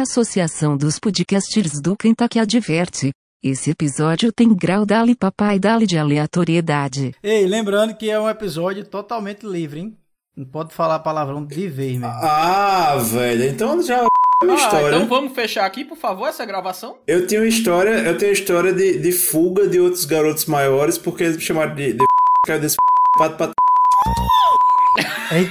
A 0.00 0.02
Associação 0.02 0.78
dos 0.78 0.98
Podcasters 0.98 1.78
do 1.78 1.94
Kentucky 1.94 2.38
adverte. 2.38 3.10
Esse 3.44 3.72
episódio 3.72 4.32
tem 4.32 4.48
grau 4.54 4.86
dali 4.86 5.14
papai 5.14 5.58
dali 5.58 5.86
de 5.86 5.98
aleatoriedade. 5.98 7.14
Ei, 7.22 7.46
lembrando 7.46 7.94
que 7.94 8.08
é 8.08 8.18
um 8.18 8.26
episódio 8.26 8.82
totalmente 8.86 9.44
livre, 9.44 9.80
hein? 9.80 9.98
Não 10.34 10.46
pode 10.46 10.72
falar 10.72 11.00
palavrão 11.00 11.44
de 11.44 11.68
vez 11.68 11.98
mesmo. 11.98 12.06
Ah, 12.06 12.96
velho, 12.96 13.44
então 13.44 13.82
já 13.82 13.98
é 13.98 14.06
uma 14.42 14.54
Ah, 14.54 14.56
história. 14.56 14.96
então 14.96 15.06
vamos 15.06 15.34
fechar 15.34 15.66
aqui, 15.66 15.84
por 15.84 15.98
favor, 15.98 16.28
essa 16.28 16.46
gravação? 16.46 16.96
Eu 17.06 17.26
tenho 17.26 17.42
uma 17.42 17.48
história, 17.48 17.90
eu 17.90 18.16
tenho 18.16 18.32
história 18.32 18.72
de, 18.72 18.98
de 19.00 19.12
fuga 19.12 19.68
de 19.68 19.78
outros 19.78 20.06
garotos 20.06 20.46
maiores 20.46 20.96
porque 20.96 21.24
eles 21.24 21.36
me 21.36 21.42
chamaram 21.42 21.74
de, 21.74 21.92
de 21.92 22.04
caiu 22.46 22.58
desse 22.58 22.76
pato 23.18 23.36
pra 23.36 23.52
Ei, 25.32 25.50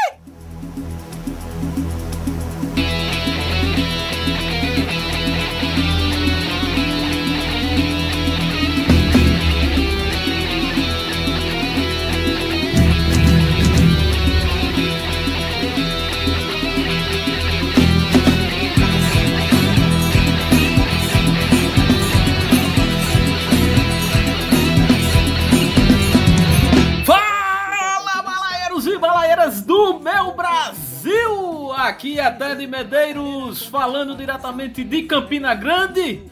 balaeiras 29.21 29.61
do 29.61 29.99
meu 29.99 30.31
Brasil! 30.31 31.71
Aqui 31.75 32.19
é 32.19 32.31
Ted 32.31 32.65
Medeiros, 32.65 33.63
falando 33.67 34.15
diretamente 34.15 34.83
de 34.83 35.03
Campina 35.03 35.53
Grande. 35.53 36.23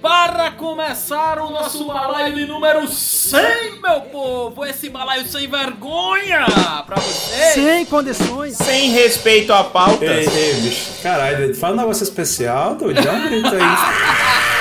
Para 0.00 0.50
começar 0.52 1.38
o 1.38 1.50
nosso 1.50 1.84
balaio 1.84 2.34
de 2.34 2.46
número 2.46 2.88
100, 2.88 3.80
meu 3.82 4.00
povo! 4.00 4.64
Esse 4.64 4.88
balaio 4.88 5.26
sem 5.26 5.46
vergonha 5.46 6.46
pra 6.86 6.96
vocês! 6.96 7.52
sem 7.52 7.84
condições. 7.84 8.56
Sem 8.56 8.90
respeito 8.90 9.52
à 9.52 9.62
pauta. 9.62 10.04
Ei, 10.06 10.26
ei, 10.26 10.54
bicho. 10.62 11.02
Caralho, 11.02 11.54
fala 11.54 11.74
um 11.74 11.80
negócio 11.80 12.02
especial, 12.02 12.76
doido. 12.76 13.02
Dá 13.02 13.12
um 13.12 13.28
grito 13.28 13.54
aí. 13.54 13.60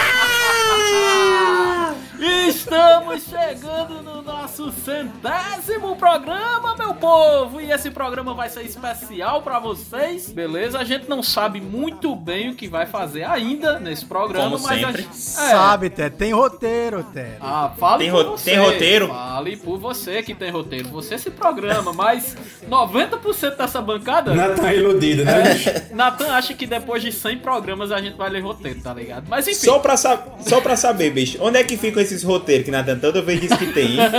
Estamos 2.56 3.24
chegando 3.24 4.04
no 4.04 4.22
nosso 4.22 4.72
centésimo 4.74 5.96
programa, 5.96 6.76
meu 6.78 6.94
povo! 6.94 7.62
E 7.62 7.72
esse 7.72 7.90
programa 7.90 8.34
vai 8.34 8.50
ser 8.50 8.64
especial 8.64 9.42
pra 9.42 9.58
vocês, 9.58 10.30
beleza? 10.30 10.78
A 10.78 10.84
gente 10.84 11.08
não 11.10 11.24
sabe 11.24 11.62
muito 11.62 12.14
bem 12.14 12.50
o 12.50 12.56
que 12.56 12.68
vai 12.68 12.86
fazer 12.86 13.24
ainda 13.24 13.80
nesse 13.80 14.04
programa, 14.06 14.52
Como 14.58 14.64
mas 14.68 14.80
sempre. 14.82 15.02
a 15.02 15.04
gente. 15.06 15.16
Sabe, 15.16 15.90
Ted, 15.90 16.16
tem 16.18 16.34
roteiro, 16.34 17.04
Ted. 17.06 17.38
Ah, 17.40 17.72
fale 17.78 18.04
Tem 18.04 18.12
por 18.12 18.26
ro- 18.26 18.32
você. 18.38 18.50
tem 18.52 18.60
roteiro? 18.60 19.08
Fale 19.08 19.56
por 19.58 19.80
você 19.80 20.22
que 20.22 20.36
tem 20.36 20.52
roteiro. 20.52 20.90
Você 20.90 21.18
se 21.18 21.32
programa, 21.32 21.94
mas 21.94 22.36
90% 22.70 23.56
dessa 23.58 23.82
bancada. 23.82 24.34
Não 24.36 24.56
tá 24.56 24.74
iludido, 24.74 25.24
né, 25.24 25.54
bicho? 25.54 25.70
Natan 25.96 26.34
acha 26.34 26.54
que 26.54 26.68
depois 26.68 27.02
de 27.02 27.14
100 27.14 27.38
programas 27.40 27.94
a 27.94 28.02
gente 28.02 28.18
vai 28.18 28.30
ler 28.30 28.42
roteiro, 28.42 28.82
tá 28.82 28.94
ligado? 28.94 29.26
Mas 29.30 29.48
enfim. 29.48 29.56
Só 29.68 29.80
pra, 29.80 29.96
sa- 29.96 30.22
só 30.42 30.60
pra 30.60 30.76
saber, 30.76 31.12
bicho, 31.12 31.38
onde 31.42 31.58
é 31.58 31.64
que 31.64 31.78
ficam 31.78 32.02
esses 32.02 32.22
roteiros 32.24 32.41
que 32.46 32.72
Nathan 32.72 33.00
toda 33.00 33.22
vez 33.22 33.42
diz 33.42 33.54
que 33.54 33.68
tem, 33.74 33.94
hein? 33.94 34.10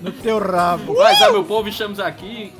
No 0.00 0.12
teu 0.12 0.38
rabo. 0.38 0.94
Mas 0.98 1.20
é, 1.20 1.30
meu 1.30 1.44
povo, 1.44 1.68
estamos 1.68 1.98
aqui 1.98 2.52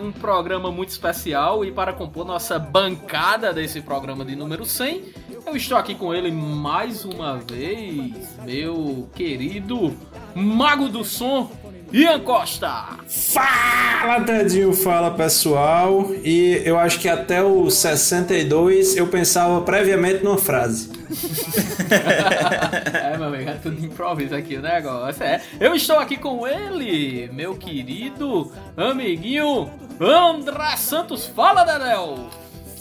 um 0.00 0.10
programa 0.10 0.70
muito 0.70 0.88
especial 0.88 1.64
e 1.64 1.70
para 1.70 1.92
compor 1.92 2.24
nossa 2.24 2.58
bancada 2.58 3.52
desse 3.52 3.80
programa 3.82 4.24
de 4.24 4.34
número 4.34 4.64
100, 4.64 5.04
eu 5.46 5.56
estou 5.56 5.76
aqui 5.76 5.94
com 5.94 6.14
ele 6.14 6.30
mais 6.30 7.04
uma 7.04 7.36
vez, 7.36 8.38
meu 8.44 9.08
querido 9.14 9.94
mago 10.34 10.88
do 10.88 11.04
som, 11.04 11.50
Ian 11.92 12.20
Costa. 12.20 12.98
Fala, 13.08 14.20
Tedinho, 14.24 14.72
fala 14.72 15.10
pessoal. 15.10 16.10
E 16.24 16.62
eu 16.64 16.78
acho 16.78 17.00
que 17.00 17.08
até 17.08 17.42
o 17.42 17.68
62 17.68 18.96
eu 18.96 19.08
pensava 19.08 19.60
previamente 19.62 20.24
numa 20.24 20.38
frase. 20.38 20.90
É, 21.90 23.16
meu 23.16 23.26
amigo, 23.26 23.50
é 23.50 23.54
tudo 23.54 23.74
de 23.74 23.86
improviso 23.86 24.32
aqui 24.32 24.54
o 24.54 24.62
negócio. 24.62 25.24
É. 25.24 25.40
Eu 25.58 25.74
estou 25.74 25.98
aqui 25.98 26.16
com 26.16 26.46
ele, 26.46 27.28
meu 27.32 27.56
querido 27.56 28.52
amiguinho 28.76 29.68
André 30.00 30.76
Santos. 30.76 31.26
Fala, 31.26 31.64
Daniel! 31.64 32.30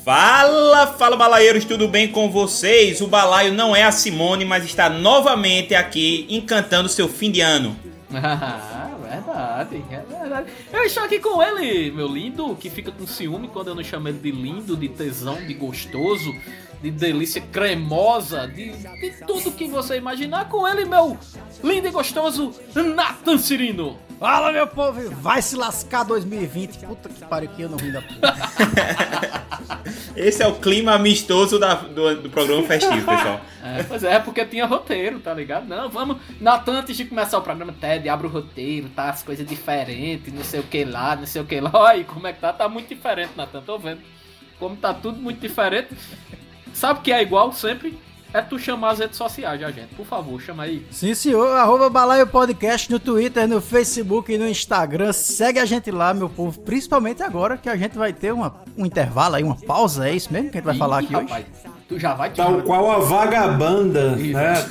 Fala, 0.05 0.87
fala 0.87 1.17
balaeiros, 1.17 1.65
tudo 1.65 1.87
bem 1.87 2.07
com 2.07 2.29
vocês? 2.29 3.01
O 3.01 3.07
balaio 3.07 3.53
não 3.53 3.75
é 3.75 3.83
a 3.83 3.91
Simone, 3.91 4.45
mas 4.45 4.63
está 4.63 4.89
novamente 4.89 5.73
aqui 5.73 6.27
encantando 6.29 6.87
seu 6.87 7.09
fim 7.09 7.31
de 7.31 7.41
ano. 7.41 7.75
Verdade, 9.09 9.83
é 9.89 10.19
verdade. 10.19 10.51
Eu 10.71 10.83
estou 10.83 11.03
aqui 11.03 11.19
com 11.19 11.41
ele, 11.41 11.91
meu 11.91 12.07
lindo, 12.07 12.55
que 12.55 12.69
fica 12.69 12.91
com 12.91 13.07
ciúme 13.07 13.47
quando 13.47 13.69
eu 13.69 13.75
não 13.75 13.83
chamo 13.83 14.07
ele 14.07 14.19
de 14.19 14.31
lindo, 14.31 14.77
de 14.77 14.87
tesão, 14.87 15.35
de 15.45 15.53
gostoso, 15.55 16.31
de 16.81 16.91
delícia 16.91 17.41
cremosa, 17.41 18.47
de, 18.47 18.71
de 18.71 19.25
tudo 19.25 19.51
que 19.51 19.67
você 19.67 19.97
imaginar. 19.97 20.47
Com 20.47 20.67
ele, 20.67 20.85
meu 20.85 21.17
lindo 21.63 21.87
e 21.87 21.91
gostoso 21.91 22.53
Nathan 22.75 23.37
Cirino. 23.37 23.97
Fala, 24.19 24.51
meu 24.51 24.67
povo. 24.67 25.09
Vai 25.21 25.41
se 25.41 25.55
lascar 25.55 26.03
2020. 26.03 26.79
Puta 26.79 27.07
que 27.09 27.23
pariu 27.25 27.49
que 27.49 27.61
eu 27.61 27.69
não 27.69 27.77
ri 27.77 27.91
da 27.91 28.01
puta. 28.01 28.33
Esse 30.15 30.43
é 30.43 30.47
o 30.47 30.55
clima 30.55 30.93
amistoso 30.93 31.57
da- 31.57 31.75
do, 31.75 32.23
do 32.23 32.29
programa 32.29 32.63
festivo, 32.63 33.05
pessoal. 33.05 33.41
É, 33.61 33.83
pois 33.83 34.03
é, 34.05 34.17
porque 34.19 34.45
tinha 34.45 34.65
roteiro, 34.65 35.19
tá 35.19 35.33
ligado? 35.33 35.67
Não, 35.67 35.89
vamos. 35.89 36.17
Natan, 36.39 36.79
antes 36.79 36.95
de 36.95 37.03
começar 37.05 37.37
o 37.37 37.41
programa, 37.41 37.73
Ted, 37.73 38.07
abre 38.07 38.25
o 38.25 38.29
roteiro, 38.29 38.87
tá? 38.89 39.09
As 39.09 39.21
coisas 39.21 39.45
diferentes, 39.45 40.33
não 40.33 40.43
sei 40.43 40.61
o 40.61 40.63
que 40.63 40.85
lá, 40.85 41.15
não 41.17 41.25
sei 41.25 41.41
o 41.41 41.45
que 41.45 41.59
lá. 41.59 41.69
Olha 41.75 41.89
aí 41.89 42.03
como 42.05 42.25
é 42.25 42.31
que 42.33 42.39
tá, 42.39 42.53
tá 42.53 42.69
muito 42.69 42.87
diferente, 42.87 43.31
Natan, 43.35 43.61
tô 43.61 43.77
vendo. 43.77 43.99
Como 44.57 44.75
tá 44.77 44.93
tudo 44.93 45.19
muito 45.21 45.39
diferente. 45.41 45.89
Sabe 46.73 46.99
o 46.99 47.03
que 47.03 47.11
é 47.11 47.21
igual 47.21 47.51
sempre? 47.51 47.97
É 48.31 48.41
tu 48.41 48.59
chamar 48.59 48.91
as 48.91 48.99
redes 48.99 49.17
sociais, 49.17 49.59
já, 49.59 49.71
gente. 49.71 49.95
Por 49.95 50.05
favor, 50.05 50.39
chama 50.39 50.63
aí. 50.63 50.85
Sim, 50.91 51.15
senhor. 51.15 51.47
Arroba 51.57 51.89
Balaio 51.89 52.27
Podcast 52.27 52.89
no 52.91 52.99
Twitter, 52.99 53.47
no 53.47 53.59
Facebook 53.59 54.31
e 54.31 54.37
no 54.37 54.47
Instagram. 54.47 55.11
Segue 55.13 55.57
a 55.59 55.65
gente 55.65 55.89
lá, 55.89 56.13
meu 56.13 56.29
povo. 56.29 56.59
Principalmente 56.59 57.23
agora 57.23 57.57
que 57.57 57.67
a 57.67 57.75
gente 57.75 57.97
vai 57.97 58.13
ter 58.13 58.31
uma, 58.31 58.61
um 58.77 58.85
intervalo 58.85 59.33
aí, 59.35 59.43
uma 59.43 59.55
pausa. 59.55 60.07
É 60.07 60.13
isso 60.13 60.31
mesmo 60.31 60.51
que 60.51 60.57
a 60.57 60.61
gente 60.61 60.65
vai 60.67 60.77
falar 60.77 61.01
Ih, 61.01 61.05
aqui 61.05 61.13
rapaz, 61.15 61.45
Tu 61.87 61.97
já 61.97 62.13
vai 62.13 62.29
Tal 62.29 62.61
qual 62.61 62.91
a 62.91 62.99
vagabanda, 62.99 64.15
né? 64.15 64.53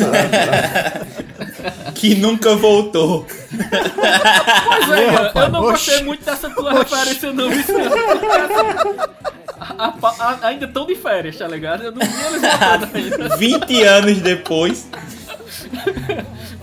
Que 1.97 2.15
nunca 2.15 2.55
voltou. 2.55 3.27
Pois 3.51 4.91
é, 5.01 5.09
rapaz, 5.11 5.47
eu 5.47 5.53
não 5.53 5.63
oxi. 5.65 5.91
gostei 5.91 6.05
muito 6.05 6.25
dessa 6.25 6.49
tua 6.49 6.73
referência, 6.75 7.33
não. 7.33 7.51
Isso 7.51 7.73
é- 7.73 7.87
assim, 7.87 9.38
a- 9.61 9.95
a- 10.03 10.25
a- 10.43 10.47
ainda 10.49 10.67
tão 10.69 10.87
de 10.87 10.95
férias, 10.95 11.37
tá 11.37 11.47
ligado? 11.49 11.83
Eu 11.85 11.93
não 11.93 12.01
vi 12.01 12.15
eles 12.27 12.45
ainda. 13.21 13.37
20 13.37 13.83
anos 13.83 14.19
depois. 14.19 14.87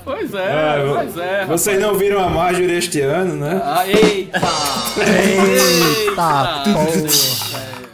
Pois 0.04 0.34
é, 0.34 0.52
Ah, 0.52 0.94
pois 0.96 1.18
é. 1.18 1.32
rapaz. 1.42 1.48
Vocês 1.48 1.80
não 1.82 1.96
viram 1.96 2.24
a 2.24 2.30
Marjorie 2.30 2.78
este 2.78 3.02
ano, 3.02 3.36
né? 3.36 3.60
Ah, 3.64 3.88
eita! 3.88 4.40
Eita, 5.00 6.64
porra. 6.64 7.86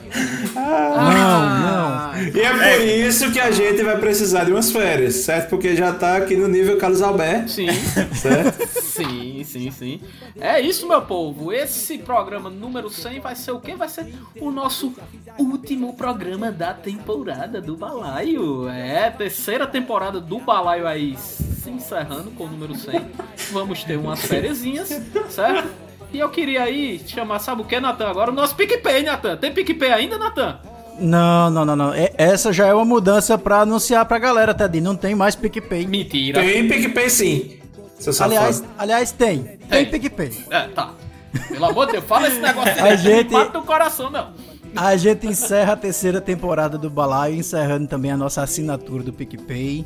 Ah, 0.56 2.12
E 2.34 2.40
é 2.42 2.50
por 2.78 2.82
isso 2.86 3.32
que 3.32 3.40
a 3.40 3.50
gente 3.52 3.82
vai 3.84 3.98
precisar 3.98 4.44
de 4.44 4.52
umas 4.52 4.72
férias, 4.72 5.16
certo? 5.16 5.50
Porque 5.50 5.76
já 5.76 5.94
tá 5.94 6.18
aqui 6.18 6.36
no 6.36 6.48
nível 6.48 6.78
Carlos 6.78 7.02
Alberto, 7.02 7.50
Sim, 7.52 7.68
certo? 8.14 8.68
sim, 8.82 9.31
sim, 9.44 9.72
sim. 9.72 10.00
É 10.40 10.60
isso, 10.60 10.88
meu 10.88 11.02
povo. 11.02 11.52
Esse 11.52 11.98
programa 11.98 12.50
número 12.50 12.90
100 12.90 13.20
vai 13.20 13.36
ser 13.36 13.52
o 13.52 13.60
quê? 13.60 13.76
Vai 13.76 13.90
ser 13.90 14.14
o 14.40 14.52
nosso 14.52 14.94
último 15.38 15.94
programa 15.94 16.52
da 16.52 16.74
temporada 16.74 17.62
do 17.62 17.76
Balaio. 17.76 18.68
É, 18.70 19.10
terceira 19.12 19.66
temporada 19.68 20.20
do 20.20 20.40
Balaio 20.40 20.88
aí 20.88 21.16
se 21.18 21.70
encerrando 21.70 22.32
com 22.32 22.46
o 22.46 22.48
número 22.50 22.76
100. 22.76 23.02
Vamos 23.52 23.84
ter 23.84 23.98
umas 23.98 24.22
fériasinhas, 24.26 24.90
certo? 25.30 25.70
E 26.14 26.20
eu 26.20 26.30
queria 26.30 26.64
aí 26.64 27.00
chamar, 27.08 27.40
sabe 27.40 27.62
o 27.62 27.66
que, 27.66 27.80
Natan? 27.80 28.10
Agora 28.10 28.32
o 28.32 28.34
nosso 28.34 28.56
PicPay, 28.56 29.04
Natan. 29.04 29.38
Tem 29.38 29.52
PicPay 29.54 29.92
ainda, 29.94 30.18
Natan? 30.18 30.60
Não, 31.00 31.50
não, 31.50 31.64
não, 31.66 31.76
não. 31.76 31.94
É- 31.94 32.14
Essa 32.18 32.52
já 32.52 32.68
é 32.68 32.74
uma 32.74 32.84
mudança 32.86 33.38
pra 33.38 33.62
anunciar 33.62 34.06
pra 34.06 34.20
galera, 34.20 34.54
Tedinho. 34.54 34.84
Não 34.84 34.96
tem 34.96 35.16
mais 35.16 35.36
PicPay. 35.36 35.88
Mentira. 35.88 36.42
Tem 36.42 36.68
PicPay 36.68 37.10
sim. 37.10 37.61
Aliás, 38.20 38.64
aliás, 38.78 39.12
tem. 39.12 39.44
Tem 39.70 39.86
Tem. 39.86 40.00
PicPay. 40.00 40.46
É, 40.50 40.68
tá. 40.70 40.92
Pelo 41.48 41.66
amor 41.66 41.86
de 41.86 41.94
Deus, 41.94 42.06
fala 42.06 42.28
esse 42.28 42.40
negócio 42.40 42.84
A 42.84 42.96
gente- 42.96 43.32
não 43.32 43.40
mata 43.40 43.60
o 43.60 43.64
coração, 43.64 44.10
não. 44.10 44.34
A 44.76 44.96
gente 44.96 45.28
encerra 45.28 45.74
a 45.74 45.76
terceira 45.76 46.22
temporada 46.22 46.78
do 46.78 46.90
Balaio, 46.90 47.36
encerrando 47.36 47.88
também 47.88 48.12
a 48.12 48.18
nossa 48.18 48.42
assinatura 48.42 49.04
do 49.04 49.12
PicPay. 49.12 49.86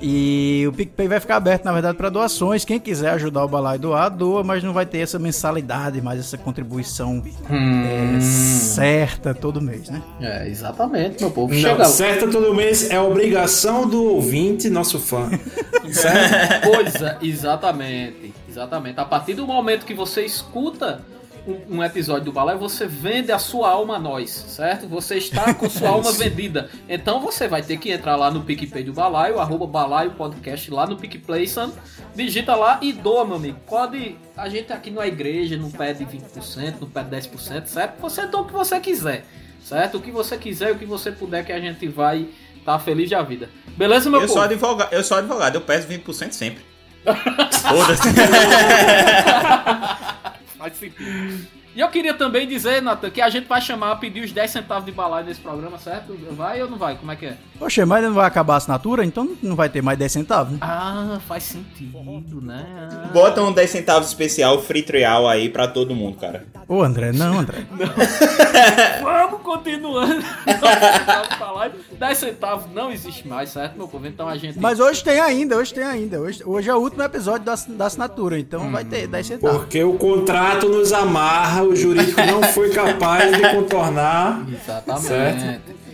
E 0.00 0.64
o 0.68 0.72
PicPay 0.72 1.08
vai 1.08 1.20
ficar 1.20 1.36
aberto, 1.36 1.64
na 1.64 1.72
verdade, 1.72 1.96
para 1.96 2.08
doações. 2.08 2.64
Quem 2.64 2.78
quiser 2.78 3.10
ajudar 3.10 3.44
o 3.44 3.48
Balaio 3.48 3.76
a 3.76 3.78
doar, 3.78 4.10
doa, 4.10 4.44
mas 4.44 4.62
não 4.62 4.72
vai 4.72 4.86
ter 4.86 4.98
essa 4.98 5.18
mensalidade, 5.18 6.00
mais 6.00 6.20
essa 6.20 6.38
contribuição 6.38 7.22
é, 7.50 8.20
certa 8.20 9.34
todo 9.34 9.60
mês, 9.60 9.88
né? 9.88 10.02
É, 10.20 10.48
exatamente, 10.48 11.20
meu 11.20 11.30
povo. 11.30 11.52
Não, 11.52 11.60
Chega. 11.60 11.84
certo 11.84 12.30
todo 12.30 12.54
mês 12.54 12.90
é 12.90 13.00
obrigação 13.00 13.88
do 13.88 14.04
ouvinte, 14.04 14.70
nosso 14.70 14.98
fã. 14.98 15.28
certo? 15.92 16.70
Pois 16.70 16.94
é, 16.94 17.18
exatamente. 17.22 18.34
Exatamente. 18.48 18.98
A 19.00 19.04
partir 19.04 19.34
do 19.34 19.46
momento 19.46 19.84
que 19.84 19.94
você 19.94 20.24
escuta 20.24 21.00
um, 21.46 21.76
um 21.76 21.84
episódio 21.84 22.24
do 22.24 22.32
Balaio, 22.32 22.58
você 22.58 22.86
vende 22.86 23.30
a 23.30 23.38
sua 23.38 23.70
alma 23.70 23.96
a 23.96 23.98
nós, 23.98 24.30
certo? 24.30 24.88
Você 24.88 25.16
está 25.16 25.54
com 25.54 25.68
sua 25.70 25.90
alma 25.90 26.12
vendida. 26.12 26.68
Então 26.88 27.20
você 27.20 27.46
vai 27.46 27.62
ter 27.62 27.76
que 27.78 27.90
entrar 27.90 28.16
lá 28.16 28.30
no 28.30 28.42
PicPay 28.42 28.82
do 28.82 28.92
Balaio, 28.92 29.38
arroba 29.38 29.66
Balaio 29.66 30.10
Podcast, 30.12 30.70
lá 30.70 30.86
no 30.86 30.96
PicPlay, 30.96 31.46
Sam, 31.46 31.72
digita 32.14 32.54
lá 32.54 32.78
e 32.82 32.92
doa, 32.92 33.24
meu 33.24 33.36
amigo. 33.36 33.58
Pode. 33.66 34.16
A 34.36 34.48
gente 34.48 34.72
aqui 34.72 34.90
não 34.90 35.02
é 35.02 35.08
igreja, 35.08 35.56
não 35.56 35.70
pede 35.70 36.04
20%, 36.04 36.74
não 36.80 36.88
pede 36.88 37.10
10%, 37.10 37.66
certo? 37.66 38.00
Você 38.00 38.26
doa 38.26 38.42
o 38.42 38.46
que 38.46 38.52
você 38.52 38.78
quiser, 38.80 39.24
certo? 39.62 39.98
O 39.98 40.00
que 40.00 40.10
você 40.10 40.36
quiser, 40.36 40.72
o 40.72 40.78
que 40.78 40.84
você 40.84 41.12
puder, 41.12 41.44
que 41.44 41.52
a 41.52 41.60
gente 41.60 41.86
vai 41.88 42.28
estar 42.58 42.78
feliz 42.80 43.08
da 43.08 43.22
vida. 43.22 43.48
Beleza, 43.76 44.10
meu 44.10 44.20
Eu 44.20 44.26
povo? 44.26 44.40
sou, 44.40 44.42
advogado, 44.42 44.92
eu 44.92 45.04
sou 45.04 45.16
advogado, 45.16 45.54
eu 45.54 45.60
peço 45.60 45.86
20% 45.86 46.32
sempre. 46.32 46.64
Foda-se. 47.62 48.08
Faz 50.66 50.78
sentido. 50.78 51.55
E 51.76 51.80
eu 51.80 51.88
queria 51.88 52.14
também 52.14 52.48
dizer, 52.48 52.80
Nathan, 52.80 53.10
que 53.10 53.20
a 53.20 53.28
gente 53.28 53.46
vai 53.46 53.60
chamar, 53.60 53.96
pedir 53.96 54.24
os 54.24 54.32
10 54.32 54.50
centavos 54.50 54.86
de 54.86 54.92
balaio 54.92 55.26
nesse 55.26 55.40
programa, 55.40 55.76
certo? 55.76 56.16
Vai 56.30 56.62
ou 56.62 56.70
não 56.70 56.78
vai? 56.78 56.96
Como 56.96 57.12
é 57.12 57.16
que 57.16 57.26
é? 57.26 57.36
Poxa, 57.58 57.84
mas 57.84 58.02
não 58.02 58.14
vai 58.14 58.26
acabar 58.26 58.54
a 58.54 58.56
assinatura, 58.56 59.04
então 59.04 59.36
não 59.42 59.54
vai 59.54 59.68
ter 59.68 59.82
mais 59.82 59.98
10 59.98 60.10
centavos, 60.10 60.52
né? 60.54 60.58
Ah, 60.62 61.18
faz 61.28 61.42
sentido, 61.42 62.40
né? 62.40 62.64
Ah. 62.90 63.08
Bota 63.12 63.42
um 63.42 63.52
10 63.52 63.68
centavos 63.68 64.08
especial 64.08 64.58
free 64.62 64.82
trial 64.82 65.28
aí 65.28 65.50
pra 65.50 65.68
todo 65.68 65.94
mundo, 65.94 66.16
cara. 66.16 66.46
Ô, 66.66 66.82
André, 66.82 67.12
não, 67.12 67.40
André. 67.40 67.58
Vamos 69.02 69.42
continuando. 69.42 70.24
10 70.46 70.58
centavos 70.98 71.38
balaio. 71.38 71.72
10 71.98 72.18
centavos 72.18 72.72
não 72.72 72.90
existe 72.90 73.28
mais, 73.28 73.50
certo, 73.50 73.76
meu 73.76 73.86
povo? 73.86 74.06
Então 74.06 74.26
a 74.26 74.38
gente. 74.38 74.58
Mas 74.58 74.80
hoje 74.80 75.04
tem 75.04 75.20
ainda, 75.20 75.58
hoje 75.58 75.74
tem 75.74 75.84
ainda. 75.84 76.18
Hoje, 76.20 76.42
hoje 76.42 76.70
é 76.70 76.74
o 76.74 76.78
último 76.78 77.02
episódio 77.02 77.44
da, 77.44 77.54
da 77.54 77.86
assinatura, 77.86 78.38
então 78.38 78.70
vai 78.70 78.84
ter 78.84 79.06
10 79.06 79.26
centavos. 79.26 79.58
Porque 79.58 79.84
o 79.84 79.92
contrato 79.98 80.70
nos 80.70 80.90
amarra, 80.92 81.65
o 81.68 81.76
jurídico 81.76 82.20
não 82.22 82.42
foi 82.42 82.70
capaz 82.70 83.36
de 83.36 83.42
contornar. 83.50 84.44
Exatamente. 84.50 85.06
Certo. 85.06 85.85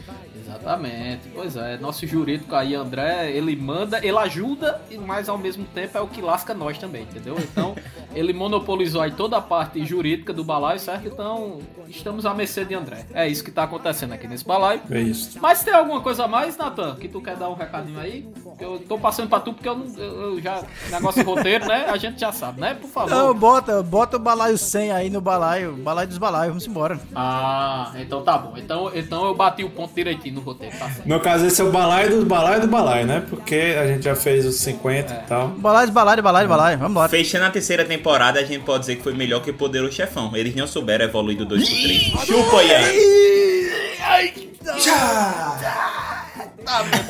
Exatamente. 0.62 1.28
Pois 1.34 1.56
é, 1.56 1.76
nosso 1.78 2.06
jurídico 2.06 2.54
aí, 2.54 2.74
André, 2.74 3.30
ele 3.32 3.54
manda, 3.56 3.98
ele 4.04 4.16
ajuda, 4.18 4.80
mas 5.04 5.28
ao 5.28 5.36
mesmo 5.36 5.64
tempo 5.64 5.98
é 5.98 6.00
o 6.00 6.06
que 6.06 6.20
lasca 6.20 6.54
nós 6.54 6.78
também, 6.78 7.02
entendeu? 7.02 7.36
Então, 7.38 7.74
ele 8.14 8.32
monopolizou 8.32 9.02
aí 9.02 9.10
toda 9.10 9.36
a 9.36 9.40
parte 9.40 9.84
jurídica 9.84 10.32
do 10.32 10.44
balaio, 10.44 10.78
certo? 10.78 11.08
Então, 11.08 11.58
estamos 11.88 12.24
à 12.24 12.32
mercê 12.32 12.64
de 12.64 12.74
André. 12.74 13.06
É 13.12 13.28
isso 13.28 13.42
que 13.42 13.50
tá 13.50 13.64
acontecendo 13.64 14.12
aqui 14.12 14.26
nesse 14.26 14.44
balaio. 14.44 14.80
É 14.90 15.00
isso. 15.00 15.38
Mas 15.40 15.62
tem 15.62 15.74
alguma 15.74 16.00
coisa 16.00 16.24
a 16.24 16.28
mais, 16.28 16.56
Natan, 16.56 16.96
que 16.96 17.08
tu 17.08 17.20
quer 17.20 17.36
dar 17.36 17.48
um 17.48 17.54
recadinho 17.54 17.98
aí? 17.98 18.26
Eu 18.60 18.78
tô 18.88 18.98
passando 18.98 19.28
pra 19.28 19.40
tu 19.40 19.52
porque 19.52 19.68
eu, 19.68 19.76
não, 19.76 19.86
eu, 19.96 20.40
já. 20.40 20.62
Negócio 20.90 21.22
de 21.22 21.28
roteiro, 21.28 21.66
né? 21.66 21.86
A 21.88 21.96
gente 21.96 22.20
já 22.20 22.30
sabe, 22.30 22.60
né? 22.60 22.74
Por 22.74 22.88
favor. 22.88 23.10
Não, 23.10 23.34
bota, 23.34 23.82
bota 23.82 24.16
o 24.16 24.20
balaio 24.20 24.56
100 24.56 24.92
aí 24.92 25.10
no 25.10 25.20
balaio, 25.20 25.76
balaio 25.76 26.08
dos 26.08 26.18
balaios, 26.18 26.48
vamos 26.48 26.66
embora. 26.66 27.00
Ah, 27.14 27.92
então 27.96 28.22
tá 28.22 28.38
bom. 28.38 28.56
Então, 28.56 28.90
então 28.94 29.26
eu 29.26 29.34
bati 29.34 29.64
o 29.64 29.70
ponto 29.70 29.94
direitinho 29.94 30.36
no 30.36 30.40
roteiro, 30.40 30.51
tá. 30.54 30.90
No 31.04 31.20
caso, 31.20 31.46
esse 31.46 31.60
é 31.60 31.64
o 31.64 31.70
balaio 31.70 32.20
do 32.20 32.26
balaio 32.26 32.60
do 32.60 32.66
balaio, 32.66 33.06
né? 33.06 33.22
Porque 33.28 33.76
a 33.78 33.86
gente 33.86 34.04
já 34.04 34.14
fez 34.14 34.44
os 34.44 34.56
50 34.56 35.12
e 35.12 35.28
tal. 35.28 35.48
Balaio 35.48 35.86
de 35.86 35.92
balaio, 35.92 36.16
de 36.16 36.22
balaio, 36.22 36.46
de 36.46 36.48
balaio, 36.48 36.78
vamos 36.78 36.90
embora. 36.90 37.08
Fechando 37.08 37.44
a 37.44 37.50
terceira 37.50 37.84
temporada, 37.84 38.40
a 38.40 38.44
gente 38.44 38.64
pode 38.64 38.80
dizer 38.80 38.96
que 38.96 39.02
foi 39.02 39.14
melhor 39.14 39.40
que 39.42 39.50
o 39.50 39.54
Poderoso 39.54 39.92
Chefão. 39.92 40.30
Eles 40.34 40.54
não 40.54 40.66
souberam 40.66 41.04
evoluir 41.04 41.36
do 41.38 41.44
2 41.44 41.68
pro 41.68 41.78
3. 41.78 42.02
Chupa, 42.26 42.62
Ian! 42.62 42.82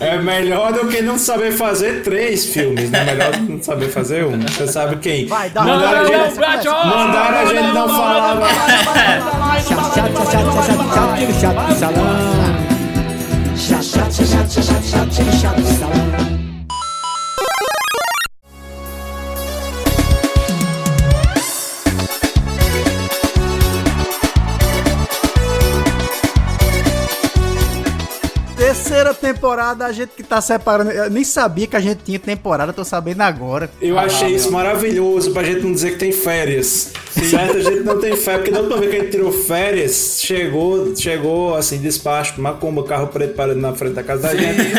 É 0.00 0.16
melhor 0.18 0.72
do 0.72 0.88
que 0.88 1.02
não 1.02 1.18
saber 1.18 1.52
fazer 1.52 2.02
três 2.02 2.46
filmes, 2.46 2.90
né? 2.90 3.04
Melhor 3.04 3.32
do 3.32 3.46
que 3.46 3.52
não 3.52 3.62
saber 3.62 3.88
fazer 3.88 4.24
um. 4.24 4.40
Você 4.40 4.66
sabe 4.66 4.96
quem? 4.96 5.26
Vai, 5.26 5.50
dá 5.50 5.62
Mandaram 5.62 6.02
não, 6.02 6.24
a 6.24 6.26
gente, 6.26 6.38
mandaram 6.66 7.38
a 7.38 7.44
gente 7.44 7.74
não 7.74 7.88
falar. 7.88 8.40
Chato, 9.60 9.94
chato, 9.94 10.14
chato, 10.14 10.30
chato, 10.30 10.52
chato, 10.64 10.92
chato, 11.00 11.40
chato 11.40 11.66
de 11.68 11.78
salão. 11.78 12.02
Chato, 12.02 12.02
chato, 12.02 12.02
chato, 12.02 12.02
chato, 12.02 12.02
chato, 12.02 12.10
chato, 12.18 12.32
chato 12.32 12.41
Sza, 13.62 13.82
szacie, 13.82 14.26
szacie, 14.26 14.62
szacie, 14.62 14.88
szacie, 14.90 15.32
siad 15.32 15.60
w 15.60 15.78
salon 15.78 16.31
Temporada, 29.14 29.86
a 29.86 29.92
gente 29.92 30.10
que 30.10 30.22
tá 30.22 30.40
separando. 30.40 30.90
Eu 30.90 31.10
nem 31.10 31.24
sabia 31.24 31.66
que 31.66 31.76
a 31.76 31.80
gente 31.80 32.02
tinha 32.04 32.18
temporada, 32.18 32.72
tô 32.72 32.84
sabendo 32.84 33.22
agora. 33.22 33.70
Eu 33.80 33.98
achei 33.98 34.34
isso 34.34 34.50
maravilhoso 34.50 35.32
pra 35.32 35.42
gente 35.42 35.62
não 35.62 35.72
dizer 35.72 35.92
que 35.92 35.98
tem 35.98 36.12
férias. 36.12 36.92
Certo? 37.12 37.58
A 37.58 37.60
gente 37.60 37.80
não 37.80 38.00
tem 38.00 38.16
férias, 38.16 38.42
porque 38.42 38.50
da 38.50 38.60
última 38.60 38.78
vez 38.78 38.90
que 38.90 38.96
a 38.96 39.00
gente 39.00 39.10
tirou 39.10 39.32
férias, 39.32 40.20
chegou, 40.22 40.96
chegou 40.96 41.54
assim, 41.54 41.78
despacho, 41.78 42.40
macumba, 42.40 42.84
carro 42.84 43.08
preto 43.08 43.34
parado 43.34 43.60
na 43.60 43.74
frente 43.74 43.94
da 43.94 44.02
casa 44.02 44.22
da 44.22 44.34
gente. 44.34 44.72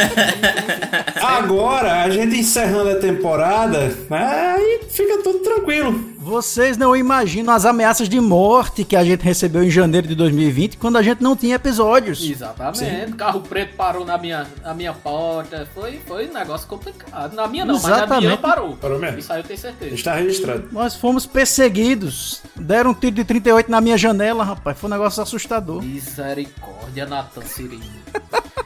Agora, 1.22 2.04
a 2.04 2.10
gente 2.10 2.38
encerrando 2.38 2.90
a 2.90 2.96
temporada, 2.96 3.96
aí 4.10 4.80
fica 4.90 5.20
tudo 5.20 5.40
tranquilo. 5.40 6.13
Vocês 6.24 6.78
não 6.78 6.96
imaginam 6.96 7.54
as 7.54 7.66
ameaças 7.66 8.08
de 8.08 8.18
morte 8.18 8.86
que 8.86 8.96
a 8.96 9.04
gente 9.04 9.22
recebeu 9.22 9.62
em 9.62 9.70
janeiro 9.70 10.08
de 10.08 10.16
2020, 10.16 10.78
quando 10.78 10.98
a 10.98 11.02
gente 11.02 11.22
não 11.22 11.36
tinha 11.36 11.56
episódios. 11.56 12.24
Exatamente. 12.24 13.12
Carro 13.18 13.42
preto 13.42 13.76
parou 13.76 14.06
na 14.06 14.18
minha, 14.18 14.48
na 14.64 14.74
minha 14.74 14.94
porta. 14.94 15.68
Foi, 15.74 16.00
foi 16.08 16.30
um 16.30 16.34
negócio 16.34 16.66
complicado. 16.66 17.36
Na 17.36 17.46
minha 17.46 17.66
não, 17.66 17.74
mas 17.74 17.84
na 17.84 17.98
Exatamente. 17.98 18.26
minha 18.26 18.38
parou. 18.38 18.78
Parou 18.78 18.98
mesmo. 18.98 19.20
Isso 19.20 19.34
aí 19.34 19.42
eu 19.42 19.44
tenho 19.44 19.60
certeza. 19.60 19.94
Está 19.94 20.16
registrado. 20.16 20.70
Nós 20.72 20.96
fomos 20.96 21.26
perseguidos. 21.26 22.42
Deram 22.56 22.92
um 22.92 22.94
tiro 22.94 23.16
de 23.16 23.26
38 23.26 23.70
na 23.70 23.82
minha 23.82 23.98
janela, 23.98 24.46
rapaz. 24.46 24.80
Foi 24.80 24.90
um 24.90 24.94
negócio 24.94 25.22
assustador. 25.22 25.84
Misericórdia, 25.84 27.06
Cirino. 27.44 27.84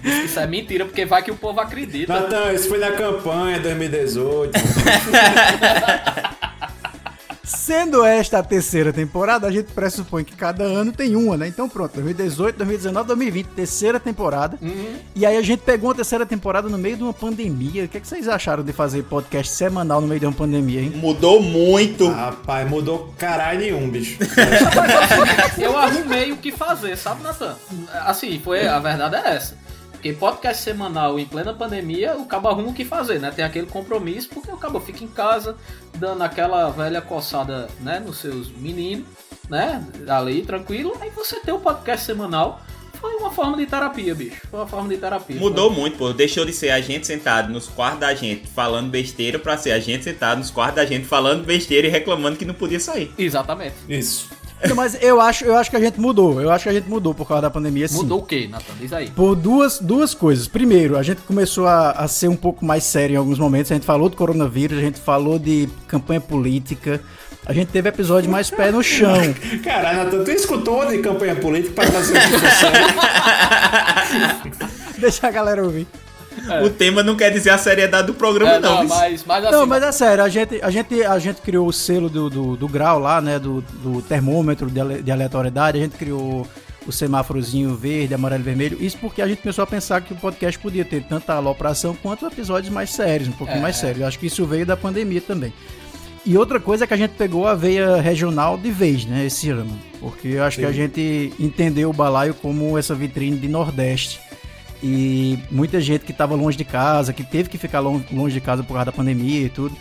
Diz 0.00 0.14
que 0.20 0.26
isso 0.26 0.38
é 0.38 0.46
mentira, 0.46 0.84
porque 0.84 1.04
vai 1.04 1.22
que 1.24 1.30
o 1.32 1.36
povo 1.36 1.60
acredita. 1.60 2.20
Natan, 2.20 2.52
isso 2.52 2.68
foi 2.68 2.78
na 2.78 2.92
campanha 2.92 3.58
2018. 3.58 4.52
Sendo 7.56 8.04
esta 8.04 8.38
a 8.38 8.42
terceira 8.44 8.92
temporada, 8.92 9.46
a 9.46 9.50
gente 9.50 9.72
pressupõe 9.72 10.22
que 10.22 10.36
cada 10.36 10.62
ano 10.62 10.92
tem 10.92 11.16
uma, 11.16 11.36
né? 11.36 11.48
Então 11.48 11.68
pronto, 11.68 11.92
2018, 11.94 12.56
2019, 12.56 13.08
2020, 13.08 13.46
terceira 13.48 13.98
temporada. 13.98 14.56
E 15.14 15.26
aí 15.26 15.36
a 15.36 15.42
gente 15.42 15.60
pegou 15.60 15.88
uma 15.88 15.94
terceira 15.94 16.24
temporada 16.24 16.68
no 16.68 16.78
meio 16.78 16.96
de 16.96 17.02
uma 17.02 17.12
pandemia. 17.12 17.84
O 17.84 17.88
que, 17.88 17.96
é 17.96 18.00
que 18.00 18.06
vocês 18.06 18.28
acharam 18.28 18.62
de 18.62 18.72
fazer 18.72 19.02
podcast 19.02 19.52
semanal 19.52 20.00
no 20.00 20.06
meio 20.06 20.20
de 20.20 20.26
uma 20.26 20.32
pandemia, 20.32 20.80
hein? 20.80 20.92
Mudou 20.94 21.42
muito. 21.42 22.08
Rapaz, 22.08 22.68
mudou 22.70 23.12
caralho 23.18 23.60
nenhum, 23.60 23.90
bicho. 23.90 24.16
Eu 25.58 25.76
arrumei 25.76 26.30
o 26.30 26.36
que 26.36 26.52
fazer, 26.52 26.96
sabe, 26.96 27.22
Nathan? 27.22 27.56
Assim, 28.06 28.40
foi, 28.42 28.66
a 28.66 28.78
verdade 28.78 29.16
é 29.16 29.34
essa. 29.36 29.69
Porque 30.00 30.14
podcast 30.14 30.62
semanal 30.62 31.20
em 31.20 31.26
plena 31.26 31.52
pandemia, 31.52 32.16
o 32.16 32.24
cabo 32.24 32.48
arruma 32.48 32.70
o 32.70 32.72
que 32.72 32.86
fazer, 32.86 33.20
né? 33.20 33.30
Tem 33.30 33.44
aquele 33.44 33.66
compromisso, 33.66 34.30
porque 34.30 34.50
o 34.50 34.56
cabo 34.56 34.80
fica 34.80 35.04
em 35.04 35.08
casa, 35.08 35.54
dando 35.98 36.22
aquela 36.22 36.70
velha 36.70 37.02
coçada, 37.02 37.68
né, 37.80 38.00
nos 38.00 38.16
seus 38.16 38.50
meninos, 38.50 39.04
né? 39.50 39.86
Ali, 40.08 40.40
tranquilo. 40.40 40.96
Aí 41.02 41.10
você 41.10 41.40
tem 41.40 41.52
o 41.52 41.58
podcast 41.58 42.06
semanal. 42.06 42.62
Foi 42.94 43.14
uma 43.16 43.30
forma 43.30 43.58
de 43.58 43.66
terapia, 43.66 44.14
bicho. 44.14 44.40
Foi 44.50 44.60
uma 44.60 44.66
forma 44.66 44.88
de 44.88 44.96
terapia. 44.96 45.38
Mudou 45.38 45.70
muito, 45.70 45.98
pô. 45.98 46.14
Deixou 46.14 46.46
de 46.46 46.52
ser 46.54 46.70
a 46.70 46.80
gente 46.80 47.06
sentado 47.06 47.52
nos 47.52 47.68
quartos 47.68 48.00
da 48.00 48.14
gente 48.14 48.46
falando 48.46 48.88
besteira 48.88 49.38
pra 49.38 49.58
ser 49.58 49.72
a 49.72 49.78
gente 49.78 50.04
sentado 50.04 50.38
nos 50.38 50.50
quartos 50.50 50.76
da 50.76 50.86
gente 50.86 51.06
falando 51.06 51.44
besteira 51.44 51.86
e 51.86 51.90
reclamando 51.90 52.38
que 52.38 52.46
não 52.46 52.54
podia 52.54 52.80
sair. 52.80 53.12
Exatamente. 53.18 53.74
Isso. 53.86 54.30
Não, 54.68 54.76
Mas 54.76 54.96
eu 55.00 55.20
acho, 55.20 55.44
eu 55.44 55.56
acho 55.56 55.70
que 55.70 55.76
a 55.76 55.80
gente 55.80 55.98
mudou. 55.98 56.40
Eu 56.40 56.50
acho 56.50 56.64
que 56.64 56.68
a 56.68 56.72
gente 56.72 56.88
mudou 56.88 57.14
por 57.14 57.26
causa 57.26 57.42
da 57.42 57.50
pandemia, 57.50 57.88
sim. 57.88 57.96
Mudou 57.96 58.20
o 58.20 58.22
quê, 58.22 58.46
Nathan? 58.50 58.74
Diz 58.78 58.92
aí. 58.92 59.10
Por 59.10 59.34
duas, 59.34 59.78
duas 59.78 60.14
coisas. 60.14 60.46
Primeiro, 60.46 60.98
a 60.98 61.02
gente 61.02 61.22
começou 61.22 61.66
a, 61.66 61.92
a 61.92 62.08
ser 62.08 62.28
um 62.28 62.36
pouco 62.36 62.64
mais 62.64 62.84
sério 62.84 63.14
em 63.14 63.16
alguns 63.16 63.38
momentos. 63.38 63.72
A 63.72 63.74
gente 63.74 63.86
falou 63.86 64.08
do 64.08 64.16
coronavírus, 64.16 64.78
a 64.78 64.82
gente 64.82 65.00
falou 65.00 65.38
de 65.38 65.68
campanha 65.86 66.20
política. 66.20 67.00
A 67.46 67.54
gente 67.54 67.68
teve 67.68 67.88
episódio 67.88 68.30
mais 68.30 68.50
pé 68.50 68.70
no 68.70 68.82
chão. 68.82 69.16
Caralho, 69.64 70.04
Natan, 70.04 70.24
tu 70.24 70.30
escutou 70.30 70.86
de 70.86 70.98
campanha 70.98 71.34
política 71.36 71.74
para 71.74 71.90
fazer 71.90 72.12
uma 72.12 72.20
discussão? 72.20 72.70
Deixa 75.00 75.26
a 75.26 75.30
galera 75.30 75.64
ouvir. 75.64 75.86
O 76.64 76.70
tema 76.70 77.02
não 77.02 77.16
quer 77.16 77.30
dizer 77.30 77.50
a 77.50 77.58
seriedade 77.58 78.06
do 78.06 78.14
programa, 78.14 78.52
É, 78.54 78.60
não. 78.60 78.76
não, 78.82 78.88
mas, 78.88 79.24
mas 79.24 79.44
assim, 79.44 79.52
Não, 79.54 79.66
mas 79.66 79.82
é 79.82 79.92
sério, 79.92 80.24
a 80.24 80.28
gente, 80.28 80.60
a 80.62 80.70
gente, 80.70 81.02
a 81.02 81.18
gente 81.18 81.40
criou 81.40 81.66
o 81.66 81.72
selo 81.72 82.08
do, 82.08 82.30
do, 82.30 82.56
do 82.56 82.68
grau 82.68 82.98
lá, 82.98 83.20
né? 83.20 83.38
Do, 83.38 83.60
do 83.60 84.00
termômetro 84.02 84.70
de, 84.70 84.80
ale- 84.80 85.02
de 85.02 85.10
aleatoriedade, 85.10 85.78
a 85.78 85.82
gente 85.82 85.96
criou 85.96 86.46
o 86.86 86.92
semáforozinho 86.92 87.74
verde, 87.76 88.14
amarelo 88.14 88.42
e 88.42 88.44
vermelho. 88.44 88.78
Isso 88.80 88.96
porque 88.98 89.20
a 89.20 89.28
gente 89.28 89.42
começou 89.42 89.62
a 89.62 89.66
pensar 89.66 90.00
que 90.00 90.12
o 90.12 90.16
podcast 90.16 90.58
podia 90.58 90.84
ter 90.84 91.02
tanta 91.02 91.34
alopração 91.34 91.94
quanto 91.94 92.26
episódios 92.26 92.72
mais 92.72 92.90
sérios, 92.90 93.28
um 93.28 93.32
pouquinho 93.32 93.58
É. 93.58 93.62
mais 93.62 93.76
sérios. 93.76 94.00
Eu 94.00 94.06
acho 94.06 94.18
que 94.18 94.26
isso 94.26 94.46
veio 94.46 94.64
da 94.64 94.76
pandemia 94.76 95.20
também. 95.20 95.52
E 96.24 96.36
outra 96.36 96.58
coisa 96.60 96.84
é 96.84 96.86
que 96.86 96.94
a 96.94 96.96
gente 96.96 97.12
pegou 97.12 97.46
a 97.46 97.54
veia 97.54 97.96
regional 98.00 98.56
de 98.58 98.70
vez, 98.70 99.04
né, 99.04 99.24
esse 99.26 99.50
ano. 99.50 99.78
Porque 100.00 100.28
eu 100.28 100.44
acho 100.44 100.58
que 100.58 100.64
a 100.66 100.72
gente 100.72 101.32
entendeu 101.38 101.90
o 101.90 101.92
balaio 101.94 102.34
como 102.34 102.76
essa 102.78 102.94
vitrine 102.94 103.36
de 103.38 103.48
Nordeste. 103.48 104.20
E 104.82 105.38
muita 105.50 105.80
gente 105.80 106.04
que 106.04 106.12
estava 106.12 106.34
longe 106.34 106.56
de 106.56 106.64
casa, 106.64 107.12
que 107.12 107.22
teve 107.22 107.48
que 107.48 107.58
ficar 107.58 107.80
lon- 107.80 108.00
longe 108.10 108.34
de 108.34 108.40
casa 108.40 108.62
por 108.62 108.74
causa 108.74 108.86
da 108.86 108.92
pandemia 108.92 109.40
e 109.42 109.48
tudo, 109.50 109.76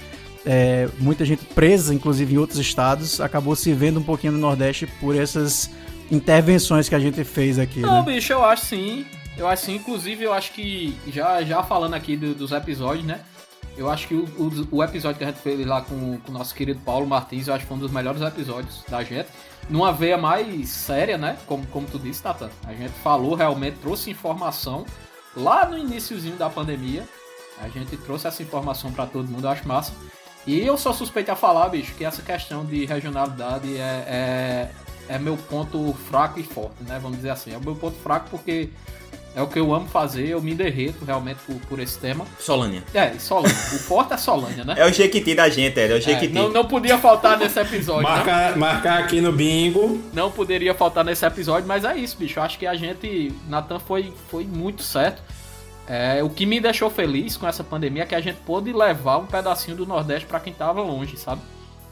é, 0.45 0.89
muita 0.99 1.23
gente 1.25 1.45
presa, 1.45 1.93
inclusive 1.93 2.33
em 2.33 2.37
outros 2.37 2.59
estados, 2.59 3.21
acabou 3.21 3.55
se 3.55 3.73
vendo 3.73 3.99
um 3.99 4.03
pouquinho 4.03 4.33
no 4.33 4.39
Nordeste 4.39 4.87
por 4.99 5.15
essas 5.15 5.69
intervenções 6.11 6.89
que 6.89 6.95
a 6.95 6.99
gente 6.99 7.23
fez 7.23 7.57
aqui. 7.59 7.79
Não, 7.79 8.03
né? 8.03 8.13
bicho, 8.13 8.33
eu 8.33 8.43
acho 8.43 8.65
sim. 8.65 9.05
Eu 9.37 9.47
acho 9.47 9.65
sim, 9.67 9.75
inclusive 9.75 10.23
eu 10.25 10.33
acho 10.33 10.51
que, 10.51 10.93
já, 11.07 11.41
já 11.43 11.63
falando 11.63 11.93
aqui 11.93 12.17
do- 12.17 12.33
dos 12.35 12.51
episódios, 12.51 13.05
né? 13.05 13.21
Eu 13.77 13.89
acho 13.89 14.07
que 14.09 14.13
o, 14.13 14.25
o, 14.37 14.67
o 14.79 14.83
episódio 14.83 15.17
que 15.17 15.23
a 15.23 15.27
gente 15.27 15.39
fez 15.39 15.65
lá 15.65 15.81
com, 15.81 16.17
com 16.17 16.31
o 16.31 16.33
nosso 16.37 16.53
querido 16.53 16.81
Paulo 16.81 17.07
Martins, 17.07 17.47
eu 17.47 17.53
acho 17.53 17.63
que 17.63 17.67
foi 17.69 17.77
um 17.77 17.79
dos 17.79 17.91
melhores 17.91 18.21
episódios 18.21 18.83
da 18.89 19.01
gente. 19.03 19.27
Numa 19.69 19.91
veia 19.91 20.17
mais 20.17 20.69
séria, 20.69 21.17
né? 21.17 21.37
Como, 21.45 21.65
como 21.67 21.87
tu 21.87 21.99
disse, 21.99 22.23
Tata. 22.23 22.49
A 22.65 22.73
gente 22.73 22.93
falou 23.03 23.35
realmente, 23.35 23.77
trouxe 23.77 24.09
informação 24.09 24.85
lá 25.35 25.65
no 25.65 25.77
iníciozinho 25.77 26.35
da 26.35 26.49
pandemia. 26.49 27.07
A 27.61 27.67
gente 27.67 27.95
trouxe 27.97 28.27
essa 28.27 28.41
informação 28.41 28.91
pra 28.91 29.05
todo 29.05 29.27
mundo, 29.27 29.45
eu 29.45 29.51
acho 29.51 29.67
massa. 29.67 29.93
E 30.47 30.65
eu 30.65 30.77
sou 30.77 30.93
suspeito 30.93 31.31
a 31.31 31.35
falar, 31.35 31.69
bicho, 31.69 31.93
que 31.95 32.03
essa 32.03 32.21
questão 32.21 32.65
de 32.65 32.85
regionalidade 32.85 33.77
é, 33.77 34.03
é, 34.07 34.71
é 35.09 35.19
meu 35.19 35.37
ponto 35.37 35.93
fraco 36.09 36.39
e 36.39 36.43
forte, 36.43 36.83
né? 36.83 36.97
Vamos 36.99 37.17
dizer 37.17 37.29
assim. 37.29 37.53
É 37.53 37.57
o 37.57 37.61
meu 37.61 37.75
ponto 37.75 37.97
fraco 37.97 38.29
porque 38.31 38.69
é 39.35 39.41
o 39.41 39.47
que 39.47 39.59
eu 39.59 39.73
amo 39.73 39.87
fazer, 39.87 40.27
eu 40.27 40.41
me 40.41 40.53
derreto 40.55 41.05
realmente 41.05 41.37
por, 41.45 41.55
por 41.67 41.79
esse 41.79 41.97
tema. 41.99 42.25
Solânia. 42.39 42.83
É, 42.93 43.11
Solânia. 43.19 43.55
o 43.55 43.79
forte 43.79 44.13
é 44.13 44.17
Solânia, 44.17 44.63
né? 44.63 44.75
É 44.77 44.85
o 44.85 44.91
Jequiti 44.91 45.35
da 45.35 45.47
gente, 45.49 45.79
é, 45.79 45.87
é 45.87 45.93
o 45.93 45.97
É, 45.97 46.01
Jequiti. 46.01 46.33
não, 46.33 46.49
não 46.49 46.65
podia 46.65 46.97
faltar 46.97 47.37
nesse 47.37 47.59
episódio, 47.59 48.09
né? 48.09 48.15
Marcar, 48.15 48.57
marcar 48.57 48.99
aqui 48.99 49.21
no 49.21 49.31
bingo. 49.31 50.01
Não 50.13 50.31
poderia 50.31 50.73
faltar 50.73 51.05
nesse 51.05 51.25
episódio, 51.25 51.67
mas 51.67 51.83
é 51.85 51.95
isso, 51.95 52.17
bicho. 52.17 52.39
Eu 52.39 52.43
acho 52.43 52.57
que 52.57 52.65
a 52.67 52.73
gente, 52.75 53.31
Natan 53.47 53.79
foi, 53.79 54.11
foi 54.29 54.43
muito 54.43 54.83
certo. 54.83 55.21
É, 55.87 56.21
o 56.23 56.29
que 56.29 56.45
me 56.45 56.59
deixou 56.59 56.89
feliz 56.89 57.35
com 57.35 57.47
essa 57.47 57.63
pandemia 57.63 58.03
é 58.03 58.05
que 58.05 58.13
a 58.15 58.21
gente 58.21 58.37
pôde 58.45 58.71
levar 58.71 59.17
um 59.17 59.25
pedacinho 59.25 59.75
do 59.75 59.85
Nordeste 59.87 60.27
pra 60.27 60.39
quem 60.39 60.53
tava 60.53 60.81
longe, 60.81 61.17
sabe? 61.17 61.41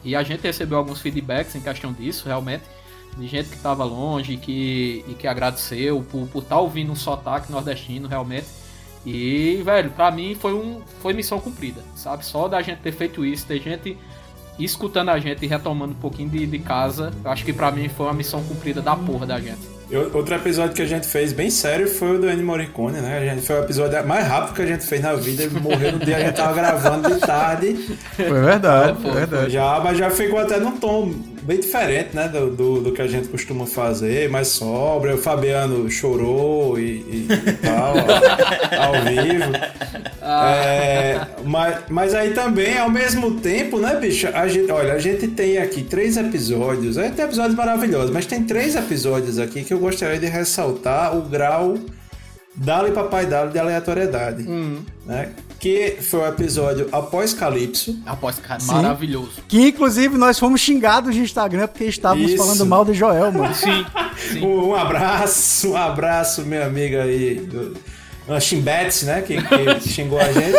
E 0.04 0.16
a 0.16 0.22
gente 0.22 0.42
recebeu 0.42 0.78
alguns 0.78 1.02
feedbacks 1.02 1.56
em 1.56 1.62
questão 1.62 1.92
disso, 1.92 2.28
realmente. 2.28 2.64
De 3.18 3.28
gente 3.28 3.50
que 3.50 3.58
tava 3.58 3.84
longe 3.84 4.34
e 4.34 4.38
que, 4.38 5.04
e 5.08 5.14
que 5.14 5.28
agradeceu 5.28 6.06
por 6.12 6.24
estar 6.26 6.42
tá 6.56 6.60
ouvindo 6.60 6.92
um 6.92 6.96
sotaque 6.96 7.52
nordestino, 7.52 8.08
realmente. 8.08 8.46
E, 9.06 9.62
velho, 9.64 9.90
pra 9.92 10.12
mim 10.12 10.36
foi, 10.36 10.54
um, 10.54 10.82
foi 11.02 11.14
missão 11.14 11.40
cumprida, 11.40 11.82
sabe? 11.96 12.26
Só 12.26 12.48
da 12.48 12.62
gente 12.62 12.80
ter 12.80 12.92
feito 12.92 13.26
isso, 13.26 13.46
ter 13.46 13.60
gente 13.62 13.98
escutando 14.60 15.10
a 15.10 15.20
gente 15.20 15.46
e 15.46 15.48
retomando 15.48 15.94
um 15.94 15.98
pouquinho 15.98 16.30
de, 16.30 16.46
de 16.46 16.60
casa, 16.60 17.12
eu 17.24 17.32
acho 17.32 17.46
que 17.46 17.54
pra 17.54 17.72
mim 17.72 17.88
foi 17.90 18.08
uma 18.08 18.14
missão 18.14 18.44
cumprida 18.44 18.82
da 18.82 18.96
porra 18.96 19.26
da 19.26 19.40
gente. 19.40 19.60
Eu- 19.90 20.12
Outro 20.14 20.36
episódio 20.36 20.76
que 20.76 20.82
a 20.82 20.86
gente 20.86 21.08
fez 21.08 21.32
bem 21.32 21.50
sério 21.50 21.88
foi 21.88 22.18
o 22.18 22.20
do 22.20 22.30
Ennio 22.30 22.46
Morricone, 22.46 23.00
né? 23.00 23.20
A 23.20 23.34
gente 23.36 23.46
foi 23.46 23.56
o 23.60 23.64
episódio 23.64 24.06
mais 24.06 24.28
rápido 24.28 24.56
que 24.56 24.62
a 24.62 24.66
gente 24.66 24.86
fez 24.86 25.02
na 25.02 25.14
vida. 25.14 25.44
Ele 25.44 25.60
morreu 25.60 25.94
no 25.94 26.00
dia 26.00 26.16
que 26.18 26.22
a 26.24 26.26
gente 26.26 26.36
tava 26.36 26.54
gravando 26.54 27.14
de 27.14 27.20
tarde. 27.22 27.98
Foi 28.16 28.42
verdade, 28.42 29.02
Foi, 29.02 29.12
foi 29.12 29.26
verdade. 29.26 29.52
Já, 29.52 29.80
mas 29.80 29.98
já 29.98 30.10
ficou 30.10 30.40
até 30.40 30.60
num 30.60 30.76
tom 30.78 31.14
bem 31.48 31.60
diferente, 31.62 32.10
né? 32.14 32.28
Do, 32.28 32.50
do, 32.52 32.82
do 32.82 32.92
que 32.92 33.02
a 33.02 33.08
gente 33.08 33.30
costuma 33.30 33.66
fazer, 33.66 34.30
mais 34.30 34.50
sobra. 34.50 35.16
O 35.16 35.18
Fabiano 35.18 35.90
chorou 35.90 36.78
e, 36.78 36.84
e- 36.84 37.28
e 37.32 37.54
tal, 37.54 37.94
ao, 37.98 38.86
ao 38.96 39.02
vivo. 39.06 39.52
É, 40.22 41.26
mas, 41.46 41.78
mas 41.90 42.14
aí 42.14 42.32
também, 42.32 42.78
ao 42.78 42.90
mesmo 42.90 43.40
tempo, 43.40 43.80
né, 43.80 43.96
bicho? 43.96 44.28
A 44.34 44.48
gente, 44.48 44.70
olha, 44.72 44.94
a 44.94 45.00
gente 45.00 45.28
tem 45.30 45.58
aqui 45.58 45.84
três 45.84 46.18
episódios. 46.18 46.98
A 46.98 47.04
gente 47.04 47.16
tem 47.16 47.26
episódios 47.26 47.56
maravilhosos, 47.56 48.12
mas 48.12 48.26
tem 48.26 48.44
três 48.44 48.76
episódios 48.76 49.40
aqui 49.40 49.64
que 49.64 49.74
eu 49.74 49.80
gostaria 49.80 50.20
de 50.20 50.26
ressaltar 50.28 51.16
o 51.18 51.22
grau 51.22 51.78
Dali 52.56 52.92
Papai 52.92 53.26
Dali 53.26 53.52
de 53.54 53.60
aleatoriedade. 53.60 54.44
Né? 55.06 55.30
Que 55.60 55.98
foi 56.02 56.20
o 56.20 56.28
episódio 56.28 56.88
após 56.92 57.34
Calypso. 57.34 57.98
Após, 58.06 58.36
Sim. 58.60 58.74
maravilhoso. 58.74 59.32
Que 59.48 59.70
inclusive 59.70 60.18
nós 60.18 60.38
fomos 60.38 60.62
xingados 60.62 61.16
no 61.16 61.24
Instagram 61.24 61.68
porque 61.68 61.86
estávamos 61.86 62.32
Isso. 62.32 62.44
falando 62.44 62.66
mal 62.66 62.86
de 62.86 62.94
Joel, 62.94 63.32
mano. 63.32 63.54
Sim, 63.56 63.86
sim. 64.18 64.46
Um, 64.46 64.70
um 64.70 64.76
abraço, 64.76 65.72
um 65.72 65.78
abraço, 65.78 66.44
minha 66.44 66.66
amiga 66.66 67.04
aí. 67.04 67.36
Do, 67.40 67.76
a 68.30 68.40
Chimbets, 68.40 69.04
né? 69.04 69.22
Que, 69.22 69.38
que 69.42 69.90
xingou 69.90 70.20
a 70.20 70.32
gente. 70.32 70.58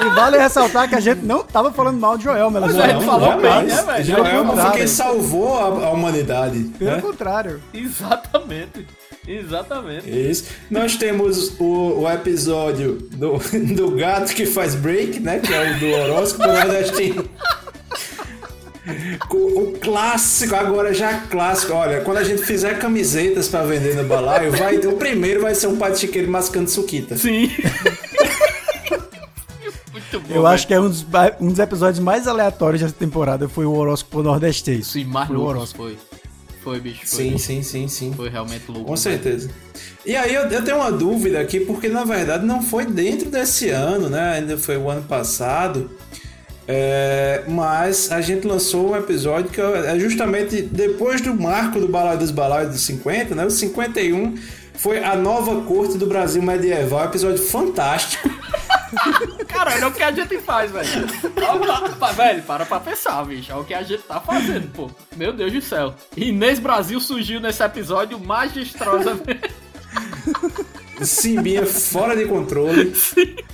E 0.00 0.08
vale 0.10 0.36
ressaltar 0.38 0.86
que 0.88 0.94
a 0.94 1.00
gente 1.00 1.22
não 1.24 1.42
tava 1.42 1.72
falando 1.72 1.98
mal 1.98 2.18
de 2.18 2.24
Joel, 2.24 2.50
mas 2.50 2.62
Mas 2.62 2.76
a 2.78 2.88
gente 2.88 3.04
falou 3.06 3.40
bem, 3.40 3.62
né, 3.64 3.82
velho? 3.82 4.04
Joel 4.04 4.24
foi 4.24 4.44
contrário. 4.46 4.72
quem 4.74 4.86
salvou 4.86 5.58
a, 5.58 5.86
a 5.86 5.90
humanidade. 5.92 6.58
Pelo 6.78 6.90
Né? 6.90 7.00
contrário. 7.00 7.62
Exatamente. 7.72 8.86
Exatamente. 9.26 10.08
Isso. 10.08 10.44
Nós 10.70 10.96
temos 10.96 11.58
o, 11.58 12.00
o 12.02 12.10
episódio 12.10 12.94
do, 13.12 13.38
do 13.74 13.90
gato 13.92 14.34
que 14.34 14.44
faz 14.46 14.74
break, 14.74 15.20
né? 15.20 15.38
Que 15.38 15.52
é 15.52 15.72
o 15.72 15.78
do 15.78 15.86
horóscopo 15.90 16.46
nordestino. 16.46 17.24
Com 19.28 19.38
O 19.38 19.72
clássico, 19.80 20.54
agora 20.54 20.92
já 20.92 21.20
clássico. 21.22 21.72
Olha, 21.72 22.02
quando 22.02 22.18
a 22.18 22.24
gente 22.24 22.42
fizer 22.44 22.78
camisetas 22.78 23.48
pra 23.48 23.62
vender 23.64 23.96
no 23.96 24.04
balaio, 24.04 24.52
vai, 24.52 24.76
o 24.76 24.96
primeiro 24.96 25.40
vai 25.40 25.54
ser 25.54 25.68
um 25.68 25.76
padre 25.76 25.98
chiqueiro 26.00 26.30
mascando 26.30 26.68
suquita. 26.68 27.16
Sim. 27.16 27.50
Muito 29.90 30.20
bom. 30.20 30.34
Eu 30.34 30.46
acho 30.46 30.66
que 30.66 30.74
é 30.74 30.80
um 30.80 30.88
dos, 30.88 31.06
um 31.40 31.48
dos 31.48 31.58
episódios 31.58 31.98
mais 31.98 32.26
aleatórios 32.26 32.82
dessa 32.82 32.94
temporada 32.94 33.48
foi 33.48 33.64
o 33.64 33.72
horóscopo 33.74 34.22
nordestês. 34.22 34.88
Sim, 34.88 35.04
mais 35.04 35.28
Foi 35.28 35.36
o 35.36 35.38
louco. 35.38 35.56
horóscopo. 35.56 35.84
Foi. 35.84 35.96
Foi, 36.64 36.80
bicho. 36.80 37.06
Foi, 37.06 37.24
Sim, 37.24 37.36
sim, 37.36 37.62
sim, 37.62 37.88
sim. 37.88 38.12
foi 38.16 38.30
realmente 38.30 38.64
louco. 38.68 38.86
Com 38.86 38.96
certeza. 38.96 39.50
E 40.06 40.16
aí 40.16 40.34
eu, 40.34 40.44
eu 40.44 40.64
tenho 40.64 40.78
uma 40.78 40.90
dúvida 40.90 41.38
aqui, 41.38 41.60
porque 41.60 41.90
na 41.90 42.04
verdade 42.04 42.46
não 42.46 42.62
foi 42.62 42.86
dentro 42.86 43.28
desse 43.28 43.68
ano, 43.68 44.08
né? 44.08 44.38
Ainda 44.38 44.56
foi 44.56 44.78
o 44.78 44.88
ano 44.88 45.02
passado. 45.02 45.90
É, 46.66 47.42
mas 47.46 48.10
a 48.10 48.22
gente 48.22 48.46
lançou 48.46 48.92
um 48.92 48.96
episódio 48.96 49.50
que 49.50 49.60
é 49.60 49.98
justamente 49.98 50.62
depois 50.62 51.20
do 51.20 51.34
marco 51.34 51.78
do 51.78 51.86
Balaio 51.86 52.18
dos 52.18 52.30
Balaios 52.30 52.72
dos 52.72 52.80
50, 52.80 53.34
né? 53.34 53.44
O 53.44 53.50
51 53.50 54.34
foi 54.72 55.04
a 55.04 55.14
nova 55.14 55.60
corte 55.66 55.98
do 55.98 56.06
Brasil 56.06 56.42
medieval. 56.42 57.04
Episódio 57.04 57.44
fantástico. 57.44 58.26
Caralho, 59.48 59.84
é 59.84 59.86
o 59.86 59.92
que 59.92 60.02
a 60.02 60.12
gente 60.12 60.38
faz, 60.40 60.70
velho. 60.70 61.06
Velho, 62.14 62.42
para 62.42 62.66
pra 62.66 62.80
pensar, 62.80 63.24
bicho. 63.24 63.52
É 63.52 63.54
o 63.54 63.64
que 63.64 63.74
a 63.74 63.82
gente 63.82 64.02
tá 64.02 64.20
fazendo, 64.20 64.70
pô. 64.72 64.90
Meu 65.16 65.32
Deus 65.32 65.52
do 65.52 65.60
céu. 65.60 65.94
Inês 66.16 66.58
Brasil 66.58 67.00
surgiu 67.00 67.40
nesse 67.40 67.62
episódio 67.62 68.18
magistrosamente. 68.18 69.54
Simbinha 71.02 71.66
fora 71.66 72.16
de 72.16 72.24
controle. 72.26 72.92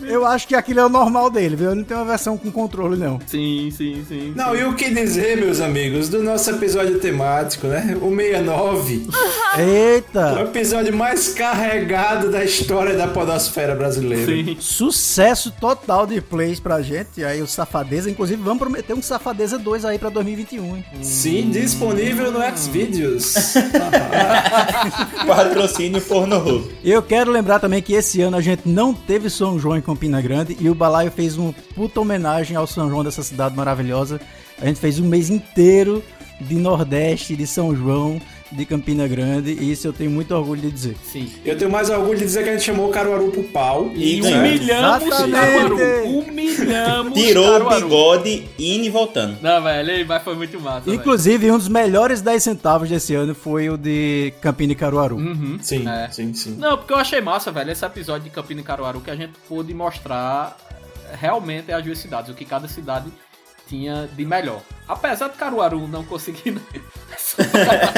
Eu 0.02 0.24
acho 0.26 0.46
que 0.46 0.54
aquilo 0.54 0.80
é 0.80 0.86
o 0.86 0.88
normal 0.88 1.30
dele, 1.30 1.56
viu? 1.56 1.74
Não 1.74 1.84
tem 1.84 1.96
uma 1.96 2.06
versão 2.06 2.36
com 2.36 2.50
controle, 2.50 2.96
não. 2.96 3.18
Sim, 3.26 3.70
sim, 3.76 4.04
sim. 4.08 4.32
Não, 4.34 4.54
e 4.54 4.64
o 4.64 4.74
que 4.74 4.90
dizer, 4.90 5.36
meus 5.36 5.60
amigos, 5.60 6.08
do 6.08 6.22
nosso 6.22 6.50
episódio 6.50 6.98
temático, 6.98 7.66
né? 7.66 7.96
O 8.00 8.14
69. 8.14 9.06
O 9.50 9.60
Eita! 9.60 10.42
episódio 10.42 10.94
mais 10.94 11.30
carregado 11.30 12.30
da 12.30 12.44
história 12.44 12.96
da 12.96 13.08
podosfera 13.08 13.74
brasileira. 13.74 14.24
Sim. 14.24 14.56
Sucesso 14.60 15.50
total 15.60 16.06
de 16.06 16.20
plays 16.20 16.60
pra 16.60 16.80
gente. 16.82 17.24
Aí 17.24 17.42
o 17.42 17.48
Safadeza, 17.48 18.08
inclusive, 18.08 18.40
vamos 18.40 18.60
prometer 18.60 18.94
um 18.94 19.02
Safadeza 19.02 19.58
2 19.58 19.84
aí 19.84 19.98
pra 19.98 20.08
2021, 20.08 20.76
hein? 20.76 20.84
Sim, 21.02 21.50
disponível 21.50 22.30
no 22.30 22.40
Xvideos. 22.56 23.34
Patrocínio 25.26 26.00
Porno 26.02 26.38
Hub. 26.38 26.70
E 26.82 26.90
eu 26.90 27.02
quero 27.02 27.29
lembrar 27.30 27.60
também 27.60 27.80
que 27.80 27.94
esse 27.94 28.20
ano 28.20 28.36
a 28.36 28.40
gente 28.40 28.68
não 28.68 28.92
teve 28.92 29.30
São 29.30 29.58
João 29.58 29.76
em 29.76 29.80
Campina 29.80 30.20
Grande 30.20 30.56
e 30.60 30.68
o 30.68 30.74
Balaio 30.74 31.10
fez 31.10 31.36
uma 31.36 31.52
puta 31.74 32.00
homenagem 32.00 32.56
ao 32.56 32.66
São 32.66 32.88
João 32.88 33.04
dessa 33.04 33.22
cidade 33.22 33.56
maravilhosa. 33.56 34.20
A 34.60 34.66
gente 34.66 34.80
fez 34.80 34.98
um 34.98 35.06
mês 35.06 35.30
inteiro 35.30 36.02
de 36.40 36.56
Nordeste, 36.56 37.36
de 37.36 37.46
São 37.46 37.74
João, 37.74 38.20
de 38.52 38.64
Campina 38.66 39.06
Grande 39.06 39.52
e 39.52 39.70
isso 39.70 39.86
eu 39.86 39.92
tenho 39.92 40.10
muito 40.10 40.34
orgulho 40.34 40.60
de 40.60 40.70
dizer. 40.70 40.96
Sim. 41.04 41.30
Eu 41.44 41.56
tenho 41.56 41.70
mais 41.70 41.88
orgulho 41.88 42.18
de 42.18 42.24
dizer 42.24 42.42
que 42.42 42.48
a 42.50 42.52
gente 42.52 42.64
chamou 42.64 42.88
o 42.88 42.92
Caruaru 42.92 43.30
pro 43.30 43.42
pau. 43.44 43.90
E 43.94 44.22
Certo. 44.22 44.36
humilhamos 44.38 45.06
Exatamente. 45.06 45.32
Caruaru. 45.40 46.18
Humilhamos 46.18 47.14
Tirou 47.14 47.44
o 47.46 47.52
Caruaru. 47.52 47.84
bigode 47.84 48.48
indo 48.58 48.84
e 48.84 48.90
voltando. 48.90 49.38
Não, 49.40 49.62
velho, 49.62 50.06
mas 50.06 50.22
foi 50.22 50.34
muito 50.34 50.60
massa. 50.60 50.80
velho. 50.80 50.96
Inclusive, 50.96 51.50
um 51.50 51.58
dos 51.58 51.68
melhores 51.68 52.20
10 52.20 52.42
centavos 52.42 52.88
desse 52.88 53.14
ano 53.14 53.34
foi 53.34 53.70
o 53.70 53.76
de 53.76 54.32
Campina 54.40 54.72
e 54.72 54.76
Caruaru. 54.76 55.16
Uhum. 55.16 55.58
Sim, 55.60 55.88
É. 55.88 56.08
sim, 56.10 56.34
sim. 56.34 56.56
Não, 56.58 56.76
porque 56.76 56.92
eu 56.92 56.98
achei 56.98 57.20
massa, 57.20 57.50
velho, 57.52 57.70
esse 57.70 57.84
episódio 57.84 58.24
de 58.24 58.30
Campina 58.30 58.60
e 58.60 58.64
Caruaru 58.64 59.00
que 59.00 59.10
a 59.10 59.16
gente 59.16 59.32
pôde 59.48 59.72
mostrar 59.72 60.56
realmente 61.20 61.72
as 61.72 61.84
duas 61.84 61.98
cidades, 61.98 62.30
o 62.30 62.34
que 62.34 62.44
cada 62.44 62.68
cidade 62.68 63.06
tinha 63.70 64.08
de 64.12 64.24
melhor. 64.26 64.60
Apesar 64.88 65.28
de 65.28 65.36
Caruaru 65.36 65.86
não 65.86 66.04
conseguir 66.04 66.60
superar, 67.16 67.92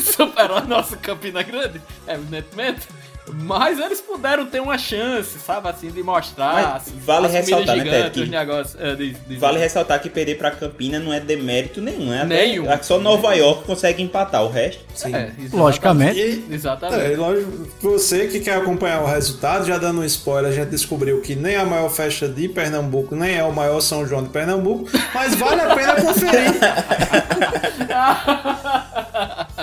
superar 0.00 0.62
a 0.62 0.66
nossa 0.66 0.96
Campina 0.96 1.42
Grande, 1.42 1.80
evidentemente, 2.08 2.88
mas 3.32 3.78
eles 3.80 4.00
puderam 4.02 4.44
ter 4.46 4.60
uma 4.60 4.76
chance, 4.76 5.38
sabe, 5.38 5.66
assim, 5.68 5.90
de 5.90 6.02
mostrar 6.02 6.52
Mas 6.54 6.66
assim, 6.76 6.92
vale 7.04 7.26
as 7.26 7.32
ressaltar, 7.32 7.76
né, 7.76 7.84
gigantes, 7.84 8.12
Ted, 8.12 8.22
os 8.22 8.28
negócios. 8.28 8.76
eh, 8.80 8.94
diz- 8.96 9.16
diz- 9.26 9.40
Vale 9.40 9.58
ressaltar 9.58 10.00
que 10.00 10.10
perder 10.10 10.36
pra 10.36 10.50
Campina 10.50 10.98
não 10.98 11.12
é 11.12 11.20
demérito 11.20 11.80
nenhum. 11.80 12.12
É 12.12 12.18
até- 12.22 12.46
Nenhum. 12.46 12.70
é 12.70 12.76
que 12.76 12.84
só 12.84 12.98
Nova 12.98 13.32
York 13.34 13.64
consegue 13.64 14.02
empatar 14.02 14.44
o 14.44 14.50
resto. 14.50 14.84
sim. 14.94 15.14
É, 15.14 15.18
exatamente. 15.38 15.56
Logicamente. 15.56 16.20
E, 16.20 16.46
Exatamente. 16.54 17.12
é, 17.12 17.16
lógico, 17.16 17.50
você 17.80 18.26
que 18.26 18.40
quer 18.40 18.56
acompanhar 18.58 19.02
o 19.02 19.06
resultado, 19.06 19.64
já 19.66 19.78
dando 19.78 20.00
um 20.00 20.04
spoiler, 20.04 20.52
a 20.52 20.54
gente 20.54 20.68
descobriu 20.68 21.20
que 21.22 21.34
nem 21.34 21.56
a 21.56 21.64
maior 21.64 21.88
festa 21.90 22.28
de 22.28 22.46
Pernambuco, 22.48 23.16
nem 23.16 23.36
é 23.36 23.44
o 23.44 23.52
maior 23.52 23.80
São 23.80 24.06
João 24.06 24.22
de 24.22 24.28
Pernambuco, 24.28 24.86
mas 25.14 25.34
vale 25.34 25.62
a 25.62 25.74
pena 25.74 25.94
conferir, 26.02 26.52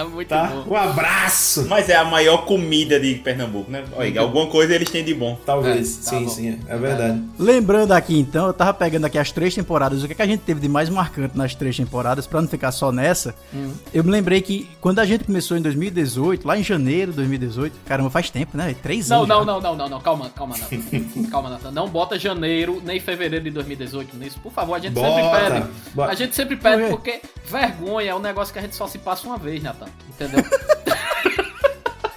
Muito 0.04 0.28
tá? 0.30 0.48
bom. 0.48 0.74
Um 0.74 0.76
abraço! 0.76 1.66
Mas 1.68 1.90
é 1.90 1.96
a 1.96 2.06
maior 2.06 2.46
comida 2.46 3.00
de 3.00 3.16
Pernambuco, 3.16 3.70
né? 3.72 3.84
Olha, 3.96 4.22
alguma 4.22 4.48
coisa 4.48 4.74
eles 4.76 4.90
têm 4.90 5.04
de 5.04 5.14
bom. 5.14 5.38
Talvez, 5.46 6.00
É, 6.00 6.04
tá 6.04 6.10
sim, 6.18 6.24
bom. 6.26 6.30
sim, 6.30 6.60
é 6.68 6.78
verdade. 6.78 7.22
Lembrando 7.38 7.92
aqui 7.92 8.18
então, 8.20 8.48
eu 8.48 8.54
tava 8.54 8.74
pegando 8.74 9.06
aqui 9.06 9.18
as 9.18 9.32
três 9.32 9.54
temporadas, 9.56 10.04
o 10.04 10.08
que, 10.08 10.14
é 10.14 10.16
que 10.16 10.22
a 10.22 10.28
gente 10.28 10.42
teve 10.42 10.60
de 10.60 10.68
mais 10.70 10.90
marcante 10.90 11.38
nas 11.38 11.56
três 11.56 11.76
temporadas, 11.78 12.28
pra 12.28 12.42
não 12.42 12.48
ficar 12.48 12.72
só 12.72 12.92
nessa. 12.92 13.36
Hum. 13.54 13.72
Eu 13.94 14.04
me 14.04 14.12
lembrei 14.12 14.42
que 14.42 14.70
quando 14.80 15.00
a 15.00 15.06
gente 15.06 15.24
começou 15.24 15.58
em 15.58 15.62
2018, 15.62 16.48
lá 16.48 16.58
em 16.58 16.64
janeiro 16.64 17.12
de 17.12 17.18
2018, 17.18 17.78
caramba, 17.86 18.10
faz 18.10 18.30
tempo, 18.30 18.56
né? 18.58 18.76
Três 18.82 19.10
Não, 19.10 19.18
anos. 19.24 19.30
não, 19.30 19.40
já. 19.40 19.46
não, 19.46 19.62
não, 19.62 19.76
não, 19.76 19.90
não, 19.90 20.02
calma, 20.02 20.30
calma, 20.30 20.56
Nathan. 20.58 21.24
calma, 21.30 21.50
Nathan. 21.50 21.72
Não 21.72 21.88
bota 21.88 22.18
janeiro 22.20 22.82
nem 22.84 23.00
fevereiro 23.00 23.44
de 23.46 23.52
2018 23.52 24.16
nisso, 24.18 24.40
por 24.42 24.52
favor. 24.52 24.76
A 24.76 24.80
gente 24.80 24.94
sempre 25.00 25.22
Bota, 25.22 25.40
pede. 25.52 25.66
bota. 25.94 26.12
A 26.12 26.16
gente 26.16 26.36
sempre 26.36 26.56
pede 26.56 26.82
Por 26.84 26.90
porque 26.92 27.22
vergonha 27.46 28.12
é 28.12 28.16
um 28.16 28.20
negócio 28.20 28.54
que 28.54 28.60
a 28.60 28.62
gente 28.62 28.76
só 28.76 28.88
se 28.88 28.98
passa 28.98 29.28
uma 29.28 29.38
vez, 29.38 29.62
Nathan. 29.62 29.88
Entendeu? 30.10 30.44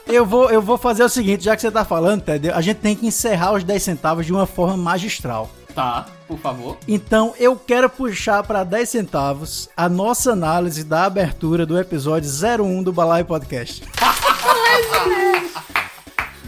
Eu 0.06 0.24
vou, 0.24 0.48
eu 0.48 0.62
vou 0.62 0.78
fazer 0.78 1.02
o 1.02 1.08
seguinte, 1.08 1.42
já 1.42 1.56
que 1.56 1.62
você 1.62 1.70
tá 1.72 1.84
falando, 1.84 2.20
Ted, 2.22 2.48
a 2.50 2.60
gente 2.60 2.76
tem 2.76 2.94
que 2.94 3.04
encerrar 3.04 3.52
os 3.52 3.64
10 3.64 3.82
centavos 3.82 4.24
de 4.24 4.32
uma 4.32 4.46
forma 4.46 4.76
magistral. 4.76 5.50
tá, 5.74 6.06
por 6.28 6.38
favor. 6.38 6.76
Então 6.86 7.34
eu 7.36 7.56
quero 7.56 7.90
puxar 7.90 8.44
para 8.44 8.62
10 8.62 8.88
centavos 8.88 9.68
a 9.76 9.88
nossa 9.88 10.30
análise 10.32 10.84
da 10.84 11.04
abertura 11.04 11.66
do 11.66 11.76
episódio 11.76 12.30
01 12.30 12.82
do 12.84 12.92
Balai 12.92 13.24
Podcast. 13.24 13.82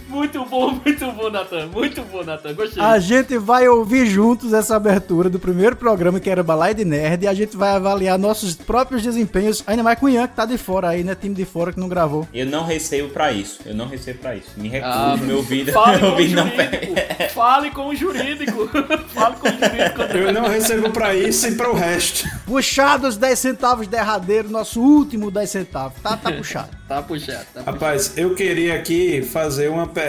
Muito 0.07 0.43
bom, 0.45 0.71
muito 0.85 1.11
bom, 1.11 1.29
Nathan. 1.29 1.67
Muito 1.67 2.01
bom, 2.03 2.23
Nathan. 2.23 2.53
Gostei. 2.53 2.81
A 2.81 2.97
gente 2.99 3.37
vai 3.37 3.67
ouvir 3.67 4.05
juntos 4.05 4.53
essa 4.53 4.75
abertura 4.75 5.29
do 5.29 5.39
primeiro 5.39 5.75
programa 5.75 6.19
que 6.19 6.29
era 6.29 6.41
Balai 6.43 6.73
de 6.73 6.85
Nerd 6.85 7.23
e 7.23 7.27
a 7.27 7.33
gente 7.33 7.55
vai 7.57 7.71
avaliar 7.71 8.17
nossos 8.17 8.55
próprios 8.55 9.03
desempenhos, 9.03 9.63
ainda 9.67 9.83
mais 9.83 9.99
com 9.99 10.05
o 10.05 10.09
Ian 10.09 10.27
que 10.27 10.35
tá 10.35 10.45
de 10.45 10.57
fora 10.57 10.89
aí, 10.89 11.03
né? 11.03 11.15
Time 11.15 11.35
de 11.35 11.45
fora 11.45 11.71
que 11.73 11.79
não 11.79 11.89
gravou. 11.89 12.27
Eu 12.33 12.45
não 12.45 12.63
recebo 12.63 13.09
pra 13.09 13.31
isso. 13.31 13.59
Eu 13.65 13.75
não 13.75 13.87
recebo 13.87 14.19
pra 14.19 14.35
isso. 14.35 14.49
Me 14.57 14.69
recuso, 14.69 14.93
Ah, 14.93 15.17
meu 15.17 15.37
ouvido. 15.37 15.71
Fale 15.71 15.97
meu 16.01 16.01
com 16.01 16.07
o 16.07 16.11
ouvido 16.11 16.35
não 16.35 16.43
jurídico. 16.47 16.71
pega. 16.71 17.29
Fale 17.37 17.71
com 17.71 17.87
o 17.89 17.95
jurídico. 17.95 18.69
Fale 19.13 19.35
com 19.35 19.47
o 19.47 19.51
jurídico. 19.51 20.01
Eu 20.17 20.33
não 20.33 20.47
recebo 20.47 20.89
pra 20.91 21.13
isso 21.15 21.47
e 21.47 21.55
para 21.55 21.69
o 21.69 21.73
resto. 21.75 22.27
Puxados 22.45 23.17
10 23.17 23.37
centavos 23.39 23.87
derradeiro, 23.87 24.49
nosso 24.49 24.81
último 24.81 25.29
10 25.29 25.49
centavos. 25.49 26.01
Tá, 26.01 26.15
tá 26.17 26.31
puxado. 26.31 26.69
Tá 26.87 27.01
puxado, 27.01 27.39
tá 27.53 27.59
puxado. 27.61 27.65
Rapaz, 27.65 28.13
eu 28.15 28.33
queria 28.33 28.73
aqui 28.75 29.21
fazer 29.21 29.69
uma 29.69 29.85
pergunta, 29.87 30.06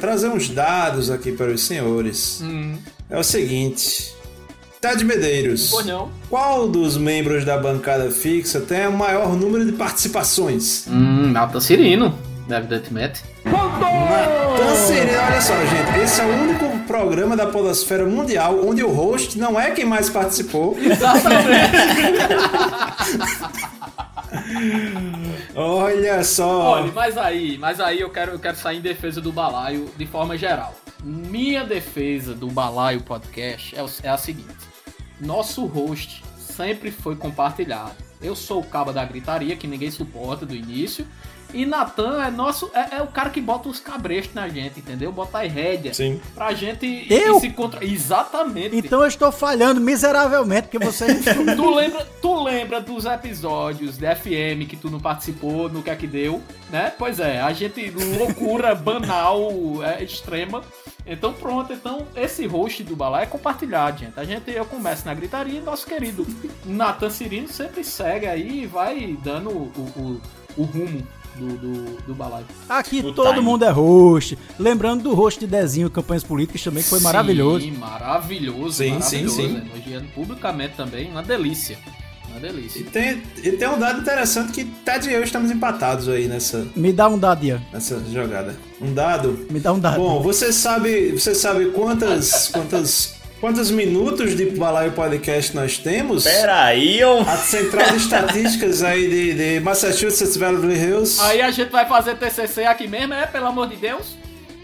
trazer 0.00 0.28
uns 0.28 0.48
dados 0.48 1.10
aqui 1.10 1.32
para 1.32 1.50
os 1.50 1.62
senhores. 1.62 2.40
Hum. 2.42 2.76
É 3.08 3.18
o 3.18 3.24
seguinte. 3.24 4.14
Ted 4.80 5.02
Medeiros. 5.04 5.72
Não. 5.86 6.10
Qual 6.28 6.68
dos 6.68 6.96
membros 6.96 7.44
da 7.44 7.56
bancada 7.56 8.10
fixa 8.10 8.60
tem 8.60 8.86
o 8.86 8.92
maior 8.92 9.34
número 9.34 9.64
de 9.64 9.72
participações? 9.72 10.86
Hum, 10.86 11.32
Nathan 11.32 11.60
Cirino, 11.60 12.18
evidentemente. 12.50 13.22
Natan 13.44 14.76
Sereno, 14.76 15.18
olha 15.26 15.40
só, 15.40 15.54
gente. 15.64 16.00
Esse 16.02 16.20
é 16.20 16.24
o 16.24 16.28
único 16.28 16.78
programa 16.86 17.36
da 17.36 17.46
Podosfera 17.46 18.04
Mundial 18.04 18.60
onde 18.66 18.82
o 18.82 18.90
host 18.90 19.38
não 19.38 19.58
é 19.58 19.70
quem 19.70 19.84
mais 19.84 20.10
participou. 20.10 20.76
Olha 25.54 26.22
só. 26.24 26.72
Olha, 26.72 26.92
mas 26.92 27.16
aí, 27.16 27.58
mas 27.58 27.80
aí 27.80 28.00
eu 28.00 28.10
quero, 28.10 28.32
eu 28.32 28.38
quero 28.38 28.56
sair 28.56 28.78
em 28.78 28.82
defesa 28.82 29.20
do 29.20 29.32
balaio 29.32 29.90
de 29.96 30.06
forma 30.06 30.36
geral. 30.36 30.74
Minha 31.02 31.64
defesa 31.64 32.34
do 32.34 32.48
balaio 32.48 33.02
podcast 33.02 33.76
é, 33.76 33.84
é 34.02 34.08
a 34.08 34.16
seguinte: 34.16 34.54
nosso 35.20 35.66
host 35.66 36.24
sempre 36.38 36.90
foi 36.90 37.16
compartilhado. 37.16 37.94
Eu 38.22 38.34
sou 38.34 38.60
o 38.60 38.66
cabo 38.66 38.92
da 38.92 39.04
gritaria 39.04 39.56
que 39.56 39.66
ninguém 39.66 39.90
suporta 39.90 40.46
do 40.46 40.54
início. 40.54 41.06
E 41.54 41.64
Natan 41.64 42.20
é 42.20 42.30
nosso. 42.32 42.68
É, 42.74 42.96
é 42.96 43.02
o 43.02 43.06
cara 43.06 43.30
que 43.30 43.40
bota 43.40 43.68
os 43.68 43.78
cabrestos 43.78 44.34
na 44.34 44.48
gente, 44.48 44.80
entendeu? 44.80 45.12
Bota 45.12 45.40
as 45.40 45.52
rédeas. 45.52 45.96
Sim. 45.96 46.20
Pra 46.34 46.52
gente 46.52 47.06
Eu? 47.08 47.38
se 47.38 47.48
contra. 47.50 47.84
Exatamente. 47.84 48.76
Então 48.76 49.00
eu 49.00 49.06
estou 49.06 49.30
falhando 49.30 49.80
miseravelmente, 49.80 50.68
porque 50.68 50.84
você 50.84 51.06
Tu 51.56 51.74
lembra, 51.74 52.04
tu 52.20 52.42
lembra 52.42 52.80
dos 52.80 53.04
episódios 53.04 53.96
da 53.96 54.16
FM 54.16 54.66
que 54.68 54.76
tu 54.76 54.90
não 54.90 54.98
participou, 54.98 55.68
no 55.68 55.80
que 55.80 55.90
é 55.90 55.94
que 55.94 56.08
deu, 56.08 56.42
né? 56.70 56.92
Pois 56.98 57.20
é, 57.20 57.40
a 57.40 57.52
gente, 57.52 57.88
loucura 58.18 58.74
banal, 58.74 59.48
é, 59.84 60.02
extrema. 60.02 60.60
Então 61.06 61.32
pronto, 61.32 61.72
então 61.72 62.06
esse 62.16 62.46
host 62.46 62.82
do 62.82 62.96
Balá 62.96 63.22
é 63.22 63.26
compartilhado, 63.26 64.00
gente. 64.00 64.18
A 64.18 64.24
gente, 64.24 64.50
eu 64.50 64.64
começo 64.64 65.06
na 65.06 65.14
gritaria 65.14 65.60
e 65.60 65.62
nosso 65.62 65.86
querido 65.86 66.26
Nathan 66.64 67.10
Cirino 67.10 67.48
sempre 67.48 67.84
segue 67.84 68.26
aí 68.26 68.62
e 68.62 68.66
vai 68.66 69.16
dando 69.22 69.50
o, 69.50 69.70
o, 69.96 70.20
o 70.56 70.62
rumo 70.64 71.06
do, 71.36 71.56
do, 71.56 71.96
do 72.06 72.14
balaio. 72.14 72.46
Aqui 72.68 73.00
O 73.00 73.12
todo 73.12 73.28
time. 73.34 73.40
mundo 73.44 73.64
é 73.64 73.70
host. 73.70 74.38
Lembrando 74.58 75.02
do 75.02 75.14
host 75.14 75.40
de 75.40 75.46
Dezinho 75.46 75.90
Campanhas 75.90 76.22
Políticas 76.24 76.62
também, 76.62 76.82
que 76.82 76.88
foi 76.88 77.00
maravilhoso. 77.00 77.64
Sim, 77.64 77.72
maravilhoso, 77.72 78.72
Sim, 78.78 78.90
maravilhoso. 78.94 79.34
sim, 79.36 79.48
sim. 79.48 79.62
Elogiando 79.72 80.06
publicamente 80.14 80.74
também, 80.76 81.10
uma 81.10 81.22
delícia. 81.22 81.78
Uma 82.30 82.40
delícia. 82.40 82.80
E 82.80 82.84
tem, 82.84 83.22
e 83.44 83.52
tem 83.52 83.68
um 83.68 83.78
dado 83.78 84.00
interessante 84.00 84.50
que 84.52 84.64
Ted 84.64 85.08
e 85.08 85.12
eu 85.12 85.22
estamos 85.22 85.50
empatados 85.50 86.08
aí 86.08 86.26
nessa, 86.26 86.66
Me 86.74 86.92
dá 86.92 87.08
um 87.08 87.16
dado, 87.18 87.44
Ian. 87.44 87.62
nessa 87.72 88.02
jogada. 88.12 88.56
Um 88.80 88.92
dado. 88.92 89.46
Me 89.50 89.60
dá 89.60 89.72
um 89.72 89.78
dado. 89.78 89.96
Bom, 89.98 90.20
você 90.22 90.52
sabe, 90.52 91.12
você 91.12 91.32
sabe 91.34 91.66
quantas, 91.70 92.48
quantas, 92.48 93.14
quantos 93.44 93.70
minutos 93.70 94.34
de 94.34 94.46
Balaio 94.46 94.92
Podcast 94.92 95.54
nós 95.54 95.76
temos? 95.76 96.24
Peraí, 96.24 96.98
eu... 96.98 97.20
A 97.20 97.36
central 97.36 97.88
de 97.92 97.96
estatísticas 97.96 98.82
aí 98.82 99.06
de, 99.06 99.34
de 99.34 99.60
Massachusetts 99.60 100.34
Beverly 100.34 100.78
Hills. 100.78 101.20
Aí 101.20 101.42
a 101.42 101.50
gente 101.50 101.70
vai 101.70 101.86
fazer 101.86 102.16
TCC 102.16 102.64
aqui 102.64 102.88
mesmo, 102.88 103.12
é? 103.12 103.26
Pelo 103.26 103.44
amor 103.48 103.68
de 103.68 103.76
Deus. 103.76 104.16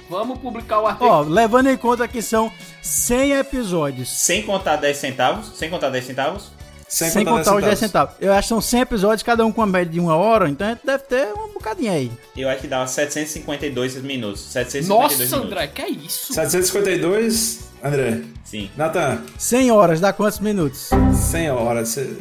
Vamos 0.08 0.38
publicar 0.38 0.80
o 0.80 0.86
artigo. 0.86 1.04
Ó, 1.04 1.20
levando 1.20 1.68
em 1.68 1.76
conta 1.76 2.08
que 2.08 2.22
são 2.22 2.50
100 2.80 3.32
episódios. 3.32 4.08
Sem 4.08 4.44
contar 4.44 4.76
10 4.76 4.96
centavos. 4.96 5.52
Sem 5.58 5.68
contar 5.68 5.90
10 5.90 6.02
centavos. 6.06 6.44
Sem, 6.88 7.22
contar 7.22 7.56
os 7.56 7.62
10 7.62 7.78
centavos. 7.78 8.14
Eu 8.18 8.32
acho 8.32 8.42
que 8.44 8.48
são 8.48 8.62
100 8.62 8.80
episódios, 8.80 9.22
cada 9.22 9.44
um 9.44 9.52
com 9.52 9.60
uma 9.60 9.66
média 9.66 9.92
de 9.92 10.00
uma 10.00 10.16
hora, 10.16 10.48
então 10.48 10.66
a 10.66 10.70
gente 10.70 10.86
deve 10.86 11.04
ter 11.04 11.28
um 11.34 11.52
bocadinho 11.52 11.92
aí. 11.92 12.10
Eu 12.34 12.48
acho 12.48 12.62
que 12.62 12.66
dá 12.66 12.86
752 12.86 14.02
minutos. 14.02 14.40
752 14.40 14.88
Nossa, 14.88 15.16
minutos. 15.22 15.52
André, 15.52 15.66
que 15.66 15.82
é 15.82 15.90
isso? 15.90 16.32
752, 16.32 17.69
André. 17.82 18.22
Sim. 18.44 18.70
Nathan, 18.76 19.20
100 19.38 19.70
horas, 19.70 20.00
dá 20.00 20.12
quantos 20.12 20.38
minutos? 20.40 20.90
100 21.14 21.50
horas. 21.50 21.88
Você- 21.88 22.16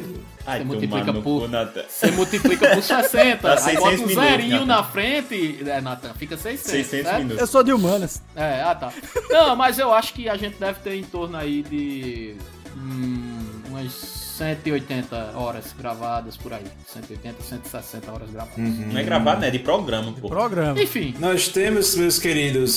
Ai, 0.46 0.58
Você 0.60 0.64
multiplica 0.64 1.12
por- 1.12 1.48
Natan. 1.48 1.82
Você 1.88 2.10
multiplica 2.12 2.68
por 2.74 2.82
60. 2.82 3.36
Dá 3.42 3.52
aí 3.54 3.58
600 3.60 3.80
bota 3.82 3.94
um 3.94 4.06
minutos, 4.06 4.14
zerinho 4.30 4.50
Nathan. 4.52 4.66
na 4.66 4.84
frente. 4.84 5.58
É, 5.66 5.80
Natan, 5.80 6.14
fica 6.14 6.36
600. 6.36 6.70
600 6.70 7.12
né? 7.12 7.18
minutos. 7.18 7.40
Eu 7.40 7.46
sou 7.46 7.62
de 7.62 7.72
humanas. 7.72 8.22
É, 8.34 8.62
ah 8.62 8.74
tá. 8.74 8.92
Não, 9.28 9.54
mas 9.54 9.78
eu 9.78 9.92
acho 9.92 10.12
que 10.14 10.28
a 10.28 10.36
gente 10.36 10.56
deve 10.58 10.80
ter 10.80 10.94
em 10.94 11.04
torno 11.04 11.36
aí 11.36 11.62
de. 11.62 12.34
Hum, 12.76 13.38
umas 13.68 13.92
180 14.40 15.32
horas 15.34 15.74
gravadas 15.78 16.34
por 16.38 16.54
aí. 16.54 16.64
180, 16.86 17.42
160 17.42 18.10
horas 18.10 18.30
gravadas. 18.30 18.56
Não 18.56 18.98
é 18.98 19.02
gravado, 19.04 19.42
né? 19.42 19.48
É 19.48 19.50
de 19.50 19.58
programa, 19.58 20.14
pô. 20.18 20.30
Programa. 20.30 20.80
Enfim, 20.80 21.14
Nós 21.18 21.48
temos, 21.48 21.94
meus 21.94 22.18
queridos, 22.18 22.72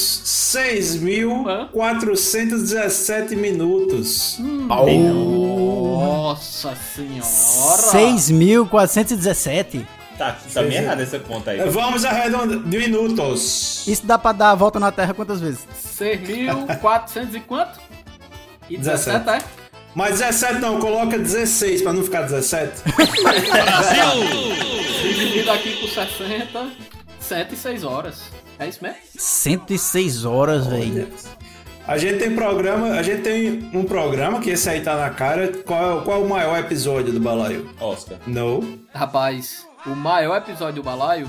6.417 0.54 3.38
minutos. 3.38 4.40
nossa 4.40 6.76
senhora. 6.76 7.24
6.417. 7.24 9.86
Tá, 10.18 10.38
tá 10.54 10.62
bem 10.64 10.76
errada 10.78 11.02
essa 11.02 11.18
conta 11.18 11.52
aí. 11.52 11.60
Vamos 11.70 12.04
arredondar 12.04 12.60
de 12.60 12.78
minutos. 12.78 13.88
Isso 13.88 14.06
dá 14.06 14.18
pra 14.18 14.34
dar 14.34 14.52
a 14.52 14.56
volta 14.56 14.82
na 14.82 14.92
Terra 14.92 15.14
quantas 15.14 15.40
vezes? 15.40 15.66
6.400 15.98 17.36
e 17.36 17.40
quanto? 17.40 17.80
E 18.70 18.78
17, 18.78 19.20
17. 19.26 19.30
é? 19.30 19.63
Mas 19.96 20.20
17 20.20 20.60
não, 20.60 20.80
coloca 20.80 21.18
16 21.18 21.82
pra 21.82 21.94
não 21.94 22.04
ficar 22.04 22.24
17. 22.24 22.82
Dividido 25.04 25.52
aqui 25.52 25.78
por 25.78 25.90
60, 25.90 26.72
106 27.20 27.84
horas. 27.84 28.22
É 28.58 28.68
isso 28.68 28.80
mesmo? 28.82 28.98
106 29.16 30.26
horas, 30.26 30.68
velho. 30.68 31.08
A 31.86 31.98
gente 31.98 32.18
tem 32.20 32.34
programa, 32.34 32.92
a 32.92 33.04
gente 33.04 33.22
tem 33.24 33.70
um 33.74 33.84
programa 33.84 34.40
que 34.40 34.52
esse 34.52 34.70
aí 34.70 34.82
tá 34.82 34.96
na 34.96 35.10
cara. 35.10 35.50
Qual, 35.66 36.02
qual 36.02 36.22
é 36.22 36.24
o 36.24 36.30
maior 36.30 36.58
episódio 36.58 37.12
do 37.12 37.20
balaio? 37.20 37.70
Oscar. 37.80 38.18
Não. 38.26 38.80
Rapaz, 38.94 39.68
o 39.86 39.90
maior 39.90 40.38
episódio 40.38 40.82
do 40.82 40.84
balaio 40.84 41.28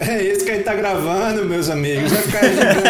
É 0.00 0.22
esse 0.24 0.44
que 0.44 0.50
a 0.50 0.54
gente 0.54 0.64
tá 0.64 0.74
gravando, 0.74 1.44
meus 1.44 1.68
amigos. 1.68 2.10
Vai 2.10 2.22
ficar 2.22 2.42
gigante. 2.48 2.80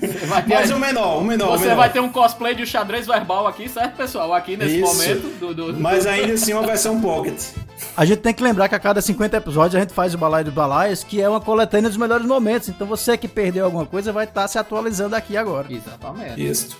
você 0.00 0.26
vai 0.26 0.42
ter, 0.44 0.54
Mas 0.54 0.70
o 0.70 0.78
menor, 0.78 1.18
o 1.20 1.24
menor. 1.24 1.48
o 1.48 1.58
você 1.58 1.64
menor. 1.64 1.76
vai 1.76 1.90
ter 1.92 2.00
um 2.00 2.08
cosplay 2.08 2.54
de 2.54 2.62
um 2.62 2.66
xadrez 2.66 3.04
verbal 3.06 3.46
aqui, 3.48 3.68
certo, 3.68 3.96
pessoal? 3.96 4.32
Aqui 4.32 4.56
nesse 4.56 4.76
Isso. 4.80 4.86
momento 4.94 5.38
do. 5.40 5.52
do- 5.54 5.80
Mas 5.80 6.06
ainda 6.06 6.34
assim 6.34 6.52
uma 6.52 6.62
versão 6.62 7.00
pocket. 7.00 7.34
A 7.96 8.04
gente 8.04 8.20
tem 8.20 8.32
que 8.32 8.42
lembrar 8.44 8.68
que 8.68 8.74
a 8.76 8.78
cada 8.78 9.00
50 9.02 9.36
episódios 9.36 9.74
a 9.74 9.80
gente 9.80 9.92
faz 9.92 10.14
o 10.14 10.18
Balaio 10.18 10.44
dos 10.44 10.54
Balaios, 10.54 11.02
que 11.02 11.20
é 11.20 11.28
uma 11.28 11.40
coletânea 11.40 11.88
dos 11.90 11.98
melhores 11.98 12.24
momentos. 12.26 12.68
Então 12.68 12.86
você 12.86 13.16
que 13.18 13.26
perdeu 13.26 13.64
alguma 13.64 13.84
coisa 13.86 14.12
vai 14.12 14.24
estar 14.26 14.46
se 14.46 14.56
atualizando 14.56 15.16
aqui 15.16 15.36
agora. 15.36 15.66
Exatamente. 15.70 16.46
Isso. 16.48 16.76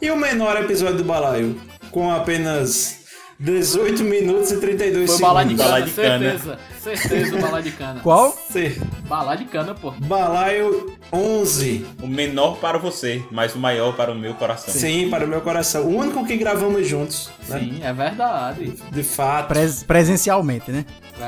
E 0.00 0.08
o 0.10 0.16
menor 0.16 0.56
episódio 0.56 0.98
do 0.98 1.04
balaio? 1.04 1.60
Com 1.90 2.10
apenas 2.12 3.00
18 3.40 4.02
minutos 4.02 4.50
e 4.50 4.56
32 4.60 5.10
Foi 5.10 5.16
de 5.18 5.24
segundos. 5.24 5.56
cana, 5.56 5.64
Balai 5.64 5.82
de 5.84 5.90
cana. 5.92 6.18
certeza. 6.18 6.58
Certeza 6.82 7.36
o 7.36 7.40
balai 7.40 7.62
de 7.62 7.70
cana. 7.72 8.00
Qual? 8.00 8.36
Cer- 8.50 8.80
Balai 9.08 9.36
de 9.36 9.44
cana, 9.44 9.74
pô. 9.74 9.92
Balaio 9.92 10.92
11. 11.12 11.86
O 12.02 12.06
menor 12.08 12.56
para 12.58 12.78
você, 12.78 13.22
mas 13.30 13.54
o 13.54 13.58
maior 13.58 13.94
para 13.94 14.10
o 14.10 14.14
meu 14.14 14.34
coração. 14.34 14.74
Sim, 14.74 15.08
para 15.08 15.24
o 15.24 15.28
meu 15.28 15.40
coração. 15.40 15.82
O 15.84 15.96
único 15.96 16.26
que 16.26 16.36
gravamos 16.36 16.86
juntos. 16.88 17.30
Né? 17.48 17.58
Sim, 17.60 17.80
é 17.82 17.92
verdade. 17.92 18.74
De 18.90 19.02
fato, 19.04 19.48
Pres- 19.48 19.82
presencialmente, 19.84 20.70
né? 20.72 20.84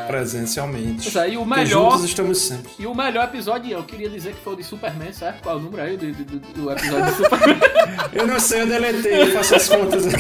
presencialmente. 0.06 1.10
Pois 1.10 1.16
é, 1.16 1.30
e 1.30 1.36
o 1.36 1.44
melhor- 1.44 1.90
juntos 1.92 2.04
estamos 2.04 2.38
sempre. 2.38 2.70
E 2.78 2.86
o 2.86 2.94
melhor 2.94 3.24
episódio, 3.24 3.70
eu 3.72 3.82
queria 3.84 4.08
dizer 4.08 4.34
que 4.34 4.40
foi 4.42 4.54
o 4.54 4.56
de 4.56 4.64
Superman, 4.64 5.12
certo? 5.12 5.42
Qual 5.42 5.56
é 5.56 5.58
o 5.58 5.62
número 5.62 5.82
aí 5.82 5.96
do, 5.96 6.12
do- 6.12 6.38
do 6.38 6.70
episódio 6.72 7.06
de 7.06 7.16
Superman? 7.16 7.58
Eu 8.12 8.26
não 8.26 8.40
sei, 8.40 8.62
eu 8.62 8.66
deletei, 8.66 9.22
eu 9.22 9.32
faço 9.32 9.54
as 9.54 9.68
contas. 9.68 10.04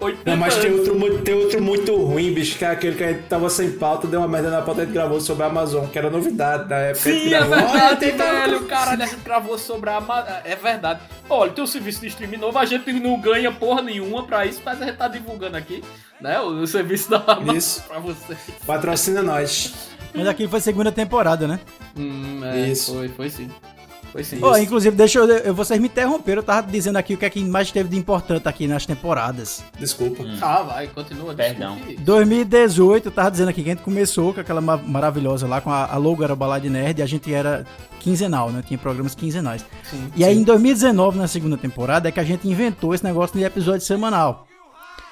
80 0.00 0.30
Não, 0.30 0.36
mas 0.36 0.56
tem 0.56 0.72
outro, 0.72 1.18
tem 1.22 1.34
outro 1.34 1.62
muito 1.62 1.94
ruim, 1.96 2.32
bicho, 2.32 2.56
que 2.58 2.64
é 2.64 2.68
aquele 2.70 2.96
que 2.96 3.04
a 3.04 3.08
gente 3.12 3.22
tava 3.24 3.50
sem 3.50 3.70
pauta, 3.72 4.06
deu 4.06 4.20
uma 4.20 4.28
merda 4.28 4.50
na 4.50 4.62
pauta 4.62 4.80
e 4.80 4.82
a 4.82 4.86
gente 4.86 4.94
gravou 4.94 5.20
sobre 5.20 5.42
a 5.42 5.46
Amazon, 5.46 5.86
que 5.86 5.98
era 5.98 6.08
novidade 6.10 6.68
na 6.68 6.76
época. 6.76 7.10
Sim, 7.10 7.26
é 7.26 7.28
gravou. 7.28 7.56
Olha, 7.58 7.94
verdade, 7.96 8.12
tal- 8.12 8.26
velho. 8.32 8.64
Caralho, 8.66 9.02
a 9.02 9.06
gente 9.06 9.20
gravou 9.20 9.58
sobre 9.58 9.90
a. 9.90 9.98
Ama- 9.98 10.26
É 10.44 10.56
verdade. 10.56 11.00
Olha, 11.28 11.52
tem 11.52 11.62
um 11.62 11.66
serviço 11.66 12.00
de 12.00 12.06
streaming 12.08 12.38
novo, 12.38 12.58
a 12.58 12.64
gente 12.64 12.92
não 12.92 13.20
ganha 13.20 13.52
porra 13.52 13.82
nenhuma 13.82 14.24
pra 14.24 14.46
isso, 14.46 14.60
mas 14.64 14.80
a 14.80 14.86
gente 14.86 14.96
tá 14.96 15.06
divulgando 15.08 15.56
aqui, 15.56 15.84
né? 16.20 16.40
O, 16.40 16.62
o 16.62 16.66
serviço 16.66 17.10
da 17.10 17.18
Amazon 17.18 17.56
Isso. 17.56 17.82
pra 17.88 17.98
você. 17.98 18.36
Patrocina 18.66 19.22
nós. 19.22 19.72
Mas 20.14 20.26
aqui 20.26 20.48
foi 20.48 20.60
segunda 20.60 20.90
temporada, 20.90 21.46
né? 21.46 21.60
Hum, 21.96 22.40
é, 22.44 22.68
Isso. 22.68 22.94
Foi, 22.94 23.08
foi 23.08 23.30
sim. 23.30 23.48
Foi 24.12 24.24
sim. 24.24 24.38
Ó, 24.42 24.56
inclusive, 24.56 24.96
deixa 24.96 25.18
eu, 25.20 25.28
eu. 25.28 25.54
Vocês 25.54 25.80
me 25.80 25.86
interromperam, 25.86 26.40
eu 26.40 26.42
tava 26.44 26.66
dizendo 26.70 26.96
aqui 26.96 27.14
o 27.14 27.16
que 27.18 27.24
é 27.24 27.30
que 27.30 27.44
mais 27.44 27.70
teve 27.70 27.88
de 27.88 27.96
importante 27.96 28.48
aqui 28.48 28.66
nas 28.66 28.84
temporadas. 28.84 29.62
Desculpa. 29.78 30.24
Ah, 30.42 30.62
vai, 30.62 30.86
continua. 30.88 31.32
Perdão. 31.34 31.76
desculpe. 31.76 32.02
2018, 32.02 33.06
eu 33.06 33.12
tava 33.12 33.30
dizendo 33.30 33.48
aqui 33.50 33.62
que 33.62 33.70
a 33.70 33.74
gente 33.74 33.84
começou 33.84 34.34
com 34.34 34.40
aquela 34.40 34.60
ma- 34.60 34.76
maravilhosa 34.76 35.46
lá, 35.46 35.60
com 35.60 35.70
a, 35.70 35.86
a 35.86 35.96
logo 35.96 36.24
era 36.24 36.34
Balada 36.34 36.62
de 36.62 36.70
Nerd, 36.70 36.98
e 36.98 37.02
a 37.02 37.06
gente 37.06 37.32
era 37.32 37.64
quinzenal, 38.00 38.50
né? 38.50 38.62
Tinha 38.66 38.78
programas 38.78 39.14
quinzenais. 39.14 39.64
Sim, 39.88 40.10
e 40.16 40.24
aí 40.24 40.36
em 40.36 40.42
2019, 40.42 41.16
na 41.18 41.28
segunda 41.28 41.56
temporada, 41.56 42.08
é 42.08 42.12
que 42.12 42.18
a 42.20 42.24
gente 42.24 42.48
inventou 42.48 42.92
esse 42.94 43.04
negócio 43.04 43.38
de 43.38 43.44
episódio 43.44 43.86
semanal. 43.86 44.46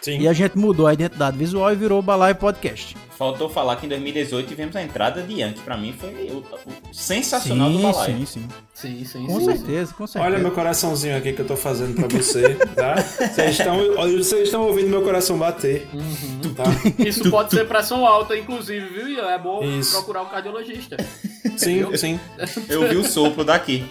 Sim. 0.03 0.19
E 0.21 0.29
a 0.29 0.33
gente 0.33 0.57
mudou 0.59 0.87
a 0.87 0.93
identidade 0.95 1.37
visual 1.37 1.73
e 1.73 1.77
virou 1.77 2.01
Balaio 2.03 2.35
Podcast. 2.35 2.97
Faltou 3.19 3.49
falar 3.49 3.75
que 3.77 3.87
em 3.87 3.89
2018 3.89 4.47
tivemos 4.47 4.77
a 4.77 4.83
entrada 4.83 5.21
de 5.23 5.41
Yankee. 5.41 5.61
Pra 5.63 5.77
mim 5.77 5.93
foi 5.99 6.11
o, 6.31 6.39
o 6.39 6.95
sensacional 6.95 7.69
do 7.69 7.77
Sim, 7.79 7.83
balaio. 7.83 8.19
sim, 8.19 8.27
sim. 8.27 8.49
Sim, 8.73 9.05
sim, 9.05 9.27
Com 9.27 9.41
sim, 9.41 9.45
certeza, 9.47 9.93
com 9.95 10.07
certeza. 10.07 10.25
Olha 10.33 10.39
meu 10.39 10.53
coraçãozinho 10.53 11.17
aqui 11.17 11.33
que 11.33 11.41
eu 11.43 11.47
tô 11.47 11.57
fazendo 11.57 11.97
pra 11.97 12.07
você, 12.07 12.55
tá? 12.77 12.95
Vocês 12.95 13.59
estão, 13.59 13.77
vocês 13.97 14.43
estão 14.45 14.63
ouvindo 14.69 14.89
meu 14.89 15.03
coração 15.03 15.37
bater, 15.37 15.89
Uhum. 15.93 16.55
tá? 16.55 16.63
Isso 16.97 17.29
pode 17.29 17.51
ser 17.51 17.67
pressão 17.67 18.07
alta, 18.07 18.37
inclusive, 18.37 18.87
viu? 18.87 19.29
É 19.29 19.37
bom 19.37 19.65
Isso. 19.65 19.91
procurar 19.97 20.23
um 20.23 20.27
cardiologista. 20.27 20.97
Sim, 21.57 21.85
sim. 21.97 22.21
Eu 22.69 22.89
vi 22.89 22.97
o 22.97 23.03
sopro 23.05 23.43
daqui. 23.43 23.85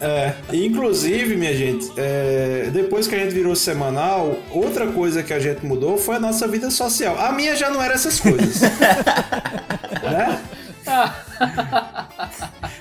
É, 0.00 0.32
inclusive, 0.52 1.36
minha 1.36 1.52
gente, 1.52 1.90
é, 1.96 2.70
depois 2.72 3.08
que 3.08 3.16
a 3.16 3.18
gente 3.18 3.34
virou 3.34 3.56
semanal, 3.56 4.36
outra 4.52 4.86
coisa 4.86 5.24
que 5.24 5.32
a 5.32 5.40
gente 5.40 5.66
mudou 5.66 5.98
foi 5.98 6.14
a 6.16 6.20
nossa 6.20 6.46
vida 6.46 6.70
social. 6.70 7.18
A 7.18 7.32
minha 7.32 7.56
já 7.56 7.68
não 7.68 7.82
era 7.82 7.94
essas 7.94 8.20
coisas. 8.20 8.59
né? 10.02 10.40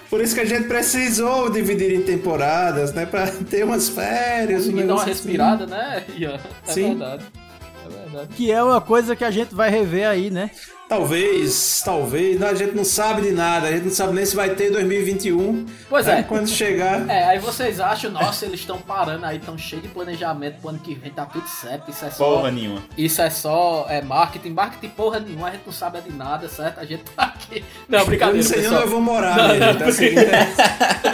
Por 0.10 0.22
isso 0.22 0.34
que 0.34 0.42
a 0.42 0.46
gente 0.46 0.68
precisou 0.68 1.50
dividir 1.50 1.94
em 1.94 2.02
temporadas, 2.02 2.94
né? 2.94 3.06
Pra 3.06 3.28
ter 3.28 3.64
umas 3.64 3.90
férias. 3.90 4.68
um 4.68 4.72
Conseguir 4.72 4.88
dar 4.88 4.94
uma 4.94 5.04
negócio 5.06 5.12
assim. 5.12 5.14
respirada, 5.14 5.66
né? 5.68 6.04
É 6.66 6.72
Sim. 6.72 6.90
verdade. 6.90 7.24
É 7.86 7.90
verdade. 7.90 8.28
Que 8.36 8.52
é 8.52 8.64
uma 8.64 8.82
coisa 8.82 9.16
que 9.16 9.24
a 9.24 9.32
gente 9.32 9.54
vai 9.54 9.70
rever 9.70 10.08
aí, 10.08 10.30
né? 10.32 10.50
Talvez, 10.90 11.84
talvez. 11.86 12.42
A 12.42 12.56
gente 12.56 12.76
não 12.76 12.84
sabe 12.84 13.22
de 13.22 13.32
nada. 13.32 13.68
A 13.68 13.72
gente 13.72 13.84
não 13.86 13.92
sabe 13.92 14.14
nem 14.14 14.26
se 14.26 14.36
vai 14.36 14.50
ter 14.56 14.72
2021. 14.72 15.68
Pois 15.88 16.08
é. 16.08 16.24
Quando 16.24 16.48
chegar. 16.50 17.08
É, 17.08 17.26
aí 17.26 17.38
vocês 17.38 17.80
acham, 17.80 18.10
nossa, 18.10 18.48
eles 18.48 18.60
estão 18.62 18.80
parando 18.80 19.24
aí, 19.24 19.38
estão 19.38 19.56
cheios 19.56 19.84
de 19.84 19.90
planejamento 19.90 20.60
pro 20.60 20.70
ano 20.70 20.80
que 20.80 20.96
vem, 20.96 21.12
tá 21.12 21.28
tudo 21.28 21.48
certo, 21.48 21.92
isso 21.92 22.04
é 22.04 22.10
só. 22.10 22.26
Porra 22.38 22.50
nenhuma. 22.50 22.82
Isso 22.98 23.22
é 23.22 23.30
só 23.30 23.86
é, 23.88 24.02
marketing, 24.02 24.50
marketing 24.50 24.90
porra 24.90 25.20
nenhuma, 25.20 25.50
a 25.50 25.52
gente 25.52 25.62
não 25.68 25.74
sabe 25.74 26.02
de 26.02 26.12
nada, 26.12 26.50
certo? 26.50 26.80
A 26.80 26.86
gente 26.86 27.04
tá 27.16 27.24
aqui. 27.24 27.64
Não, 27.88 28.00
Eu 28.00 28.06
brincadeira, 28.08 28.42
não 28.42 28.50
sei 28.50 28.62
pessoal. 28.64 28.76
onde 28.78 28.84
eu 28.88 28.92
vou 28.92 29.02
morar, 29.02 29.38
Não, 29.38 29.48
não, 29.48 29.72
gente. 29.74 29.84
É 29.84 29.88
o 29.88 29.94
seguinte, 29.94 30.26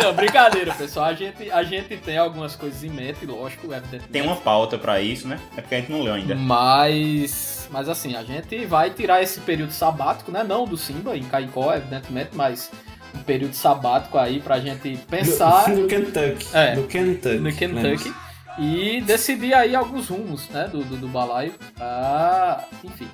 Não, 0.02 0.14
brincadeira, 0.14 0.74
pessoal. 0.74 1.08
A 1.08 1.14
gente, 1.14 1.52
a 1.52 1.64
gente 1.64 1.98
tem 1.98 2.18
algumas 2.18 2.56
coisas 2.56 2.82
em 2.82 2.90
mente, 2.90 3.26
lógico, 3.26 3.68
evidentemente. 3.68 4.08
Tem 4.10 4.22
uma 4.22 4.38
pauta 4.38 4.78
pra 4.78 5.02
isso, 5.02 5.28
né? 5.28 5.38
É 5.58 5.62
porque 5.62 5.76
a 5.76 5.80
gente 5.80 5.92
não 5.92 6.02
leu 6.02 6.14
ainda. 6.14 6.34
Mas, 6.34 7.55
mas 7.72 7.90
assim, 7.90 8.16
a 8.16 8.24
gente 8.24 8.66
vai 8.66 8.90
tirar 8.90 9.22
esse 9.22 9.40
período 9.42 9.72
sabático, 9.72 10.32
né? 10.32 10.44
Não 10.44 10.66
do 10.66 10.78
Simba, 10.78 11.16
em 11.18 11.24
Caicó, 11.24 11.74
evidentemente, 11.74 12.32
mas 12.34 12.72
um 13.14 13.20
período 13.20 13.54
sabático 13.54 14.18
aí 14.18 14.40
pra 14.40 14.60
gente 14.60 14.98
pensar 15.10 15.70
No, 15.70 15.84
no 15.84 15.88
Kentucky. 15.88 16.48
É. 16.54 16.76
No 16.76 16.84
Kentucky. 16.84 17.38
no 17.38 17.54
Kentucky 17.54 18.14
e 18.58 19.02
decidir 19.02 19.54
aí 19.54 19.76
alguns 19.76 20.08
rumos, 20.08 20.48
né? 20.50 20.68
Do, 20.72 20.84
do, 20.84 20.98
do 20.98 21.08
balaio 21.08 21.54
pra, 21.76 22.66
enfim, 22.84 23.08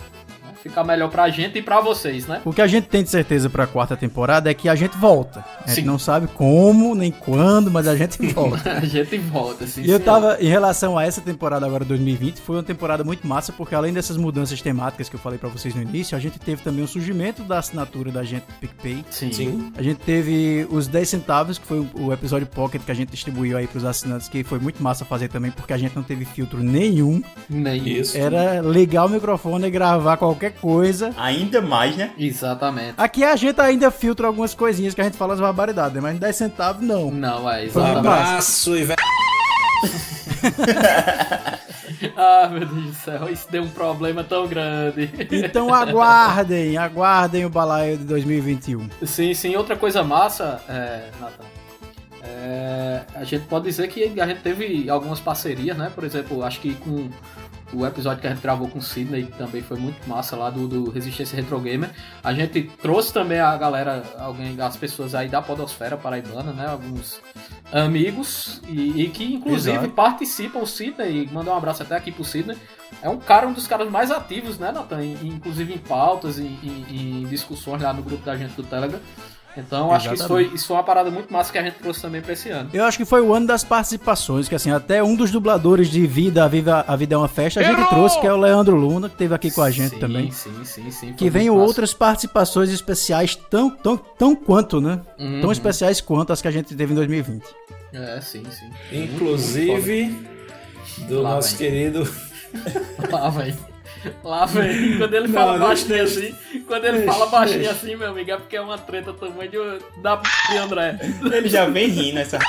ficar 0.62 0.84
melhor 0.84 1.10
pra 1.10 1.30
gente 1.30 1.58
e 1.58 1.62
pra 1.62 1.80
vocês, 1.82 2.28
né? 2.28 2.42
O 2.46 2.54
que 2.54 2.62
a 2.62 2.68
gente 2.68 2.88
tem 2.88 3.04
de 3.04 3.10
certeza 3.10 3.50
pra 3.50 3.66
quarta 3.68 3.96
temporada 3.98 4.50
é 4.50 4.54
que 4.54 4.70
a 4.70 4.76
gente 4.76 4.98
volta. 4.98 5.44
A 5.64 5.68
gente 5.68 5.82
Sim. 5.82 5.86
não 5.88 5.98
sabe 6.00 6.28
como, 6.28 6.94
nem 6.96 7.12
quando, 7.12 7.70
mas 7.72 7.88
a 7.88 7.96
gente 7.96 8.18
volta. 8.34 8.72
A 8.74 8.86
gente 8.86 9.18
volta, 9.18 9.64
assim. 9.66 9.82
E 9.84 9.90
eu 9.92 10.00
tava, 10.00 10.38
em 10.40 10.48
relação 10.48 10.98
a 10.98 11.04
essa 11.06 11.22
temporada 11.22 11.66
agora 11.66 11.84
2020, 11.86 12.40
foi 12.42 12.56
uma 12.58 12.64
temporada 12.64 13.04
muito 13.04 13.26
massa, 13.28 13.52
porque 13.52 13.74
além 13.76 13.94
dessas 13.94 14.18
mudanças 14.18 14.62
temáticas 14.62 15.10
que 15.10 15.16
eu 15.16 15.20
falei 15.20 15.38
pra 15.40 15.50
vocês 15.50 15.74
no 15.76 15.82
início, 15.82 16.16
a 16.18 16.20
gente 16.20 16.40
teve 16.40 16.62
também 16.62 16.84
o 16.84 16.88
surgimento 16.88 17.44
da 17.44 17.60
assinatura 17.60 18.12
da 18.12 18.24
gente 18.24 18.44
do 18.44 18.54
PicPay. 18.60 19.04
Sim. 19.10 19.32
Sim. 19.32 19.74
A 19.78 19.82
gente 19.82 19.98
teve 20.00 20.68
os 20.70 20.88
10 20.88 21.10
centavos, 21.10 21.58
que 21.58 21.66
foi 21.66 21.80
o- 21.80 21.90
o 21.96 22.14
episódio 22.14 22.48
Pocket 22.48 22.82
que 22.84 22.92
a 22.92 22.96
gente 22.96 23.10
distribuiu 23.10 23.58
aí 23.58 23.68
pros 23.68 23.86
assinantes, 23.86 24.28
que 24.28 24.44
foi 24.44 24.60
muito 24.60 24.82
massa 24.82 25.06
fazer 25.06 25.28
também, 25.30 25.52
porque 25.52 25.74
a 25.74 25.78
gente 25.78 25.96
não 25.96 26.04
teve 26.04 26.26
filtro 26.26 26.60
nenhum. 26.62 27.22
Nem 27.50 27.88
Isso. 27.88 28.18
Era 28.18 28.62
ligar 28.62 29.06
o 29.06 29.10
microfone 29.10 29.68
e 29.68 29.70
gravar 29.72 30.18
qualquer 30.18 30.51
coisa. 30.52 31.14
Ainda 31.18 31.62
mais, 31.62 31.96
né? 31.96 32.12
Exatamente. 32.18 32.94
Aqui 32.98 33.24
a 33.24 33.36
gente 33.36 33.60
ainda 33.60 33.92
filtra 33.92 34.28
algumas 34.28 34.54
coisinhas 34.54 34.94
que 34.94 35.02
a 35.02 35.04
gente 35.04 35.18
fala 35.18 35.34
as 35.34 35.40
barbaridades, 35.40 35.96
né? 35.96 36.02
mas 36.02 36.20
10 36.20 36.36
centavos 36.36 36.86
não. 36.86 37.12
Não, 37.12 37.50
é, 37.50 37.62
Um 37.62 37.66
exatamente. 37.66 38.06
massa. 38.06 38.30
abraço 38.32 38.78
e 38.78 38.84
velho. 38.84 39.02
Ah, 42.16 42.50
meu 42.52 42.66
Deus 42.66 42.84
do 42.86 42.94
céu, 42.94 43.30
isso 43.30 43.48
deu 43.52 43.64
um 43.64 43.70
problema 43.70 44.24
tão 44.24 44.48
grande. 44.48 45.10
Então 45.32 45.74
aguardem, 45.74 46.78
aguardem 46.78 47.46
o 47.46 47.50
balaio 47.50 47.98
de 47.98 48.04
2021. 48.06 48.90
Sim, 49.06 49.34
sim. 49.34 49.56
Outra 49.56 49.76
coisa 49.76 50.04
massa, 50.04 50.62
é, 50.68 51.10
Nathan, 51.20 51.44
é, 52.24 53.02
a 53.14 53.24
gente 53.24 53.46
pode 53.46 53.66
dizer 53.66 53.88
que 53.88 54.20
a 54.20 54.28
gente 54.28 54.42
teve 54.42 54.90
algumas 54.90 55.20
parcerias, 55.20 55.78
né? 55.78 55.92
Por 55.94 56.04
exemplo, 56.04 56.44
acho 56.44 56.60
que 56.60 56.74
com 56.76 57.10
o 57.74 57.86
episódio 57.86 58.22
que 58.22 58.28
a 58.28 58.30
gente 58.32 58.42
gravou 58.42 58.68
com 58.68 58.80
o 58.80 58.82
Sidney, 58.82 59.26
que 59.26 59.38
também 59.38 59.62
foi 59.62 59.78
muito 59.78 60.08
massa 60.08 60.36
lá 60.36 60.50
do, 60.50 60.68
do 60.68 60.90
Resistência 60.90 61.36
Retro 61.36 61.60
Gamer. 61.60 61.90
A 62.24 62.34
gente 62.34 62.64
trouxe 62.82 63.14
também 63.14 63.40
a 63.40 63.56
galera, 63.58 64.04
alguém, 64.20 64.60
as 64.62 64.76
pessoas 64.78 65.16
aí 65.16 65.28
da 65.30 65.42
Podosfera 65.42 65.96
Paraibana, 65.98 66.52
né? 66.54 66.68
Alguns 66.68 67.22
amigos 67.72 68.62
e, 68.68 69.04
e 69.04 69.10
que 69.10 69.24
inclusive 69.34 69.78
Exato. 69.78 69.94
participam. 69.94 70.60
O 70.60 70.68
Sidney, 70.68 71.30
mandar 71.32 71.54
um 71.54 71.58
abraço 71.58 71.84
até 71.84 71.96
aqui 71.96 72.12
pro 72.12 72.24
Sidney. 72.24 72.58
É 73.02 73.10
um 73.10 73.18
cara, 73.18 73.48
um 73.48 73.54
dos 73.54 73.68
caras 73.68 73.90
mais 73.90 74.12
ativos, 74.12 74.60
né, 74.60 74.72
Nathan? 74.72 75.04
Em- 75.04 75.18
Inclusive 75.28 75.74
em 75.74 75.78
pautas 75.78 76.38
e 76.38 76.44
em, 76.44 77.22
em 77.24 77.28
discussões 77.28 77.82
lá 77.82 77.94
no 77.94 78.04
grupo 78.04 78.24
da 78.26 78.36
gente 78.36 78.54
do 78.54 78.64
Telegram. 78.64 79.00
Então 79.58 79.92
acho 79.92 80.10
que 80.10 80.16
isso 80.16 80.28
foi, 80.28 80.44
isso 80.54 80.68
foi 80.68 80.78
uma 80.78 80.84
parada 80.84 81.12
muito 81.12 81.32
massa 81.32 81.52
que 81.52 81.58
a 81.58 81.64
gente 81.64 81.76
trouxe 81.76 82.02
também 82.02 82.22
pra 82.22 82.34
esse 82.34 82.50
ano. 82.50 82.70
Eu 82.74 82.86
acho 82.86 82.98
que 82.98 83.06
foi 83.06 83.22
o 83.22 83.34
ano 83.34 83.48
das 83.48 83.64
participações, 83.64 84.48
que 84.48 84.56
assim, 84.56 84.72
até 84.72 85.04
um 85.04 85.16
dos 85.16 85.32
dubladores 85.32 85.90
de 85.90 86.06
Vida, 86.08 86.46
A 86.46 86.48
Vida, 86.48 86.86
a 86.88 86.96
Vida 86.96 87.16
é 87.16 87.18
uma 87.18 87.28
Festa, 87.28 87.60
a 87.60 87.64
gente 87.64 87.88
trouxe, 87.90 88.20
que 88.20 88.28
é 88.28 88.34
o 88.34 88.38
Leandro 88.38 88.76
Luna, 88.76 89.10
que 89.10 89.16
esteve 89.16 89.34
aqui 89.34 89.52
com 89.52 89.62
a 89.62 89.70
gente 89.70 89.96
sim, 89.96 90.00
também. 90.00 90.32
Sim, 90.32 90.64
sim, 90.64 90.92
sim. 90.92 91.14
Que 91.14 91.30
vem 91.30 91.44
muito 91.44 91.58
massa. 91.58 91.68
outras 91.68 91.94
participações 91.94 92.70
especiais 92.70 93.36
tão, 93.36 93.70
tão, 93.70 93.98
tão 93.98 94.36
quanto, 94.36 94.80
né? 94.80 95.02
Uhum. 95.20 95.42
Tão 95.42 95.52
especiais 95.52 96.00
quanto 96.00 96.32
as 96.32 96.42
que 96.42 96.48
a 96.48 96.52
gente 96.52 96.74
teve 96.76 96.94
em 96.94 96.96
2020. 96.96 97.44
É, 97.94 98.22
sim, 98.22 98.44
sim. 98.50 98.70
Inclusive 98.92 100.16
do 101.08 101.22
Lá 101.22 101.36
nosso 101.36 101.58
vem. 101.58 101.58
querido. 101.58 102.10
Lá 103.12 103.30
vem. 103.30 103.71
Lá 104.24 104.46
vem. 104.46 104.98
Quando 104.98 105.14
ele 105.14 105.28
Não, 105.28 105.34
fala 105.34 105.52
deixa, 105.52 105.68
baixinho 105.68 105.90
deixa. 105.90 106.20
assim, 106.20 106.62
quando 106.68 106.86
ele 106.86 106.98
Deixa, 107.00 107.12
fala 107.14 107.26
baixinho 107.28 107.60
deixa. 107.60 107.72
assim, 107.74 107.96
meu 107.96 108.10
amigo, 108.10 108.32
é 108.32 108.38
porque 108.38 108.56
é 108.56 108.62
uma 108.62 108.78
treta 108.78 109.14
tamanho 109.14 109.50
de, 109.52 110.02
da 110.02 110.18
p 110.18 110.28
de 110.50 110.58
André. 110.58 111.00
Ele 111.34 111.50
já 111.50 111.66
vem 111.66 111.88
rindo 111.88 112.20
essa. 112.20 112.40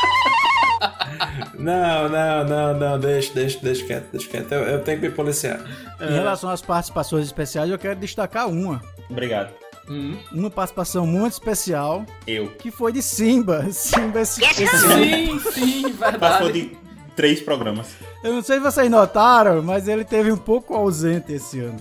Não, 1.59 2.09
não, 2.09 2.45
não, 2.45 2.75
não, 2.79 2.99
deixa, 2.99 3.33
deixa, 3.35 3.59
deixa 3.61 3.85
quieto, 3.85 4.07
deixa 4.13 4.29
quieto. 4.29 4.53
Eu, 4.53 4.61
eu 4.63 4.81
tenho 4.83 5.01
que 5.01 5.09
me 5.09 5.15
policiar. 5.15 5.61
Em 6.01 6.13
relação 6.13 6.51
às 6.51 6.61
participações 6.61 7.27
especiais, 7.27 7.71
eu 7.71 7.79
quero 7.79 7.99
destacar 8.01 8.49
uma. 8.49 8.83
Obrigado. 9.09 9.53
Hum. 9.89 10.17
Uma 10.33 10.51
participação 10.51 11.07
muito 11.07 11.33
especial, 11.35 12.05
Eu. 12.27 12.49
que 12.53 12.71
foi 12.71 12.93
de 12.93 13.03
Simba. 13.03 13.67
Simba 13.71 14.21
esse, 14.21 14.43
esse 14.45 14.65
ano. 14.65 15.05
Sim, 15.05 15.41
sim, 15.53 15.83
Participou 15.95 16.01
verdade. 16.49 16.53
de 16.53 16.77
três 17.17 17.41
programas. 17.41 17.89
Eu 18.23 18.33
não 18.33 18.43
sei 18.43 18.59
se 18.59 18.63
vocês 18.63 18.91
notaram, 18.91 19.63
mas 19.63 19.89
ele 19.89 20.05
teve 20.05 20.31
um 20.31 20.37
pouco 20.37 20.75
ausente 20.75 21.33
esse 21.33 21.61
ano. 21.61 21.79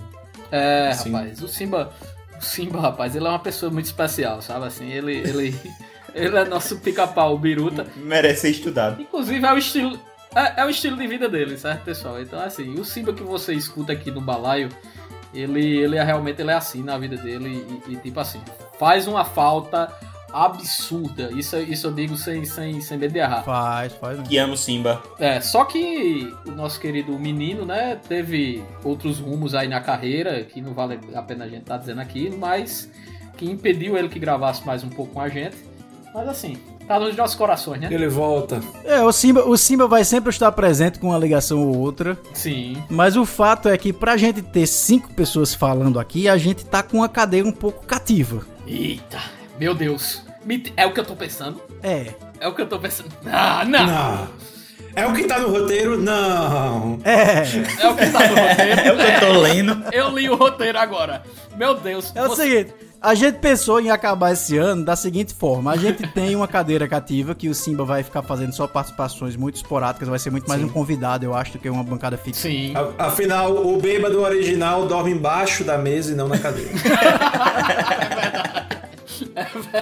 É, 0.50 0.92
Sim. 0.92 1.12
rapaz, 1.12 1.42
o 1.42 1.48
Simba. 1.48 1.92
O 2.38 2.44
Simba, 2.44 2.80
rapaz, 2.80 3.14
ele 3.14 3.26
é 3.26 3.28
uma 3.28 3.38
pessoa 3.38 3.70
muito 3.70 3.86
especial, 3.86 4.42
sabe? 4.42 4.66
Assim, 4.66 4.90
ele. 4.90 5.16
Ele, 5.16 5.54
ele 6.14 6.36
é 6.36 6.44
nosso 6.44 6.78
pica-pau 6.78 7.38
biruta. 7.38 7.86
Merece 7.96 8.42
ser 8.42 8.50
estudado. 8.50 9.00
Inclusive 9.00 9.46
é 9.46 9.52
o 9.52 9.58
estilo. 9.58 9.98
É, 10.34 10.62
é 10.62 10.64
o 10.64 10.70
estilo 10.70 10.96
de 10.96 11.06
vida 11.06 11.28
dele, 11.28 11.56
certo, 11.56 11.84
pessoal? 11.84 12.20
Então, 12.20 12.40
assim, 12.40 12.74
o 12.78 12.84
Simba 12.84 13.12
que 13.12 13.22
você 13.22 13.54
escuta 13.54 13.92
aqui 13.92 14.10
no 14.10 14.20
balaio, 14.20 14.68
ele, 15.32 15.78
ele 15.78 15.96
é 15.96 16.02
realmente 16.02 16.40
ele 16.40 16.50
é 16.50 16.54
assim 16.54 16.82
na 16.82 16.98
vida 16.98 17.16
dele 17.16 17.82
e, 17.86 17.92
e, 17.92 17.96
tipo 17.96 18.18
assim, 18.18 18.40
faz 18.78 19.06
uma 19.06 19.24
falta 19.24 19.92
absurda. 20.32 21.30
Isso, 21.32 21.56
isso 21.58 21.86
eu 21.86 21.92
digo 21.92 22.16
sem, 22.16 22.44
sem, 22.44 22.80
sem 22.80 22.98
medo 22.98 23.12
de 23.12 23.18
errar. 23.18 23.42
Faz, 23.42 23.92
faz. 23.94 24.16
mesmo. 24.16 24.28
Que 24.28 24.38
amo 24.38 24.56
Simba. 24.56 25.02
É, 25.18 25.40
só 25.40 25.64
que 25.64 26.32
o 26.46 26.50
nosso 26.52 26.80
querido 26.80 27.18
menino, 27.18 27.64
né, 27.64 27.98
teve 28.08 28.62
outros 28.82 29.18
rumos 29.18 29.54
aí 29.54 29.68
na 29.68 29.80
carreira, 29.80 30.44
que 30.44 30.60
não 30.60 30.72
vale 30.74 30.98
a 31.14 31.22
pena 31.22 31.44
a 31.44 31.48
gente 31.48 31.62
estar 31.62 31.76
dizendo 31.76 32.00
aqui, 32.00 32.30
mas 32.30 32.90
que 33.36 33.50
impediu 33.50 33.96
ele 33.96 34.08
que 34.08 34.18
gravasse 34.18 34.64
mais 34.66 34.82
um 34.82 34.88
pouco 34.88 35.12
com 35.14 35.20
a 35.20 35.28
gente. 35.28 35.56
Mas 36.14 36.28
assim, 36.28 36.58
tá 36.86 37.00
nos 37.00 37.16
nossos 37.16 37.34
corações, 37.36 37.80
né? 37.80 37.88
Ele 37.90 38.08
volta. 38.08 38.60
É, 38.84 39.02
o 39.02 39.10
Simba, 39.12 39.48
o 39.48 39.56
Simba 39.56 39.88
vai 39.88 40.04
sempre 40.04 40.30
estar 40.30 40.52
presente 40.52 40.98
com 40.98 41.08
uma 41.08 41.18
ligação 41.18 41.66
ou 41.66 41.78
outra. 41.78 42.18
Sim. 42.34 42.82
Mas 42.90 43.16
o 43.16 43.24
fato 43.24 43.68
é 43.68 43.78
que 43.78 43.92
pra 43.92 44.16
gente 44.16 44.42
ter 44.42 44.66
cinco 44.66 45.12
pessoas 45.14 45.54
falando 45.54 45.98
aqui, 45.98 46.28
a 46.28 46.36
gente 46.36 46.64
tá 46.64 46.82
com 46.82 46.98
uma 46.98 47.08
cadeira 47.08 47.48
um 47.48 47.52
pouco 47.52 47.86
cativa. 47.86 48.42
Eita, 48.66 49.18
meu 49.62 49.74
Deus. 49.74 50.22
É 50.76 50.84
o 50.84 50.92
que 50.92 50.98
eu 50.98 51.04
tô 51.04 51.14
pensando. 51.14 51.62
É. 51.84 52.08
É 52.40 52.48
o 52.48 52.54
que 52.54 52.62
eu 52.62 52.66
tô 52.66 52.76
pensando. 52.80 53.08
Ah, 53.26 53.64
não! 53.64 53.86
Não. 53.86 54.28
É 54.96 55.06
o 55.06 55.12
que 55.14 55.22
tá 55.24 55.38
no 55.38 55.48
roteiro? 55.50 55.96
Não. 55.96 56.98
É. 57.04 57.44
É 57.80 57.88
o 57.88 57.94
que 57.96 58.06
tá 58.10 58.26
no 58.28 58.34
roteiro. 58.34 58.80
É 58.82 58.92
o 58.92 58.96
que 58.96 59.02
eu 59.04 59.20
tô 59.20 59.40
lendo. 59.40 59.84
Eu 59.92 60.10
li 60.10 60.28
o 60.28 60.34
roteiro 60.34 60.76
agora. 60.78 61.22
Meu 61.56 61.74
Deus. 61.76 62.10
É 62.16 62.24
o 62.24 62.28
você- 62.28 62.42
seguinte, 62.42 62.74
a 63.00 63.14
gente 63.14 63.38
pensou 63.38 63.80
em 63.80 63.88
acabar 63.90 64.32
esse 64.32 64.58
ano 64.58 64.84
da 64.84 64.94
seguinte 64.96 65.32
forma: 65.32 65.70
a 65.72 65.76
gente 65.76 66.06
tem 66.08 66.34
uma 66.36 66.46
cadeira 66.48 66.86
cativa 66.88 67.34
que 67.36 67.48
o 67.48 67.54
Simba 67.54 67.84
vai 67.84 68.02
ficar 68.02 68.22
fazendo 68.22 68.52
só 68.52 68.66
participações 68.66 69.34
muito 69.36 69.54
esporádicas, 69.56 70.08
vai 70.08 70.18
ser 70.18 70.30
muito 70.30 70.46
mais 70.48 70.60
um 70.62 70.68
convidado, 70.68 71.24
eu 71.24 71.34
acho, 71.34 71.52
do 71.52 71.58
que 71.60 71.70
uma 71.70 71.84
bancada 71.84 72.18
fixa. 72.18 72.42
Sim. 72.48 72.74
A- 72.98 73.06
Afinal, 73.06 73.52
o 73.64 73.80
bêbado 73.80 74.20
original 74.20 74.84
dorme 74.86 75.12
embaixo 75.12 75.62
da 75.64 75.78
mesa 75.78 76.12
e 76.12 76.16
não 76.16 76.26
na 76.28 76.38
cadeira. 76.38 76.70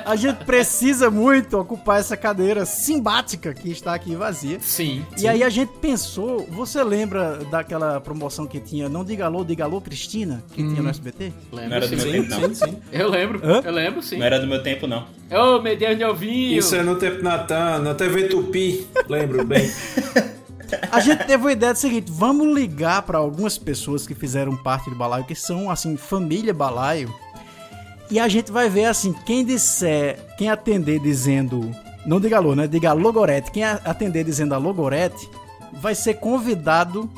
A 0.04 0.16
gente 0.16 0.44
precisa 0.44 1.10
muito 1.10 1.58
ocupar 1.58 2.00
essa 2.00 2.16
cadeira 2.16 2.64
simbática 2.64 3.54
que 3.54 3.70
está 3.70 3.94
aqui 3.94 4.14
vazia. 4.14 4.58
Sim. 4.60 5.04
E 5.18 5.26
aí 5.28 5.42
a 5.42 5.48
gente 5.48 5.72
pensou, 5.80 6.46
você 6.50 6.82
lembra 6.82 7.36
daquela 7.50 8.00
promoção 8.00 8.46
que 8.46 8.60
tinha 8.60 8.88
Não 8.88 9.04
Diga 9.04 9.26
Alô, 9.26 9.44
Diga 9.44 9.64
Alô 9.64 9.80
Cristina, 9.80 10.42
que 10.52 10.62
tinha 10.62 10.82
no 10.82 10.88
SBT? 10.88 11.32
Não 11.50 11.58
Lembro, 11.58 11.76
era 11.76 11.88
do 11.88 11.98
sim. 11.98 12.10
meu 12.10 12.12
tempo, 12.12 12.40
não. 12.40 12.54
sim. 12.54 12.76
Eu 12.92 13.08
lembro. 13.08 13.40
Hã? 13.42 13.60
Eu 13.64 13.72
lembro, 13.72 14.02
sim. 14.02 14.18
Não 14.18 14.26
era 14.26 14.38
do 14.38 14.46
meu 14.46 14.62
tempo, 14.62 14.86
não. 14.86 15.06
Ô, 15.30 15.60
meu 15.60 15.76
Deus 15.76 15.96
de 15.96 16.04
ovinho. 16.04 16.58
Isso 16.58 16.74
é 16.74 16.82
no 16.82 16.96
tempo 16.96 17.22
Natan, 17.22 17.78
na 17.80 17.94
TV 17.94 18.24
Tupi. 18.24 18.86
Lembro 19.08 19.44
bem. 19.44 19.70
A 20.90 21.00
gente 21.00 21.24
teve 21.24 21.42
uma 21.42 21.52
ideia 21.52 21.72
do 21.72 21.78
seguinte, 21.78 22.10
vamos 22.10 22.54
ligar 22.54 23.02
para 23.02 23.18
algumas 23.18 23.58
pessoas 23.58 24.06
que 24.06 24.14
fizeram 24.14 24.56
parte 24.56 24.88
do 24.88 24.96
balaio, 24.96 25.24
que 25.24 25.34
são 25.34 25.70
assim, 25.70 25.96
família 25.96 26.54
balaio. 26.54 27.12
E 28.10 28.18
a 28.18 28.26
gente 28.26 28.50
vai 28.50 28.68
ver 28.68 28.86
assim, 28.86 29.12
quem 29.12 29.44
disser, 29.44 30.18
quem 30.36 30.50
atender 30.50 30.98
dizendo, 30.98 31.70
não 32.04 32.18
diga 32.18 32.38
alô, 32.38 32.54
né? 32.56 32.66
Diga 32.66 32.92
Logorete. 32.92 33.50
Quem 33.50 33.62
atender 33.62 34.24
dizendo 34.24 34.54
a 34.54 34.58
Logorete 34.58 35.30
vai 35.72 35.94
ser 35.94 36.14
convidado 36.14 37.08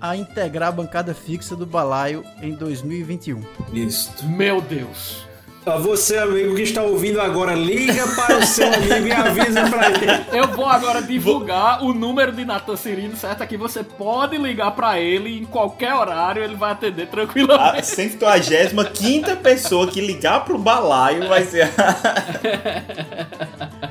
a 0.00 0.16
integrar 0.16 0.70
a 0.70 0.72
bancada 0.72 1.14
fixa 1.14 1.54
do 1.54 1.64
balaio 1.64 2.24
em 2.42 2.52
2021. 2.54 3.40
Isso. 3.72 4.26
Meu 4.26 4.60
Deus. 4.60 5.24
Ó, 5.66 5.78
Você, 5.78 6.18
amigo 6.18 6.54
que 6.54 6.62
está 6.62 6.82
ouvindo 6.82 7.20
agora, 7.20 7.54
liga 7.54 8.06
para 8.14 8.36
o 8.38 8.46
seu 8.46 8.66
amigo 8.66 9.06
e 9.06 9.12
avisa 9.12 9.68
para 9.70 9.88
ele. 9.90 10.06
Eu 10.32 10.48
vou 10.48 10.66
agora 10.66 11.00
divulgar 11.00 11.82
o 11.82 11.94
número 11.94 12.32
de 12.32 12.44
Natan 12.44 12.76
Cirino, 12.76 13.16
certo? 13.16 13.42
Aqui 13.42 13.56
você 13.56 13.82
pode 13.82 14.36
ligar 14.36 14.72
pra 14.72 15.00
ele 15.00 15.38
em 15.38 15.44
qualquer 15.44 15.94
horário, 15.94 16.42
ele 16.42 16.54
vai 16.54 16.72
atender 16.72 17.04
A 17.04 17.06
tranquilamente. 17.06 17.86
125 17.86 19.36
pessoa 19.42 19.86
que 19.86 20.00
ligar 20.00 20.44
pro 20.44 20.58
balaio 20.58 21.28
vai 21.28 21.44
ser. 21.44 21.70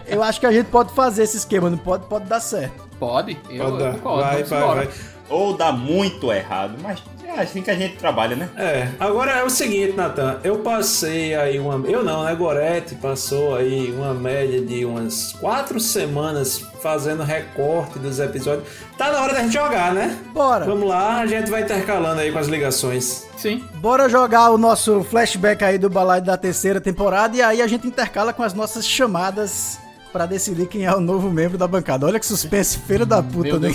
Eu 0.05 0.21
acho 0.21 0.39
que 0.39 0.45
a 0.45 0.51
gente 0.51 0.67
pode 0.67 0.93
fazer 0.93 1.23
esse 1.23 1.37
esquema, 1.37 1.69
não 1.69 1.77
pode, 1.77 2.05
pode 2.05 2.25
dar 2.25 2.39
certo. 2.39 2.87
Pode, 2.99 3.37
eu, 3.49 3.63
Pode 3.65 3.71
eu 3.71 3.79
dar. 3.79 3.93
concordo. 3.93 4.21
Vai, 4.23 4.43
vai, 4.43 4.61
vai. 4.75 4.89
Ou 5.29 5.57
dá 5.57 5.71
muito 5.71 6.31
errado, 6.31 6.75
mas 6.81 7.01
é 7.35 7.41
assim 7.41 7.61
que 7.61 7.71
a 7.71 7.75
gente 7.75 7.95
trabalha, 7.97 8.35
né? 8.35 8.49
É, 8.55 8.87
agora 8.99 9.31
é 9.31 9.43
o 9.43 9.49
seguinte, 9.49 9.93
Natan, 9.93 10.39
eu 10.43 10.59
passei 10.59 11.35
aí 11.35 11.59
uma. 11.59 11.75
Eu 11.87 12.03
não, 12.03 12.23
né? 12.23 12.35
Gorete 12.35 12.95
passou 12.95 13.55
aí 13.55 13.91
uma 13.91 14.13
média 14.13 14.61
de 14.61 14.85
umas 14.85 15.33
quatro 15.33 15.79
semanas 15.79 16.59
fazendo 16.81 17.23
recorte 17.23 17.99
dos 17.99 18.19
episódios. 18.19 18.67
Tá 18.97 19.11
na 19.11 19.21
hora 19.21 19.33
da 19.33 19.41
gente 19.41 19.53
jogar, 19.53 19.93
né? 19.93 20.17
Bora! 20.33 20.65
Vamos 20.65 20.87
lá, 20.87 21.19
a 21.19 21.25
gente 21.25 21.49
vai 21.49 21.63
intercalando 21.63 22.21
aí 22.21 22.31
com 22.31 22.39
as 22.39 22.47
ligações. 22.47 23.27
Sim. 23.37 23.63
Bora 23.75 24.07
jogar 24.07 24.51
o 24.51 24.57
nosso 24.57 25.03
flashback 25.03 25.63
aí 25.63 25.77
do 25.77 25.89
balaio 25.89 26.23
da 26.23 26.37
terceira 26.37 26.79
temporada 26.79 27.35
e 27.35 27.41
aí 27.41 27.61
a 27.61 27.67
gente 27.67 27.87
intercala 27.87 28.31
com 28.31 28.43
as 28.43 28.53
nossas 28.53 28.85
chamadas 28.87 29.79
pra 30.13 30.27
decidir 30.27 30.67
quem 30.67 30.85
é 30.85 30.95
o 30.95 30.99
novo 30.99 31.31
membro 31.31 31.57
da 31.57 31.67
bancada. 31.67 32.05
Olha 32.05 32.19
que 32.19 32.25
suspense, 32.25 32.77
feira 32.77 33.03
da 33.03 33.23
puta, 33.23 33.59
né? 33.59 33.69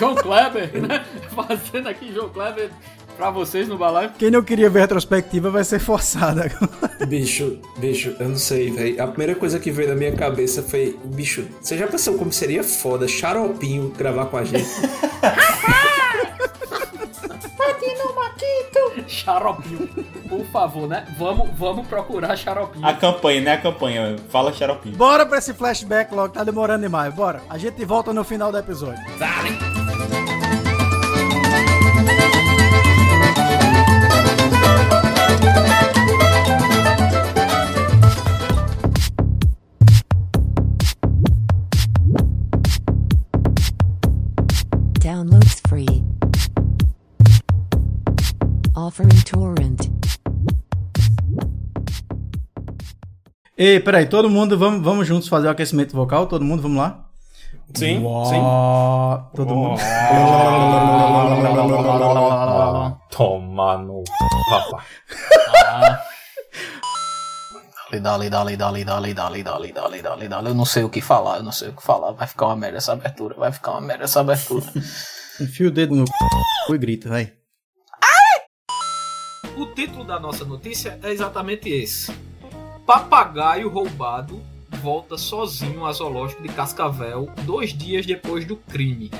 João 0.00 0.14
Kleber, 0.14 0.80
né? 0.80 1.04
Fazendo 1.36 1.86
aqui 1.86 2.12
João 2.14 2.30
Kleber 2.30 2.70
pra 3.16 3.30
vocês 3.30 3.68
no 3.68 3.78
balaio. 3.78 4.10
Quem 4.18 4.30
não 4.30 4.42
queria 4.42 4.68
ver 4.68 4.80
retrospectiva 4.80 5.50
vai 5.50 5.64
ser 5.64 5.78
forçado 5.78 6.40
agora. 6.40 7.06
Bicho, 7.06 7.58
bicho, 7.78 8.14
eu 8.18 8.28
não 8.28 8.36
sei, 8.36 8.70
velho. 8.70 9.02
A 9.02 9.06
primeira 9.06 9.34
coisa 9.34 9.58
que 9.58 9.70
veio 9.70 9.88
na 9.88 9.94
minha 9.94 10.12
cabeça 10.12 10.62
foi, 10.62 10.98
bicho, 11.04 11.46
você 11.60 11.76
já 11.76 11.86
pensou 11.86 12.14
como 12.18 12.32
seria 12.32 12.62
foda 12.62 13.06
xaropinho 13.08 13.92
gravar 13.96 14.26
com 14.26 14.36
a 14.36 14.44
gente? 14.44 14.68
Xaropinho. 19.06 19.88
Por 20.28 20.44
favor, 20.46 20.88
né? 20.88 21.06
Vamos, 21.18 21.50
vamos 21.56 21.86
procurar 21.86 22.36
xaropinho. 22.36 22.84
A 22.86 22.94
campanha, 22.94 23.40
né? 23.40 23.52
A 23.52 23.60
campanha. 23.60 24.16
Fala 24.30 24.52
xaropinho. 24.52 24.96
Bora 24.96 25.24
pra 25.26 25.38
esse 25.38 25.52
flashback 25.52 26.14
logo, 26.14 26.32
tá 26.32 26.42
demorando 26.42 26.82
demais. 26.82 27.14
Bora. 27.14 27.42
A 27.48 27.58
gente 27.58 27.84
volta 27.84 28.12
no 28.12 28.24
final 28.24 28.50
do 28.50 28.58
episódio. 28.58 29.02
Downloads 29.18 29.81
Offering 48.82 49.22
torrent. 49.30 49.80
Ei, 53.56 53.78
peraí, 53.78 54.06
todo 54.06 54.28
mundo, 54.28 54.58
vamos, 54.58 54.82
vamos 54.82 55.06
juntos 55.06 55.28
fazer 55.28 55.46
o 55.46 55.50
aquecimento 55.50 55.94
vocal? 55.94 56.26
Todo 56.26 56.44
mundo, 56.44 56.62
vamos 56.62 56.78
lá? 56.78 57.06
Sim, 57.74 57.98
sim. 57.98 58.02
Uó, 58.02 59.30
Todo 59.36 59.54
mundo. 59.54 59.80
Toma 63.08 63.78
no 63.78 64.02
rapaz. 64.50 64.84
Dali, 68.02 68.30
dali, 68.30 68.56
dali, 68.56 68.84
dali, 68.84 69.14
dali, 69.14 69.44
dali, 69.44 69.72
dali, 69.72 70.02
dali, 70.02 70.28
dali. 70.28 70.48
Eu 70.48 70.54
não 70.54 70.64
sei 70.64 70.82
o 70.82 70.88
que 70.88 71.00
falar, 71.00 71.36
eu 71.36 71.44
não 71.44 71.52
sei 71.52 71.68
o 71.68 71.72
que 71.72 71.84
falar. 71.84 72.10
Vai 72.12 72.26
ficar 72.26 72.46
uma 72.46 72.56
merda 72.56 72.78
essa 72.78 72.94
abertura, 72.94 73.36
vai 73.36 73.52
ficar 73.52 73.72
uma 73.72 73.80
merda 73.80 74.04
essa 74.04 74.18
abertura. 74.18 74.66
Enfia 75.40 75.68
o 75.68 75.70
dedo 75.70 75.94
no 75.94 76.04
c... 76.04 76.12
e 76.74 76.78
grita, 76.78 77.08
vai. 77.08 77.41
O 79.62 79.66
título 79.66 80.04
da 80.04 80.18
nossa 80.18 80.44
notícia 80.44 80.98
é 81.02 81.10
exatamente 81.10 81.68
esse: 81.68 82.12
Papagaio 82.86 83.68
roubado 83.68 84.40
volta 84.82 85.16
sozinho 85.16 85.84
ao 85.84 85.92
zoológico 85.92 86.42
de 86.42 86.48
Cascavel 86.48 87.30
dois 87.44 87.72
dias 87.72 88.04
depois 88.04 88.44
do 88.44 88.56
crime. 88.56 89.10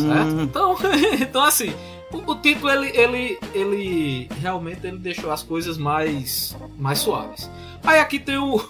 Certo? 0.00 0.40
Então, 0.40 0.76
então 1.20 1.44
assim, 1.44 1.74
o, 2.10 2.32
o 2.32 2.34
título 2.36 2.70
ele, 2.70 2.88
ele, 2.96 3.38
ele 3.52 4.28
realmente 4.40 4.86
ele 4.86 4.98
deixou 4.98 5.30
as 5.30 5.42
coisas 5.42 5.76
mais, 5.76 6.56
mais 6.78 7.00
suaves. 7.00 7.50
Aí 7.84 8.00
aqui 8.00 8.18
tem 8.18 8.38
o, 8.38 8.56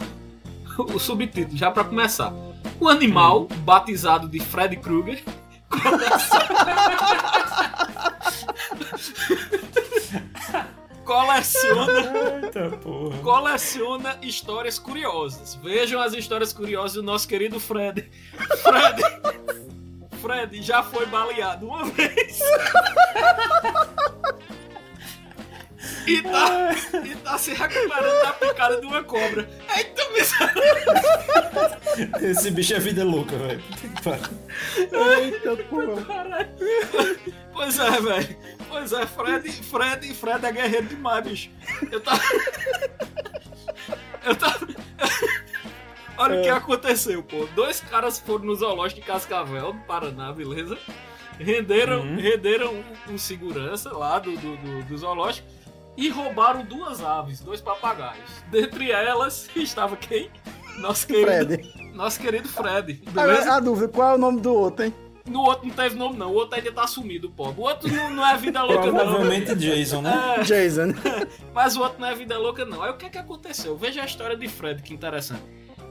o 0.92 0.98
subtítulo, 0.98 1.56
já 1.56 1.70
pra 1.70 1.84
começar. 1.84 2.34
O 2.80 2.88
animal, 2.88 3.46
batizado 3.64 4.28
de 4.28 4.40
Freddy 4.40 4.76
Krueger, 4.76 5.22
coleciona 11.12 12.40
Eita 12.42 12.70
porra. 12.78 13.18
coleciona 13.18 14.18
histórias 14.22 14.78
curiosas. 14.78 15.54
Vejam 15.62 16.00
as 16.00 16.14
histórias 16.14 16.52
curiosas 16.52 16.94
do 16.94 17.02
nosso 17.02 17.28
querido 17.28 17.60
Fred. 17.60 18.08
Fred. 18.62 19.02
Fred 20.20 20.62
já 20.62 20.82
foi 20.82 21.04
baleado 21.06 21.66
uma 21.66 21.84
vez. 21.84 22.40
E 26.06 26.22
tá, 26.22 26.70
e 27.04 27.14
tá 27.16 27.38
se 27.38 27.52
recuperando 27.54 28.22
da 28.22 28.32
picada 28.32 28.80
de 28.80 28.86
uma 28.86 29.02
cobra. 29.04 29.48
Eita, 29.76 30.08
miserável. 30.10 30.62
Esse 32.30 32.50
bicho 32.50 32.74
é 32.74 32.78
vida 32.78 33.04
louca, 33.04 33.36
velho. 33.36 33.62
Eita 34.78 35.56
porra. 35.64 36.48
Pois 37.52 37.78
é, 37.78 37.90
velho. 38.00 38.36
Pois 38.68 38.92
é, 38.92 39.06
Fred, 39.06 39.52
Fred, 39.52 40.14
Fred 40.14 40.46
é 40.46 40.52
guerreiro 40.52 40.86
demais, 40.86 41.24
bicho. 41.26 41.50
Eu 41.90 42.00
tava. 42.00 42.22
Eu 44.24 44.34
tava. 44.36 44.66
Olha 46.16 46.40
o 46.40 46.42
que 46.42 46.48
aconteceu, 46.48 47.22
pô. 47.22 47.46
Dois 47.54 47.80
caras 47.80 48.18
foram 48.18 48.44
no 48.44 48.54
zoológico 48.54 49.00
de 49.00 49.06
Cascavel, 49.06 49.72
do 49.72 49.80
Paraná, 49.80 50.32
beleza? 50.32 50.78
Renderam, 51.38 52.16
renderam 52.16 52.74
um, 53.08 53.14
um 53.14 53.18
segurança 53.18 53.90
lá 53.96 54.18
do, 54.18 54.36
do, 54.36 54.56
do- 54.58 54.82
do 54.84 54.98
zoológico 54.98 55.48
e 55.96 56.08
roubaram 56.08 56.64
duas 56.64 57.02
aves, 57.02 57.40
dois 57.40 57.60
papagaios. 57.60 58.30
Dentre 58.50 58.90
elas 58.90 59.48
estava 59.56 59.96
quem? 59.96 60.30
Nosso 60.78 61.06
querido 61.06 61.26
Fred. 61.26 61.92
Nosso 61.94 62.20
querido 62.20 62.48
Fred. 62.48 62.94
Beleza? 63.10 63.40
Agora, 63.42 63.56
a 63.56 63.60
dúvida, 63.60 63.88
qual 63.88 64.12
é 64.12 64.14
o 64.14 64.18
nome 64.18 64.40
do 64.40 64.54
outro, 64.54 64.86
hein? 64.86 64.94
No 65.26 65.42
outro 65.42 65.68
não 65.68 65.74
teve 65.74 65.94
nome, 65.94 66.16
não. 66.16 66.32
O 66.32 66.34
outro 66.34 66.56
ainda 66.56 66.72
tá 66.72 66.86
sumido, 66.86 67.30
pô. 67.30 67.50
O 67.50 67.60
outro 67.60 67.88
não, 67.92 68.10
não 68.10 68.26
é 68.26 68.36
vida 68.36 68.62
louca, 68.62 68.86
não. 68.86 68.94
Provavelmente 68.94 69.54
Jason, 69.54 70.02
né? 70.02 70.36
É, 70.38 70.42
Jason. 70.42 70.94
mas 71.54 71.76
o 71.76 71.82
outro 71.82 72.00
não 72.00 72.08
é 72.08 72.14
vida 72.14 72.36
louca, 72.38 72.64
não. 72.64 72.82
Aí 72.82 72.90
o 72.90 72.96
que 72.96 73.08
que 73.08 73.18
aconteceu? 73.18 73.76
Veja 73.76 74.02
a 74.02 74.04
história 74.04 74.36
de 74.36 74.48
Fred, 74.48 74.82
que 74.82 74.92
interessante. 74.92 75.42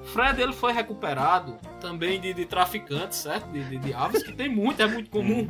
Fred, 0.03 0.41
ele 0.41 0.51
foi 0.51 0.73
recuperado 0.73 1.57
também 1.79 2.19
de, 2.19 2.33
de 2.33 2.45
traficantes, 2.45 3.19
certo? 3.19 3.47
De, 3.51 3.63
de, 3.63 3.77
de 3.77 3.93
aves, 3.93 4.23
que 4.23 4.33
tem 4.33 4.49
muito, 4.49 4.81
é 4.81 4.87
muito 4.87 5.09
comum. 5.09 5.49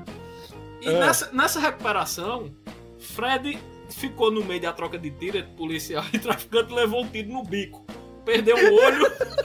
E 0.81 0.89
nessa, 0.89 1.31
nessa 1.31 1.59
recuperação, 1.59 2.51
Fred 2.99 3.57
ficou 3.95 4.31
no 4.31 4.43
meio 4.43 4.61
da 4.61 4.73
troca 4.73 4.97
de 4.97 5.11
tiro 5.11 5.37
entre 5.37 5.51
policial 5.53 6.03
e 6.13 6.17
traficante 6.19 6.73
levou 6.73 7.03
um 7.03 7.07
tiro 7.07 7.29
no 7.31 7.43
bico. 7.43 7.85
Perdeu 8.25 8.55
o 8.55 8.75
olho, 8.75 9.05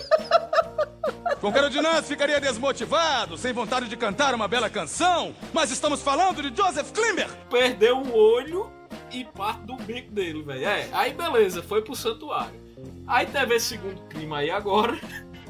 Qualquer 1.40 1.64
um 1.64 1.68
de 1.68 1.80
nós 1.80 2.09
ficaria 2.09 2.40
desmotivado, 2.40 3.37
sem 3.37 3.52
vontade 3.52 3.88
de 3.88 3.96
cantar 3.96 4.35
uma 4.35 4.48
bela 4.48 4.70
canção, 4.70 5.35
mas 5.52 5.70
estamos 5.70 6.02
falando 6.02 6.42
de 6.42 6.56
Joseph 6.56 6.90
Klimber. 6.92 7.28
perdeu 7.50 7.98
o 7.98 8.16
olho 8.16 8.70
e 9.12 9.24
parte 9.24 9.61
do 9.62 9.76
bico 9.76 10.11
dele, 10.12 10.42
velho. 10.42 10.64
É, 10.64 10.88
aí 10.92 11.12
beleza, 11.12 11.62
foi 11.62 11.82
pro 11.82 11.94
santuário. 11.94 12.59
Aí 13.06 13.26
teve 13.26 13.54
esse 13.54 13.66
segundo 13.66 14.00
crime 14.09 14.35
aí 14.35 14.50
agora, 14.50 14.98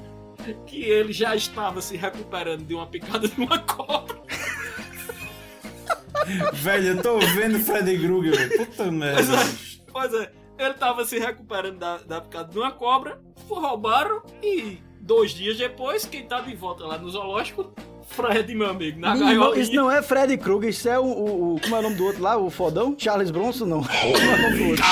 que 0.66 0.82
ele 0.82 1.12
já 1.12 1.36
estava 1.36 1.80
se 1.80 1.96
recuperando 1.96 2.64
de 2.64 2.74
uma 2.74 2.86
picada 2.86 3.28
de 3.28 3.40
uma 3.40 3.58
cobra. 3.60 4.25
Velho, 6.52 6.86
eu 6.88 7.02
tô 7.02 7.18
vendo 7.18 7.58
Freddy 7.60 7.98
Krueger, 7.98 8.36
velho. 8.36 8.66
Puta 8.66 8.90
merda. 8.90 9.22
Pois 9.22 9.30
é, 9.30 9.80
pois 9.92 10.14
é, 10.14 10.30
ele 10.58 10.70
estava 10.70 11.04
se 11.04 11.18
recuperando 11.18 11.78
da, 11.78 11.98
da 11.98 12.20
picada 12.20 12.50
de 12.52 12.58
uma 12.58 12.72
cobra, 12.72 13.20
roubaram 13.48 14.22
e 14.42 14.78
dois 15.00 15.30
dias 15.32 15.56
depois, 15.56 16.04
quem 16.04 16.26
tá 16.26 16.40
de 16.40 16.54
volta 16.54 16.84
lá 16.84 16.98
no 16.98 17.08
zoológico, 17.10 17.72
Fred, 18.08 18.54
meu 18.54 18.70
amigo, 18.70 19.00
na 19.00 19.14
Não, 19.16 19.54
isso 19.56 19.72
não 19.74 19.90
é 19.90 20.00
Freddy 20.02 20.36
Krueger, 20.38 20.70
isso 20.70 20.88
é 20.88 20.98
o, 20.98 21.04
o, 21.04 21.54
o- 21.56 21.60
Como 21.60 21.74
é 21.76 21.78
o 21.78 21.82
nome 21.82 21.96
do 21.96 22.04
outro 22.04 22.22
lá? 22.22 22.36
O 22.36 22.50
fodão? 22.50 22.94
Charles 22.96 23.30
Bronson, 23.30 23.66
não. 23.66 23.82
Como 23.84 24.16
é 24.16 24.34
o 24.34 24.42
nome 24.42 24.58
do 24.58 24.70
outro? 24.70 24.84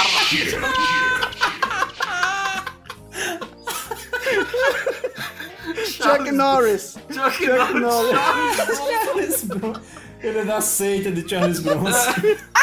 Chuck 5.87 6.31
Norris. 6.33 6.97
Chuck 7.11 7.45
Chuck 7.45 7.75
Norris. 7.75 9.45
Norris. 9.49 10.04
Ele 10.25 10.39
é 10.39 10.45
da 10.45 10.61
seita 10.61 11.11
de 11.11 11.29
Charles 11.29 11.61
Bronson. 11.61 11.93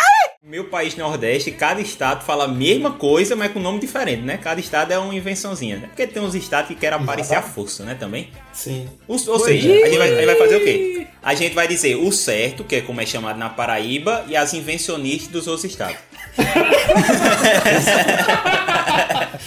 Meu 0.44 0.66
país 0.66 0.98
Nordeste, 0.98 1.52
cada 1.52 1.80
estado 1.80 2.26
fala 2.26 2.46
a 2.46 2.48
mesma 2.48 2.92
coisa, 2.92 3.36
mas 3.36 3.52
com 3.54 3.60
nome 3.60 3.80
diferente, 3.80 4.24
né? 4.24 4.38
Cada 4.38 4.60
estado 4.60 4.92
é 4.92 4.98
uma 4.98 5.14
invençãozinha, 5.14 5.78
né? 5.78 5.88
Porque 5.88 6.08
tem 6.08 6.22
uns 6.22 6.34
estados 6.34 6.68
que 6.68 6.76
querem 6.76 6.98
aparecer 7.00 7.36
à 7.36 7.42
força, 7.44 7.86
né? 7.86 7.94
Também. 7.96 8.30
Sim. 8.52 8.90
O- 9.08 9.14
ou 9.14 9.40
seja, 9.40 9.72
a 9.72 9.86
gente, 9.88 9.98
vai, 9.98 10.10
a 10.12 10.16
gente 10.16 10.26
vai 10.26 10.36
fazer 10.36 10.56
o 10.56 10.60
quê? 10.64 11.08
A 11.22 11.34
gente 11.36 11.54
vai 11.56 11.68
dizer 11.68 11.96
o 11.96 12.12
certo, 12.12 12.64
que 12.64 12.78
é 12.78 12.82
como 12.82 13.00
é 13.00 13.06
chamado 13.06 13.38
na 13.38 13.50
Paraíba, 13.50 14.26
e 14.28 14.36
as 14.36 14.54
invencionistas 14.56 15.28
dos 15.32 15.46
outros 15.48 15.66
estados. 15.66 15.98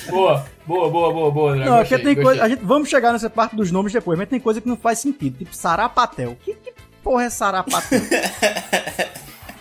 Boa, 0.08 0.44
boa, 0.66 0.90
boa, 0.90 1.12
boa, 1.12 1.30
boa. 1.30 1.56
Não, 1.56 1.78
gostei, 1.78 1.98
porque 1.98 1.98
tem 1.98 2.14
gostei. 2.14 2.24
coisa. 2.24 2.44
A 2.44 2.48
gente, 2.48 2.64
vamos 2.64 2.88
chegar 2.88 3.12
nessa 3.12 3.30
parte 3.30 3.56
dos 3.56 3.70
nomes 3.70 3.92
depois, 3.92 4.18
mas 4.18 4.28
tem 4.28 4.40
coisa 4.40 4.60
que 4.60 4.68
não 4.68 4.76
faz 4.76 4.98
sentido. 4.98 5.38
Tipo 5.38 5.54
Sarapatel. 5.54 6.36
Que, 6.44 6.54
que 6.54 6.72
porra 7.04 7.24
é 7.24 7.30
Sarapatel? 7.30 8.00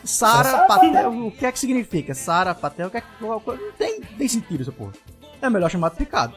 Sarapatel, 0.04 1.28
o 1.28 1.32
que 1.32 1.46
é 1.46 1.52
que 1.52 1.60
significa? 1.60 2.16
Sarapatel, 2.16 2.88
o 2.88 2.90
que 2.90 2.98
é 2.98 3.02
que. 3.02 3.08
Não 3.22 3.40
tem, 3.78 4.02
tem 4.02 4.28
sentido 4.28 4.62
essa 4.62 4.72
porra. 4.72 4.94
É 5.42 5.50
melhor 5.50 5.70
chamar 5.70 5.90
de 5.90 5.98
picado. 5.98 6.36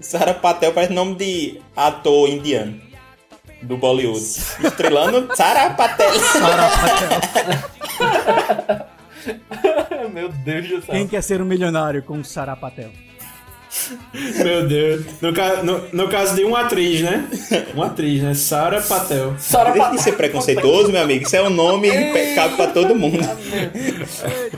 Sara 0.00 0.34
Patel 0.34 0.72
parece 0.72 0.92
nome 0.92 1.16
de 1.16 1.60
ator 1.74 2.28
indiano. 2.28 2.80
Do 3.62 3.76
Bollywood. 3.76 4.20
Estrelando 4.20 5.34
Sara 5.34 5.70
Patel. 5.70 6.10
Meu 10.12 10.28
Deus 10.28 10.68
do 10.68 10.82
céu. 10.82 10.94
Quem 10.94 11.08
quer 11.08 11.22
ser 11.22 11.40
um 11.40 11.46
milionário 11.46 12.02
com 12.02 12.22
Sarapatel? 12.22 12.90
Meu 14.44 14.66
Deus. 14.68 15.04
No, 15.20 15.32
no- 15.62 15.84
no 15.92 16.08
caso 16.08 16.34
de 16.34 16.44
uma 16.44 16.60
atriz, 16.62 17.00
né? 17.02 17.26
Uma 17.74 17.86
atriz, 17.86 18.22
né? 18.22 18.34
Sarah 18.34 18.80
Patel. 18.80 19.34
Deixa 19.72 19.90
de 19.90 20.00
ser 20.00 20.12
preconceituoso, 20.12 20.90
meu 20.92 21.02
amigo. 21.02 21.26
Isso 21.26 21.36
é 21.36 21.42
um 21.42 21.50
nome 21.50 21.90
que 21.90 22.34
cabe 22.34 22.56
pra 22.56 22.68
todo 22.68 22.94
mundo. 22.94 23.18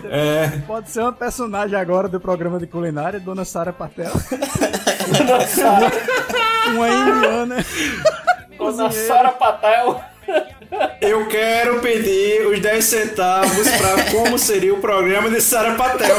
É. 0.08 0.48
Pode 0.66 0.90
ser 0.90 1.00
uma 1.00 1.12
personagem 1.12 1.76
agora 1.76 2.06
do 2.08 2.20
programa 2.20 2.58
de 2.60 2.66
culinária, 2.66 3.18
Dona 3.18 3.44
Sara 3.44 3.72
Patel. 3.72 4.12
uma 6.74 6.88
indiana. 6.88 7.56
Dona 8.56 8.90
Sara 8.90 9.30
Patel. 9.32 10.00
Eu 11.00 11.28
quero 11.28 11.80
pedir 11.80 12.46
os 12.46 12.60
10 12.60 12.84
centavos 12.84 13.68
pra 13.70 14.10
como 14.10 14.38
seria 14.38 14.74
o 14.74 14.80
programa 14.80 15.30
de 15.30 15.40
Sarah 15.40 15.74
Patel. 15.74 16.16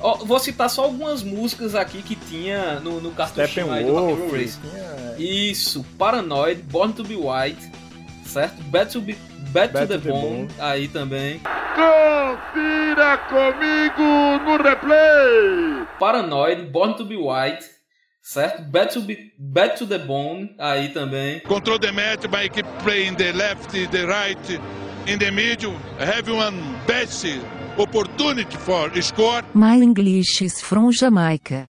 Ó, 0.00 0.16
vou 0.16 0.38
citar 0.38 0.68
só 0.68 0.82
algumas 0.84 1.22
músicas 1.22 1.74
aqui 1.74 2.02
que 2.02 2.14
tinha 2.14 2.78
no, 2.80 3.00
no 3.00 3.10
cartuchinho 3.12 3.72
aí 3.72 3.84
do 3.84 3.94
Rock 3.94 4.36
Race. 4.36 4.58
Isso, 5.18 5.82
Paranoid, 5.98 6.60
Born 6.64 6.92
to 6.92 7.02
be 7.02 7.16
White, 7.16 7.70
certo? 8.26 8.62
Bad 8.64 8.92
to, 8.92 9.00
be, 9.00 9.16
Bad 9.50 9.72
to 9.72 9.86
the, 9.86 9.96
Bone, 9.96 10.48
aí 10.58 10.88
também. 10.88 11.40
Confira 11.74 13.16
comigo 13.16 14.44
no 14.44 14.62
replay. 14.62 15.86
Paranoid, 15.98 16.66
Born 16.66 16.94
to 16.98 17.04
be 17.06 17.16
White, 17.16 17.64
certo? 18.24 18.62
Bad 18.70 18.92
to, 18.94 19.00
be, 19.02 19.32
Bad 19.38 19.76
to 19.76 19.86
the 19.86 19.98
Bone, 19.98 20.54
aí 20.58 20.88
também. 20.88 21.40
Control 21.40 21.78
the 21.78 21.92
match 21.92 22.26
by 22.28 22.48
keep 22.48 22.66
playing 22.82 23.14
the 23.16 23.32
left, 23.32 23.70
the 23.90 24.06
right. 24.06 24.60
in 25.06 25.18
the 25.18 25.30
middle, 25.30 25.74
have 25.98 26.26
one 26.32 26.56
best 26.86 27.26
opportunity 27.78 28.56
for 28.56 28.90
score. 29.02 29.42
My 29.52 29.76
English 29.76 30.42
is 30.42 30.62
from 30.62 30.90
Jamaica. 30.90 31.66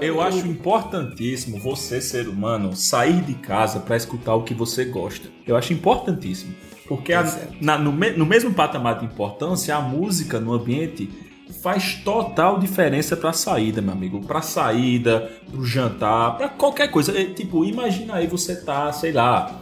Eu 0.00 0.20
acho 0.20 0.46
importantíssimo 0.46 1.58
você, 1.60 2.00
ser 2.00 2.28
humano, 2.28 2.74
sair 2.76 3.20
de 3.22 3.34
casa 3.34 3.80
para 3.80 3.96
escutar 3.96 4.34
o 4.36 4.42
que 4.44 4.54
você 4.54 4.84
gosta. 4.84 5.28
Eu 5.46 5.56
acho 5.56 5.72
importantíssimo. 5.72 6.54
Porque 6.86 7.12
a- 7.12 7.24
na- 7.60 7.78
no, 7.78 7.92
me- 7.92 8.12
no 8.12 8.24
mesmo 8.24 8.52
patamar 8.54 8.98
de 9.00 9.04
importância, 9.04 9.74
a 9.76 9.80
música 9.80 10.40
no 10.40 10.52
ambiente 10.52 11.08
faz 11.62 11.94
total 12.04 12.58
diferença 12.58 13.16
para 13.16 13.30
a 13.30 13.32
saída, 13.32 13.80
meu 13.80 13.92
amigo. 13.92 14.20
Para 14.20 14.42
saída, 14.42 15.30
pro 15.50 15.64
jantar, 15.64 16.36
para 16.36 16.48
qualquer 16.48 16.88
coisa. 16.88 17.18
É, 17.18 17.24
Tipo, 17.24 17.64
imagina 17.64 18.14
aí 18.14 18.26
você 18.26 18.56
tá, 18.56 18.92
sei 18.92 19.12
lá, 19.12 19.58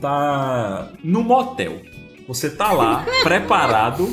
tá 0.00 0.90
no 1.02 1.22
motel. 1.22 1.80
Você 2.26 2.50
tá 2.50 2.72
lá, 2.72 3.06
preparado 3.22 4.08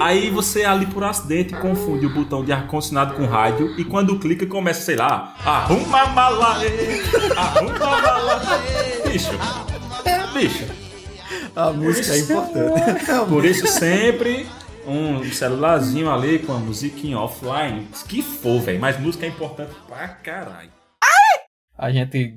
Aí 0.00 0.30
você 0.30 0.64
ali 0.64 0.86
por 0.86 1.04
acidente 1.04 1.54
confunde 1.54 2.06
o 2.06 2.10
botão 2.10 2.44
de 2.44 2.52
ar-condicionado 2.52 3.14
com 3.14 3.24
rádio 3.24 3.78
e 3.78 3.84
quando 3.84 4.18
clica 4.18 4.46
começa, 4.46 4.82
sei 4.82 4.96
lá, 4.96 5.34
arruma 5.44 6.06
mala, 6.06 6.64
ê, 6.64 7.02
arruma 7.36 7.78
mala. 7.78 8.42
ê. 9.04 9.08
Bicho, 9.08 9.30
é 10.04 10.26
bicho. 10.32 10.64
A 11.54 11.70
música 11.70 12.14
é 12.14 12.18
importante. 12.18 13.28
Por 13.28 13.44
isso 13.44 13.66
sempre 13.70 14.46
um 14.86 15.24
celularzinho 15.32 16.10
ali 16.10 16.38
com 16.38 16.52
a 16.52 16.58
musiquinha 16.58 17.18
offline. 17.18 17.86
Que 18.08 18.22
for, 18.22 18.60
velho, 18.60 18.80
mas 18.80 18.98
música 19.00 19.26
é 19.26 19.28
importante 19.28 19.72
pra 19.88 20.08
caralho. 20.08 20.70
A 21.78 21.90
gente 21.90 22.34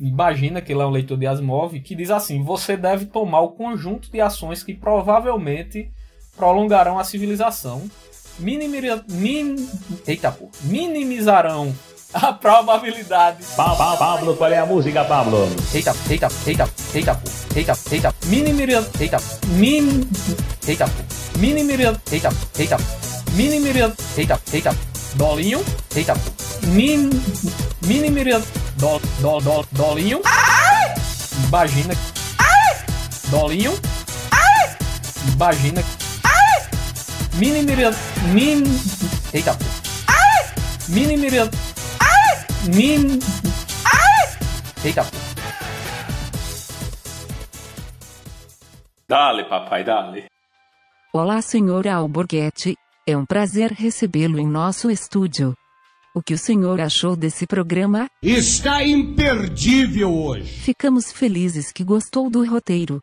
imagina 0.00 0.62
que 0.62 0.72
ele 0.72 0.80
é 0.80 0.86
um 0.86 0.90
leitor 0.90 1.18
de 1.18 1.26
Asimov 1.26 1.78
que 1.80 1.94
diz 1.94 2.10
assim: 2.10 2.42
você 2.42 2.76
deve 2.76 3.04
tomar 3.06 3.40
o 3.40 3.50
conjunto 3.50 4.10
de 4.10 4.20
ações 4.20 4.62
que 4.62 4.72
provavelmente 4.74 5.90
prolongarão 6.34 6.98
a 6.98 7.04
civilização, 7.04 7.90
minimira- 8.38 9.04
min- 9.10 9.68
eita, 10.06 10.32
pô, 10.32 10.48
minimizarão 10.64 11.74
a 12.12 12.32
probabilidade. 12.32 13.44
Pablo, 13.56 14.36
qual 14.36 14.50
é 14.50 14.58
a 14.58 14.66
música, 14.66 15.04
Pablo? 15.04 15.48
Eita, 15.72 15.94
eita, 16.08 16.28
eita, 16.46 16.68
eita, 16.94 17.20
eita, 17.54 17.78
eita, 17.90 18.14
minimira, 18.26 18.84
eita, 18.98 19.18
min, 19.50 20.08
eita, 20.66 20.86
pô, 20.86 21.38
minimira, 21.38 22.00
eita, 22.10 22.30
eita, 22.58 22.76
minimira, 23.32 23.92
eita, 24.16 24.40
eita, 24.52 24.74
dolinho, 25.14 25.64
eita, 25.94 26.14
min, 26.66 27.10
minimira, 27.86 28.40
do, 28.76 29.00
do, 29.20 29.40
do, 29.40 29.66
dolinho, 29.72 30.20
imagina, 31.46 31.94
dolinho, 33.30 33.72
imagina, 35.32 35.82
minimira, 37.34 37.94
min, 38.32 38.64
eita, 39.32 39.54
pô, 39.54 39.64
minimira, 40.88 41.48
min, 42.68 43.18
eita, 44.84 45.04
pô. 45.04 45.16
Dale, 49.08 49.44
papai, 49.44 49.82
dale. 49.82 50.24
Olá, 51.12 51.42
senhor 51.42 51.88
Alborguete. 51.88 52.76
É 53.06 53.16
um 53.16 53.24
prazer 53.24 53.72
recebê-lo 53.72 54.38
em 54.38 54.46
nosso 54.46 54.90
estúdio. 54.90 55.54
O 56.14 56.22
que 56.22 56.34
o 56.34 56.38
senhor 56.38 56.80
achou 56.80 57.16
desse 57.16 57.46
programa? 57.46 58.08
Está 58.22 58.84
imperdível 58.84 60.12
hoje. 60.12 60.60
Ficamos 60.60 61.10
felizes 61.10 61.72
que 61.72 61.82
gostou 61.82 62.30
do 62.30 62.44
roteiro. 62.44 63.00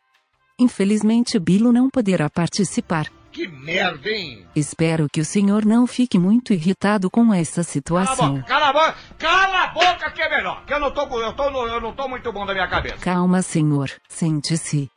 Infelizmente, 0.58 1.38
Bilo 1.38 1.72
não 1.72 1.90
poderá 1.90 2.30
participar. 2.30 3.10
Que 3.38 3.46
merda, 3.46 4.10
hein? 4.10 4.44
Espero 4.56 5.06
que 5.08 5.20
o 5.20 5.24
senhor 5.24 5.64
não 5.64 5.86
fique 5.86 6.18
muito 6.18 6.52
irritado 6.52 7.08
com 7.08 7.32
essa 7.32 7.62
situação. 7.62 8.42
Cala 8.42 8.70
a 8.70 8.72
boca, 8.72 8.94
cala 9.16 9.62
a 9.62 9.66
boca 9.68 10.10
que 10.10 10.20
é 10.20 10.28
melhor. 10.28 10.64
Que 10.64 10.74
eu 10.74 10.80
não 10.80 10.90
tô, 10.90 11.02
eu 11.22 11.32
tô, 11.34 11.44
eu 11.68 11.80
não 11.80 11.92
tô 11.92 12.08
muito 12.08 12.32
bom 12.32 12.44
da 12.44 12.52
minha 12.52 12.66
cabeça. 12.66 12.96
Calma, 12.96 13.40
senhor. 13.40 13.92
Sente-se. 14.08 14.90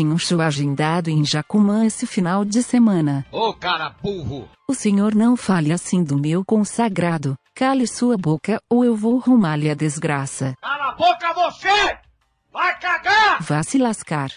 Um 0.00 0.18
show 0.18 0.42
agendado 0.42 1.08
em 1.08 1.24
Jacumã 1.24 1.86
esse 1.86 2.06
final 2.06 2.44
de 2.44 2.62
semana. 2.62 3.24
Ô 3.32 3.54
cara 3.54 3.94
burro. 4.02 4.46
O 4.68 4.74
senhor 4.74 5.14
não 5.14 5.34
fale 5.34 5.72
assim 5.72 6.04
do 6.04 6.18
meu 6.18 6.44
consagrado. 6.44 7.38
Cale 7.54 7.86
sua 7.86 8.18
boca 8.18 8.60
ou 8.68 8.84
eu 8.84 8.94
vou 8.94 9.18
arrumar-lhe 9.18 9.70
a 9.70 9.74
desgraça. 9.74 10.54
Cala 10.60 10.90
a 10.90 10.92
boca 10.92 11.32
você! 11.32 11.96
Vai 12.52 12.78
cagar! 12.78 13.38
Vá 13.40 13.62
se 13.62 13.78
lascar. 13.78 14.30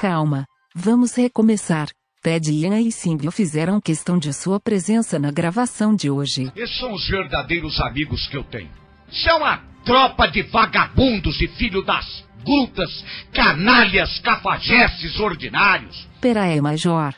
Calma. 0.00 0.44
Vamos 0.74 1.14
recomeçar. 1.14 1.88
Ted, 2.22 2.50
Ian 2.50 2.80
e 2.80 2.92
Simbio 2.92 3.30
fizeram 3.30 3.80
questão 3.80 4.16
de 4.16 4.32
sua 4.32 4.60
presença 4.60 5.18
na 5.18 5.30
gravação 5.30 5.94
de 5.94 6.08
hoje. 6.08 6.50
Esses 6.56 6.78
são 6.78 6.92
os 6.94 7.06
verdadeiros 7.08 7.80
amigos 7.80 8.26
que 8.28 8.36
eu 8.36 8.44
tenho. 8.44 8.70
Isso 9.10 9.28
é 9.28 9.34
uma 9.34 9.58
tropa 9.84 10.28
de 10.28 10.42
vagabundos 10.42 11.40
e 11.40 11.48
filho 11.48 11.82
das 11.82 12.06
glutas, 12.44 13.04
canalhas, 13.34 14.18
cafajestes 14.20 15.18
ordinários. 15.18 16.08
Pera 16.20 16.46
é, 16.46 16.60
Major. 16.60 17.14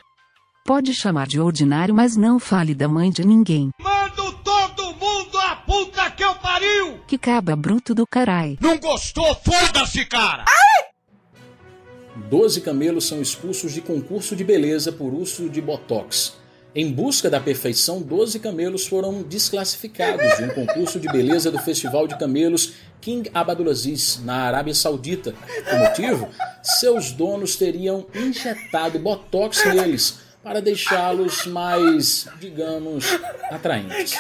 Pode 0.66 0.94
chamar 0.94 1.26
de 1.26 1.38
ordinário, 1.38 1.94
mas 1.94 2.16
não 2.16 2.40
fale 2.40 2.74
da 2.74 2.88
mãe 2.88 3.10
de 3.10 3.24
ninguém. 3.24 3.70
Mando 3.78 4.32
todo 4.42 4.94
mundo 4.94 5.38
a 5.38 5.56
puta 5.56 6.10
que 6.10 6.24
eu 6.24 6.34
pariu! 6.36 6.98
Que 7.06 7.18
caba 7.18 7.54
bruto 7.54 7.94
do 7.94 8.06
carai. 8.06 8.56
Não 8.60 8.78
gostou? 8.78 9.34
Foda-se, 9.34 10.06
cara! 10.06 10.44
Doze 12.16 12.60
camelos 12.60 13.06
são 13.06 13.20
expulsos 13.20 13.72
de 13.72 13.80
concurso 13.80 14.36
de 14.36 14.44
beleza 14.44 14.92
por 14.92 15.12
uso 15.12 15.48
de 15.48 15.60
botox. 15.60 16.34
Em 16.76 16.90
busca 16.90 17.30
da 17.30 17.40
perfeição, 17.40 18.02
12 18.02 18.40
camelos 18.40 18.86
foram 18.86 19.22
desclassificados 19.22 20.36
de 20.36 20.44
um 20.44 20.48
concurso 20.48 20.98
de 20.98 21.08
beleza 21.08 21.50
do 21.50 21.58
Festival 21.58 22.08
de 22.08 22.18
Camelos 22.18 22.72
King 23.00 23.30
Abdulaziz, 23.32 24.20
na 24.24 24.42
Arábia 24.42 24.74
Saudita. 24.74 25.34
O 25.72 25.78
motivo? 25.78 26.28
Seus 26.62 27.12
donos 27.12 27.54
teriam 27.54 28.06
injetado 28.14 28.98
botox 28.98 29.64
neles 29.66 30.18
para 30.42 30.60
deixá-los 30.60 31.46
mais, 31.46 32.26
digamos, 32.40 33.06
atraentes. 33.50 34.18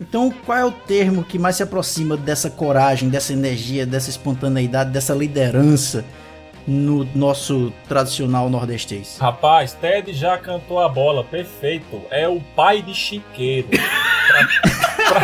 Então, 0.00 0.30
qual 0.44 0.58
é 0.58 0.64
o 0.64 0.72
termo 0.72 1.22
que 1.22 1.38
mais 1.38 1.56
se 1.56 1.62
aproxima 1.62 2.16
dessa 2.16 2.50
coragem, 2.50 3.08
dessa 3.08 3.32
energia, 3.32 3.86
dessa 3.86 4.10
espontaneidade, 4.10 4.90
dessa 4.90 5.14
liderança 5.14 6.04
no 6.66 7.04
nosso 7.14 7.72
tradicional 7.88 8.50
nordestês? 8.50 9.18
Rapaz, 9.20 9.72
Ted 9.74 10.12
já 10.12 10.36
cantou 10.36 10.80
a 10.80 10.88
bola, 10.88 11.22
perfeito. 11.22 12.02
É 12.10 12.26
o 12.28 12.40
pai 12.56 12.82
de 12.82 12.92
chiqueiro. 12.92 13.68
pra, 13.68 15.20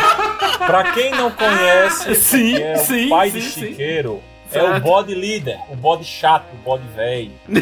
pra- 0.58 0.66
pra 0.66 0.92
quem 0.92 1.10
não 1.12 1.30
conhece, 1.32 2.14
Sim, 2.14 2.54
é 2.56 2.76
sim, 2.76 3.06
o 3.06 3.10
pai 3.10 3.30
sim, 3.30 3.38
de 3.40 3.44
sim. 3.50 3.60
chiqueiro. 3.68 4.22
É 4.52 4.62
o 4.62 4.80
bode 4.80 5.14
líder, 5.14 5.58
o 5.70 5.76
bode 5.76 6.04
chato, 6.04 6.44
o 6.54 6.56
bode 6.64 6.84
velho. 6.94 7.32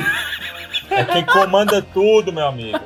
É 0.90 1.04
quem 1.04 1.22
comanda 1.26 1.82
tudo, 1.82 2.32
meu 2.32 2.46
amigo. 2.46 2.80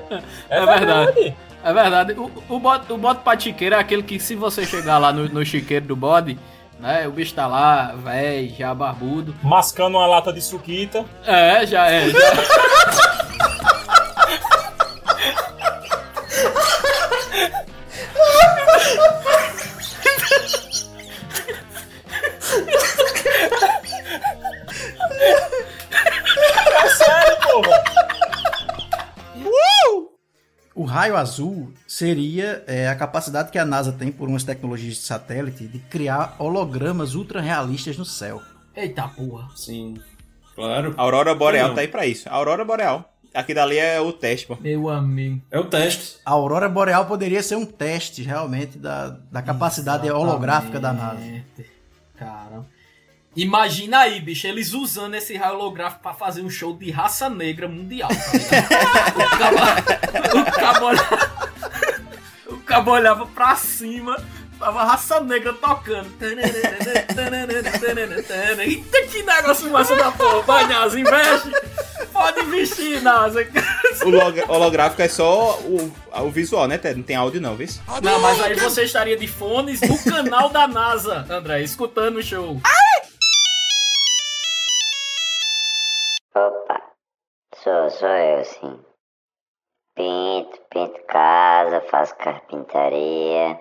É, 0.50 0.58
É 0.58 0.66
verdade. 0.66 1.34
É 1.64 1.72
verdade. 1.72 2.12
O, 2.12 2.30
o, 2.48 2.58
bode, 2.58 2.92
o 2.92 2.98
bode 2.98 3.20
pra 3.20 3.38
chiqueiro 3.38 3.74
é 3.74 3.78
aquele 3.78 4.02
que 4.02 4.18
se 4.18 4.34
você 4.34 4.64
chegar 4.64 4.98
lá 4.98 5.12
no, 5.12 5.28
no 5.28 5.44
chiqueiro 5.44 5.86
do 5.86 5.96
bode, 5.96 6.38
né? 6.80 7.06
O 7.06 7.12
bicho 7.12 7.32
tá 7.34 7.46
lá, 7.46 7.94
velho, 7.94 8.52
já 8.56 8.74
barbudo. 8.74 9.34
Mascando 9.42 9.96
uma 9.96 10.06
lata 10.06 10.32
de 10.32 10.40
suquita. 10.40 11.04
É, 11.24 11.64
já 11.64 11.86
é. 11.86 12.10
Já... 12.10 12.18
raio 30.92 31.16
azul 31.16 31.72
seria 31.86 32.62
é, 32.66 32.88
a 32.88 32.94
capacidade 32.94 33.50
que 33.50 33.58
a 33.58 33.64
NASA 33.64 33.92
tem, 33.92 34.12
por 34.12 34.28
umas 34.28 34.44
tecnologias 34.44 34.94
de 34.94 35.00
satélite, 35.02 35.66
de 35.66 35.78
criar 35.78 36.36
hologramas 36.38 37.14
ultra 37.14 37.40
realistas 37.40 37.96
no 37.96 38.04
céu. 38.04 38.40
Eita 38.76 39.08
porra. 39.08 39.48
Sim. 39.56 39.96
Claro. 40.54 40.94
A 40.96 41.02
Aurora 41.02 41.34
Boreal 41.34 41.68
Não. 41.68 41.74
tá 41.74 41.80
aí 41.80 41.88
pra 41.88 42.06
isso. 42.06 42.28
A 42.28 42.34
Aurora 42.34 42.64
Boreal. 42.64 43.08
Aqui 43.34 43.54
dali 43.54 43.78
é 43.78 43.98
o 43.98 44.12
teste, 44.12 44.46
pô. 44.46 44.58
Meu 44.60 44.90
amigo. 44.90 45.40
É 45.50 45.58
o 45.58 45.64
teste. 45.64 46.18
A 46.24 46.32
aurora 46.32 46.68
boreal 46.68 47.06
poderia 47.06 47.42
ser 47.42 47.56
um 47.56 47.64
teste, 47.64 48.22
realmente, 48.22 48.76
da, 48.78 49.08
da 49.30 49.40
capacidade 49.40 50.10
holográfica 50.10 50.78
da 50.78 50.92
NASA. 50.92 51.14
Exatamente. 51.14 51.70
Caramba. 52.14 52.66
Imagina 53.34 54.00
aí, 54.00 54.20
bicho, 54.20 54.46
eles 54.46 54.74
usando 54.74 55.14
esse 55.14 55.34
raio 55.36 55.54
holográfico 55.54 56.02
pra 56.02 56.12
fazer 56.12 56.42
um 56.42 56.50
show 56.50 56.76
de 56.76 56.90
raça 56.90 57.30
negra 57.30 57.66
mundial. 57.66 58.10
Tá 58.10 59.14
o, 59.16 59.38
cabo, 59.38 60.38
o, 60.38 60.52
cabo 60.52 60.86
olhava, 60.86 61.30
o 62.48 62.56
cabo 62.58 62.90
olhava 62.90 63.26
pra 63.26 63.56
cima, 63.56 64.16
Tava 64.62 64.84
raça 64.84 65.18
negra 65.18 65.52
tocando. 65.54 66.08
Eita, 68.60 69.02
que 69.08 69.22
negócio 69.24 69.68
massa 69.72 69.96
da 69.96 70.12
porra. 70.12 70.42
Vai, 70.42 70.68
Nasa, 70.68 71.00
investe. 71.00 71.50
Pode 72.12 72.40
investir, 72.42 73.02
Nasa. 73.02 73.44
O 74.04 74.08
log- 74.08 74.44
holográfico 74.46 75.02
é 75.02 75.08
só 75.08 75.58
o, 75.62 75.92
o 76.16 76.30
visual, 76.30 76.68
né, 76.68 76.78
Ted? 76.78 76.94
Não 76.96 77.02
tem 77.02 77.16
áudio 77.16 77.40
não, 77.40 77.56
viu? 77.56 77.66
Não, 78.00 78.20
mas 78.20 78.40
aí 78.40 78.54
você 78.54 78.84
estaria 78.84 79.16
de 79.16 79.26
fones 79.26 79.80
no 79.80 79.98
canal 79.98 80.48
da 80.48 80.68
NASA, 80.68 81.26
André, 81.28 81.62
escutando 81.62 82.18
o 82.18 82.22
show. 82.22 82.60
Opa, 86.34 86.80
sou, 87.54 87.90
sou 87.90 88.08
eu 88.08 88.42
sim. 88.42 88.84
Pinto, 89.94 90.62
pinto 90.70 91.04
casa, 91.04 91.82
faço 91.82 92.16
carpintaria. 92.16 93.60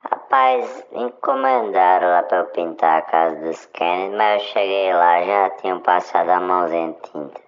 Rapaz, 0.00 0.86
encomendaram 0.92 2.08
lá 2.08 2.22
pra 2.24 2.40
eu 2.40 2.46
pintar 2.50 2.98
a 2.98 3.02
casa 3.02 3.40
dos 3.40 3.64
Kennedy, 3.66 4.14
mas 4.14 4.42
eu 4.42 4.48
cheguei 4.50 4.92
lá 4.92 5.22
já 5.22 5.50
tinham 5.56 5.80
passado 5.80 6.28
a 6.28 6.40
mãozinha 6.40 6.92
de 6.92 7.00
tinta. 7.10 7.40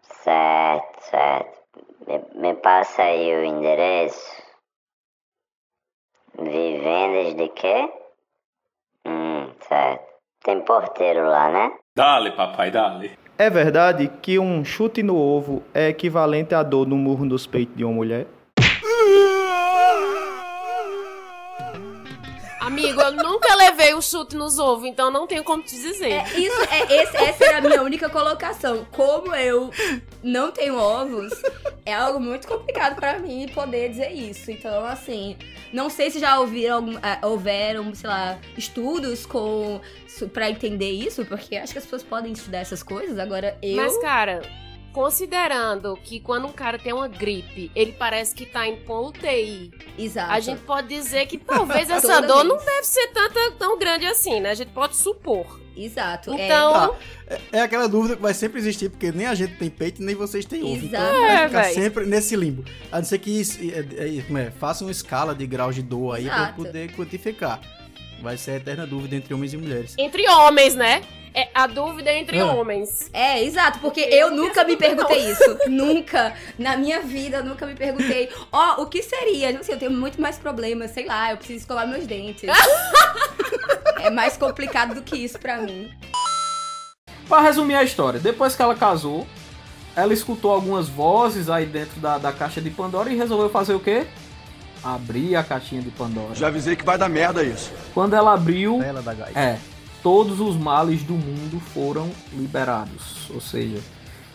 Certo, 0.00 1.02
certo. 1.02 1.58
Me, 2.06 2.24
me 2.34 2.54
passa 2.54 3.02
aí 3.02 3.30
o 3.36 3.44
endereço. 3.44 4.42
Vivendas 6.32 7.34
de 7.34 7.48
quê? 7.50 7.92
Hum, 9.04 9.52
certo. 9.60 10.08
Tem 10.40 10.64
porteiro 10.64 11.26
lá, 11.28 11.50
né? 11.50 11.78
Dale, 11.98 12.30
papai, 12.30 12.70
dale. 12.70 13.10
É 13.36 13.50
verdade 13.50 14.08
que 14.22 14.38
um 14.38 14.64
chute 14.64 15.02
no 15.02 15.16
ovo 15.16 15.64
é 15.74 15.88
equivalente 15.88 16.54
a 16.54 16.62
dor 16.62 16.86
no 16.86 16.94
murro 16.96 17.24
nos 17.24 17.44
peitos 17.44 17.76
de 17.76 17.82
uma 17.84 17.92
mulher? 17.92 18.24
Amigo, 22.60 23.00
eu 23.00 23.12
nunca 23.12 23.52
levei 23.56 23.96
um 23.96 24.00
chute 24.00 24.36
nos 24.36 24.60
ovos, 24.60 24.84
então 24.84 25.10
não 25.10 25.26
tenho 25.26 25.42
como 25.42 25.60
te 25.62 25.74
dizer. 25.74 26.12
É, 26.12 26.38
isso, 26.38 26.60
é, 26.70 27.02
esse- 27.02 27.16
essa 27.16 27.44
era 27.46 27.58
a 27.58 27.60
minha 27.62 27.82
única 27.82 28.08
colocação. 28.08 28.86
Como 28.92 29.34
eu 29.34 29.70
não 30.22 30.50
tenho 30.50 30.76
ovos, 30.78 31.32
é 31.84 31.94
algo 31.94 32.18
muito 32.20 32.46
complicado 32.48 32.96
pra 32.96 33.18
mim 33.18 33.48
poder 33.54 33.88
dizer 33.90 34.10
isso. 34.12 34.50
Então, 34.50 34.84
assim, 34.84 35.36
não 35.72 35.88
sei 35.88 36.10
se 36.10 36.18
já 36.18 36.38
ouviram, 36.40 36.76
algum- 36.76 36.98
ah, 37.02 37.18
houveram, 37.26 37.94
sei 37.94 38.08
lá, 38.08 38.38
estudos 38.56 39.24
com 39.26 39.80
pra 40.32 40.50
entender 40.50 40.90
isso, 40.90 41.24
porque 41.24 41.56
acho 41.56 41.72
que 41.72 41.78
as 41.78 41.84
pessoas 41.84 42.02
podem 42.02 42.32
estudar 42.32 42.58
essas 42.58 42.82
coisas. 42.82 43.18
Agora, 43.18 43.56
eu. 43.62 43.76
Mas, 43.76 43.96
cara, 43.98 44.42
considerando 44.98 45.96
que 46.02 46.18
quando 46.18 46.48
um 46.48 46.52
cara 46.52 46.76
tem 46.76 46.92
uma 46.92 47.06
gripe, 47.06 47.70
ele 47.74 47.92
parece 47.92 48.34
que 48.34 48.44
tá 48.44 48.66
em 48.66 48.76
ponto 48.78 49.18
UTI. 49.20 49.72
Exato. 49.96 50.32
A 50.32 50.40
gente 50.40 50.60
pode 50.62 50.88
dizer 50.88 51.26
que 51.26 51.38
talvez 51.38 51.88
essa 51.90 52.20
dor 52.20 52.38
vez. 52.44 52.48
não 52.48 52.56
deve 52.56 52.82
ser 52.84 53.06
tanta, 53.08 53.52
tão 53.52 53.78
grande 53.78 54.06
assim, 54.06 54.40
né? 54.40 54.50
A 54.50 54.54
gente 54.54 54.72
pode 54.72 54.96
supor. 54.96 55.60
Exato. 55.76 56.34
Então, 56.34 56.72
Tá. 56.72 56.90
É, 57.28 57.58
é 57.58 57.60
aquela 57.62 57.88
dúvida 57.88 58.16
que 58.16 58.22
vai 58.22 58.34
sempre 58.34 58.58
existir, 58.58 58.90
porque 58.90 59.12
nem 59.12 59.26
a 59.26 59.34
gente 59.36 59.56
tem 59.56 59.70
peito, 59.70 60.02
nem 60.02 60.16
vocês 60.16 60.44
têm 60.44 60.64
ovo. 60.64 60.84
Então 60.84 61.00
Exato. 61.00 61.20
vai 61.20 61.30
É, 61.44 61.46
ficar 61.48 61.62
véi. 61.62 61.74
sempre 61.74 62.04
nesse 62.04 62.34
limbo. 62.34 62.64
A 62.90 62.96
não 62.98 63.04
ser 63.04 63.18
que 63.20 63.30
isso, 63.30 63.58
é, 63.62 64.04
é, 64.04 64.40
é, 64.46 64.50
faça 64.50 64.84
uma 64.84 64.90
escala 64.90 65.32
de 65.32 65.46
graus 65.46 65.76
de 65.76 65.82
dor 65.82 66.16
aí 66.16 66.24
pra 66.24 66.34
Exato. 66.34 66.54
poder 66.56 66.92
quantificar. 66.96 67.60
Vai 68.20 68.36
ser 68.36 68.50
a 68.50 68.56
eterna 68.56 68.84
dúvida 68.84 69.14
entre 69.14 69.32
homens 69.32 69.52
e 69.52 69.56
mulheres. 69.56 69.94
entre 69.96 70.28
homens, 70.28 70.74
né? 70.74 71.02
É 71.40 71.48
a 71.54 71.66
dúvida 71.66 72.10
é 72.10 72.18
entre 72.18 72.40
Ah. 72.40 72.46
homens. 72.46 73.08
É, 73.12 73.42
exato, 73.44 73.78
porque 73.78 74.00
Eu 74.00 74.28
eu 74.28 74.30
não 74.30 74.44
nunca 74.46 74.64
me 74.64 74.76
perguntei 74.76 75.30
isso. 75.30 75.58
nunca. 75.68 76.34
Na 76.58 76.76
minha 76.76 77.00
vida, 77.00 77.42
nunca 77.42 77.64
me 77.66 77.74
perguntei, 77.74 78.28
ó, 78.50 78.82
o 78.82 78.86
que 78.86 79.02
seria? 79.02 79.48
Tipo 79.48 79.60
assim, 79.60 79.72
eu 79.72 79.78
tenho 79.78 79.90
muito 79.92 80.20
mais 80.20 80.36
problemas, 80.38 80.90
sei 80.90 81.06
lá, 81.06 81.30
eu 81.30 81.36
preciso 81.36 81.60
escovar 81.60 81.86
meus 81.86 82.06
dentes. 82.06 82.48
é 84.00 84.10
mais 84.10 84.36
complicado 84.36 84.94
do 84.94 85.02
que 85.02 85.16
isso 85.16 85.38
pra 85.38 85.58
mim. 85.58 85.90
Pra 87.28 87.40
resumir 87.40 87.74
a 87.74 87.84
história, 87.84 88.18
depois 88.18 88.56
que 88.56 88.62
ela 88.62 88.74
casou, 88.74 89.26
ela 89.94 90.12
escutou 90.12 90.52
algumas 90.52 90.88
vozes 90.88 91.48
aí 91.50 91.66
dentro 91.66 92.00
da, 92.00 92.16
da 92.18 92.32
caixa 92.32 92.60
de 92.60 92.70
Pandora 92.70 93.10
e 93.12 93.16
resolveu 93.16 93.50
fazer 93.50 93.74
o 93.74 93.80
quê? 93.80 94.06
Abrir 94.82 95.36
a 95.36 95.42
caixinha 95.42 95.82
de 95.82 95.90
Pandora. 95.90 96.34
Já 96.34 96.46
avisei 96.48 96.74
que 96.76 96.84
vai 96.84 96.96
dar 96.96 97.08
merda 97.08 97.42
isso. 97.42 97.70
Quando 97.92 98.14
ela 98.14 98.32
abriu, 98.34 98.82
Ela 98.82 99.02
da 99.02 99.12
gás. 99.12 99.36
é, 99.36 99.58
todos 100.02 100.40
os 100.40 100.56
males 100.56 101.02
do 101.02 101.14
mundo 101.14 101.60
foram 101.74 102.10
liberados. 102.32 103.28
Ou 103.34 103.40
seja, 103.40 103.78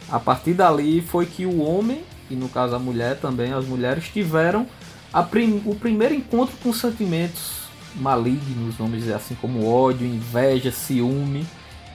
a 0.10 0.20
partir 0.20 0.54
dali 0.54 1.02
foi 1.02 1.26
que 1.26 1.46
o 1.46 1.62
homem, 1.62 2.02
e 2.30 2.36
no 2.36 2.50
caso 2.50 2.76
a 2.76 2.80
mulher 2.80 3.18
também, 3.18 3.54
as 3.54 3.66
mulheres 3.66 4.06
tiveram 4.12 4.68
a 5.12 5.22
prim- 5.24 5.62
o 5.66 5.76
primeiro 5.76 6.14
encontro 6.14 6.56
com 6.64 6.74
sentimentos 6.74 7.64
malignos, 7.96 8.76
vamos 8.76 8.98
dizer 9.00 9.14
assim, 9.14 9.36
como 9.36 9.68
ódio, 9.72 10.08
inveja, 10.08 10.72
ciúme, 10.72 11.46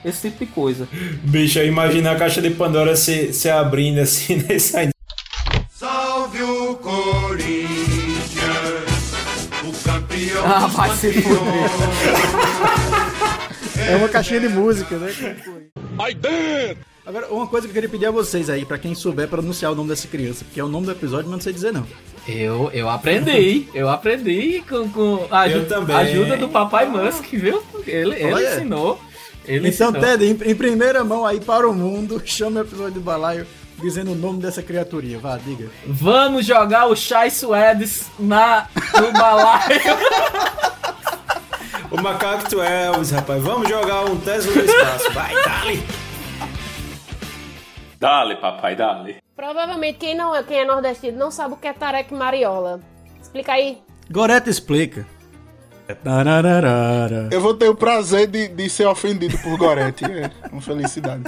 esse 0.05 0.29
tipo 0.29 0.45
de 0.45 0.51
coisa. 0.51 0.87
Bicho, 1.23 1.59
eu 1.59 1.67
imagino 1.67 2.09
a 2.09 2.15
caixa 2.15 2.41
de 2.41 2.49
Pandora 2.51 2.95
se, 2.95 3.33
se 3.33 3.49
abrindo 3.49 3.99
assim, 3.99 4.37
né? 4.47 4.57
Saindo. 4.57 4.93
Salve 5.69 6.41
o 6.41 6.75
Corinthians, 6.75 7.53
o 9.63 9.83
campeão. 9.83 10.45
Ah, 10.45 10.67
vai 10.67 10.95
se 10.95 11.11
fuder. 11.21 12.88
É 13.91 13.95
uma 13.95 14.09
caixinha 14.09 14.39
de 14.39 14.49
música, 14.49 14.97
né? 14.97 15.13
Aí 15.99 16.13
dentro! 16.13 16.77
Agora, 17.05 17.27
uma 17.29 17.47
coisa 17.47 17.65
que 17.67 17.71
eu 17.71 17.73
queria 17.73 17.89
pedir 17.89 18.05
a 18.05 18.11
vocês 18.11 18.49
aí, 18.51 18.63
pra 18.65 18.77
quem 18.77 18.93
souber 18.93 19.27
pronunciar 19.27 19.71
o 19.71 19.75
nome 19.75 19.89
dessa 19.89 20.07
criança, 20.07 20.45
porque 20.45 20.59
é 20.59 20.63
o 20.63 20.67
nome 20.67 20.85
do 20.85 20.91
episódio, 20.91 21.25
mas 21.25 21.31
não 21.37 21.41
sei 21.41 21.51
dizer 21.53 21.73
não. 21.73 21.85
Eu, 22.27 22.69
eu 22.71 22.87
aprendi, 22.87 23.67
eu 23.73 23.89
aprendi 23.89 24.63
com, 24.69 24.87
com 24.89 25.27
a 25.31 25.47
Eu 25.49 25.57
aju- 25.61 25.65
também. 25.67 25.95
ajuda 25.95 26.37
do 26.37 26.47
papai 26.49 26.85
Musk, 26.87 27.25
viu? 27.31 27.63
Ele, 27.87 28.15
ele 28.15 28.47
ensinou. 28.47 29.01
Ele 29.43 29.69
então, 29.69 29.89
ensinou. 29.89 30.01
Ted, 30.17 30.23
em, 30.23 30.51
em 30.51 30.55
primeira 30.55 31.03
mão 31.03 31.25
aí 31.25 31.39
para 31.39 31.67
o 31.67 31.73
mundo, 31.73 32.21
chama 32.25 32.59
o 32.59 32.63
episódio 32.63 32.93
do 32.93 33.01
balaio 33.01 33.47
dizendo 33.81 34.11
o 34.11 34.15
nome 34.15 34.39
dessa 34.39 34.61
criaturinha. 34.61 35.17
Vá, 35.17 35.37
diga. 35.43 35.67
Vamos 35.87 36.45
jogar 36.45 36.85
o 36.87 36.95
Chai 36.95 37.31
Suedes 37.31 38.05
na, 38.19 38.67
no 39.01 39.11
balaio. 39.13 39.79
O 41.91 42.01
Macaco 42.01 42.47
Twelves, 42.49 43.11
rapaz. 43.11 43.41
Vamos 43.41 43.67
jogar 43.67 44.05
um 44.05 44.17
Tesla 44.19 44.53
no 44.53 44.61
espaço. 44.63 45.11
Vai, 45.11 45.33
dale! 45.43 45.83
Dale, 47.99 48.35
papai, 48.35 48.75
dale. 48.75 49.17
Provavelmente 49.35 49.97
quem 49.97 50.15
não 50.15 50.35
é, 50.35 50.43
quem 50.43 50.59
é 50.59 50.65
nordestino 50.65 51.17
não 51.17 51.31
sabe 51.31 51.55
o 51.55 51.57
que 51.57 51.67
é 51.67 51.73
tareca 51.73 52.15
mariola. 52.15 52.79
Explica 53.21 53.53
aí. 53.53 53.81
Goreta 54.09 54.49
explica. 54.49 55.05
Eu 57.31 57.41
vou 57.41 57.55
ter 57.55 57.67
o 57.67 57.75
prazer 57.75 58.27
de, 58.27 58.47
de 58.47 58.69
ser 58.69 58.85
ofendido 58.85 59.37
por 59.39 59.57
Gorete. 59.57 60.05
É 60.05 60.29
uma 60.51 60.61
felicidade. 60.61 61.23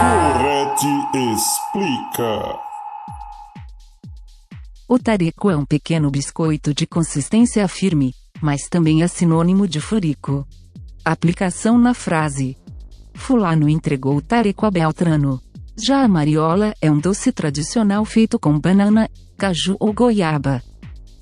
Corete 0.00 0.86
explica. 1.34 2.67
O 4.90 4.98
tareco 4.98 5.50
é 5.50 5.56
um 5.56 5.66
pequeno 5.66 6.10
biscoito 6.10 6.72
de 6.72 6.86
consistência 6.86 7.68
firme, 7.68 8.14
mas 8.40 8.70
também 8.70 9.02
é 9.02 9.06
sinônimo 9.06 9.68
de 9.68 9.82
furico. 9.82 10.48
Aplicação 11.04 11.76
na 11.76 11.92
frase: 11.92 12.56
Fulano 13.12 13.68
entregou 13.68 14.16
o 14.16 14.22
tareco 14.22 14.64
a 14.64 14.70
Beltrano. 14.70 15.42
Já 15.76 16.02
a 16.02 16.08
mariola 16.08 16.74
é 16.80 16.90
um 16.90 16.98
doce 16.98 17.30
tradicional 17.30 18.02
feito 18.06 18.38
com 18.38 18.58
banana, 18.58 19.10
caju 19.36 19.76
ou 19.78 19.92
goiaba. 19.92 20.62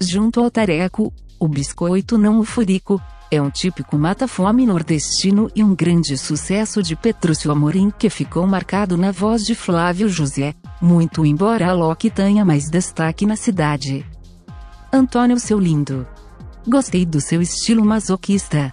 Junto 0.00 0.38
ao 0.38 0.48
tareco, 0.48 1.12
o 1.36 1.48
biscoito 1.48 2.16
não 2.16 2.38
o 2.38 2.44
furico, 2.44 3.02
é 3.32 3.42
um 3.42 3.50
típico 3.50 3.98
mata-fome 3.98 4.64
nordestino 4.64 5.50
e 5.56 5.64
um 5.64 5.74
grande 5.74 6.16
sucesso 6.16 6.80
de 6.80 6.94
Petrúcio 6.94 7.50
Amorim 7.50 7.90
que 7.90 8.08
ficou 8.08 8.46
marcado 8.46 8.96
na 8.96 9.10
voz 9.10 9.44
de 9.44 9.56
Flávio 9.56 10.08
José, 10.08 10.54
muito 10.80 11.24
embora 11.24 11.68
a 11.68 11.72
Loki 11.72 12.10
tenha 12.10 12.44
mais 12.44 12.68
destaque 12.70 13.26
na 13.26 13.36
cidade. 13.36 14.04
Antônio 14.92 15.38
seu 15.38 15.58
lindo. 15.58 16.06
Gostei 16.66 17.04
do 17.06 17.20
seu 17.20 17.40
estilo 17.42 17.84
masoquista. 17.84 18.72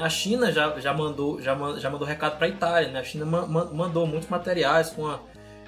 A 0.00 0.08
China 0.10 0.52
já, 0.52 0.78
já, 0.80 0.92
mandou, 0.92 1.40
já, 1.40 1.54
man- 1.54 1.78
já 1.80 1.88
mandou 1.88 2.06
recado 2.06 2.36
para 2.36 2.46
a 2.46 2.50
Itália, 2.50 2.90
né? 2.90 3.00
A 3.00 3.04
China 3.04 3.24
ma- 3.24 3.46
ma- 3.46 3.64
mandou 3.72 4.06
muitos 4.06 4.28
materiais 4.28 4.90
com 4.90 5.06
a, 5.06 5.18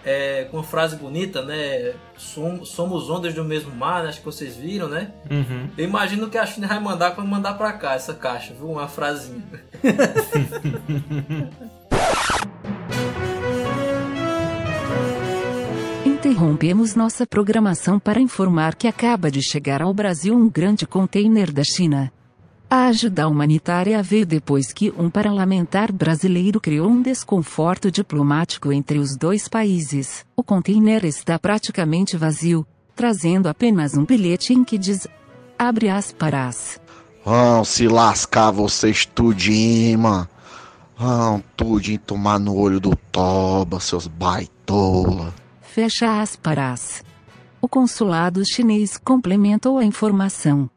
é, 0.05 0.45
com 0.51 0.59
uma 0.59 0.63
frase 0.63 0.97
bonita, 0.97 1.41
né? 1.43 1.95
Som- 2.19 2.63
somos 2.63 3.09
ondas 3.09 3.33
do 3.33 3.43
mesmo 3.45 3.75
mar, 3.75 4.03
né? 4.03 4.11
acho 4.11 4.19
que 4.19 4.25
vocês 4.27 4.55
viram, 4.57 4.89
né? 4.89 5.11
Uhum. 5.31 5.71
Eu 5.79 5.85
imagino 5.87 6.29
que 6.29 6.37
a 6.37 6.45
China 6.45 6.67
vai 6.67 6.79
mandar 6.81 7.13
quando 7.13 7.29
mandar 7.29 7.55
pra 7.55 7.73
cá 7.73 7.95
essa 7.95 8.13
caixa, 8.13 8.53
viu? 8.53 8.71
Uma 8.71 8.89
frasinha. 8.89 9.43
Interrompemos 16.27 16.97
nossa 16.97 17.25
programação 17.25 18.01
para 18.01 18.21
informar 18.21 18.75
que 18.75 18.89
acaba 18.89 19.31
de 19.31 19.41
chegar 19.41 19.81
ao 19.81 19.95
Brasil 19.95 20.35
um 20.35 20.51
grande 20.51 20.85
container 20.85 21.53
da 21.53 21.63
China. 21.63 22.13
A 22.69 22.87
ajuda 22.87 23.29
humanitária 23.29 24.03
veio 24.03 24.27
depois 24.27 24.73
que 24.73 24.93
um 24.99 25.09
parlamentar 25.09 25.93
brasileiro 25.93 26.61
criou 26.61 26.89
um 26.91 27.01
desconforto 27.01 27.93
diplomático 27.93 28.73
entre 28.73 28.99
os 28.99 29.17
dois 29.17 29.47
países. 29.47 30.27
O 30.35 30.43
container 30.43 31.05
está 31.05 31.39
praticamente 31.39 32.17
vazio, 32.17 32.67
trazendo 32.97 33.49
apenas 33.49 33.97
um 33.97 34.05
bilhete 34.05 34.53
em 34.53 34.65
que 34.65 34.77
diz: 34.77 35.07
abre 35.57 35.89
aspas. 35.89 36.81
Vão 37.25 37.65
se 37.65 37.87
lascar 37.87 38.51
vocês 38.51 39.07
tudinho. 39.07 40.27
Vão 40.99 41.41
tudinho 41.57 42.01
tomar 42.01 42.41
no 42.41 42.57
olho 42.57 42.81
do 42.81 42.97
toba, 43.13 43.79
seus 43.79 44.09
baitola. 44.09 45.33
Fecha 45.77 46.23
aspas. 46.23 47.05
O 47.61 47.69
consulado 47.69 48.43
chinês 48.47 48.97
complementou 48.97 49.77
a 49.77 49.85
informação. 49.85 50.71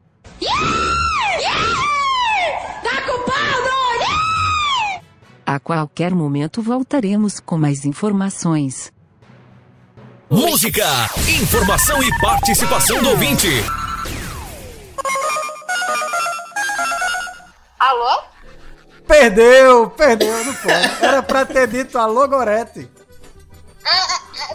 Tá 2.83 3.01
A 5.45 5.57
qualquer 5.57 6.13
momento 6.13 6.61
voltaremos 6.61 7.39
com 7.39 7.57
mais 7.57 7.85
informações. 7.85 8.91
Música, 10.29 10.85
informação 11.41 12.03
e 12.03 12.19
participação 12.19 13.01
do 13.01 13.11
ouvinte. 13.11 13.47
Alô? 17.79 18.23
Perdeu, 19.07 19.89
perdeu, 19.91 20.43
não 20.43 20.53
pode. 20.55 21.05
Era 21.05 21.23
pra 21.23 21.45
ter 21.45 21.69
dito 21.69 21.97
alô, 21.97 22.27
Gorete. 22.27 22.98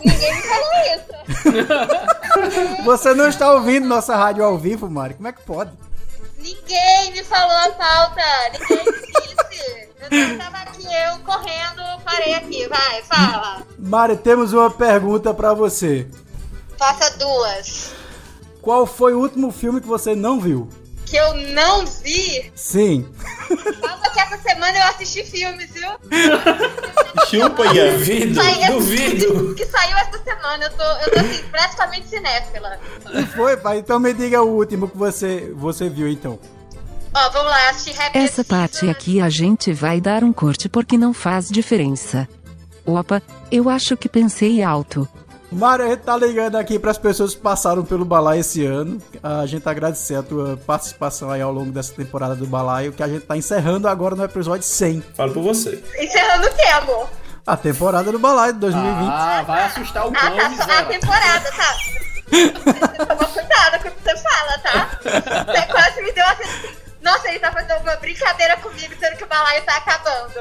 Ninguém 0.04 0.34
me 0.34 0.42
falou 0.42 0.72
isso. 0.94 2.82
Você 2.84 3.14
não 3.14 3.28
está 3.28 3.52
ouvindo 3.52 3.86
nossa 3.86 4.16
rádio 4.16 4.44
ao 4.44 4.58
vivo, 4.58 4.90
Mari? 4.90 5.14
Como 5.14 5.28
é 5.28 5.32
que 5.32 5.42
pode? 5.42 5.70
Ninguém 6.38 7.12
me 7.12 7.24
falou 7.24 7.56
a 7.56 7.70
pauta. 7.70 8.22
Ninguém 8.52 8.84
disse. 8.84 9.88
Eu 10.10 10.38
tava 10.38 10.58
aqui, 10.58 10.86
eu 10.86 11.18
correndo, 11.20 12.02
parei 12.04 12.34
aqui. 12.34 12.68
Vai, 12.68 13.02
fala. 13.04 13.62
Mari, 13.78 14.16
temos 14.16 14.52
uma 14.52 14.70
pergunta 14.70 15.32
pra 15.32 15.54
você. 15.54 16.06
Faça 16.76 17.16
duas. 17.18 17.92
Qual 18.60 18.86
foi 18.86 19.14
o 19.14 19.20
último 19.20 19.50
filme 19.50 19.80
que 19.80 19.86
você 19.86 20.14
não 20.14 20.40
viu? 20.40 20.68
Que 21.14 21.20
eu 21.20 21.32
não 21.54 21.86
vi. 21.86 22.50
Sim. 22.56 23.08
Calma 23.80 24.10
que 24.10 24.18
essa 24.18 24.36
semana 24.38 24.76
eu 24.76 24.82
assisti 24.88 25.22
filmes, 25.22 25.70
viu? 25.70 25.88
Chupa, 27.30 27.66
Ian. 27.72 27.92
Duvido, 27.92 28.34
Sai- 28.34 28.72
duvido. 28.72 29.54
Que 29.54 29.64
saiu 29.64 29.96
essa 29.96 30.20
semana. 30.24 30.64
Eu 30.64 30.70
tô, 30.70 30.82
eu 30.82 31.12
tô 31.12 31.20
assim, 31.20 31.42
praticamente 31.52 32.08
cinéfila. 32.08 32.80
E 33.12 33.26
foi, 33.26 33.56
pai? 33.56 33.78
Então 33.78 34.00
me 34.00 34.12
diga 34.12 34.42
o 34.42 34.56
último 34.56 34.88
que 34.88 34.96
você, 34.96 35.52
você 35.54 35.88
viu, 35.88 36.08
então. 36.08 36.36
Ó, 37.14 37.30
vamos 37.30 37.48
lá, 37.48 37.68
assisti 37.70 37.96
Happy 37.96 38.18
Essa 38.18 38.42
parte 38.42 38.90
aqui 38.90 39.20
a 39.20 39.28
gente 39.30 39.72
vai 39.72 40.00
dar 40.00 40.24
um 40.24 40.32
corte 40.32 40.68
porque 40.68 40.98
não 40.98 41.14
faz 41.14 41.48
diferença. 41.48 42.28
Opa, 42.84 43.22
eu 43.52 43.70
acho 43.70 43.96
que 43.96 44.08
pensei 44.08 44.64
alto. 44.64 45.08
Mário, 45.54 45.84
a 45.84 45.88
gente 45.88 46.00
tá 46.00 46.16
ligando 46.16 46.56
aqui 46.56 46.78
para 46.78 46.90
as 46.90 46.98
pessoas 46.98 47.34
que 47.34 47.40
passaram 47.40 47.84
pelo 47.84 48.04
Balaio 48.04 48.40
esse 48.40 48.64
ano. 48.64 49.00
A 49.22 49.46
gente 49.46 49.68
agradecer 49.68 50.16
a 50.16 50.22
tua 50.22 50.56
participação 50.66 51.30
aí 51.30 51.40
ao 51.40 51.52
longo 51.52 51.70
dessa 51.70 51.92
temporada 51.94 52.34
do 52.34 52.46
Balaio, 52.46 52.92
que 52.92 53.02
a 53.02 53.08
gente 53.08 53.24
tá 53.24 53.36
encerrando 53.36 53.86
agora 53.88 54.14
no 54.16 54.24
episódio 54.24 54.62
100. 54.64 55.02
Fala 55.16 55.32
por 55.32 55.42
você. 55.42 55.82
Encerrando 55.98 56.46
o 56.46 56.54
que, 56.54 56.62
amor? 56.62 57.08
A 57.46 57.56
temporada 57.56 58.10
do 58.10 58.18
Balaio 58.18 58.54
de 58.54 58.58
2020. 58.60 59.08
Ah, 59.10 59.44
vai 59.46 59.64
assustar 59.64 60.06
o 60.06 60.12
Ah, 60.16 60.20
povo, 60.20 60.36
tá, 60.36 60.46
a 60.46 60.48
miserável. 60.48 61.00
temporada, 61.00 61.50
tá? 61.52 61.76
Você 62.30 63.06
toma 63.06 63.24
cuidado 63.26 63.82
com 63.82 63.88
o 63.88 63.90
que 63.92 64.02
você 64.02 64.16
fala, 64.16 64.58
tá? 64.58 64.98
Você 65.02 65.66
quase 65.72 66.02
me 66.02 66.12
deu 66.12 66.24
assim. 66.26 66.83
Nossa, 67.04 67.28
ele 67.28 67.38
tá 67.38 67.52
fazendo 67.52 67.82
uma 67.82 67.96
brincadeira 67.96 68.56
comigo, 68.56 68.94
sendo 68.98 69.16
que 69.18 69.24
o 69.24 69.26
balaio 69.26 69.62
tá 69.64 69.76
acabando. 69.76 70.40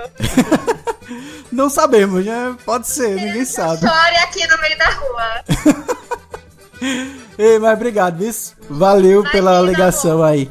Não 1.52 1.70
sabemos, 1.70 2.26
né? 2.26 2.56
Pode 2.64 2.88
ser, 2.88 3.10
ninguém 3.10 3.44
sabe. 3.44 3.82
Chore 3.82 4.16
aqui 4.16 4.48
no 4.48 4.58
meio 4.60 4.78
da 4.78 4.90
rua. 4.90 5.44
Ei, 7.38 7.60
mas 7.60 7.74
obrigado, 7.74 8.18
viu? 8.18 8.34
Valeu 8.70 9.24
pela 9.30 9.60
ligação 9.60 10.24
aí. 10.24 10.50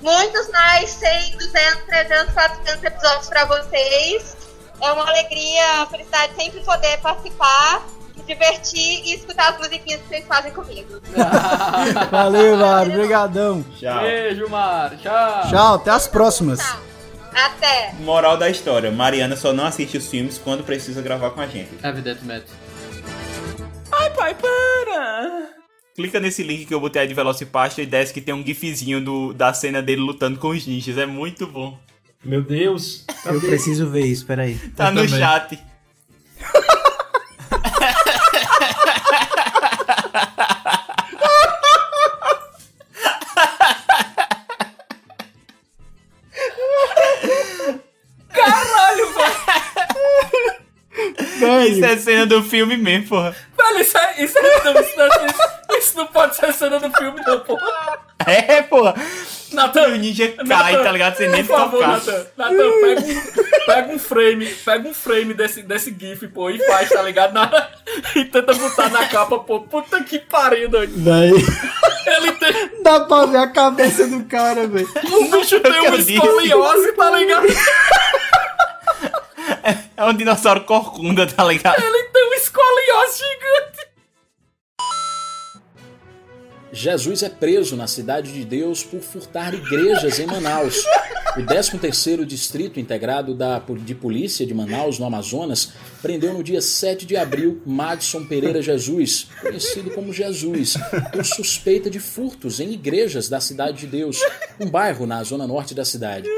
Muitos 0.00 0.48
mais, 0.50 0.90
100, 0.90 1.36
200, 1.38 1.82
300, 1.86 2.34
400 2.34 2.84
episódios 2.84 3.28
pra 3.28 3.44
vocês. 3.46 4.36
É 4.80 4.92
uma 4.92 5.08
alegria, 5.08 5.86
felicidade 5.90 6.34
sempre 6.36 6.60
poder 6.60 6.98
participar, 6.98 7.82
divertir 8.26 9.04
e 9.04 9.14
escutar 9.14 9.52
as 9.52 9.58
musiquinhas 9.58 10.00
que 10.02 10.08
vocês 10.08 10.26
fazem 10.26 10.52
comigo. 10.52 11.00
Valeu, 12.10 12.56
Mário. 12.56 12.92
Obrigadão. 12.92 13.64
Beijo, 13.80 14.48
Mário. 14.48 14.98
Tchau. 14.98 15.50
Tchau, 15.50 15.74
até 15.74 15.90
as 15.90 16.08
próximas. 16.08 16.60
Até. 17.32 17.92
Moral 18.00 18.36
da 18.36 18.48
história: 18.48 18.90
Mariana 18.90 19.36
só 19.36 19.52
não 19.52 19.66
assiste 19.66 19.96
os 19.96 20.08
filmes 20.08 20.38
quando 20.38 20.62
precisa 20.62 21.02
gravar 21.02 21.30
com 21.30 21.40
a 21.40 21.46
gente. 21.46 21.70
Evidentemente. 21.82 22.46
Ai, 23.90 24.10
pai, 24.10 24.34
para! 24.34 25.48
Clica 25.94 26.18
nesse 26.18 26.42
link 26.42 26.66
que 26.66 26.74
eu 26.74 26.80
botei 26.80 27.02
aí 27.02 27.08
de 27.08 27.14
Velocipasta 27.14 27.80
e 27.80 27.86
desce 27.86 28.12
que 28.12 28.20
tem 28.20 28.34
um 28.34 28.44
gifzinho 28.44 29.00
do, 29.00 29.32
da 29.32 29.54
cena 29.54 29.80
dele 29.80 30.00
lutando 30.00 30.38
com 30.38 30.48
os 30.48 30.66
ninjas. 30.66 30.98
É 30.98 31.06
muito 31.06 31.46
bom. 31.46 31.78
Meu 32.24 32.42
Deus. 32.42 33.04
Eu 33.24 33.40
preciso 33.40 33.88
ver 33.90 34.06
isso, 34.06 34.26
peraí. 34.26 34.56
Tá 34.74 34.90
no 34.90 35.06
chat. 35.08 35.58
Isso 51.68 51.84
é 51.84 51.96
cena 51.96 52.26
do 52.26 52.42
filme 52.42 52.76
mesmo, 52.76 53.08
porra. 53.08 53.34
Velho, 53.56 53.80
isso 53.80 53.96
é. 53.98 54.14
Isso, 54.22 54.38
é, 54.38 54.64
não, 54.64 54.80
isso, 54.80 54.96
não, 54.96 55.06
isso, 55.06 55.78
isso 55.78 55.96
não 55.96 56.06
pode 56.06 56.36
ser 56.36 56.52
cena 56.52 56.78
do 56.80 56.90
filme, 56.96 57.20
não, 57.26 57.40
porra. 57.40 57.62
É, 58.26 58.62
porra. 58.62 58.94
Natan, 59.52 59.88
o 59.88 59.96
ninja 59.96 60.28
cai, 60.48 60.82
tá 60.82 60.90
ligado? 60.90 61.16
Sem 61.16 61.28
nem 61.28 61.44
Por 61.44 61.56
favor, 61.56 61.78
tocar. 61.78 61.88
Natan, 61.92 62.26
Natan, 62.36 62.56
pega, 62.80 63.00
um, 63.00 63.64
pega 63.66 63.92
um 63.92 63.98
frame, 63.98 64.46
pega 64.46 64.88
um 64.88 64.94
frame 64.94 65.34
desse, 65.34 65.62
desse 65.62 65.94
GIF, 65.98 66.26
pô, 66.28 66.50
e 66.50 66.58
faz, 66.66 66.88
tá 66.88 67.02
ligado? 67.02 67.32
Na- 67.34 67.68
e 68.16 68.24
tenta 68.24 68.52
botar 68.54 68.88
na 68.90 69.06
capa, 69.06 69.38
pô. 69.38 69.60
Puta 69.60 70.02
que 70.02 70.18
pariu. 70.18 70.68
Véi. 70.70 71.30
Ele 72.06 72.32
tem. 72.32 72.82
Dá 72.82 73.00
pra 73.00 73.26
ver 73.26 73.38
a 73.38 73.46
cabeça 73.46 74.06
do 74.06 74.24
cara, 74.24 74.66
velho. 74.66 74.88
O 75.12 75.30
bicho 75.30 75.60
tem 75.60 75.80
uma 75.88 75.96
escoliose, 75.96 76.92
tá 76.92 77.10
ligado? 77.10 77.46
É 79.96 80.04
um 80.04 80.14
dinossauro 80.14 80.64
corcunda, 80.64 81.26
tá 81.26 81.44
ligado? 81.44 81.80
Ele 81.80 82.02
tem 82.04 82.24
uma 82.24 82.36
escoliose 82.36 83.18
gigante. 83.18 83.94
Jesus 86.72 87.22
é 87.22 87.28
preso 87.28 87.76
na 87.76 87.86
Cidade 87.86 88.32
de 88.32 88.44
Deus 88.44 88.82
por 88.82 89.00
furtar 89.00 89.54
igrejas 89.54 90.18
em 90.18 90.26
Manaus. 90.26 90.84
O 91.36 91.40
13º 91.40 92.24
Distrito 92.24 92.80
Integrado 92.80 93.32
da, 93.32 93.60
de 93.60 93.94
Polícia 93.94 94.44
de 94.44 94.52
Manaus, 94.52 94.98
no 94.98 95.06
Amazonas, 95.06 95.72
prendeu 96.02 96.32
no 96.32 96.42
dia 96.42 96.60
7 96.60 97.06
de 97.06 97.16
abril 97.16 97.62
Madison 97.64 98.26
Pereira 98.26 98.60
Jesus, 98.60 99.28
conhecido 99.40 99.92
como 99.92 100.12
Jesus, 100.12 100.74
por 101.12 101.24
suspeita 101.24 101.88
de 101.88 102.00
furtos 102.00 102.58
em 102.58 102.72
igrejas 102.72 103.28
da 103.28 103.40
Cidade 103.40 103.78
de 103.78 103.86
Deus, 103.86 104.20
um 104.58 104.68
bairro 104.68 105.06
na 105.06 105.22
zona 105.22 105.46
norte 105.46 105.74
da 105.74 105.84
cidade. 105.84 106.28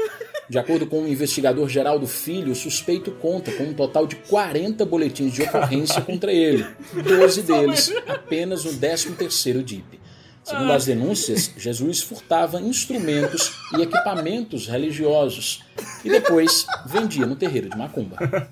De 0.49 0.57
acordo 0.57 0.87
com 0.87 1.03
o 1.03 1.07
investigador 1.07 1.67
Geraldo 1.67 2.07
Filho, 2.07 2.53
o 2.53 2.55
suspeito 2.55 3.11
conta 3.11 3.51
com 3.51 3.63
um 3.65 3.73
total 3.73 4.07
de 4.07 4.15
40 4.15 4.85
boletins 4.85 5.33
de 5.33 5.41
ocorrência 5.43 6.01
contra 6.01 6.31
ele, 6.31 6.65
12 6.93 7.41
deles 7.41 7.91
apenas 8.07 8.63
no 8.63 8.71
13º 8.71 9.61
DIP. 9.61 9.99
Segundo 10.47 10.71
as 10.71 10.85
denúncias, 10.85 11.51
Jesus 11.57 12.01
furtava 12.01 12.61
instrumentos 12.61 13.51
e 13.77 13.81
equipamentos 13.81 14.65
religiosos 14.67 15.65
e 16.05 16.09
depois 16.09 16.65
vendia 16.85 17.25
no 17.25 17.35
terreiro 17.35 17.69
de 17.69 17.77
Macumba. 17.77 18.15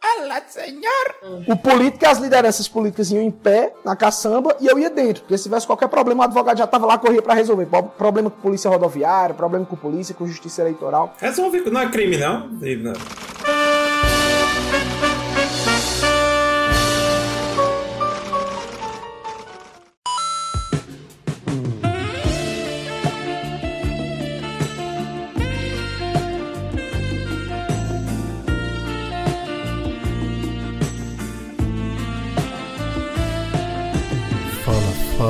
Alá, 0.00 0.42
senhor! 0.48 0.95
O 1.46 1.56
político 1.56 2.04
e 2.04 2.06
as 2.06 2.18
lideranças 2.18 2.68
políticas 2.68 3.10
iam 3.10 3.22
em 3.22 3.30
pé 3.30 3.72
na 3.84 3.94
caçamba 3.96 4.56
e 4.60 4.66
eu 4.66 4.78
ia 4.78 4.90
dentro. 4.90 5.22
Porque 5.22 5.36
se 5.36 5.44
tivesse 5.44 5.66
qualquer 5.66 5.88
problema, 5.88 6.22
o 6.22 6.26
advogado 6.26 6.58
já 6.58 6.64
estava 6.64 6.86
lá, 6.86 6.98
corria 6.98 7.22
pra 7.22 7.34
resolver. 7.34 7.66
Pro- 7.66 7.82
Problema 7.84 8.30
com 8.30 8.40
polícia 8.40 8.70
rodoviária, 8.70 9.34
problema 9.34 9.64
com 9.66 9.76
polícia, 9.76 10.14
com 10.14 10.26
justiça 10.26 10.62
eleitoral. 10.62 11.14
Resolve, 11.18 11.60
não 11.70 11.80
é 11.80 11.88
crime, 11.88 12.16
não? 12.16 12.48
Não. 12.48 12.92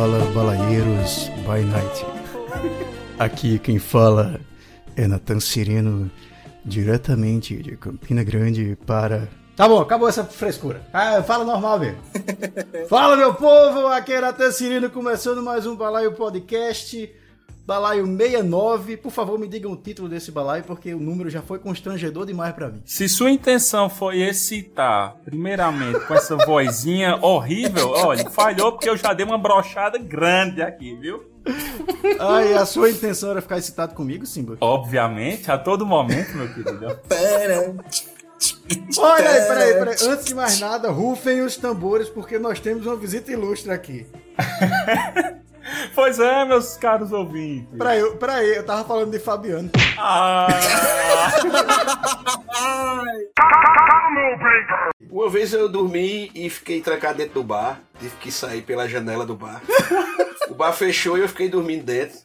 Fala, 0.07 0.25
Balaeiros 0.27 1.29
by 1.39 1.65
Night. 1.65 2.07
Aqui 3.19 3.59
quem 3.59 3.77
fala 3.81 4.39
é 4.97 5.05
Natan 5.09 5.41
Sereno, 5.41 6.09
diretamente 6.65 7.61
de 7.61 7.77
Campina 7.77 8.23
Grande 8.23 8.79
para. 8.87 9.29
Tá 9.57 9.69
bom, 9.69 9.81
acabou 9.81 10.09
essa 10.09 10.23
frescura. 10.23 10.87
Ah, 10.93 11.25
fala 11.25 11.45
normal 11.45 11.81
mesmo. 11.81 11.99
fala 12.89 13.17
meu 13.17 13.35
povo, 13.35 13.89
aqui 13.89 14.13
é 14.13 14.21
Natan 14.21 14.53
Sereno, 14.53 14.91
começando 14.91 15.43
mais 15.43 15.67
um 15.67 15.75
Balaio 15.75 16.13
Podcast. 16.13 17.13
Balaio 17.67 18.07
69. 18.07 18.97
Por 18.97 19.11
favor, 19.11 19.37
me 19.39 19.49
digam 19.49 19.73
o 19.73 19.77
título 19.77 20.09
desse 20.09 20.31
balaio, 20.31 20.63
porque 20.63 20.95
o 20.95 21.01
número 21.01 21.29
já 21.29 21.43
foi 21.43 21.59
constrangedor 21.59 22.25
demais 22.25 22.55
pra 22.55 22.69
mim. 22.69 22.81
Se 22.85 23.09
sua 23.09 23.29
intenção 23.31 23.91
foi 23.91 24.23
excitar, 24.23 25.17
primeiramente, 25.25 25.99
com 26.07 26.15
essa 26.15 26.37
vozinha 26.37 27.19
horrível, 27.21 27.91
olha, 27.91 28.31
falhou 28.31 28.71
porque 28.71 28.89
eu 28.89 28.97
já 28.97 29.13
dei 29.13 29.27
uma 29.27 29.37
brochada 29.37 29.99
grande 29.99 30.63
aqui, 30.63 30.95
viu? 30.95 31.25
Ah, 32.21 32.45
e 32.45 32.55
a 32.55 32.65
sua 32.65 32.89
intenção 32.89 33.33
era 33.33 33.43
ficar 33.43 33.59
excitado 33.59 33.95
comigo, 33.95 34.25
Simba? 34.27 34.57
Obviamente, 34.61 35.51
a 35.51 35.59
todo 35.59 35.85
momento, 35.85 36.37
meu 36.37 36.49
querido. 36.53 37.01
Pera. 37.09 37.75
Olha 38.99 39.31
aí, 39.31 39.41
peraí, 39.43 39.75
peraí. 39.75 39.97
Antes 40.03 40.25
de 40.27 40.35
mais 40.35 40.61
nada, 40.61 40.91
rufem 40.91 41.41
os 41.43 41.57
tambores, 41.57 42.09
porque 42.09 42.39
nós 42.39 42.61
temos 42.61 42.87
uma 42.87 42.97
visita 42.97 43.33
ilustre 43.33 43.73
aqui. 43.73 44.07
Pois 45.95 46.19
é, 46.21 46.45
meus 46.45 46.77
caros 46.77 47.13
ouvintes. 47.13 47.77
Peraí, 47.77 47.99
eu- 48.01 48.17
peraí, 48.17 48.57
eu 48.57 48.65
tava 48.65 48.85
falando 48.85 49.11
de 49.11 49.19
Fabiano. 49.19 49.71
Ah. 49.99 50.47
Uma 55.11 55.29
vez 55.31 55.53
eu 55.53 55.69
dormi 55.69 56.31
e 56.35 56.51
fiquei 56.51 56.81
trancado 56.81 57.19
dentro 57.19 57.35
do 57.35 57.43
bar. 57.45 57.81
Tive 57.99 58.15
que 58.21 58.31
sair 58.31 58.63
pela 58.63 58.89
janela 58.89 59.25
do 59.25 59.35
bar. 59.35 59.63
o 60.49 60.55
bar 60.55 60.73
fechou 60.73 61.17
e 61.17 61.23
eu 61.23 61.29
fiquei 61.29 61.49
dormindo 61.49 61.85
dentro. 61.85 62.19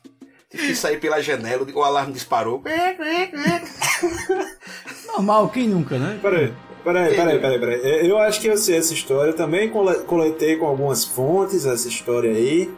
Tive 0.49 0.67
que 0.67 0.75
sair 0.75 0.99
pela 0.99 1.21
janela, 1.21 1.65
o 1.73 1.83
alarme 1.83 2.11
disparou. 2.13 2.61
Normal, 5.07 5.49
quem 5.49 5.67
nunca, 5.67 5.97
né? 5.97 6.19
Peraí. 6.21 6.53
Peraí, 6.83 7.15
peraí, 7.15 7.39
peraí, 7.39 7.59
peraí. 7.59 8.09
Eu 8.09 8.17
acho 8.17 8.41
que 8.41 8.47
eu 8.47 8.57
sei 8.57 8.77
essa 8.77 8.93
história. 8.93 9.31
Eu 9.31 9.35
também 9.35 9.69
cole- 9.69 9.99
coletei 10.05 10.57
com 10.57 10.65
algumas 10.65 11.05
fontes 11.05 11.65
essa 11.65 11.87
história 11.87 12.31
aí. 12.31 12.73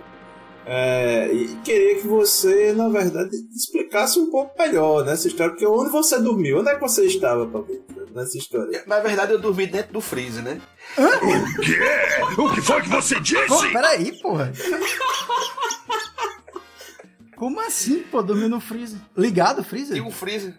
É, 0.66 1.30
e 1.34 1.56
queria 1.64 1.96
que 2.02 2.08
você, 2.08 2.72
na 2.74 2.88
verdade, 2.88 3.32
explicasse 3.54 4.18
um 4.20 4.32
pouco 4.32 4.58
melhor 4.58 5.04
nessa 5.06 5.28
história, 5.28 5.52
porque 5.52 5.66
onde 5.68 5.92
você 5.92 6.18
dormiu? 6.22 6.60
Onde 6.60 6.70
é 6.70 6.76
que 6.76 6.82
você 6.82 7.04
estava, 7.06 7.46
Pablito, 7.46 7.84
nessa 8.16 8.38
história? 8.38 8.82
Na 8.88 9.00
verdade, 9.02 9.34
eu 9.34 9.40
dormi 9.40 9.68
dentro 9.68 9.92
do 9.94 10.00
freezer, 10.02 10.42
né? 10.44 10.62
O 10.98 11.60
quê? 11.62 12.42
O 12.42 12.54
que 12.54 12.62
foi 12.62 12.82
que 12.82 12.90
você 12.90 13.16
Pô, 13.48 13.62
peraí, 13.74 14.12
porra. 14.22 14.54
Como 17.36 17.60
assim, 17.60 18.00
pô? 18.04 18.22
Dormiu 18.22 18.48
no 18.48 18.60
freezer? 18.62 19.00
Ligado 19.18 19.60
o 19.60 19.64
freezer? 19.64 19.96
Tinha 19.96 20.08
um 20.08 20.12
freezer. 20.12 20.54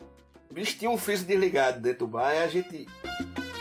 O 0.50 0.54
bicho 0.54 0.76
tinha 0.78 0.90
um 0.90 0.98
freezer 0.98 1.26
desligado 1.26 1.80
dentro 1.80 2.00
do 2.00 2.08
bar, 2.08 2.28
aí 2.28 2.42
a 2.42 2.48
gente. 2.48 2.86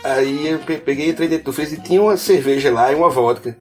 Aí 0.02 0.46
eu 0.48 0.58
pe- 0.58 0.78
peguei, 0.78 1.08
entrei 1.08 1.28
dentro 1.28 1.46
do 1.46 1.52
freezer 1.52 1.78
e 1.78 1.82
tinha 1.82 2.02
uma 2.02 2.16
cerveja 2.16 2.70
lá 2.70 2.92
e 2.92 2.94
uma 2.94 3.08
vodka. 3.08 3.56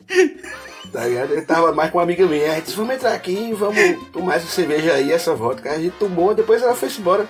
Tá 0.94 1.06
ligado? 1.08 1.34
Eu 1.34 1.44
tava 1.44 1.74
mais 1.74 1.90
com 1.90 1.98
uma 1.98 2.04
amiga 2.04 2.28
minha. 2.28 2.52
A 2.52 2.56
gente 2.56 2.66
disse, 2.66 2.78
vamos 2.78 2.94
entrar 2.94 3.14
aqui 3.14 3.50
e 3.50 3.54
vamos 3.54 3.76
tomar 4.12 4.36
essa 4.36 4.46
cerveja 4.46 4.94
aí, 4.94 5.12
essa 5.12 5.34
vodka. 5.34 5.72
A 5.72 5.80
gente 5.80 5.98
tomou, 5.98 6.36
depois 6.36 6.62
ela 6.62 6.76
foi 6.76 6.88
embora. 6.88 7.28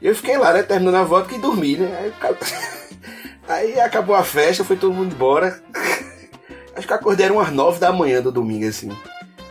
E 0.00 0.06
eu 0.06 0.16
fiquei 0.16 0.38
lá, 0.38 0.50
né? 0.54 0.62
Terminando 0.62 0.94
a 0.94 1.04
vodka 1.04 1.34
e 1.34 1.38
dormi, 1.38 1.76
né? 1.76 2.10
Aí, 2.22 2.34
aí 3.46 3.80
acabou 3.80 4.16
a 4.16 4.24
festa, 4.24 4.64
foi 4.64 4.76
todo 4.76 4.94
mundo 4.94 5.14
embora. 5.14 5.62
Acho 6.74 6.86
que 6.86 6.92
acordei 6.94 7.26
eram 7.26 7.36
umas 7.36 7.52
nove 7.52 7.78
da 7.78 7.92
manhã 7.92 8.22
do 8.22 8.32
domingo, 8.32 8.66
assim. 8.66 8.90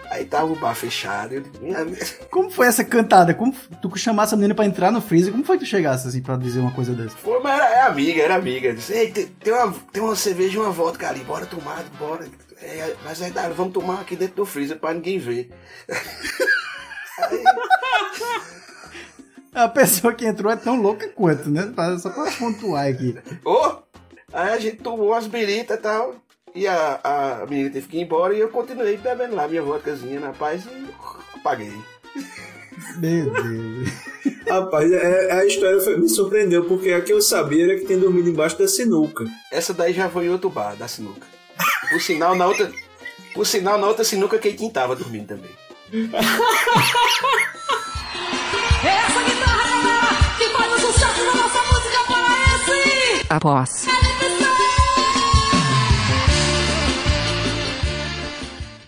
Aí 0.09 0.26
tava 0.26 0.51
o 0.51 0.55
bar 0.55 0.74
fechado. 0.74 1.36
Eu. 1.36 1.43
Como 2.32 2.49
foi 2.49 2.66
essa 2.66 2.84
cantada? 2.84 3.34
Como 3.36 3.53
tu 3.80 3.95
chamasse 3.95 4.34
a 4.34 4.38
menina 4.38 4.55
pra 4.55 4.66
entrar 4.66 4.91
no 4.91 4.99
freezer? 4.99 5.32
Como 5.32 5.45
foi 5.45 5.59
que 5.59 5.66
tu 5.66 5.70
chegasse 5.70 6.07
assim 6.07 6.22
pra 6.22 6.36
dizer 6.36 6.59
uma 6.62 6.72
coisa 6.72 6.93
dessa? 6.93 7.16
Pô, 7.24 7.39
mas 7.41 7.53
era, 7.53 7.70
é 7.76 7.82
amiga, 7.84 8.22
era 8.24 8.36
amiga. 8.36 8.70
Eu 8.70 8.76
Disse, 8.76 8.91
Ei, 8.91 9.12
tem, 9.12 9.28
tem 9.28 9.53
uma, 9.53 9.74
tem 9.93 10.01
uma 10.01 10.16
cerveja 10.16 10.55
e 10.55 10.57
uma 10.57 10.72
vodka 10.72 11.07
ali, 11.07 11.20
bora 11.20 11.45
tomar, 11.45 11.84
bora. 11.99 12.26
É, 12.62 12.95
mas 13.03 13.22
aí 13.22 13.32
dá, 13.32 13.49
vamos 13.49 13.74
tomar 13.74 14.01
aqui 14.01 14.16
dentro 14.16 14.36
do 14.38 14.45
freezer 14.45 14.78
pra 14.80 14.93
ninguém 14.93 15.18
ver. 15.18 15.49
A 19.53 19.68
pessoa 19.68 20.14
que 20.14 20.26
entrou 20.26 20.51
é 20.51 20.55
tão 20.55 20.82
louca 20.82 21.07
quanto, 21.09 21.49
né? 21.49 21.72
Só 21.99 22.09
pra 22.09 22.32
pontuar 22.32 22.88
aqui. 22.88 23.18
Ô! 23.43 23.78
Aí 24.34 24.53
a 24.53 24.59
gente 24.59 24.78
tomou 24.78 25.07
umas 25.09 25.28
biritas 25.28 25.78
e 25.78 25.82
tal. 25.82 26.16
E 26.55 26.68
a, 26.68 26.99
a 27.03 27.45
menina 27.47 27.70
teve 27.70 27.88
que 27.88 27.97
ir 27.97 28.01
embora 28.01 28.34
e 28.34 28.39
eu 28.39 28.49
continuei 28.49 28.97
bebendo 28.97 29.36
lá 29.36 29.47
minha 29.47 29.62
vodkazinha 29.62 30.20
na 30.20 30.32
paz 30.34 30.64
e 30.66 30.88
apaguei. 31.36 31.74
Meu 32.97 33.30
Deus. 33.32 33.89
Rapaz, 34.47 34.91
é- 34.91 35.32
a 35.32 35.45
história 35.45 35.80
foi- 35.82 35.97
me 35.97 36.09
surpreendeu, 36.09 36.66
porque 36.66 36.91
a 36.91 37.01
que 37.01 37.12
eu 37.14 37.22
sabia 37.22 37.66
era 37.66 37.76
que 37.80 37.86
tinha 37.86 37.97
dormido 37.97 38.30
embaixo 38.30 38.57
da 38.57 38.68
sinuca. 38.68 39.26
Essa 39.51 39.74
daí 39.74 39.93
já 39.93 40.09
foi 40.09 40.26
em 40.26 40.30
outro 40.30 40.49
bar, 40.49 40.76
da 40.76 40.88
sinuca. 40.88 41.26
Por 41.89 42.01
sinal, 42.01 42.36
na 42.36 42.47
outra. 42.47 42.72
Por 43.34 43.45
sinal, 43.45 43.78
na 43.78 43.88
outra 43.88 44.03
sinuca, 44.03 44.38
quem 44.38 44.70
tava 44.70 44.95
dormindo 44.95 45.28
também. 45.28 45.51
Essa 48.84 49.24
guitarra 49.24 50.38
que 50.38 50.49
faz 50.49 50.74
o 50.74 50.80
sucesso 50.80 51.26
da 51.26 51.36
nossa 51.36 51.62
música 51.64 52.03
paraense. 52.07 53.26
Após. 53.30 53.88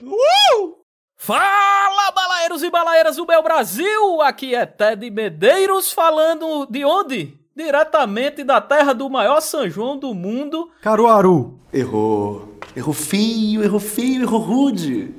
Uh! 0.01 0.76
Fala, 1.17 2.11
balaeiros 2.11 2.63
e 2.63 2.69
balaeiras 2.69 3.15
do 3.15 3.26
meu 3.26 3.41
Brasil! 3.43 4.21
Aqui 4.21 4.55
é 4.55 4.65
Ted 4.65 5.09
Medeiros 5.09 5.91
falando 5.91 6.65
de 6.69 6.84
onde? 6.84 7.38
Diretamente 7.55 8.43
da 8.43 8.59
terra 8.59 8.93
do 8.93 9.09
maior 9.09 9.39
São 9.39 9.69
João 9.69 9.97
do 9.97 10.13
mundo. 10.13 10.71
Caruaru. 10.82 11.59
Errou. 11.71 12.53
Errou 12.76 12.93
feio, 12.93 13.63
errou 13.63 13.80
feio, 13.80 14.24
errou 14.24 14.39
rude. 14.39 15.13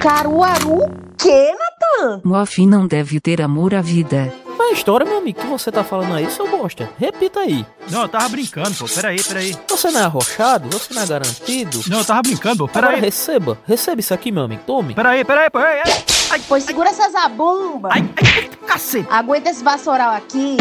Caruaru? 0.00 0.80
Que, 1.16 1.52
Natan? 1.52 2.20
Mofi 2.24 2.66
não 2.66 2.86
deve 2.88 3.20
ter 3.20 3.40
amor 3.40 3.74
à 3.74 3.80
vida. 3.80 4.32
É 4.62 4.70
a 4.70 4.72
história, 4.72 5.04
meu 5.04 5.18
amigo, 5.18 5.40
que 5.40 5.46
você 5.46 5.70
tá 5.72 5.82
falando 5.82 6.14
aí, 6.14 6.30
seu 6.30 6.46
bosta? 6.48 6.88
Repita 6.98 7.40
aí. 7.40 7.66
Não, 7.90 8.02
eu 8.02 8.08
tava 8.08 8.28
brincando, 8.28 8.72
pô. 8.74 8.84
Peraí, 8.86 9.22
peraí. 9.22 9.56
Você 9.68 9.90
não 9.90 10.00
é 10.00 10.04
arrochado? 10.04 10.68
Você 10.70 10.94
não 10.94 11.02
é 11.02 11.06
garantido? 11.06 11.80
Não, 11.88 11.98
eu 11.98 12.04
tava 12.04 12.22
brincando, 12.22 12.58
pô. 12.58 12.64
Agora 12.78 12.86
Peraí. 12.94 13.00
receba. 13.00 13.58
Receba 13.66 14.00
isso 14.00 14.14
aqui, 14.14 14.30
meu 14.30 14.44
amigo. 14.44 14.62
Tome. 14.66 14.94
Peraí, 14.94 15.24
peraí, 15.24 15.50
peraí. 15.50 15.80
Ai, 15.84 16.04
ai, 16.30 16.40
Pois 16.48 16.62
segura 16.64 16.88
essa 16.90 17.10
zabumba. 17.10 17.88
Ai, 17.92 18.08
ai, 18.36 18.50
cacete. 18.66 19.06
Aguenta 19.10 19.50
esse 19.50 19.62
vassoural 19.64 20.14
aqui. 20.14 20.56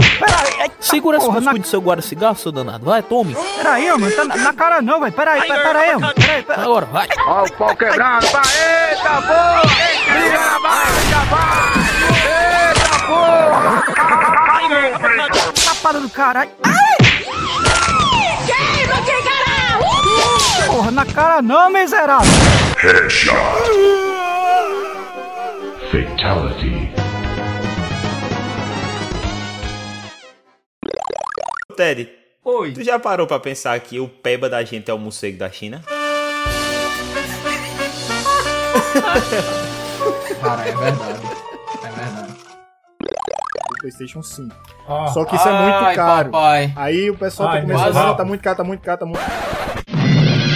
Segura 0.80 1.18
esse 1.18 1.28
cuscuz 1.28 1.60
do 1.62 1.68
seu 1.68 1.80
guarda-cigarro, 1.80 2.36
seu 2.36 2.52
danado. 2.52 2.84
Vai, 2.86 3.02
tome. 3.04 3.36
Peraí, 3.56 3.88
mano. 3.92 4.12
Tá 4.16 4.26
na, 4.26 4.36
na 4.36 4.54
cara 4.54 4.82
não, 4.82 5.00
velho. 5.00 5.14
Peraí, 5.14 5.42
peraí, 5.42 5.64
peraí, 5.64 5.96
mano. 5.98 6.14
Peraí, 6.16 6.44
peraí. 6.44 6.64
Agora, 6.66 6.86
vai. 6.88 7.08
Ó 7.28 7.44
o 7.46 7.52
pau 7.54 7.76
quebrando, 7.78 8.26
vai, 8.28 8.44
eita! 8.90 9.22
Vira 10.12 10.40
na 10.40 10.60
barriga, 10.60 11.20
vai! 11.30 12.72
Eita 12.72 12.81
porra! 13.12 13.84
Ai, 14.50 14.68
meu 14.70 14.82
Deus! 14.82 15.66
Tapada 15.66 16.00
do 16.00 16.10
caralho. 16.10 16.52
Queima, 18.46 19.02
que 19.04 19.18
caralho! 19.24 19.84
Porra, 20.68 20.92
na 20.92 21.06
cara 21.06 21.42
não, 21.42 21.70
miserável. 21.70 22.32
Fatality. 25.92 26.92
Ted, 31.76 32.10
Oi. 32.44 32.74
tu 32.74 32.84
já 32.84 33.00
parou 33.00 33.28
pra 33.28 33.40
pensar 33.40 33.80
que 33.80 34.00
o 34.00 34.08
peba 34.08 34.50
da 34.50 34.64
gente 34.64 34.90
é 34.90 34.94
o 34.94 35.00
morcego 35.00 35.38
da 35.38 35.50
China? 35.50 35.84
Cara, 40.42 40.68
é 40.68 40.76
verdade. 40.76 41.31
É 43.02 43.14
verdade. 43.14 43.72
O 43.72 43.80
PlayStation 43.82 44.22
5. 44.22 44.56
Ah. 44.88 45.08
Só 45.08 45.26
que 45.26 45.36
isso 45.36 45.48
é 45.48 45.62
muito 45.64 45.76
Ai, 45.76 45.96
caro. 45.96 46.30
papai. 46.32 46.74
Aí 46.76 47.10
o 47.10 47.18
pessoal 47.18 47.50
Ai, 47.50 47.56
tá 47.56 47.62
começando, 47.62 47.94
mas- 47.94 48.06
não, 48.06 48.16
tá 48.16 48.26
muito 48.26 48.42
caro, 48.42 48.58
tá 48.58 48.64
muito 48.64 48.82
caro, 48.82 49.00
tá 49.00 49.06
muito 49.06 49.22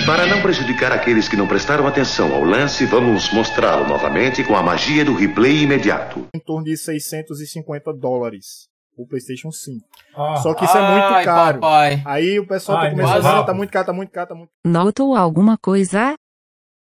Para 0.06 0.28
não 0.28 0.42
prejudicar 0.42 0.92
aqueles 0.92 1.28
que 1.28 1.36
não 1.36 1.48
prestaram 1.48 1.88
atenção 1.88 2.34
ao 2.34 2.44
lance, 2.44 2.86
vamos 2.86 3.32
mostrá-lo 3.34 3.88
novamente 3.88 4.44
com 4.44 4.56
a 4.56 4.62
magia 4.62 5.04
do 5.04 5.16
replay 5.16 5.64
imediato. 5.64 6.28
em 6.36 6.40
torno 6.40 6.66
de 6.66 6.78
650 6.78 7.92
dólares. 7.94 8.68
O 8.98 9.06
PlayStation 9.08 9.52
5. 9.52 9.86
Ah. 10.16 10.38
Só 10.38 10.54
que 10.54 10.64
isso 10.64 10.78
é 10.78 10.82
muito 10.92 11.04
Ai, 11.06 11.26
caro. 11.26 11.60
papai. 11.60 12.02
Aí 12.06 12.40
o 12.40 12.48
pessoal 12.48 12.78
Ai, 12.78 12.86
tá 12.86 12.92
começando, 12.92 13.24
meu 13.24 13.32
não, 13.34 13.46
tá 13.46 13.54
muito 13.54 13.72
caro, 13.72 13.86
tá 13.88 13.94
muito 13.94 14.12
caro, 14.12 14.28
tá 14.30 14.36
muito 14.36 14.50
Notou 14.64 15.16
alguma 15.16 15.58
coisa? 15.58 16.14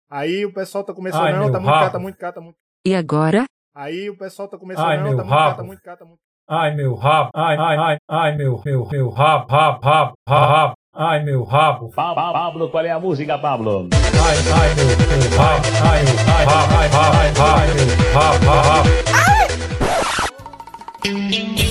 Aí 0.09 0.45
o 0.45 0.53
pessoal 0.53 0.84
tá 0.84 0.93
começando, 0.93 1.24
Ai, 1.24 1.34
não, 1.34 1.51
tá 1.51 1.59
muito 1.59 1.74
caro, 1.74 1.91
tá 1.91 1.99
muito 1.99 2.18
caro, 2.18 2.34
tá 2.36 2.41
muito 2.41 2.55
E 2.86 2.95
agora? 2.95 3.43
Aí 3.76 4.09
o 4.09 4.17
pessoal 4.17 4.47
tá 4.47 4.57
começando, 4.57 4.86
Ai, 4.86 4.97
não, 4.97 5.03
meu 5.09 5.17
tá 5.17 5.23
muito 5.23 5.30
caro, 5.36 5.43
tá 5.43 5.55
rabo. 5.57 5.67
muito 5.67 5.82
caro, 5.84 5.97
tá 5.97 6.05
muito 6.05 6.19
Ai 6.47 6.76
meu 6.76 6.95
rabo, 6.95 7.30
ai, 7.36 7.57
ai, 7.57 7.78
ai, 7.78 7.97
ai 8.07 8.36
meu, 8.38 8.61
meu, 8.63 8.88
meu 8.89 9.09
rabo, 9.09 9.51
rabo, 9.51 9.80
rabo, 9.84 10.13
rabo, 10.30 10.73
ai 10.95 11.23
meu 11.23 11.43
rabo. 11.43 11.89
Pablo, 11.89 12.69
qual 12.69 12.86
é 12.86 12.91
a 12.91 12.99
música, 12.99 13.38
Pablo? 13.38 13.89
Ai, 13.91 14.38
ai 14.53 14.76
meu, 14.76 14.86
meu 14.86 15.38
rabo, 15.38 15.65
ai, 15.84 16.01
ai, 16.05 16.45
ai, 16.45 16.69
ai, 16.71 16.89
ai, 16.93 17.34
ai 17.41 17.67
meu 17.73 18.13
rabo, 18.13 18.45
rabo. 18.45 18.89
Olha 21.05 21.64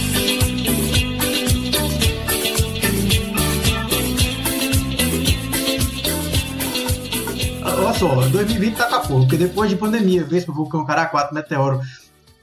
só, 7.94 8.28
2020 8.28 8.76
tá 8.76 8.88
com 8.88 8.94
a 8.94 9.00
porra, 9.00 9.20
porque 9.20 9.36
depois 9.36 9.70
de 9.70 9.76
pandemia, 9.76 10.24
Vespa, 10.24 10.52
vulcão, 10.52 10.84
cara 10.84 11.06
4, 11.06 11.34
meteoro, 11.34 11.80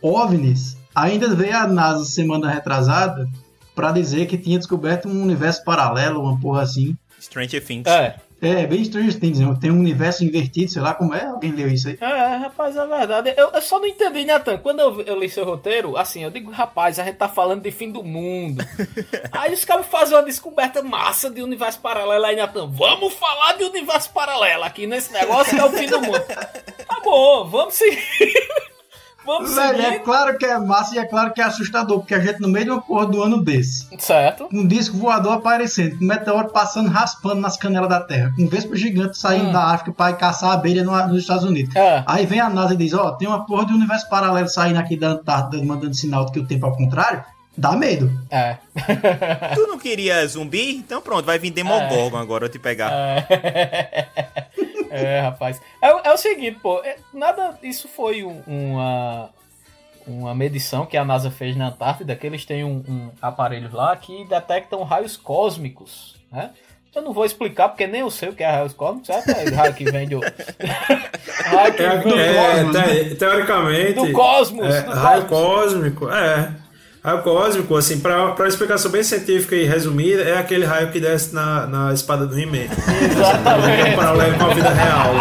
OVNIs, 0.02 0.78
ainda 0.95 1.36
veio 1.36 1.56
a 1.56 1.68
NASA 1.68 2.06
semana 2.06 2.49
retrasada 2.49 3.28
pra 3.76 3.91
dizer 3.91 4.28
que 4.28 4.38
tinha 4.38 4.58
descoberto 4.58 5.08
um 5.08 5.22
universo 5.22 5.64
paralelo, 5.64 6.22
uma 6.22 6.39
porra 6.39 6.64
assim. 6.64 6.97
Stranger 7.20 7.64
Things. 7.64 7.88
É. 7.88 8.16
É, 8.42 8.66
bem 8.66 8.84
Stranger 8.84 9.20
Things, 9.20 9.39
né? 9.39 9.56
tem 9.62 9.70
um 9.70 9.80
universo 9.80 10.26
invertido, 10.26 10.72
sei 10.72 10.82
lá 10.82 10.96
como 10.96 11.14
é, 11.14 11.26
alguém 11.26 11.52
leu 11.52 11.68
isso 11.68 11.88
aí? 11.88 11.98
É, 12.02 12.38
rapaz, 12.38 12.76
é 12.76 12.88
verdade. 12.88 13.34
Eu, 13.38 13.52
eu 13.52 13.62
só 13.62 13.80
não 13.80 13.86
entendi, 13.86 14.26
Natan. 14.26 14.58
Quando 14.58 14.80
eu, 14.80 15.02
eu 15.02 15.20
li 15.20 15.30
seu 15.30 15.46
roteiro, 15.46 15.96
assim, 15.96 16.24
eu 16.24 16.32
digo, 16.32 16.50
rapaz, 16.50 16.98
a 16.98 17.04
gente 17.04 17.18
tá 17.18 17.30
falando 17.30 17.62
de 17.62 17.70
fim 17.70 17.92
do 17.92 18.04
mundo. 18.04 18.66
aí 19.32 19.54
os 19.54 19.64
caras 19.64 19.86
fazem 19.86 20.18
uma 20.18 20.24
descoberta 20.24 20.82
massa 20.82 21.30
de 21.30 21.44
universo 21.44 21.80
paralelo. 21.82 22.26
Aí, 22.26 22.36
Natan, 22.36 22.68
vamos 22.68 23.14
falar 23.14 23.58
de 23.58 23.64
universo 23.64 24.10
paralelo 24.10 24.64
aqui 24.64 24.88
nesse 24.88 25.14
negócio 25.14 25.56
que 25.56 25.62
é 25.62 25.66
o 25.66 25.70
fim 25.70 25.86
do 25.86 26.02
mundo. 26.02 26.24
Tá 26.88 27.00
bom, 27.04 27.48
vamos 27.48 27.76
seguir. 27.76 28.51
Vamos 29.26 29.53
Velho, 29.53 29.82
é 29.82 29.86
seguir. 29.93 29.99
claro 30.03 30.38
que 30.38 30.45
é 30.45 30.57
massa 30.59 30.95
e 30.95 30.99
é 30.99 31.05
claro 31.05 31.34
que 31.34 31.41
é 31.41 31.43
assustador, 31.43 31.99
porque 31.99 32.13
a 32.13 32.19
gente 32.19 32.39
no 32.41 32.47
meio 32.47 32.65
de 32.65 32.72
uma 32.72 32.82
porra 32.82 33.05
do 33.05 33.22
ano 33.24 33.41
desse. 33.43 33.88
Certo. 33.99 34.47
Um 34.51 34.67
disco 34.67 34.97
voador 34.97 35.34
aparecendo, 35.34 35.97
com 35.97 36.03
um 36.03 36.07
meteoro 36.07 36.49
passando 36.49 36.89
raspando 36.89 37.41
nas 37.41 37.57
canelas 37.57 37.89
da 37.89 37.99
Terra, 38.01 38.32
com 38.36 38.43
um 38.43 38.47
vespa 38.47 38.76
gigante 38.76 39.17
saindo 39.17 39.49
Hum. 39.49 39.51
da 39.53 39.63
África 39.65 39.91
para 39.91 40.13
caçar 40.15 40.51
abelha 40.51 40.84
no- 40.84 41.07
nos 41.07 41.19
Estados 41.22 41.43
Unidos. 41.43 41.76
É. 41.76 42.03
Aí 42.05 42.26
vem 42.26 42.39
a 42.39 42.49
NASA 42.49 42.74
e 42.74 42.78
diz: 42.78 42.93
Ó, 42.93 43.11
tem 43.11 43.28
uma 43.28 43.45
porra 43.45 43.65
de 43.65 43.74
universo 43.74 44.09
paralelo 44.09 44.47
saindo 44.47 44.80
aqui 44.80 44.95
da 44.97 45.09
Antártida, 45.09 45.63
mandando 45.63 45.95
sinal 45.95 46.26
de 46.26 46.32
que 46.34 46.39
o 46.39 46.45
tempo 46.45 46.65
é 46.65 46.69
ao 46.69 46.76
contrário. 46.76 47.24
Dá 47.57 47.74
medo. 47.74 48.09
É. 48.30 48.55
Tu 49.55 49.67
não 49.67 49.78
queria 49.78 50.26
zumbi? 50.26 50.72
Então 50.78 51.01
pronto, 51.01 51.26
vai 51.26 51.38
vir 51.38 51.51
Demogorgon 51.51 52.17
agora 52.17 52.45
eu 52.45 52.49
te 52.49 52.57
pegar. 52.57 52.89
É, 52.91 54.07
É, 54.96 55.20
rapaz. 55.22 55.62
É, 55.82 55.88
é 56.10 56.14
o 56.14 56.18
seguinte, 56.18 56.60
pô. 56.62 56.82
é- 56.84 56.98
nada. 57.14 57.58
Isso 57.64 57.88
foi 57.88 58.24
um- 58.24 58.42
uma. 58.48 59.30
Uma 60.08 60.34
medição 60.34 60.86
que 60.88 60.98
a 60.98 61.06
NASA 61.06 61.30
fez 61.30 61.56
na 61.56 61.68
Antártida, 61.68 62.16
que 62.16 62.26
eles 62.26 62.44
têm 62.44 62.64
um, 62.64 62.84
um 62.89 63.12
aparelho 63.22 63.70
lá 63.72 63.96
que 63.96 64.26
detectam 64.26 64.82
raios 64.84 65.16
cósmicos, 65.16 66.16
né? 66.32 66.50
Eu 66.94 67.04
não 67.04 67.14
vou 67.14 67.24
explicar, 67.24 67.70
porque 67.70 67.86
nem 67.86 68.02
eu 68.02 68.10
sei 68.10 68.30
o 68.30 68.34
que 68.34 68.44
é 68.44 68.50
raios 68.50 68.74
cósmicos, 68.74 69.08
certo? 69.08 69.30
É 69.30 69.48
raio 69.54 69.74
que 69.76 69.86
vem 69.86 70.08
do... 70.10 70.20
raio 71.46 71.74
que 71.74 71.84
É, 71.84 71.98
vem 71.98 72.14
é, 72.20 73.04
te- 73.10 73.16
teoricamente. 73.16 73.94
Do 73.94 74.12
cosmos, 74.12 74.74
É, 74.76 74.82
do 74.82 74.92
raio 74.92 75.26
cósmico, 75.28 76.10
é. 76.10 76.52
Raio 77.04 77.24
cósmico, 77.24 77.76
assim, 77.76 77.99
pra, 77.99 78.34
pra 78.34 78.47
explicação 78.47 78.91
bem 78.91 79.02
científica 79.04 79.56
e 79.56 79.66
resumida, 79.66 80.22
é 80.22 80.38
aquele 80.38 80.66
raio 80.66 80.91
que 80.91 80.99
desce 80.99 81.34
na, 81.34 81.66
na 81.66 81.91
espada 81.93 82.28
do 82.28 82.39
He-Man. 82.39 82.68
Exatamente. 83.04 83.89
É 83.89 83.93
um 83.93 83.95
paralelo 83.95 84.38
com 84.38 84.43
a 84.43 84.54
vida 84.54 84.70
real. 84.70 85.14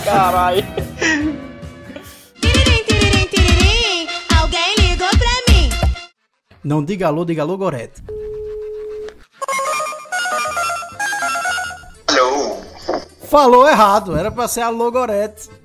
Caralho. 0.04 0.64
Alguém 4.36 4.74
ligou 4.80 5.08
pra 5.08 5.54
mim. 5.54 5.70
Não 6.64 6.84
diga 6.84 7.06
alô, 7.06 7.24
diga 7.24 7.42
alô, 7.42 7.56
Gorete. 7.56 8.02
Alô? 12.08 12.56
Falou 13.28 13.68
errado, 13.68 14.18
era 14.18 14.32
pra 14.32 14.48
ser 14.48 14.62
alô, 14.62 14.90
Gorete. 14.90 15.59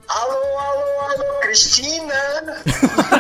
Cristina? 1.56 2.14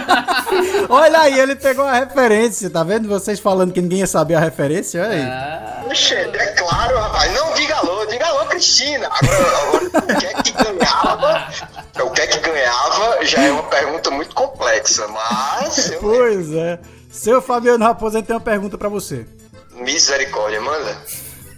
Olha 0.89 1.21
aí, 1.21 1.39
ele 1.39 1.55
pegou 1.55 1.85
a 1.85 1.93
referência, 1.93 2.69
tá 2.69 2.83
vendo? 2.83 3.07
Vocês 3.07 3.39
falando 3.39 3.71
que 3.71 3.81
ninguém 3.81 3.99
ia 3.99 4.07
saber 4.07 4.35
a 4.35 4.39
referência, 4.41 5.01
olha 5.01 5.13
aí. 5.13 5.87
Poxa, 5.87 6.15
é 6.15 6.47
claro, 6.57 6.97
rapaz. 6.97 7.33
Não 7.33 7.53
diga 7.53 7.75
alô, 7.75 8.05
diga 8.05 8.25
alô, 8.27 8.45
Cristina. 8.47 9.07
Agora, 9.09 9.57
agora, 9.57 9.85
o 9.85 10.19
que 10.19 10.25
é 10.25 10.33
que 10.33 10.51
ganhava? 10.51 11.49
O 12.03 12.09
que 12.11 12.21
é 12.21 12.27
que 12.27 12.39
ganhava 12.39 13.25
já 13.25 13.41
é 13.41 13.51
uma 13.51 13.63
pergunta 13.63 14.11
muito 14.11 14.35
complexa, 14.35 15.07
mas. 15.07 15.93
Pois 16.01 16.53
é. 16.53 16.79
Seu 17.09 17.41
Fabiano 17.41 17.85
Raposo, 17.85 18.17
a 18.17 18.19
gente 18.19 18.27
tem 18.27 18.35
uma 18.35 18.41
pergunta 18.41 18.77
pra 18.77 18.89
você. 18.89 19.25
Misericórdia, 19.75 20.59
manda. 20.59 20.97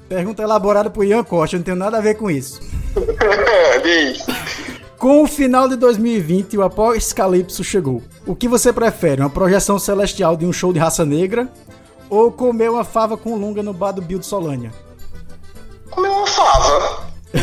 Pergunta 0.08 0.44
elaborada 0.44 0.90
por 0.92 1.04
Ian 1.04 1.24
Costa, 1.24 1.56
eu 1.56 1.60
não 1.60 1.66
tenho 1.66 1.78
nada 1.78 1.98
a 1.98 2.02
ver 2.02 2.16
com 2.16 2.30
isso. 2.30 2.60
Com 4.98 5.24
o 5.24 5.28
final 5.28 5.70
de 5.70 5.76
2020, 5.76 6.58
o 6.58 6.64
Apocalipse 6.64 7.64
chegou. 7.64 8.02
O 8.26 8.36
que 8.36 8.48
você 8.48 8.74
prefere, 8.74 9.22
uma 9.22 9.30
projeção 9.30 9.78
celestial 9.78 10.36
de 10.36 10.46
um 10.46 10.52
show 10.52 10.74
de 10.74 10.80
raça 10.80 11.06
negra 11.06 11.48
ou 12.10 12.32
comer 12.32 12.72
uma 12.72 12.84
fava 12.84 13.16
com 13.16 13.36
lunga 13.36 13.62
no 13.62 13.74
bar 13.74 13.92
do 13.92 14.02
Bill 14.02 14.18
de 14.18 14.26
Solânia? 14.26 14.74
Comer 15.92 16.10
uma 16.10 16.26
fava. 16.26 17.08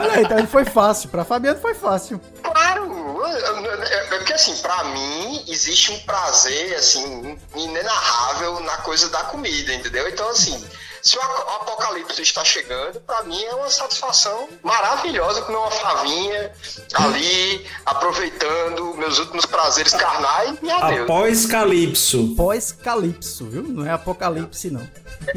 Olha 0.00 0.12
aí, 0.12 0.22
então 0.22 0.46
foi 0.46 0.64
fácil. 0.64 1.08
Pra 1.08 1.24
Fabiano 1.24 1.58
foi 1.58 1.74
fácil. 1.74 2.20
Claro, 2.42 3.24
é 3.26 4.16
é 4.16 4.18
porque 4.18 4.32
assim, 4.32 4.56
pra 4.56 4.84
mim 4.84 5.44
existe 5.48 5.90
um 5.92 5.98
prazer 6.00 6.74
assim 6.76 7.36
inenarrável 7.54 8.60
na 8.60 8.76
coisa 8.78 9.08
da 9.08 9.24
comida, 9.24 9.74
entendeu? 9.74 10.08
Então 10.08 10.28
assim, 10.28 10.62
se 11.06 11.16
o 11.16 11.20
apocalipse 11.22 12.20
está 12.20 12.44
chegando, 12.44 13.00
pra 13.02 13.22
mim 13.22 13.40
é 13.44 13.54
uma 13.54 13.70
satisfação 13.70 14.48
maravilhosa 14.60 15.40
comer 15.42 15.58
uma 15.58 15.70
favinha 15.70 16.52
ali, 16.94 17.64
aproveitando 17.86 18.92
meus 18.94 19.20
últimos 19.20 19.46
prazeres 19.46 19.92
carnais 19.92 20.58
e 20.60 20.68
adeus. 20.68 21.02
Após 21.02 21.46
Calypso. 21.46 22.34
Pós-calipso, 22.36 23.46
viu? 23.46 23.62
Não 23.62 23.86
é 23.86 23.92
apocalipse, 23.92 24.68
não. 24.68 24.82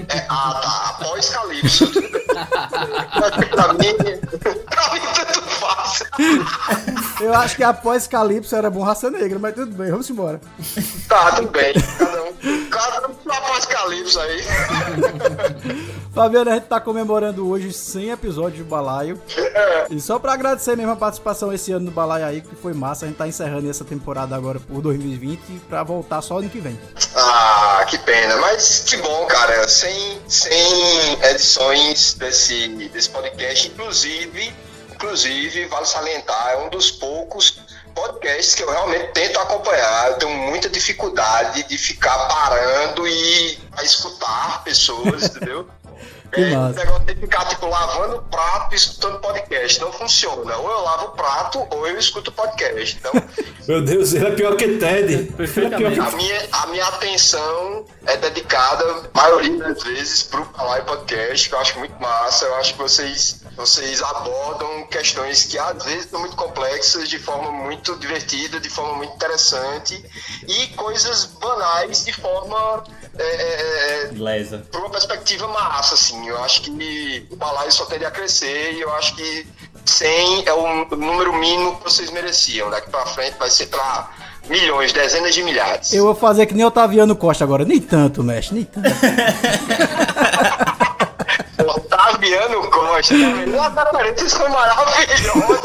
É, 0.09 0.25
ah, 0.27 0.59
tá, 0.59 0.89
após 0.89 1.29
Calypso. 1.29 1.91
pra 3.51 3.73
mim, 3.73 3.95
pra 4.65 4.93
mim 4.93 4.99
Eu 7.19 7.33
acho 7.33 7.55
que 7.55 7.63
após 7.63 8.07
Calypso 8.07 8.55
era 8.55 8.69
bom 8.69 8.81
raça 8.81 9.09
negra, 9.09 9.37
mas 9.39 9.53
tudo 9.53 9.75
bem, 9.75 9.91
vamos 9.91 10.09
embora. 10.09 10.39
Tá, 11.07 11.33
tudo 11.33 11.49
bem. 11.49 11.73
Cada 11.97 12.23
um, 12.23 12.69
cada 12.69 13.07
um 13.07 13.31
após 13.31 13.65
Calypso 13.65 14.19
aí. 14.19 14.43
Fabiano, 16.13 16.49
a 16.49 16.55
gente 16.55 16.65
tá 16.65 16.79
comemorando 16.79 17.47
hoje 17.47 17.71
100 17.71 18.11
episódios 18.11 18.57
de 18.57 18.63
Balaio. 18.63 19.21
E 19.89 19.99
só 20.01 20.17
pra 20.17 20.33
agradecer 20.33 20.75
mesmo 20.75 20.91
a 20.91 20.95
participação 20.95 21.53
esse 21.53 21.71
ano 21.71 21.85
do 21.85 21.91
Balaio 21.91 22.25
aí, 22.25 22.41
que 22.41 22.55
foi 22.55 22.73
massa. 22.73 23.05
A 23.05 23.07
gente 23.07 23.17
tá 23.17 23.27
encerrando 23.27 23.69
essa 23.69 23.85
temporada 23.85 24.35
agora 24.35 24.59
por 24.59 24.81
2020 24.81 25.39
pra 25.69 25.83
voltar 25.83 26.21
só 26.21 26.39
ano 26.39 26.49
que 26.49 26.59
vem. 26.59 26.79
Ah, 27.15 27.85
que 27.87 27.97
pena, 27.99 28.37
mas 28.37 28.83
que 28.85 28.97
bom, 28.97 29.25
cara. 29.27 29.67
Sem, 29.67 30.19
sem 30.27 31.23
edições 31.23 32.15
desse, 32.15 32.67
desse 32.91 33.09
podcast, 33.09 33.67
inclusive, 33.67 34.53
inclusive, 34.99 35.65
vale 35.67 35.85
salientar, 35.85 36.51
é 36.51 36.57
um 36.57 36.69
dos 36.69 36.91
poucos 36.91 37.61
podcasts 37.95 38.53
que 38.53 38.63
eu 38.63 38.69
realmente 38.69 39.13
tento 39.13 39.39
acompanhar. 39.39 40.09
Eu 40.09 40.17
tenho 40.17 40.33
muita 40.33 40.67
dificuldade 40.69 41.63
de 41.63 41.77
ficar 41.77 42.17
parando 42.27 43.07
e 43.07 43.57
a 43.77 43.83
escutar 43.83 44.61
pessoas, 44.65 45.23
entendeu? 45.35 45.69
Que 46.31 46.41
É, 46.41 46.57
o 46.57 46.61
massa. 46.61 46.79
negócio 46.79 47.05
de 47.05 47.15
ficar, 47.15 47.45
tipo, 47.45 47.67
lavando 47.67 48.17
o 48.17 48.21
prato 48.23 48.73
e 48.73 48.77
escutando 48.77 49.19
podcast. 49.19 49.81
Não 49.81 49.91
funciona. 49.91 50.57
Ou 50.57 50.69
eu 50.71 50.81
lavo 50.81 51.05
o 51.07 51.11
prato, 51.11 51.67
ou 51.71 51.87
eu 51.87 51.97
escuto 51.97 52.31
podcast. 52.31 52.97
Então, 52.99 53.11
Meu 53.67 53.83
Deus, 53.83 54.13
ele 54.13 54.27
é 54.27 54.31
pior 54.31 54.55
que 54.55 54.67
Ted. 54.77 55.33
É 55.37 55.47
pior 55.47 55.93
que 55.93 55.99
a 55.99 56.11
minha, 56.11 56.47
a 56.51 56.67
minha 56.67 56.85
atenção 56.87 57.85
é 58.05 58.17
dedicada, 58.17 58.83
a 59.13 59.17
maioria 59.21 59.57
das 59.57 59.83
vezes, 59.83 60.23
pro 60.23 60.43
Palai 60.45 60.83
Podcast, 60.83 61.47
que 61.49 61.53
eu 61.55 61.59
acho 61.59 61.77
muito 61.79 61.99
massa. 62.01 62.45
Eu 62.45 62.55
acho 62.55 62.73
que 62.73 62.79
vocês, 62.79 63.41
vocês 63.55 64.01
abordam 64.01 64.87
questões 64.87 65.43
que 65.45 65.57
às 65.57 65.83
vezes 65.83 66.09
são 66.09 66.19
muito 66.19 66.35
complexas 66.35 67.07
de 67.09 67.19
forma 67.19 67.51
muito 67.51 67.95
divertida, 67.97 68.59
de 68.59 68.69
forma 68.69 68.95
muito 68.95 69.13
interessante, 69.13 70.03
e 70.47 70.67
coisas 70.75 71.25
banais 71.25 72.05
de 72.05 72.13
forma. 72.13 72.83
É, 73.19 73.23
é, 73.23 74.05
é, 74.05 74.09
Lesa. 74.13 74.63
por 74.71 74.79
uma 74.79 74.89
perspectiva 74.89 75.45
massa, 75.49 75.95
assim. 75.95 76.25
Eu 76.27 76.41
acho 76.41 76.61
que 76.61 77.27
o 77.29 77.35
balaio 77.35 77.69
só 77.71 77.85
teria 77.85 78.07
a 78.07 78.11
crescer 78.11 78.73
e 78.73 78.79
eu 78.79 78.91
acho 78.93 79.13
que 79.15 79.45
100 79.85 80.43
é 80.47 80.53
o 80.53 80.85
número 80.95 81.33
mínimo 81.33 81.75
que 81.77 81.83
vocês 81.83 82.09
mereciam. 82.11 82.69
Daqui 82.69 82.89
pra 82.89 83.05
frente 83.05 83.37
vai 83.37 83.49
ser 83.49 83.65
pra 83.67 84.09
milhões, 84.47 84.93
dezenas 84.93 85.35
de 85.35 85.43
milhares. 85.43 85.93
Eu 85.93 86.05
vou 86.05 86.15
fazer 86.15 86.45
que 86.45 86.53
nem 86.53 86.65
Otaviano 86.65 87.13
Costa 87.13 87.43
agora. 87.43 87.65
Nem 87.65 87.81
tanto, 87.81 88.23
mestre, 88.23 88.55
nem 88.55 88.63
tanto. 88.63 88.87
Otaviano 91.67 92.71
Costa, 92.71 93.13
tá 93.15 93.31
vendo? 93.33 93.57
Cara, 93.57 94.13
vocês 94.15 94.31
são 94.31 94.49
maravilhosos. 94.49 95.59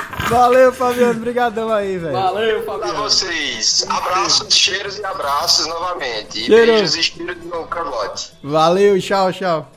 Valeu, 0.28 0.72
Fabiano. 0.72 1.18
Obrigadão 1.18 1.70
aí, 1.72 1.98
velho. 1.98 2.12
Valeu, 2.12 2.62
Pra 2.62 2.72
Fabiano. 2.74 2.98
vocês. 3.02 3.84
Abraços, 3.88 4.54
cheiros 4.54 4.98
e 4.98 5.04
abraços 5.04 5.66
novamente. 5.66 6.40
E 6.40 6.46
Cheiro. 6.46 6.72
beijos 6.72 6.96
e 6.96 7.02
cheiro 7.02 7.36
no 7.44 7.66
cangote. 7.66 8.32
Valeu, 8.42 9.00
tchau, 9.00 9.32
tchau. 9.32 9.68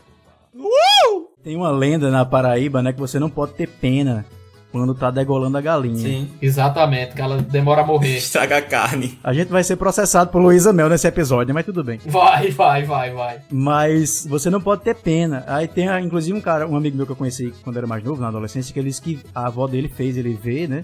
Tem 1.43 1.55
uma 1.55 1.71
lenda 1.71 2.09
na 2.09 2.25
Paraíba, 2.25 2.81
né, 2.81 2.91
que 2.91 2.99
você 2.99 3.19
não 3.19 3.29
pode 3.29 3.53
ter 3.53 3.67
pena 3.67 4.25
quando 4.71 4.93
tá 4.93 5.09
degolando 5.09 5.57
a 5.57 5.61
galinha. 5.61 5.97
Sim, 5.97 6.29
exatamente, 6.41 7.15
que 7.15 7.21
ela 7.21 7.37
demora 7.37 7.81
a 7.81 7.85
morrer. 7.85 8.17
Estraga 8.17 8.57
a 8.57 8.61
carne. 8.61 9.17
A 9.23 9.33
gente 9.33 9.49
vai 9.49 9.63
ser 9.63 9.75
processado 9.75 10.31
por 10.31 10.41
Luísa 10.41 10.73
Mel 10.73 10.89
nesse 10.89 11.07
episódio, 11.07 11.53
mas 11.53 11.65
tudo 11.65 11.83
bem. 11.83 11.99
Vai, 12.05 12.51
vai, 12.51 12.83
vai, 12.83 13.13
vai. 13.13 13.41
Mas 13.51 14.25
você 14.29 14.49
não 14.49 14.61
pode 14.61 14.83
ter 14.83 14.95
pena. 14.95 15.43
Aí 15.47 15.67
tem, 15.67 15.87
ah, 15.87 16.01
inclusive, 16.01 16.37
um 16.37 16.41
cara, 16.41 16.67
um 16.67 16.75
amigo 16.75 16.97
meu 16.97 17.05
que 17.05 17.11
eu 17.11 17.15
conheci 17.15 17.53
quando 17.63 17.77
era 17.77 17.87
mais 17.87 18.03
novo, 18.03 18.21
na 18.21 18.27
adolescência, 18.27 18.73
que 18.73 18.79
ele 18.79 18.89
disse 18.89 19.01
que 19.01 19.19
a 19.33 19.47
avó 19.47 19.67
dele 19.67 19.89
fez 19.89 20.17
ele 20.17 20.33
ver, 20.33 20.67
né? 20.67 20.83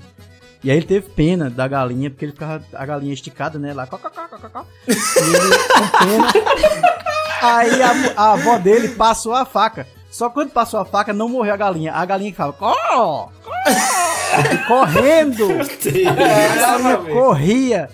E 0.63 0.71
aí 0.71 0.77
ele 0.77 0.85
teve 0.85 1.09
pena 1.09 1.49
da 1.49 1.67
galinha, 1.67 2.09
porque 2.09 2.23
ele 2.23 2.31
ficava 2.31 2.63
a 2.73 2.85
galinha 2.85 3.13
esticada, 3.13 3.59
né? 3.59 3.73
Lá. 3.73 3.85
E 3.85 5.35
ele 5.35 5.57
com 5.57 6.05
pena. 6.05 6.93
Aí 7.43 7.81
a, 7.81 7.91
a 8.15 8.33
avó 8.33 8.57
dele 8.57 8.87
passou 8.89 9.33
a 9.33 9.43
faca. 9.43 9.85
Só 10.13 10.29
quando 10.29 10.51
passou 10.51 10.79
a 10.79 10.85
faca, 10.85 11.11
não 11.11 11.27
morreu 11.27 11.55
a 11.55 11.57
galinha. 11.57 11.91
A 11.91 12.05
galinha 12.05 12.29
que 12.31 12.37
fala, 12.37 12.53
correndo. 14.67 15.47
a 16.07 16.55
galinha 16.55 16.97
corria. 17.11 17.89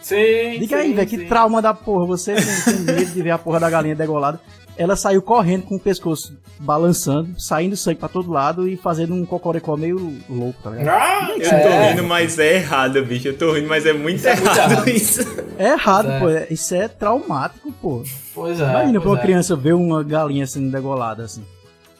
Sim. 0.00 0.58
Diga 0.58 0.78
aí, 0.78 0.88
sim, 0.88 0.94
velho, 0.94 1.08
que 1.08 1.18
trauma 1.26 1.62
da 1.62 1.72
porra. 1.74 2.06
Você 2.06 2.34
tem, 2.34 2.44
tem 2.74 2.80
medo 2.96 3.12
de 3.12 3.22
ver 3.22 3.30
a 3.30 3.38
porra 3.38 3.60
da 3.60 3.70
galinha 3.70 3.94
degolada. 3.94 4.40
Ela 4.76 4.96
saiu 4.96 5.20
correndo 5.20 5.64
com 5.64 5.74
o 5.76 5.80
pescoço 5.80 6.38
balançando, 6.58 7.38
saindo 7.38 7.76
sangue 7.76 7.98
pra 7.98 8.08
todo 8.08 8.30
lado 8.32 8.66
e 8.66 8.78
fazendo 8.78 9.14
um 9.14 9.26
cocoricó 9.26 9.76
meio 9.76 10.16
louco, 10.28 10.58
tá 10.62 10.70
ligado? 10.70 10.88
Ah, 10.98 11.28
Eu 11.36 11.50
tô 11.50 11.88
rindo, 11.90 12.04
mas 12.08 12.38
é 12.38 12.54
errado, 12.56 13.04
bicho. 13.04 13.28
Eu 13.28 13.36
tô 13.36 13.52
rindo, 13.52 13.68
mas 13.68 13.84
é 13.84 13.92
muito 13.92 14.24
errado 14.24 14.88
isso. 14.88 15.20
É 15.58 15.72
errado, 15.72 16.10
É. 16.10 16.18
pô. 16.18 16.28
é- 16.30 16.46
Isso 16.50 16.74
é 16.74 16.88
traumático, 16.88 17.70
pô. 17.72 18.02
Pois 18.34 18.58
é. 18.58 18.64
Imagina 18.64 18.92
pra 18.92 19.00
pois 19.02 19.12
uma 19.12 19.18
é. 19.18 19.22
criança 19.22 19.54
ver 19.54 19.74
uma 19.74 20.02
galinha 20.02 20.46
sendo 20.46 20.70
degolada 20.72 21.24
assim. 21.24 21.44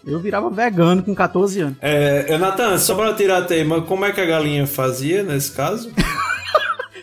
Eu 0.06 0.18
virava 0.18 0.48
vegano 0.50 1.02
com 1.02 1.14
14 1.14 1.60
anos. 1.60 1.76
É, 1.80 2.36
Natan, 2.38 2.78
só 2.78 2.94
pra 2.94 3.12
tirar 3.14 3.38
a 3.38 3.42
tema, 3.44 3.82
como 3.82 4.04
é 4.04 4.12
que 4.12 4.20
a 4.20 4.26
galinha 4.26 4.66
fazia 4.66 5.22
nesse 5.22 5.52
caso? 5.52 5.90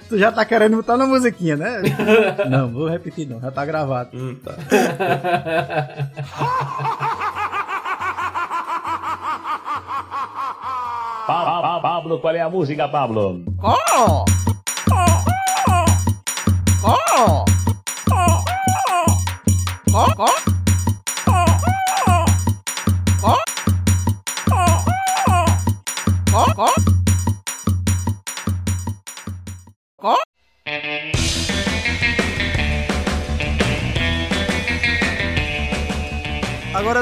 Tu 0.09 0.17
já 0.17 0.31
tá 0.31 0.45
querendo 0.45 0.77
botar 0.77 0.95
na 0.95 1.05
musiquinha, 1.05 1.57
né? 1.57 1.81
não, 2.49 2.69
vou 2.71 2.87
repetir 2.87 3.27
não, 3.27 3.41
já 3.41 3.51
tá 3.51 3.65
gravado. 3.65 4.09
Hum, 4.13 4.37
tá. 4.41 4.53
Pa- 11.27 11.27
pa- 11.27 11.61
pa- 11.61 11.79
Pablo, 11.81 12.19
qual 12.19 12.35
é 12.35 12.41
a 12.41 12.49
música, 12.49 12.87
Pablo? 12.87 13.43
Oh! 13.61 14.23
Oh! 16.83 17.45
Oh! 19.93 19.97
Agora 19.97 20.36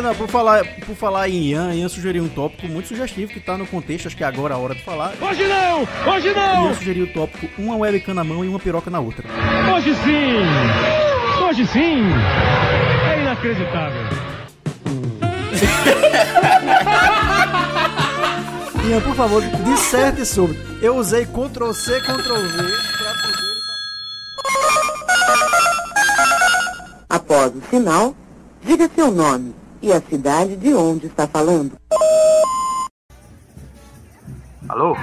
não, 0.06 0.14
por 0.14 0.28
falar, 0.28 0.64
por 0.86 0.96
falar 0.96 1.28
em 1.28 1.50
Ian, 1.50 1.74
Ian 1.74 1.90
sugeriu 1.90 2.24
um 2.24 2.30
tópico 2.30 2.68
muito 2.68 2.88
sugestivo 2.88 3.34
que 3.34 3.40
tá 3.40 3.58
no 3.58 3.66
contexto, 3.66 4.06
acho 4.06 4.16
que 4.16 4.24
é 4.24 4.28
agora 4.28 4.54
a 4.54 4.58
hora 4.58 4.76
de 4.76 4.84
falar. 4.84 5.16
Hoje 5.20 5.48
não! 5.48 5.88
Hoje 6.14 6.32
não! 6.32 6.68
Ian 6.68 6.76
sugeriu 6.76 7.06
o 7.06 7.08
tópico 7.08 7.50
uma 7.60 7.76
webcam 7.76 8.14
na 8.14 8.24
mão 8.24 8.46
e 8.46 8.48
uma 8.48 8.60
piroca 8.60 8.92
na 8.92 9.00
outra. 9.00 9.26
Hoje 9.74 9.96
sim! 9.96 10.36
Hoje 11.44 11.66
sim! 11.66 12.04
É 13.10 13.22
inacreditável. 13.22 14.04
Ian, 18.88 19.02
por 19.02 19.16
favor, 19.16 19.42
disserte 19.64 20.24
sobre. 20.24 20.56
Eu 20.84 20.98
usei 20.98 21.26
Ctrl 21.26 21.72
C, 21.74 22.00
Ctrl 22.02 22.14
V 22.14 22.58
pra 23.00 23.16
poder. 23.24 23.56
Após 27.10 27.56
o 27.56 27.62
sinal, 27.72 28.16
diga 28.64 28.88
seu 28.96 29.10
nome 29.10 29.65
e 29.86 29.94
a 29.94 30.02
cidade 30.02 30.56
de 30.56 30.74
onde 30.74 31.06
está 31.06 31.28
falando. 31.28 31.74
Alô? 34.68 34.98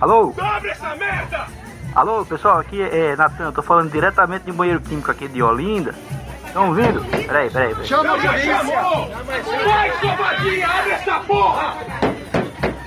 Alô? 0.00 0.34
Abre 0.36 0.70
essa 0.70 0.96
merda! 0.96 1.46
Alô, 1.94 2.26
pessoal, 2.26 2.58
aqui 2.58 2.82
é 2.82 3.14
Natan, 3.14 3.44
eu 3.44 3.52
tô 3.52 3.62
falando 3.62 3.88
diretamente 3.92 4.46
de 4.46 4.50
um 4.50 4.56
banheiro 4.56 4.80
químico 4.80 5.12
aqui 5.12 5.28
de 5.28 5.40
Olinda. 5.40 5.94
Estão 6.44 6.70
ouvindo? 6.70 7.04
Peraí, 7.04 7.48
peraí, 7.50 7.72
peraí. 7.72 7.86
Chama 7.86 8.14
a 8.14 8.18
polícia! 8.18 8.62
Vai, 8.64 9.90
covardia! 10.00 10.66
Abre 10.66 10.90
essa 10.90 11.20
porra! 11.20 11.74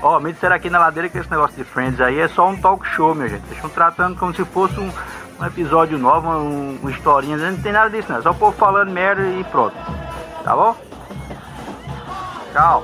Ó, 0.03 0.19
me 0.19 0.33
disseram 0.33 0.57
aqui 0.57 0.69
na 0.69 0.79
ladeira 0.79 1.07
que 1.07 1.17
esse 1.17 1.31
negócio 1.31 1.55
de 1.55 1.63
Friends 1.63 2.01
aí 2.01 2.19
é 2.19 2.27
só 2.27 2.49
um 2.49 2.57
talk 2.57 2.85
show, 2.85 3.15
minha 3.15 3.29
gente. 3.29 3.45
Eles 3.45 3.55
estão 3.55 3.69
tratando 3.69 4.17
como 4.17 4.35
se 4.35 4.43
fosse 4.43 4.77
um, 4.77 4.91
um 5.39 5.45
episódio 5.45 5.97
novo, 5.97 6.27
um, 6.27 6.79
uma 6.81 6.91
historinha. 6.91 7.37
Não 7.37 7.61
tem 7.61 7.71
nada 7.71 7.89
disso, 7.89 8.11
não. 8.11 8.19
É 8.19 8.21
só 8.21 8.31
o 8.31 8.35
povo 8.35 8.57
falando 8.57 8.91
merda 8.91 9.21
e 9.21 9.43
pronto. 9.45 9.75
Tá 10.43 10.55
bom? 10.55 10.75
Tchau. 12.51 12.83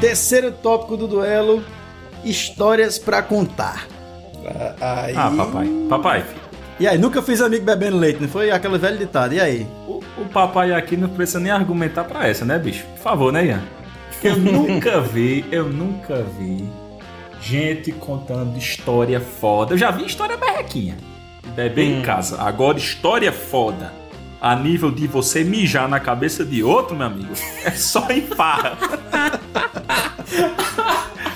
Terceiro 0.00 0.52
tópico 0.52 0.96
do 0.96 1.08
duelo: 1.08 1.64
histórias 2.24 2.98
pra 2.98 3.22
contar. 3.22 3.86
Aí... 4.80 5.14
Ah, 5.16 5.32
papai. 5.36 5.68
Papai. 5.88 6.24
E 6.78 6.86
aí, 6.86 6.98
nunca 6.98 7.22
fiz 7.22 7.40
amigo 7.40 7.64
bebendo 7.64 7.96
leite, 7.96 8.20
não 8.20 8.28
foi 8.28 8.50
aquele 8.50 8.76
velho 8.78 8.98
ditado. 8.98 9.32
E 9.32 9.40
aí? 9.40 9.66
O, 9.88 10.00
o 10.18 10.24
papai 10.30 10.72
aqui 10.72 10.96
não 10.96 11.08
precisa 11.08 11.40
nem 11.40 11.50
argumentar 11.50 12.04
pra 12.04 12.28
essa, 12.28 12.44
né, 12.44 12.58
bicho? 12.58 12.84
Por 12.96 13.02
favor, 13.02 13.32
né, 13.32 13.46
Ian? 13.46 13.62
Eu 14.22 14.36
nunca 14.36 15.00
vi, 15.00 15.44
eu 15.50 15.68
nunca 15.68 16.22
vi 16.38 16.68
gente 17.40 17.92
contando 17.92 18.56
história 18.56 19.20
foda. 19.20 19.74
Eu 19.74 19.78
já 19.78 19.90
vi 19.90 20.04
história 20.06 20.36
berrequinha. 20.36 20.96
Beber 21.54 21.84
em 21.84 22.02
casa. 22.02 22.40
Agora, 22.40 22.78
história 22.78 23.32
foda. 23.32 23.92
A 24.40 24.54
nível 24.54 24.90
de 24.90 25.06
você 25.06 25.42
mijar 25.42 25.88
na 25.88 25.98
cabeça 25.98 26.44
de 26.44 26.62
outro, 26.62 26.96
meu 26.96 27.06
amigo. 27.06 27.32
É 27.64 27.70
só 27.70 28.06
em 28.10 28.22
farra. 28.22 28.76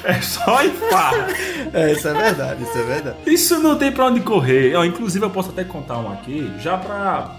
É 0.04 0.20
só 0.20 0.62
em 0.64 0.70
farra. 0.70 1.28
É, 1.72 1.92
isso 1.92 2.08
é 2.08 2.14
verdade, 2.14 2.62
isso 2.62 2.78
é 2.78 2.82
verdade. 2.82 3.16
Isso 3.26 3.58
não 3.60 3.76
tem 3.76 3.92
pra 3.92 4.06
onde 4.06 4.20
correr. 4.20 4.74
Ó, 4.74 4.84
inclusive, 4.84 5.24
eu 5.24 5.30
posso 5.30 5.50
até 5.50 5.62
contar 5.64 5.98
um 5.98 6.12
aqui, 6.12 6.50
já 6.58 6.76
pra 6.76 7.36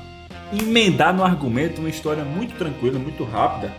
emendar 0.53 1.13
no 1.13 1.23
argumento 1.23 1.79
uma 1.79 1.89
história 1.89 2.23
muito 2.23 2.55
tranquila, 2.55 2.99
muito 2.99 3.23
rápida. 3.23 3.73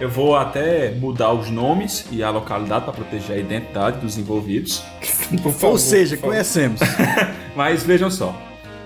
Eu 0.00 0.08
vou 0.08 0.36
até 0.36 0.90
mudar 0.92 1.32
os 1.32 1.50
nomes 1.50 2.06
e 2.10 2.22
a 2.22 2.30
localidade 2.30 2.84
para 2.84 2.94
proteger 2.94 3.36
a 3.36 3.38
identidade 3.38 3.98
dos 3.98 4.16
envolvidos. 4.16 4.82
Ou 5.62 5.78
seja, 5.78 6.16
conhecemos. 6.16 6.80
Mas 7.56 7.82
vejam 7.82 8.10
só, 8.10 8.34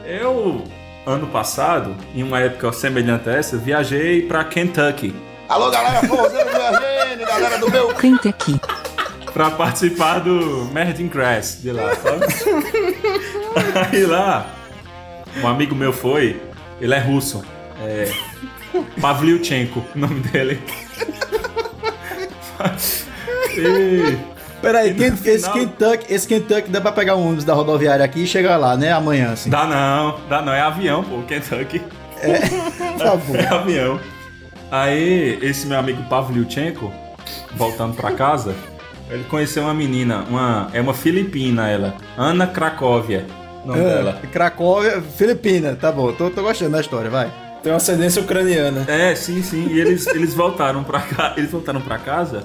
eu 0.06 0.64
ano 1.04 1.26
passado, 1.26 1.94
em 2.14 2.22
uma 2.22 2.40
época 2.40 2.72
semelhante 2.72 3.28
a 3.28 3.32
essa, 3.32 3.58
viajei 3.58 4.22
para 4.22 4.44
Kentucky 4.44 5.14
Alô, 5.52 5.70
galera, 5.70 6.00
forrozeiro 6.06 6.48
do 6.48 6.56
meu 6.56 6.80
reino, 6.80 7.26
galera 7.26 7.58
do 7.58 7.70
meu... 7.70 7.94
Kentucky. 7.94 8.58
para 9.34 9.50
participar 9.50 10.20
do 10.20 10.64
Merding 10.72 11.08
Grass 11.08 11.58
de 11.60 11.72
lá, 11.72 11.94
sabe? 11.94 12.24
Aí 13.92 14.06
lá, 14.06 14.46
um 15.42 15.46
amigo 15.46 15.74
meu 15.74 15.92
foi, 15.92 16.40
ele 16.80 16.94
é 16.94 16.98
russo, 16.98 17.44
é 17.82 18.10
Pavlyuchenko, 19.00 19.82
o 19.94 19.98
nome 19.98 20.20
dele. 20.20 20.60
E- 23.56 24.32
Peraí, 24.60 24.90
no 24.92 24.96
Ken- 24.98 25.06
esse, 25.06 25.38
final- 25.40 25.52
Kentucky, 25.54 26.14
esse 26.14 26.28
Kentucky 26.28 26.70
dá 26.70 26.80
pra 26.80 26.92
pegar 26.92 27.16
um 27.16 27.26
ônibus 27.26 27.44
da 27.44 27.52
rodoviária 27.52 28.04
aqui 28.04 28.22
e 28.22 28.26
chegar 28.28 28.56
lá, 28.56 28.76
né? 28.76 28.92
Amanhã, 28.92 29.32
assim. 29.32 29.50
Dá 29.50 29.66
não, 29.66 30.20
dá 30.28 30.40
não, 30.40 30.52
é 30.52 30.60
avião, 30.60 31.02
pô, 31.02 31.20
Kentucky. 31.22 31.82
É, 32.20 32.38
tá 32.98 33.16
bom. 33.16 33.34
É 33.34 33.46
avião. 33.52 33.98
Aí, 34.70 35.38
esse 35.42 35.66
meu 35.66 35.78
amigo 35.78 36.00
Pavlyuchenko, 36.04 36.92
voltando 37.56 37.94
pra 37.96 38.12
casa, 38.12 38.54
ele 39.10 39.24
conheceu 39.24 39.64
uma 39.64 39.74
menina, 39.74 40.24
uma, 40.28 40.70
é 40.72 40.80
uma 40.80 40.94
filipina 40.94 41.68
ela, 41.68 41.94
Ana 42.16 42.46
Cracóvia, 42.46 43.26
nome 43.66 43.80
dela. 43.80 44.20
É, 44.22 44.26
Cracóvia, 44.28 45.02
Filipina, 45.02 45.74
tá 45.78 45.90
bom. 45.90 46.12
Tô, 46.12 46.30
tô 46.30 46.40
gostando 46.42 46.70
da 46.70 46.80
história, 46.80 47.10
vai. 47.10 47.30
Tem 47.62 47.70
uma 47.70 47.76
ascendência 47.76 48.20
ucraniana. 48.20 48.84
É, 48.88 49.14
sim, 49.14 49.42
sim. 49.42 49.68
E 49.70 49.80
eles, 49.80 50.06
eles 50.08 50.34
voltaram 50.34 50.82
para 50.82 51.00
cá, 51.00 51.34
eles 51.36 51.50
voltaram 51.50 51.80
para 51.80 51.98
casa 51.98 52.42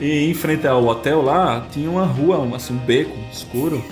e 0.00 0.30
em 0.30 0.34
frente 0.34 0.66
ao 0.66 0.84
hotel 0.84 1.22
lá 1.22 1.66
tinha 1.72 1.90
uma 1.90 2.04
rua, 2.04 2.38
um, 2.38 2.54
assim, 2.54 2.74
um 2.74 2.78
beco 2.78 3.16
escuro. 3.32 3.84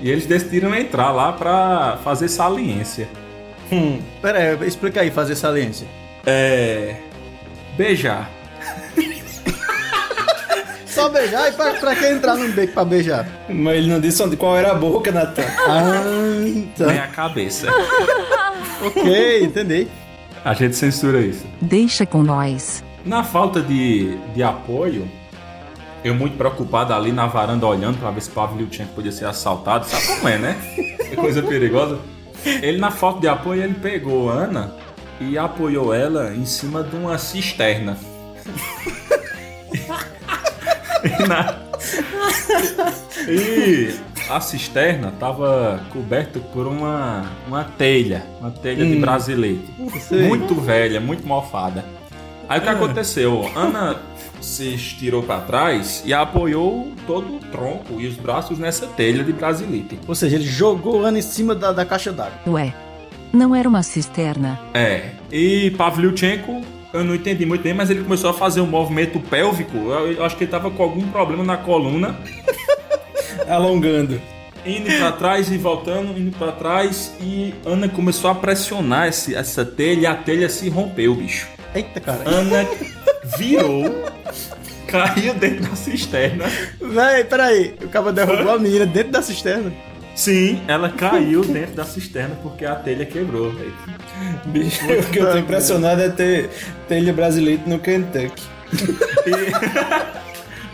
E 0.00 0.10
eles 0.10 0.26
decidiram 0.26 0.74
entrar 0.74 1.10
lá 1.10 1.32
pra 1.32 1.98
fazer 2.04 2.28
saliência. 2.28 3.08
Hum, 3.72 3.98
pera 4.22 4.38
aí, 4.38 4.68
explica 4.68 5.00
aí, 5.00 5.10
fazer 5.10 5.34
saliência. 5.34 5.86
É. 6.24 6.96
Beijar. 7.76 8.30
Só 10.86 11.08
beijar 11.08 11.48
e 11.48 11.52
pra, 11.52 11.74
pra 11.74 11.96
que 11.96 12.06
entrar 12.06 12.36
num 12.36 12.50
beco 12.52 12.72
pra 12.72 12.84
beijar? 12.84 13.26
Mas 13.48 13.76
ele 13.76 13.88
não 13.88 14.00
disse 14.00 14.22
onde, 14.22 14.36
qual 14.36 14.56
era 14.56 14.70
a 14.70 14.74
boca, 14.74 15.10
Natan. 15.10 15.42
Ah, 15.66 16.02
tá. 16.76 16.86
Nem 16.86 16.98
a 16.98 17.08
cabeça. 17.08 17.66
ok, 18.82 19.42
entendi. 19.44 19.88
A 20.44 20.54
gente 20.54 20.76
censura 20.76 21.20
isso. 21.20 21.44
Deixa 21.60 22.06
com 22.06 22.22
nós. 22.22 22.84
Na 23.04 23.22
falta 23.24 23.60
de, 23.60 24.16
de 24.34 24.42
apoio, 24.42 25.08
eu 26.04 26.14
muito 26.14 26.36
preocupado 26.36 26.92
ali 26.92 27.10
na 27.12 27.26
varanda 27.26 27.66
olhando 27.66 27.98
pra 27.98 28.10
ver 28.10 28.20
se 28.20 28.30
Pavlio 28.30 28.66
tinha 28.66 28.86
que 28.86 28.94
podia 28.94 29.12
ser 29.12 29.24
assaltado. 29.26 29.86
Sabe 29.86 30.06
como 30.18 30.28
é, 30.28 30.38
né? 30.38 30.56
É 31.12 31.16
coisa 31.16 31.42
perigosa. 31.42 31.98
Ele, 32.44 32.78
na 32.78 32.90
falta 32.92 33.20
de 33.20 33.28
apoio, 33.28 33.62
ele 33.62 33.74
pegou 33.74 34.28
Ana 34.30 34.72
e 35.20 35.36
apoiou 35.36 35.92
ela 35.94 36.32
em 36.34 36.44
cima 36.46 36.82
de 36.82 36.94
uma 36.94 37.18
cisterna. 37.18 37.96
e, 41.04 41.26
na- 41.26 41.58
e 43.28 43.94
a 44.28 44.40
cisterna 44.40 45.12
tava 45.18 45.80
coberta 45.92 46.38
por 46.52 46.66
uma, 46.66 47.24
uma 47.46 47.64
telha, 47.64 48.24
uma 48.40 48.50
telha 48.50 48.84
de 48.84 48.96
Hum. 48.96 49.00
brasilete. 49.00 49.64
Sei. 50.00 50.22
Muito 50.28 50.54
velha, 50.54 51.00
muito 51.00 51.26
mofada. 51.26 51.84
Aí 52.48 52.58
o 52.58 52.62
que 52.62 52.68
Ah. 52.68 52.72
aconteceu? 52.72 53.48
Ana 53.54 53.96
se 54.40 54.74
estirou 54.74 55.22
pra 55.22 55.40
trás 55.40 56.02
e 56.04 56.12
apoiou 56.12 56.92
todo 57.06 57.36
o 57.36 57.38
tronco 57.38 58.00
e 58.00 58.06
os 58.06 58.14
braços 58.16 58.58
nessa 58.58 58.86
telha 58.86 59.24
de 59.24 59.32
brasilite. 59.32 59.98
Ou 60.06 60.14
seja, 60.14 60.36
ele 60.36 60.44
jogou 60.46 61.04
Ana 61.04 61.18
em 61.18 61.22
cima 61.22 61.54
da, 61.54 61.72
da 61.72 61.84
caixa 61.84 62.12
d'água. 62.12 62.32
Ué, 62.46 62.72
não 63.32 63.54
era 63.54 63.68
uma 63.68 63.82
cisterna. 63.82 64.58
É, 64.74 65.10
e 65.32 65.70
Pavlyuchenko, 65.72 66.60
eu 66.92 67.02
não 67.04 67.14
entendi 67.14 67.44
muito 67.46 67.62
bem, 67.62 67.74
mas 67.74 67.90
ele 67.90 68.02
começou 68.04 68.30
a 68.30 68.34
fazer 68.34 68.60
um 68.60 68.66
movimento 68.66 69.18
pélvico. 69.18 69.76
Eu, 69.76 70.12
eu 70.12 70.24
acho 70.24 70.36
que 70.36 70.44
ele 70.44 70.50
tava 70.50 70.70
com 70.70 70.82
algum 70.82 71.06
problema 71.08 71.42
na 71.42 71.56
coluna. 71.56 72.14
Alongando. 73.48 74.20
Indo 74.64 74.90
pra 74.98 75.12
trás 75.12 75.50
e 75.50 75.56
voltando, 75.58 76.18
indo 76.18 76.36
pra 76.36 76.50
trás. 76.52 77.12
E 77.20 77.54
Ana 77.64 77.88
começou 77.88 78.30
a 78.30 78.34
pressionar 78.34 79.08
esse- 79.08 79.34
essa 79.34 79.64
telha 79.64 80.00
e 80.00 80.06
a 80.06 80.14
telha 80.14 80.48
se 80.48 80.68
rompeu, 80.68 81.14
bicho. 81.14 81.46
Eita, 81.74 82.00
cara. 82.00 82.22
Ana 82.24 82.66
virou, 83.38 83.84
caiu 84.88 85.34
dentro 85.34 85.66
da 85.70 85.76
cisterna. 85.76 86.44
Véi, 86.80 87.24
peraí. 87.24 87.74
O 87.82 87.88
cara 87.88 88.12
derrubou 88.12 88.54
a 88.54 88.58
menina 88.58 88.86
dentro 88.86 89.12
da 89.12 89.22
cisterna. 89.22 89.72
Sim, 90.16 90.62
ela 90.66 90.88
caiu 90.88 91.42
dentro 91.44 91.74
da 91.74 91.84
cisterna 91.84 92.34
porque 92.42 92.64
a 92.64 92.74
telha 92.74 93.04
quebrou, 93.04 93.52
velho. 93.52 93.74
Bicho, 94.46 94.82
o 94.84 95.02
que 95.10 95.18
eu 95.18 95.30
tô 95.30 95.36
impressionado 95.38 96.00
é 96.00 96.08
ter 96.08 96.48
telha 96.88 97.12
brasileira 97.12 97.62
no 97.66 97.78
Kentucky. 97.78 98.42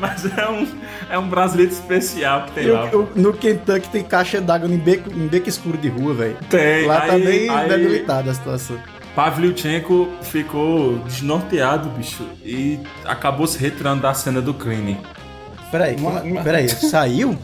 Mas 0.03 0.25
é 0.37 0.49
um, 0.51 0.67
é 1.11 1.17
um 1.17 1.29
brasileiro 1.29 1.71
especial 1.71 2.47
que 2.47 2.51
tem 2.53 2.67
lá. 2.73 2.89
Eu- 2.93 3.03
eu- 3.03 3.13
no 3.15 3.33
Kentucky 3.33 3.89
tem 3.89 4.03
caixa 4.03 4.41
d'água 4.41 4.69
em 4.69 4.77
beco, 4.77 5.09
em 5.13 5.29
beco 5.29 5.49
escuro 5.49 5.79
de 5.79 5.89
rua, 5.89 6.13
velho. 6.13 6.37
Tem, 6.51 6.87
Lá 6.87 7.03
tá 7.03 7.13
aí- 7.13 7.25
bem 7.25 7.49
aí- 7.49 7.69
debilitada 7.69 8.33
a 8.33 8.35
situação. 8.35 8.77
Pavlyuchenko 9.15 10.09
ficou 10.23 10.99
desnorteado, 11.07 11.89
bicho, 11.91 12.27
e 12.45 12.81
acabou 13.05 13.47
se 13.47 13.59
retirando 13.59 14.03
da 14.03 14.13
cena 14.13 14.43
do 14.43 14.53
crime. 14.53 14.99
Peraí, 15.71 15.95
peraí, 16.43 16.69
saiu? 16.69 17.39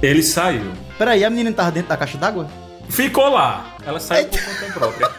Ele 0.00 0.22
saiu. 0.22 0.72
Peraí, 0.96 1.22
a 1.26 1.28
menina 1.28 1.52
tava 1.52 1.72
dentro 1.72 1.90
da 1.90 1.96
caixa 1.98 2.16
d'água? 2.16 2.46
Ficou 2.88 3.28
lá. 3.28 3.66
Ela 3.84 4.00
saiu 4.00 4.28
por 4.28 4.40
conta 4.40 4.72
própria. 4.72 5.10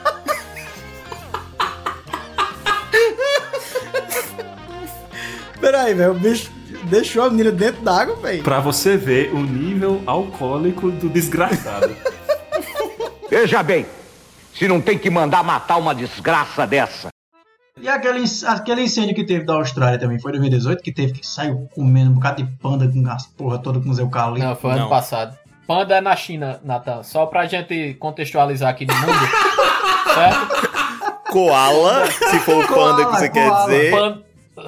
Peraí, 5.60 5.94
velho, 5.94 6.12
o 6.12 6.16
bicho 6.16 6.50
deixou 6.86 7.23
a 7.23 7.30
menina 7.30 7.51
dentro 7.51 7.82
d'água, 7.82 8.15
velho. 8.17 8.43
Pra 8.43 8.59
você 8.59 8.97
ver 8.97 9.34
o 9.34 9.39
nível 9.39 10.01
alcoólico 10.05 10.91
do 10.91 11.09
desgraçado. 11.09 11.95
Veja 13.30 13.61
bem, 13.61 13.86
se 14.53 14.67
não 14.67 14.82
tem 14.82 14.97
que 14.97 15.09
mandar 15.09 15.43
matar 15.43 15.77
uma 15.77 15.93
desgraça 15.93 16.65
dessa. 16.65 17.09
E 17.82 17.88
aquele, 17.88 18.23
aquele 18.45 18.82
incêndio 18.84 19.15
que 19.15 19.23
teve 19.23 19.45
da 19.45 19.53
Austrália 19.53 19.97
também, 19.97 20.19
foi 20.19 20.32
em 20.32 20.39
2018, 20.39 20.84
que 20.84 20.91
teve 20.91 21.13
que 21.13 21.25
saiu 21.25 21.69
comendo 21.73 22.11
um 22.11 22.13
bocado 22.15 22.43
de 22.43 22.51
panda 22.57 22.88
com 22.88 23.09
as 23.09 23.25
porra 23.27 23.57
toda 23.59 23.80
com 23.80 23.89
os 23.89 23.99
eucaliptos. 23.99 24.43
Não, 24.43 24.55
foi 24.55 24.71
ano 24.71 24.89
passado. 24.89 25.38
Panda 25.65 25.95
é 25.95 26.01
na 26.01 26.15
China, 26.15 26.59
Natan. 26.63 27.03
Só 27.03 27.25
pra 27.27 27.45
gente 27.45 27.93
contextualizar 27.99 28.71
aqui 28.71 28.86
no 28.86 28.93
mundo. 28.95 29.30
certo? 30.13 31.32
Koala, 31.32 32.07
se 32.11 32.39
for 32.39 32.65
o 32.65 32.67
panda 32.67 33.05
que 33.05 33.11
você 33.11 33.30
quer 33.30 33.51
dizer. 33.51 33.91
Pan- 33.91 34.21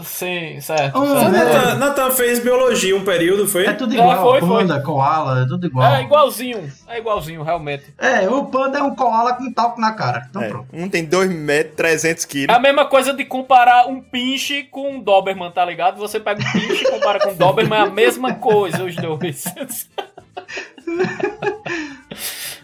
Sim, 0.04 0.60
certo. 0.62 0.98
Hum, 1.00 1.06
certo. 1.20 1.32
Natan, 1.32 1.76
Natan 1.76 2.12
fez 2.12 2.40
biologia 2.40 2.96
um 2.96 3.04
período, 3.04 3.48
foi? 3.48 3.66
É 3.66 3.74
tudo 3.74 3.94
É, 3.94 3.98
igual, 3.98 4.22
foi, 4.22 4.40
foi. 4.40 4.50
panda, 4.50 4.82
koala, 4.82 5.42
é 5.44 5.46
tudo 5.48 5.68
igual. 5.68 5.94
É 5.96 6.02
igualzinho. 6.04 6.72
É 6.88 6.98
igualzinho, 7.00 7.44
realmente. 7.44 7.86
É, 7.98 8.30
o 8.30 8.46
panda 8.46 8.80
é 8.80 8.84
um 8.84 8.96
koala 8.96 9.34
com 9.34 9.52
talco 9.52 9.80
na 9.82 9.94
cara. 9.94 10.26
Então 10.30 10.42
É, 10.42 10.48
pronto. 10.50 10.68
um 10.74 10.88
tem 10.90 11.06
2 11.06 11.30
metros, 11.32 11.76
300 11.76 12.24
É 12.24 12.28
quilos. 12.28 12.56
a 12.56 12.60
mesma 12.60 12.86
coisa 12.86 13.14
de 13.14 13.26
comparar 13.26 13.88
um 13.88 14.02
pinche 14.02 14.64
com 14.64 14.92
um 14.96 15.00
Doberman, 15.02 15.52
tá 15.52 15.64
ligado? 15.66 15.98
Você 15.98 16.20
pega 16.20 16.42
um 16.42 16.52
pinche 16.52 16.84
e 16.86 16.90
compara 16.92 17.20
com 17.20 17.32
um 17.32 17.36
Doberman, 17.36 17.80
é 17.80 17.84
a 17.84 17.90
mesma 17.90 18.34
coisa, 18.36 18.84
os 18.84 18.96
dois. 18.96 19.44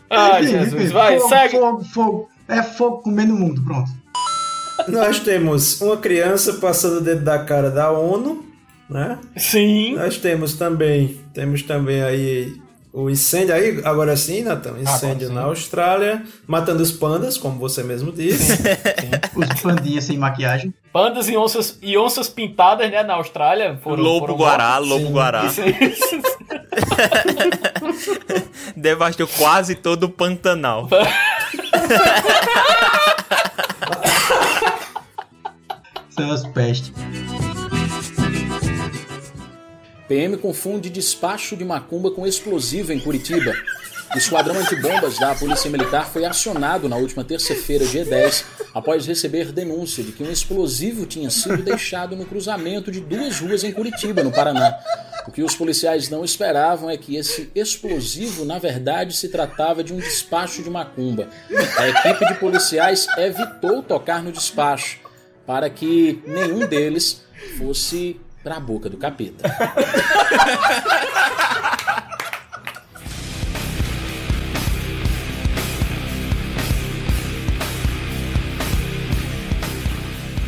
Ai, 0.10 0.46
Jesus, 0.48 0.92
vai, 0.92 1.18
fogo, 1.20 1.30
segue. 1.30 1.58
Fogo, 1.60 1.84
fogo. 1.84 2.30
É 2.48 2.64
fogo 2.64 3.00
comendo 3.02 3.36
o 3.36 3.38
mundo, 3.40 3.62
pronto. 3.64 3.90
Nós 4.88 5.20
temos 5.20 5.82
uma 5.82 5.98
criança 5.98 6.54
passando 6.54 7.02
dentro 7.02 7.24
da 7.26 7.40
cara 7.40 7.70
da 7.70 7.92
ONU, 7.92 8.46
né? 8.90 9.18
Sim. 9.36 9.96
Nós 9.96 10.18
temos 10.18 10.54
também, 10.54 11.20
temos 11.34 11.62
também 11.64 12.02
aí 12.04 12.56
o 12.94 13.10
incêndio 13.12 13.54
aí, 13.54 13.80
agora 13.84 14.16
sim, 14.18 14.42
Natan, 14.42 14.80
incêndio 14.80 15.30
na 15.32 15.42
Austrália, 15.44 16.24
matando 16.48 16.82
os 16.82 16.92
pandas, 16.92 17.38
como 17.38 17.60
você 17.60 17.84
mesmo 17.84 18.12
disse. 18.12 18.54
Os 19.36 19.62
pandinhas 19.62 20.06
sem 20.06 20.18
maquiagem. 20.18 20.74
Pandas 20.92 21.30
e 21.30 21.38
onças, 21.38 21.78
e 21.80 21.96
onças 21.96 22.28
pintadas, 22.28 22.90
né, 22.90 23.04
na 23.04 23.14
Austrália. 23.14 23.78
Foram, 23.84 24.02
Lobo 24.02 24.20
foram 24.22 24.38
guará, 24.38 24.70
mortas. 24.80 24.88
lobo 24.90 25.06
Sim. 25.06 25.12
guará. 25.12 25.46
Isso, 25.46 25.62
isso. 25.62 26.22
Devastou 28.76 29.28
quase 29.28 29.76
todo 29.76 30.06
o 30.06 30.10
Pantanal. 30.10 30.90
Pestes. 36.52 36.92
PM 40.08 40.36
confunde 40.38 40.90
despacho 40.90 41.56
de 41.56 41.64
macumba 41.64 42.10
com 42.10 42.26
explosivo 42.26 42.92
em 42.92 43.00
Curitiba. 43.00 43.54
O 44.16 44.18
esquadrão 44.18 44.58
antibombas 44.58 45.20
da 45.20 45.36
Polícia 45.36 45.70
Militar 45.70 46.10
foi 46.10 46.26
acionado 46.26 46.90
na 46.90 46.96
última 46.96 47.24
terça-feira, 47.24 47.86
dia 47.86 48.04
10, 48.04 48.46
após 48.74 49.06
receber 49.06 49.52
denúncia 49.52 50.04
de 50.04 50.12
que 50.12 50.24
um 50.24 50.32
explosivo 50.32 51.06
tinha 51.06 51.30
sido 51.30 51.62
deixado 51.62 52.16
no 52.16 52.26
cruzamento 52.26 52.92
de 52.92 53.00
duas 53.00 53.40
ruas 53.40 53.64
em 53.64 53.72
Curitiba, 53.72 54.24
no 54.24 54.32
Paraná. 54.32 54.76
O 55.28 55.32
que 55.32 55.44
os 55.44 55.54
policiais 55.54 56.10
não 56.10 56.26
esperavam 56.26 56.90
é 56.90 56.98
que 56.98 57.16
esse 57.16 57.52
explosivo, 57.54 58.44
na 58.44 58.58
verdade, 58.58 59.16
se 59.16 59.30
tratava 59.30 59.84
de 59.84 59.94
um 59.94 59.98
despacho 59.98 60.64
de 60.64 60.70
macumba. 60.70 61.28
A 61.78 61.88
equipe 61.90 62.26
de 62.26 62.40
policiais 62.40 63.06
evitou 63.20 63.84
tocar 63.84 64.24
no 64.24 64.32
despacho 64.32 65.06
para 65.48 65.70
que 65.70 66.22
nenhum 66.28 66.68
deles 66.68 67.24
fosse 67.58 68.20
para 68.44 68.58
a 68.58 68.60
boca 68.60 68.90
do 68.90 68.98
capeta. 68.98 69.50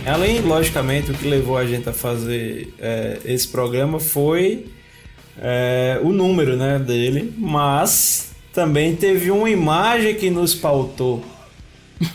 Além, 0.06 0.42
logicamente, 0.42 1.12
o 1.12 1.14
que 1.14 1.28
levou 1.28 1.56
a 1.56 1.66
gente 1.66 1.88
a 1.88 1.94
fazer 1.94 2.74
é, 2.80 3.20
esse 3.24 3.48
programa 3.48 4.00
foi 4.00 4.66
é, 5.40 6.00
o 6.04 6.12
número 6.12 6.58
né, 6.58 6.78
dele, 6.80 7.34
mas 7.38 8.32
também 8.52 8.96
teve 8.96 9.32
uma 9.32 9.50
imagem 9.50 10.16
que 10.16 10.30
nos 10.30 10.54
pautou 10.56 11.24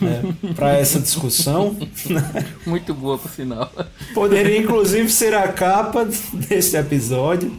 né, 0.00 0.22
para 0.54 0.72
essa 0.78 0.98
discussão. 0.98 1.76
Muito 2.66 2.94
boa, 2.94 3.18
por 3.18 3.30
sinal. 3.30 3.70
Poderia 4.14 4.58
inclusive 4.58 5.08
ser 5.08 5.34
a 5.34 5.48
capa 5.48 6.06
desse 6.32 6.76
episódio. 6.76 7.52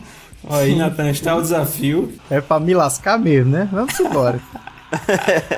Aí, 0.49 0.75
Natan, 0.75 1.09
está 1.09 1.35
o 1.35 1.41
desafio. 1.41 2.13
É 2.29 2.39
pra 2.39 2.59
me 2.59 2.73
lascar 2.73 3.17
mesmo, 3.17 3.51
né? 3.51 3.67
Vamos 3.71 3.99
embora. 3.99 4.39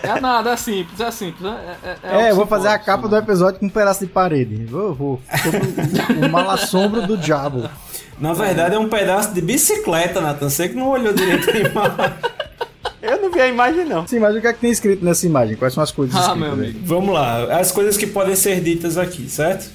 É 0.03 0.19
nada, 0.19 0.52
é 0.52 0.57
simples, 0.57 0.99
é 0.99 1.11
simples. 1.11 1.45
É, 1.45 1.98
é, 2.03 2.22
É, 2.22 2.26
o 2.26 2.30
eu 2.30 2.35
vou 2.35 2.48
fazer 2.48 2.69
a 2.69 2.80
capa 2.80 3.07
do 3.07 3.15
episódio 3.15 3.60
com 3.60 3.65
um 3.65 3.69
pedaço 3.69 4.06
de 4.06 4.11
parede. 4.11 4.65
Vou, 4.65 4.94
vou. 4.94 5.22
O 6.26 6.30
malassombro 6.30 7.06
do 7.06 7.18
diabo. 7.18 7.69
Na 8.19 8.34
verdade, 8.34 8.76
é 8.76 8.80
um 8.80 8.89
pedaço 8.89 9.34
de 9.34 9.41
bicicleta, 9.41 10.22
Natan. 10.22 10.49
Você 10.49 10.69
que 10.69 10.76
não 10.76 10.89
olhou 10.89 11.14
direito 11.14 11.49
a 11.49 11.57
imagem. 11.57 12.15
Vi 13.34 13.41
a 13.41 13.48
imagem, 13.48 13.86
não. 13.86 14.07
Sim, 14.07 14.19
mas 14.19 14.36
o 14.36 14.41
que 14.41 14.48
é 14.48 14.53
que 14.53 14.60
tem 14.60 14.72
escrito 14.72 15.03
nessa 15.06 15.26
imagem? 15.26 15.56
Quais 15.56 15.74
são 15.74 15.84
as 15.84 15.91
coisas 15.91 16.15
Ah, 16.15 16.19
escritas? 16.19 16.40
meu 16.41 16.52
aí? 16.53 16.69
amigo. 16.72 16.80
Vamos 16.84 17.14
lá, 17.14 17.60
as 17.60 17.72
coisas 17.72 17.95
que 17.98 18.07
podem 18.07 18.36
ser 18.36 18.61
ditas 18.61 18.98
aqui, 18.98 19.30
certo? 19.30 19.69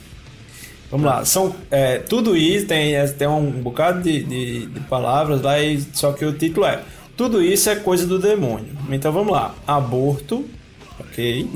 Vamos 0.90 1.06
lá, 1.06 1.24
são 1.24 1.54
é, 1.70 1.98
tudo 1.98 2.36
isso, 2.36 2.66
tem, 2.66 2.94
é, 2.94 3.06
tem 3.06 3.26
um 3.26 3.50
bocado 3.50 4.02
de, 4.02 4.22
de, 4.22 4.66
de 4.66 4.80
palavras 4.80 5.40
lá, 5.40 5.58
e, 5.58 5.80
só 5.94 6.12
que 6.12 6.22
o 6.24 6.32
título 6.34 6.66
é 6.66 6.82
Tudo 7.16 7.42
isso 7.42 7.70
é 7.70 7.76
coisa 7.76 8.06
do 8.06 8.18
demônio. 8.18 8.76
Então 8.90 9.10
vamos 9.10 9.32
lá, 9.32 9.54
aborto, 9.66 10.44
ok. 11.00 11.48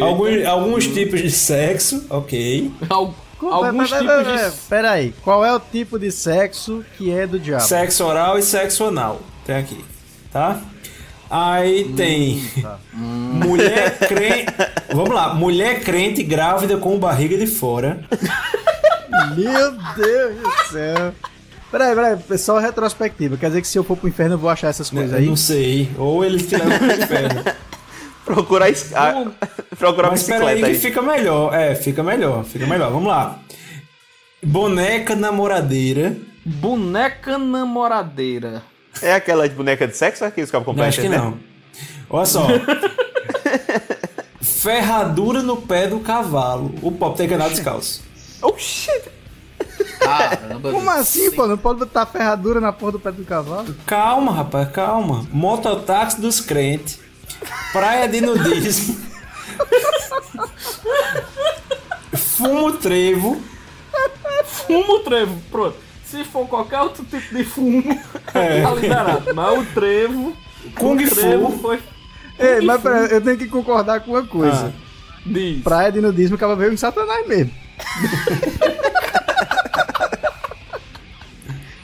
alguns, 0.00 0.44
alguns 0.46 0.86
tipos 0.86 1.20
de 1.20 1.30
sexo, 1.32 2.04
ok. 2.08 2.70
Alguns 3.40 3.90
tipos 3.90 4.04
de... 4.52 4.68
Pera 4.68 4.90
aí, 4.92 5.14
qual 5.22 5.44
é 5.44 5.52
o 5.52 5.58
tipo 5.58 5.98
de 5.98 6.12
sexo 6.12 6.84
que 6.96 7.10
é 7.10 7.26
do 7.26 7.40
diabo? 7.40 7.64
Sexo 7.64 8.04
oral 8.04 8.38
e 8.38 8.42
sexo 8.42 8.84
anal. 8.84 9.20
Tem 9.44 9.56
aqui, 9.56 9.84
tá? 10.32 10.60
Aí 11.30 11.84
tem 11.96 12.42
mulher 12.92 13.96
crente. 14.00 14.52
Vamos 14.92 15.14
lá, 15.14 15.32
mulher 15.34 15.80
crente 15.80 16.22
grávida 16.24 16.76
com 16.76 16.98
barriga 16.98 17.38
de 17.38 17.46
fora. 17.46 18.00
Meu 19.36 19.72
Deus 19.96 20.36
do 20.42 20.72
céu. 20.72 21.14
Peraí, 21.70 21.94
peraí, 21.94 22.16
pessoal 22.16 22.58
retrospectiva. 22.58 23.36
Quer 23.36 23.46
dizer 23.46 23.60
que 23.60 23.68
se 23.68 23.78
eu 23.78 23.84
for 23.84 23.96
pro 23.96 24.08
inferno 24.08 24.34
eu 24.34 24.38
vou 24.38 24.50
achar 24.50 24.68
essas 24.68 24.90
coisas 24.90 25.14
aí? 25.14 25.24
Não 25.26 25.36
sei. 25.36 25.88
Ou 25.96 26.24
eles 26.24 26.48
te 26.48 26.56
levam 26.56 26.76
pro 26.78 26.92
inferno. 26.92 27.44
Procurar 28.24 28.66
a, 28.66 28.70
es- 28.70 28.94
a, 28.94 29.26
procurar 29.78 30.08
a 30.08 30.10
Mas 30.12 30.20
espera 30.22 30.40
bicicleta 30.40 30.66
aí 30.66 30.72
aí. 30.72 30.76
que 30.78 30.86
fica 30.86 31.02
melhor. 31.02 31.54
É, 31.54 31.74
fica 31.74 32.02
melhor, 32.02 32.44
fica 32.44 32.66
melhor. 32.66 32.90
Vamos 32.92 33.08
lá. 33.08 33.38
Boneca 34.42 35.14
namoradeira. 35.16 36.16
Boneca 36.44 37.38
namoradeira. 37.38 38.62
É 39.02 39.14
aquela 39.14 39.48
de 39.48 39.54
boneca 39.54 39.86
de 39.86 39.96
sexo 39.96 40.24
ou 40.24 40.28
é 40.28 40.30
que 40.30 40.42
os 40.42 40.50
cabos 40.50 40.66
Não, 40.66 40.74
compram 40.74 40.88
acho 40.88 41.00
que 41.00 41.08
não. 41.08 41.38
Olha 42.08 42.26
só. 42.26 42.46
Ferradura 44.42 45.42
no 45.42 45.56
pé 45.56 45.86
do 45.86 46.00
cavalo. 46.00 46.74
O 46.82 46.92
pop 46.92 47.16
tem 47.16 47.28
que 47.28 47.34
andar 47.34 47.48
descalço. 47.48 48.02
Oxi! 48.42 48.90
Como 50.62 50.90
assim, 50.90 51.30
pô? 51.30 51.46
Não 51.46 51.56
pode 51.56 51.78
botar 51.78 52.06
ferradura 52.06 52.60
na 52.60 52.72
porra 52.72 52.92
do 52.92 53.00
pé 53.00 53.12
do 53.12 53.24
cavalo? 53.24 53.74
Calma, 53.86 54.32
rapaz, 54.32 54.68
calma. 54.70 55.26
Mototáxi 55.30 56.20
dos 56.20 56.40
crentes. 56.40 56.98
Praia 57.72 58.08
de 58.08 58.20
nudismo. 58.20 58.98
Fumo 62.14 62.72
trevo. 62.72 63.40
Fumo 64.44 65.00
trevo, 65.00 65.38
pronto. 65.50 65.76
Se 66.10 66.24
for 66.24 66.46
qualquer 66.48 66.80
outro 66.80 67.04
tipo 67.04 67.34
de 67.34 67.44
fumo, 67.44 67.82
É. 68.34 68.62
tá 68.62 68.74
liberado. 68.74 69.34
Mas 69.34 69.58
o 69.58 69.64
trevo. 69.66 70.36
Kung 70.74 70.96
o 71.04 71.10
trevo 71.10 71.50
Fu. 71.52 71.58
foi. 71.58 71.78
Ei, 72.38 72.60
mas 72.62 72.80
peraí, 72.82 73.12
eu 73.12 73.20
tenho 73.20 73.36
que 73.38 73.46
concordar 73.46 74.00
com 74.00 74.12
uma 74.12 74.26
coisa. 74.26 74.72
Diz. 75.24 75.62
Praia 75.62 75.92
de 75.92 76.00
nudismo 76.00 76.36
acaba 76.36 76.56
veio 76.56 76.72
em 76.72 76.76
Satanás 76.76 77.26
mesmo. 77.28 77.52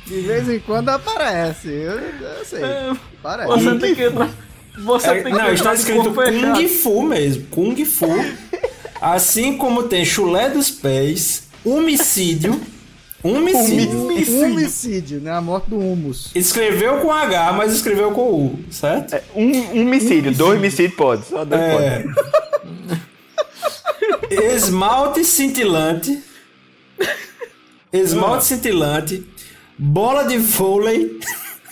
De 0.07 0.20
vez 0.20 0.48
em 0.48 0.61
quando 0.61 0.89
aparece. 0.90 1.69
Eu, 1.69 1.98
eu 1.98 2.44
sei. 2.44 2.61
Parece. 3.23 3.48
Você 3.48 3.74
tem 3.78 3.94
que 3.94 4.03
entrar. 4.05 4.31
Você 4.78 5.09
É, 5.09 5.15
tem 5.15 5.24
que 5.24 5.31
não, 5.31 5.39
entrar 5.40 5.53
está 5.55 5.74
escrito. 5.74 6.12
Kung 6.15 6.69
Fu 6.69 7.03
mesmo. 7.03 7.44
Kung 7.51 7.85
Fu. 7.85 8.07
Assim 9.01 9.57
como 9.59 9.82
tem 9.85 10.05
chulé 10.05 10.48
dos 10.48 10.70
pés, 10.70 11.48
homicídio. 11.65 12.61
Homicídio. 13.35 14.03
Homicídio. 14.05 14.44
Homicídio, 14.44 15.20
né? 15.20 15.31
A 15.32 15.40
morte 15.40 15.70
do 15.70 15.78
humus. 15.78 16.31
Escreveu 16.35 17.01
com 17.01 17.12
H, 17.12 17.53
mas 17.53 17.73
escreveu 17.73 18.12
com 18.12 18.31
U, 18.32 18.59
certo? 18.70 19.16
Um, 19.35 19.81
homicídio, 19.82 20.32
dois 20.35 20.59
homicídios 20.59 20.94
pode. 20.97 21.27
Só 21.27 21.44
dois 21.44 21.61
É. 21.61 22.03
pode. 22.05 23.07
Esmalte 24.55 25.24
cintilante. 25.24 26.23
Esmalte 27.93 28.44
cintilante. 28.44 29.24
Bola 29.78 30.24
de 30.24 30.36
vôlei. 30.39 31.19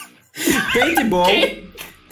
Paintball. 0.72 1.28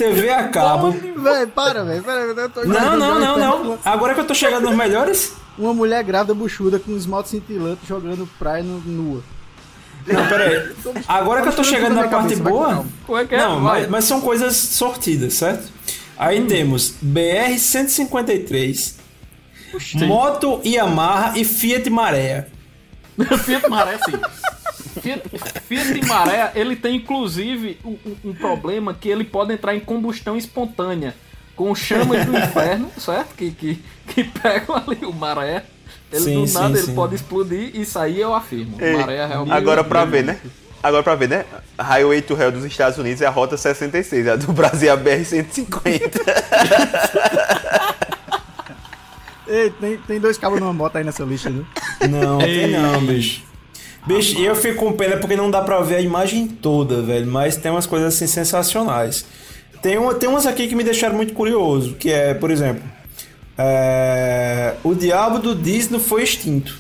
TV 0.02 0.30
a 0.30 0.48
cabo. 0.48 0.90
Véi, 0.90 1.46
para, 1.46 1.84
velho. 1.84 2.02
Pera, 2.02 2.20
eu 2.20 2.48
tô 2.50 2.64
Não, 2.64 2.96
não, 2.96 3.18
não, 3.20 3.38
não. 3.64 3.78
Agora 3.84 4.14
que 4.14 4.20
eu 4.20 4.24
tô 4.26 4.34
chegando 4.34 4.64
nos 4.68 4.76
melhores. 4.76 5.32
Uma 5.58 5.74
mulher 5.74 6.02
grávida 6.02 6.34
buchuda 6.34 6.78
com 6.78 6.96
esmalte 6.96 7.28
cintilante 7.28 7.80
jogando 7.86 8.28
praia 8.38 8.62
no- 8.62 8.80
nua. 8.80 9.22
Não, 10.06 10.26
peraí. 10.26 10.72
Agora 11.06 11.42
que 11.42 11.48
eu 11.48 11.52
tô 11.52 11.62
chegando 11.62 11.94
na 11.94 12.08
parte 12.08 12.34
boa. 12.36 12.84
Como 13.06 13.18
é 13.18 13.24
que 13.24 13.34
é? 13.34 13.38
Não, 13.38 13.60
mas, 13.60 13.88
mas 13.88 14.04
são 14.04 14.20
coisas 14.20 14.56
sortidas, 14.56 15.34
certo? 15.34 15.68
Aí 16.18 16.44
temos 16.46 16.94
BR 17.00 17.56
153, 17.58 18.96
Moto 20.06 20.60
Yamaha 20.64 21.38
e 21.38 21.44
Fiat 21.44 21.88
Maré. 21.90 22.48
Fiat 23.44 23.68
Maré, 23.68 23.98
sim. 24.04 24.18
Fiat, 25.01 25.23
Fiat 25.66 26.06
Maré, 26.06 26.52
ele 26.55 26.77
tem 26.77 26.97
inclusive 26.97 27.78
um, 27.85 27.97
um- 28.24 28.35
problema 28.35 28.93
que 28.94 29.09
ele 29.09 29.24
pode 29.24 29.52
entrar 29.52 29.74
em 29.74 29.81
combustão 29.81 30.36
espontânea. 30.36 31.14
Com 31.56 31.74
chamas 31.74 32.24
do 32.24 32.36
inferno, 32.36 32.90
certo? 32.98 33.35
Que, 33.35 33.51
que, 33.51 33.82
que 34.09 34.24
pegam 34.24 34.77
ali 34.77 35.05
o 35.05 35.12
maré. 35.12 35.64
Ele 36.10 36.20
Sim, 36.23 36.40
do 36.43 36.47
sim, 36.47 36.55
nada 36.55 36.78
ele 36.78 36.86
sim. 36.86 36.94
pode 36.94 37.14
explodir 37.14 37.70
e 37.74 37.85
sair 37.85 38.20
eu 38.20 38.35
afirmo. 38.35 38.77
Ei, 38.81 38.97
maré 38.97 39.16
é 39.16 39.27
realmente. 39.27 39.55
Agora 39.55 39.85
pra 39.85 40.05
ver, 40.05 40.24
né? 40.24 40.39
Agora 40.82 41.02
pra 41.02 41.14
ver, 41.14 41.28
né? 41.28 41.44
Highway 41.78 42.23
to 42.23 42.35
Hell 42.36 42.51
dos 42.52 42.64
Estados 42.64 42.98
Unidos 42.98 43.23
é 43.23 43.27
a 43.27 43.31
Rota 43.31 43.56
66, 43.56 44.27
a 44.28 44.36
do 44.36 44.52
Brasil 44.52 44.89
é 44.89 44.93
a 44.93 44.97
BR-150. 44.97 46.20
Ei, 49.47 49.70
tem, 49.70 49.97
tem 49.98 50.20
dois 50.20 50.39
cabos 50.39 50.59
numa 50.60 50.73
moto 50.73 50.97
aí 50.97 51.05
nessa 51.05 51.24
lista, 51.24 51.51
viu? 51.51 51.66
Não, 52.09 52.39
tem 52.39 52.69
não, 52.70 53.05
bicho. 53.05 53.43
Bicho, 54.06 54.38
eu 54.40 54.54
fico 54.56 54.84
com 54.84 54.92
pena 54.92 55.16
porque 55.16 55.36
não 55.36 55.50
dá 55.50 55.60
pra 55.62 55.80
ver 55.80 55.96
a 55.96 56.00
imagem 56.00 56.46
toda, 56.48 57.02
velho. 57.02 57.26
Mas 57.26 57.56
tem 57.56 57.70
umas 57.70 57.86
coisas 57.86 58.14
assim 58.14 58.26
sensacionais. 58.26 59.24
Tem, 59.80 59.98
uma, 59.98 60.14
tem 60.14 60.28
umas 60.28 60.46
aqui 60.46 60.68
que 60.68 60.74
me 60.74 60.84
deixaram 60.84 61.16
muito 61.16 61.32
curioso, 61.34 61.94
que 61.94 62.10
é, 62.10 62.34
por 62.34 62.50
exemplo, 62.50 62.82
é, 63.58 64.74
o 64.84 64.94
diabo 64.94 65.38
do 65.38 65.54
dízimo 65.54 65.98
foi 65.98 66.22
extinto. 66.22 66.78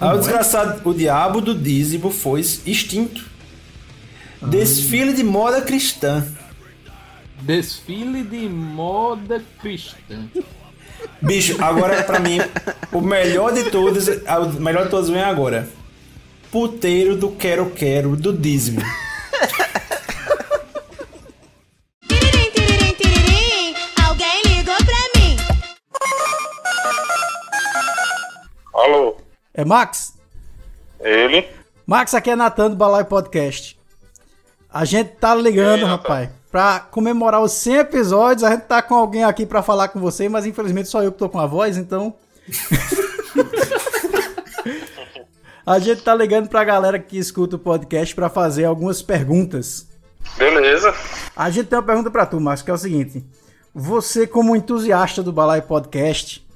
Aí 0.00 0.10
o 0.10 0.14
é? 0.14 0.18
desgraçado, 0.18 0.88
o 0.88 0.94
diabo 0.94 1.40
do 1.40 1.54
dízimo 1.54 2.10
foi 2.10 2.40
extinto. 2.40 3.26
Desfile 4.40 5.12
de 5.12 5.24
moda 5.24 5.60
cristã. 5.60 6.26
Desfile 7.42 8.22
de 8.22 8.48
moda 8.48 9.42
cristã. 9.60 10.28
Bicho, 11.20 11.56
agora 11.62 12.02
pra 12.02 12.20
mim, 12.20 12.38
o 12.92 13.00
melhor 13.00 13.52
de 13.52 13.70
todos, 13.70 14.08
ah, 14.26 14.40
o 14.40 14.60
melhor 14.60 14.84
de 14.84 14.90
todos 14.90 15.08
vem 15.10 15.22
agora. 15.22 15.68
Puteiro 16.50 17.16
do 17.16 17.30
quero 17.30 17.70
quero 17.70 18.16
do 18.16 18.32
alguém 24.06 24.42
ligou 24.46 24.74
pra 24.76 25.20
mim. 25.20 25.36
Alô, 28.74 29.16
É 29.54 29.64
Max? 29.64 30.14
ele? 31.00 31.46
Max, 31.86 32.14
aqui 32.14 32.30
é 32.30 32.36
Natan 32.36 32.70
do 32.70 32.76
Balai 32.76 33.04
Podcast. 33.04 33.78
A 34.72 34.84
gente 34.84 35.10
tá 35.16 35.34
ligando, 35.34 35.86
rapaz, 35.86 36.28
pra 36.50 36.80
comemorar 36.80 37.40
os 37.42 37.52
100 37.52 37.76
episódios. 37.76 38.44
A 38.44 38.50
gente 38.50 38.62
tá 38.62 38.82
com 38.82 38.94
alguém 38.94 39.24
aqui 39.24 39.46
pra 39.46 39.62
falar 39.62 39.88
com 39.88 40.00
você, 40.00 40.28
mas 40.28 40.44
infelizmente 40.46 40.88
só 40.88 41.02
eu 41.02 41.12
que 41.12 41.18
tô 41.18 41.28
com 41.28 41.38
a 41.38 41.46
voz, 41.46 41.76
então. 41.76 42.14
a 45.68 45.78
gente 45.78 46.00
tá 46.00 46.14
ligando 46.14 46.48
pra 46.48 46.64
galera 46.64 46.98
que 46.98 47.18
escuta 47.18 47.56
o 47.56 47.58
podcast 47.58 48.14
pra 48.14 48.30
fazer 48.30 48.64
algumas 48.64 49.02
perguntas. 49.02 49.86
Beleza. 50.38 50.94
A 51.36 51.50
gente 51.50 51.66
tem 51.66 51.78
uma 51.78 51.84
pergunta 51.84 52.10
pra 52.10 52.24
tu, 52.24 52.40
Max, 52.40 52.62
que 52.62 52.70
é 52.70 52.74
o 52.74 52.78
seguinte: 52.78 53.22
Você, 53.74 54.26
como 54.26 54.56
entusiasta 54.56 55.22
do 55.22 55.30
Balai 55.30 55.60
Podcast, 55.60 56.46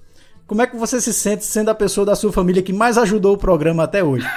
como 0.46 0.62
é 0.62 0.66
que 0.66 0.76
você 0.76 0.98
se 0.98 1.12
sente 1.12 1.44
sendo 1.44 1.70
a 1.70 1.74
pessoa 1.74 2.06
da 2.06 2.16
sua 2.16 2.32
família 2.32 2.62
que 2.62 2.72
mais 2.72 2.96
ajudou 2.96 3.34
o 3.34 3.38
programa 3.38 3.84
até 3.84 4.02
hoje? 4.02 4.26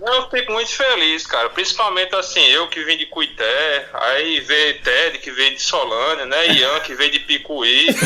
Eu 0.00 0.30
fico 0.30 0.52
muito 0.52 0.70
feliz, 0.70 1.26
cara. 1.26 1.50
Principalmente 1.50 2.14
assim, 2.14 2.40
eu 2.46 2.66
que 2.68 2.82
vim 2.82 2.96
de 2.96 3.04
Cuité, 3.06 3.90
aí 3.92 4.40
veio 4.40 4.80
Ted 4.82 5.18
que 5.18 5.30
veio 5.30 5.54
de 5.54 5.60
Solânia, 5.60 6.24
né? 6.24 6.48
Ian 6.48 6.80
que 6.80 6.94
veio 6.94 7.12
de 7.12 7.18
Picuí. 7.20 7.88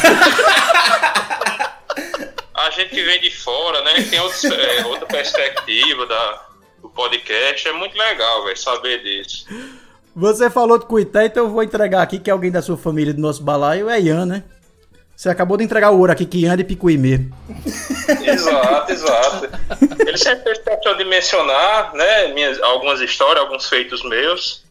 A 2.54 2.70
gente 2.70 2.90
que 2.90 3.02
vem 3.02 3.20
de 3.20 3.30
fora, 3.30 3.82
né? 3.82 4.02
Tem 4.08 4.20
outros, 4.20 4.44
é, 4.44 4.84
outra 4.86 5.06
perspectiva 5.06 6.06
da, 6.06 6.46
do 6.80 6.88
podcast. 6.90 7.66
É 7.68 7.72
muito 7.72 7.96
legal, 7.96 8.44
velho, 8.44 8.56
saber 8.56 9.02
disso. 9.02 9.46
Você 10.14 10.50
falou 10.50 10.78
de 10.78 10.84
Cuité, 10.84 11.26
então 11.26 11.44
eu 11.44 11.50
vou 11.50 11.62
entregar 11.62 12.02
aqui 12.02 12.18
que 12.18 12.28
é 12.28 12.32
alguém 12.32 12.50
da 12.50 12.60
sua 12.60 12.76
família 12.76 13.14
do 13.14 13.20
nosso 13.20 13.42
balaio, 13.42 13.88
é 13.88 13.98
Ian, 13.98 14.26
né? 14.26 14.44
Você 15.16 15.28
acabou 15.28 15.56
de 15.56 15.64
entregar 15.64 15.90
o 15.90 15.98
ouro 15.98 16.12
aqui, 16.12 16.26
que 16.26 16.38
Ian 16.38 16.52
é 16.52 16.56
de 16.56 16.64
Picuí 16.64 16.98
mesmo. 16.98 17.32
Exato, 18.24 18.92
exato. 18.92 19.48
Ele 20.06 20.18
sempre 20.18 20.44
fez 20.44 20.58
questão 20.58 20.96
de 20.96 21.04
mencionar, 21.04 21.94
né? 21.94 22.28
Minhas, 22.32 22.60
algumas 22.60 23.00
histórias, 23.00 23.44
alguns 23.44 23.68
feitos 23.68 24.02
meus. 24.02 24.64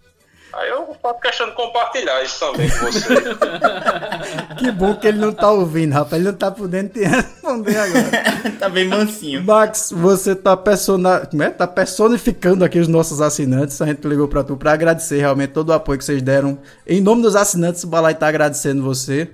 Aí 0.54 0.70
eu 0.70 0.96
faço 1.02 1.20
questão 1.22 1.50
de 1.50 1.56
compartilhar 1.56 2.22
isso 2.24 2.40
também 2.40 2.70
com 2.70 2.86
você. 2.86 3.08
Que 4.58 4.72
bom 4.72 4.96
que 4.96 5.08
ele 5.08 5.18
não 5.18 5.32
tá 5.32 5.50
ouvindo, 5.50 5.94
rapaz. 5.94 6.14
Ele 6.22 6.32
não 6.32 6.38
tá 6.38 6.52
podendo 6.52 6.90
te 6.90 7.00
responder 7.06 7.78
agora. 7.78 8.52
tá 8.60 8.70
bem 8.70 8.88
mansinho. 8.88 9.44
Max, 9.44 9.92
você 9.92 10.36
tá, 10.36 10.56
persona... 10.56 11.26
Como 11.26 11.42
é? 11.42 11.50
tá 11.50 11.66
personificando 11.66 12.64
aqui 12.64 12.80
os 12.80 12.88
nossos 12.88 13.22
assinantes. 13.22 13.82
A 13.82 13.88
gente 13.88 14.06
ligou 14.08 14.28
pra 14.28 14.44
tu 14.44 14.56
pra 14.58 14.74
agradecer 14.74 15.20
realmente 15.20 15.52
todo 15.52 15.70
o 15.70 15.74
apoio 15.74 15.98
que 15.98 16.06
vocês 16.06 16.22
deram. 16.22 16.60
Em 16.86 17.02
nome 17.02 17.22
dos 17.22 17.36
assinantes, 17.36 17.84
o 17.84 17.88
Balai 17.88 18.14
tá 18.14 18.28
agradecendo 18.28 18.84
você 18.84 19.32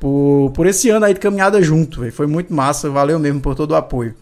por, 0.00 0.50
por 0.54 0.66
esse 0.66 0.90
ano 0.90 1.04
aí 1.04 1.14
de 1.14 1.20
caminhada 1.20 1.62
junto. 1.62 2.00
véi. 2.00 2.10
Foi 2.10 2.26
muito 2.26 2.52
massa. 2.52 2.90
Valeu 2.90 3.18
mesmo 3.18 3.40
por 3.40 3.54
todo 3.54 3.72
o 3.72 3.76
apoio. 3.76 4.14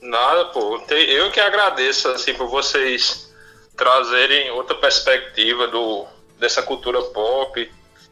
Nada, 0.00 0.44
pô. 0.46 0.80
Eu 0.90 1.30
que 1.30 1.40
agradeço, 1.40 2.08
assim, 2.08 2.34
por 2.34 2.48
vocês 2.48 3.31
trazerem 3.76 4.50
outra 4.50 4.76
perspectiva 4.76 5.66
do, 5.66 6.06
dessa 6.38 6.62
cultura 6.62 7.00
pop 7.02 7.70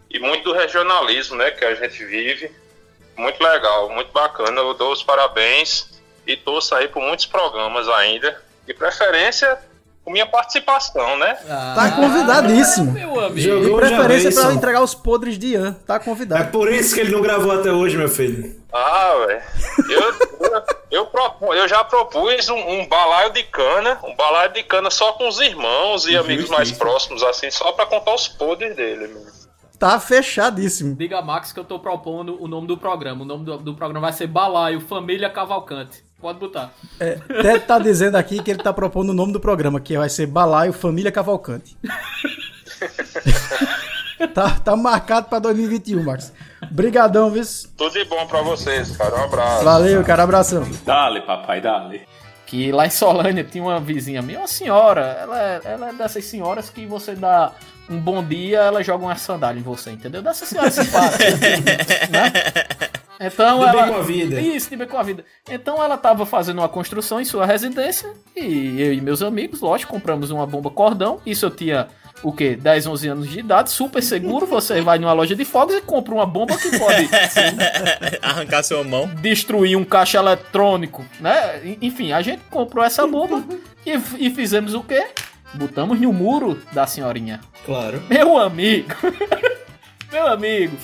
e 0.09 0.19
muito 0.19 0.45
do 0.45 0.53
regionalismo, 0.53 1.37
né, 1.37 1.51
que 1.51 1.65
a 1.65 1.75
gente 1.75 2.05
vive. 2.05 2.51
Muito 3.17 3.43
legal, 3.43 3.89
muito 3.91 4.11
bacana. 4.13 4.61
Eu 4.61 4.75
dou 4.75 4.93
os 4.93 5.03
parabéns 5.03 6.01
e 6.27 6.37
torço 6.37 6.75
aí 6.75 6.89
por 6.89 7.03
muitos 7.03 7.27
programas 7.27 7.89
ainda. 7.89 8.43
De 8.67 8.75
preferência, 8.75 9.59
com 10.11 10.13
minha 10.13 10.27
participação, 10.27 11.17
né? 11.17 11.35
Tá 11.75 11.93
convidadíssimo. 11.93 12.99
Jogou 13.37 13.81
de 13.81 13.87
preferência 13.87 14.33
pra 14.33 14.53
entregar 14.53 14.83
os 14.83 14.95
podres 14.95 15.39
de 15.39 15.53
Ian. 15.55 15.73
Tá 15.87 16.01
convidado. 16.01 16.43
É 16.43 16.47
por 16.47 16.71
isso 16.71 16.95
que 16.95 17.01
ele 17.01 17.13
não 17.13 17.23
gravou 17.23 17.53
até 17.53 17.71
hoje, 17.71 17.97
meu 17.97 18.09
filho. 18.09 18.61
Ah, 18.73 19.15
velho. 19.27 19.43
Eu, 19.89 20.63
eu, 20.91 21.09
eu, 21.13 21.55
eu 21.55 21.69
já 21.69 21.85
propus 21.85 22.49
um, 22.49 22.57
um 22.57 22.89
balaio 22.89 23.33
de 23.33 23.45
cana, 23.45 23.99
um 24.05 24.15
balaio 24.15 24.53
de 24.53 24.63
cana 24.65 24.91
só 24.91 25.13
com 25.13 25.29
os 25.29 25.41
irmãos 25.41 26.07
e 26.07 26.17
amigos 26.17 26.49
mais 26.51 26.73
próximos, 26.73 27.23
assim, 27.23 27.51
só 27.51 27.73
pra 27.73 27.87
contar 27.87 28.15
os 28.15 28.29
podres 28.29 28.75
dele. 28.77 29.09
meu. 29.09 29.23
Tá 29.79 29.99
fechadíssimo. 29.99 30.95
Diga 30.95 31.23
Max 31.23 31.53
que 31.53 31.59
eu 31.59 31.65
tô 31.65 31.79
propondo 31.79 32.37
o 32.43 32.47
nome 32.47 32.67
do 32.67 32.77
programa. 32.77 33.23
O 33.23 33.25
nome 33.25 33.45
do, 33.45 33.57
do 33.57 33.75
programa 33.75 34.09
vai 34.09 34.13
ser 34.13 34.27
Balaio 34.27 34.81
Família 34.81 35.31
Cavalcante. 35.31 36.05
Pode 36.21 36.39
botar. 36.39 36.73
É, 36.99 37.19
Ted 37.43 37.61
tá 37.61 37.79
dizendo 37.79 38.17
aqui 38.17 38.43
que 38.43 38.51
ele 38.51 38.63
tá 38.63 38.73
propondo 38.73 39.11
o 39.11 39.15
nome 39.15 39.33
do 39.33 39.41
programa, 39.41 39.81
que 39.81 39.97
vai 39.97 40.09
ser 40.09 40.27
Balaio 40.27 40.73
Família 40.73 41.11
Cavalcante. 41.11 41.77
tá, 44.35 44.59
tá 44.61 44.77
marcado 44.77 45.29
pra 45.29 45.39
2021, 45.39 46.03
Max. 46.03 46.33
Brigadão, 46.71 47.31
viu? 47.31 47.43
Tudo 47.77 47.93
de 47.93 48.05
bom 48.05 48.27
pra 48.27 48.43
vocês, 48.43 48.97
cara. 48.97 49.17
Um 49.17 49.25
abraço. 49.25 49.65
Valeu, 49.65 50.05
cara. 50.05 50.23
Abração. 50.23 50.69
Dale, 50.85 51.23
papai, 51.23 51.61
dale. 51.61 52.03
Que 52.45 52.71
lá 52.71 52.87
em 52.87 52.91
Solânia 52.91 53.45
tinha 53.45 53.65
uma 53.65 53.81
vizinha 53.81 54.21
minha, 54.21 54.41
uma 54.41 54.49
senhora. 54.49 55.17
Ela 55.23 55.43
é, 55.43 55.61
ela 55.65 55.89
é 55.89 55.93
dessas 55.95 56.25
senhoras 56.25 56.69
que 56.69 56.85
você 56.85 57.15
dá 57.15 57.53
um 57.89 57.99
bom 57.99 58.23
dia, 58.23 58.59
ela 58.59 58.83
joga 58.83 59.05
uma 59.05 59.17
sandália 59.17 59.59
em 59.59 59.63
você, 59.63 59.91
entendeu? 59.91 60.21
Dessas 60.21 60.49
senhoras 60.49 60.75
simpáticas. 60.75 61.41
né? 62.11 62.33
Então 63.21 63.59
De 63.61 63.71
bem 63.73 63.81
ela. 63.81 63.89
com 63.89 63.95
a 63.97 64.03
vida. 64.03 64.41
Isso, 64.41 64.71
de 64.71 64.77
bem 64.77 64.87
com 64.89 64.97
a 64.97 65.03
vida. 65.03 65.25
Então 65.51 65.83
ela 65.83 65.99
tava 65.99 66.25
fazendo 66.25 66.59
uma 66.59 66.69
construção 66.69 67.21
em 67.21 67.25
sua 67.25 67.45
residência 67.45 68.11
e 68.35 68.81
eu 68.81 68.95
e 68.95 69.01
meus 69.01 69.21
amigos, 69.23 69.61
lógico, 69.61 69.93
compramos 69.93 70.31
uma 70.31 70.47
bomba 70.47 70.71
cordão. 70.71 71.21
Isso 71.27 71.45
eu 71.45 71.51
tinha 71.51 71.89
o 72.23 72.33
quê? 72.33 72.57
10, 72.57 72.87
11 72.87 73.09
anos 73.09 73.29
de 73.29 73.41
idade, 73.41 73.71
super 73.71 74.03
seguro. 74.03 74.47
Você 74.47 74.81
vai 74.81 74.99
numa 74.99 75.13
loja 75.13 75.37
de 75.37 75.45
fogos 75.45 75.75
e 75.75 75.81
compra 75.83 76.15
uma 76.15 76.25
bomba 76.27 76.57
que 76.57 76.79
pode 76.79 77.09
Arrancar 78.23 78.63
sua 78.63 78.83
mão. 78.85 79.07
destruir 79.21 79.77
um 79.77 79.85
caixa 79.85 80.19
eletrônico, 80.19 81.05
né? 81.21 81.61
Enfim, 81.83 82.13
a 82.13 82.23
gente 82.23 82.41
comprou 82.51 82.83
essa 82.85 83.07
bomba 83.07 83.43
e, 83.87 84.27
e 84.27 84.31
fizemos 84.31 84.73
o 84.75 84.83
quê? 84.83 85.09
Botamos 85.53 86.01
no 86.01 86.13
muro 86.13 86.59
da 86.73 86.87
senhorinha. 86.87 87.41
Claro. 87.67 88.03
Meu 88.09 88.39
amigo. 88.39 88.95
Meu 90.13 90.27
amigo. 90.27 90.77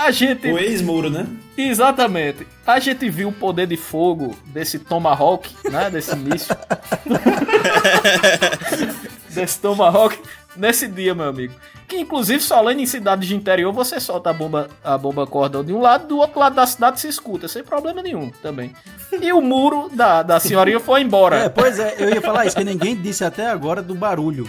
A 0.00 0.10
gente. 0.10 0.50
O 0.50 0.58
ex-muro, 0.58 1.10
né? 1.10 1.26
Exatamente. 1.58 2.46
A 2.66 2.78
gente 2.78 3.10
viu 3.10 3.28
o 3.28 3.32
poder 3.32 3.66
de 3.66 3.76
fogo 3.76 4.34
desse 4.46 4.78
Tomahawk, 4.78 5.54
né? 5.70 5.90
Desse 5.90 6.16
míssil. 6.16 6.56
desse 9.28 9.60
Tomahawk 9.60 10.18
nesse 10.56 10.88
dia, 10.88 11.14
meu 11.14 11.28
amigo. 11.28 11.52
Que 11.86 11.98
inclusive 11.98 12.40
só 12.40 12.56
além 12.56 12.80
em 12.80 12.86
cidades 12.86 13.28
de 13.28 13.36
interior 13.36 13.74
você 13.74 14.00
solta 14.00 14.30
a 14.30 14.32
bomba, 14.32 14.70
a 14.82 14.96
bomba 14.96 15.26
cordão 15.26 15.62
de 15.62 15.72
um 15.72 15.82
lado, 15.82 16.06
do 16.06 16.16
outro 16.16 16.40
lado 16.40 16.54
da 16.54 16.66
cidade 16.66 16.98
se 16.98 17.08
escuta, 17.08 17.46
sem 17.46 17.62
problema 17.62 18.00
nenhum 18.00 18.30
também. 18.42 18.74
E 19.20 19.32
o 19.34 19.42
muro 19.42 19.90
da, 19.92 20.22
da 20.22 20.40
senhorinha 20.40 20.80
foi 20.80 21.02
embora. 21.02 21.36
É, 21.36 21.48
pois 21.50 21.78
é, 21.78 21.96
eu 21.98 22.08
ia 22.08 22.22
falar 22.22 22.46
isso, 22.46 22.56
que 22.56 22.64
ninguém 22.64 22.96
disse 22.96 23.22
até 23.22 23.50
agora 23.50 23.82
do 23.82 23.94
barulho. 23.94 24.48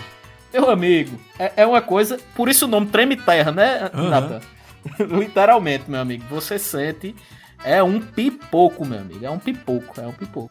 Meu 0.53 0.69
amigo, 0.69 1.19
é, 1.37 1.51
é 1.57 1.67
uma 1.67 1.81
coisa. 1.81 2.17
Por 2.35 2.47
isso 2.47 2.65
o 2.65 2.69
nome 2.69 2.87
treme 2.87 3.17
terra, 3.17 3.51
né, 3.51 3.89
Aham. 3.93 4.09
Nathan? 4.09 4.39
Literalmente, 4.99 5.89
meu 5.89 6.01
amigo. 6.01 6.23
Você 6.29 6.57
sente. 6.57 7.15
É 7.63 7.83
um 7.83 8.01
pipoco, 8.01 8.85
meu 8.85 8.99
amigo. 8.99 9.23
É 9.23 9.29
um 9.29 9.37
pipoco, 9.37 9.99
é 10.01 10.07
um 10.07 10.13
pipoco. 10.13 10.49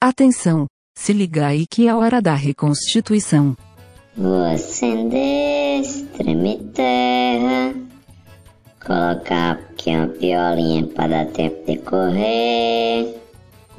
Atenção, 0.00 0.66
se 0.96 1.12
liga 1.12 1.46
aí 1.46 1.66
que 1.66 1.86
é 1.86 1.90
a 1.90 1.96
hora 1.96 2.22
da 2.22 2.34
reconstituição. 2.34 3.54
Vou 4.16 4.44
acender, 4.44 5.82
treme 6.16 6.58
terra. 6.74 7.74
Colocar 8.84 9.52
aqui 9.52 9.90
uma 9.90 10.08
piolinha 10.08 10.86
pra 10.86 11.06
dar 11.06 11.26
tempo 11.26 11.64
de 11.66 11.78
correr. 11.78 13.14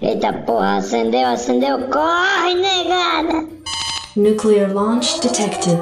Eita 0.02 0.34
porra, 0.34 0.78
acendeu, 0.78 1.28
acendeu, 1.28 1.78
corre, 1.90 2.54
negada! 2.56 3.48
Nuclear 4.16 4.74
launch 4.74 5.20
detected. 5.22 5.80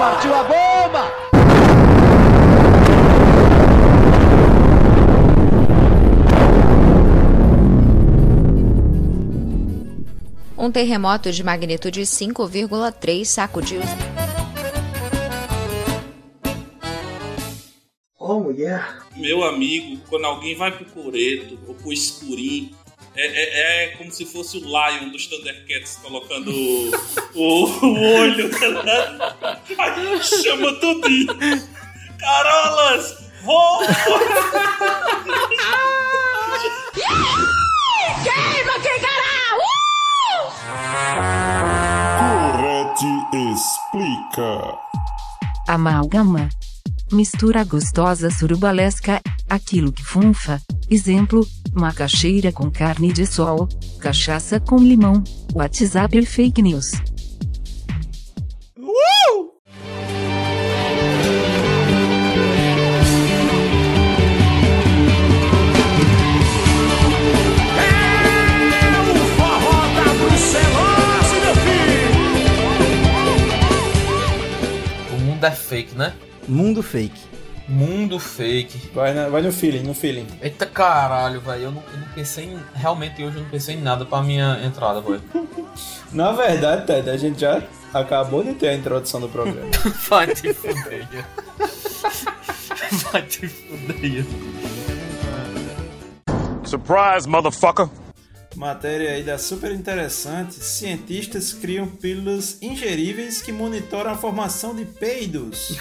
Partiu 0.00 0.34
a 0.34 0.42
bomba! 0.44 1.12
Um 10.56 10.72
terremoto 10.72 11.30
de 11.30 11.44
magnitude 11.44 12.00
5,3 12.00 13.26
sacudiu. 13.26 13.82
Ô, 18.18 18.40
mulher. 18.40 19.02
Meu 19.14 19.44
amigo, 19.44 20.00
quando 20.08 20.24
alguém 20.24 20.56
vai 20.56 20.72
pro 20.72 20.86
coreto 20.86 21.58
ou 21.68 21.74
pro 21.74 21.92
escurinho, 21.92 22.70
é, 23.16 23.26
é- 23.26 23.84
é 23.84 23.88
como 23.96 24.10
se 24.10 24.24
fosse 24.24 24.58
o 24.58 24.60
Lion 24.60 25.10
dos 25.10 25.26
Thundercats 25.26 25.98
colocando 26.02 26.50
o, 26.50 26.90
o, 27.34 27.64
o 27.66 28.14
olho, 28.20 28.50
tá 28.50 28.66
ligado? 28.66 29.36
Aí 29.78 30.22
chama 30.22 30.72
tudinho. 30.74 31.36
Carolas! 32.18 33.16
Vou! 33.42 33.80
Queima, 38.22 38.80
quem 38.82 39.00
Correte 42.18 43.06
explica. 43.52 44.78
Amálgama. 45.68 46.48
Mistura 47.12 47.64
gostosa 47.64 48.30
surubalesca, 48.30 49.20
aquilo 49.48 49.92
que 49.92 50.04
funfa. 50.04 50.60
Exemplo, 50.92 51.46
macaxeira 51.72 52.50
com 52.50 52.68
carne 52.68 53.12
de 53.12 53.24
sol, 53.24 53.68
cachaça 54.00 54.58
com 54.58 54.76
limão, 54.76 55.22
WhatsApp 55.54 56.18
e 56.18 56.26
fake 56.26 56.60
news. 56.60 56.90
Uh! 58.76 59.52
O 69.96 70.14
Brucelose, 70.18 71.36
meu 71.44 71.54
filho! 71.54 72.10
O 75.14 75.20
mundo 75.20 75.44
é 75.44 75.50
fake, 75.52 75.94
né? 75.94 76.12
Mundo 76.48 76.82
fake. 76.82 77.29
Mundo 77.70 78.18
fake. 78.18 78.90
Vai, 78.92 79.14
na- 79.14 79.28
vai 79.28 79.40
no 79.42 79.52
feeling, 79.52 79.84
no 79.84 79.94
feeling. 79.94 80.26
Eita 80.42 80.66
caralho, 80.66 81.40
velho. 81.40 81.62
Eu 81.64 81.70
não, 81.70 81.82
eu 81.92 81.98
não 82.00 82.08
pensei 82.08 82.46
em. 82.46 82.58
Realmente 82.74 83.22
hoje 83.22 83.36
eu 83.36 83.42
não 83.42 83.48
pensei 83.48 83.76
em 83.76 83.80
nada 83.80 84.04
pra 84.04 84.20
minha 84.22 84.60
entrada, 84.64 85.00
velho. 85.00 85.22
Na 86.12 86.32
verdade, 86.32 86.84
Ted, 86.86 87.08
a 87.08 87.16
gente 87.16 87.40
já 87.40 87.62
acabou 87.94 88.42
de 88.42 88.54
ter 88.54 88.70
a 88.70 88.74
introdução 88.74 89.20
do 89.20 89.28
programa. 89.28 89.70
Vai 90.10 90.26
te 90.34 90.52
fuder. 90.52 91.06
Vai 93.12 93.22
te 93.22 93.46
fuder. 93.48 94.24
Surprise, 96.64 97.28
motherfucker! 97.28 97.88
Matéria 98.56 99.10
aí 99.12 99.22
da 99.22 99.38
super 99.38 99.70
interessante. 99.72 100.54
Cientistas 100.56 101.52
criam 101.52 101.86
pílulas 101.86 102.58
ingeríveis 102.60 103.40
que 103.40 103.52
monitoram 103.52 104.10
a 104.10 104.16
formação 104.16 104.74
de 104.74 104.84
peidos. 104.84 105.76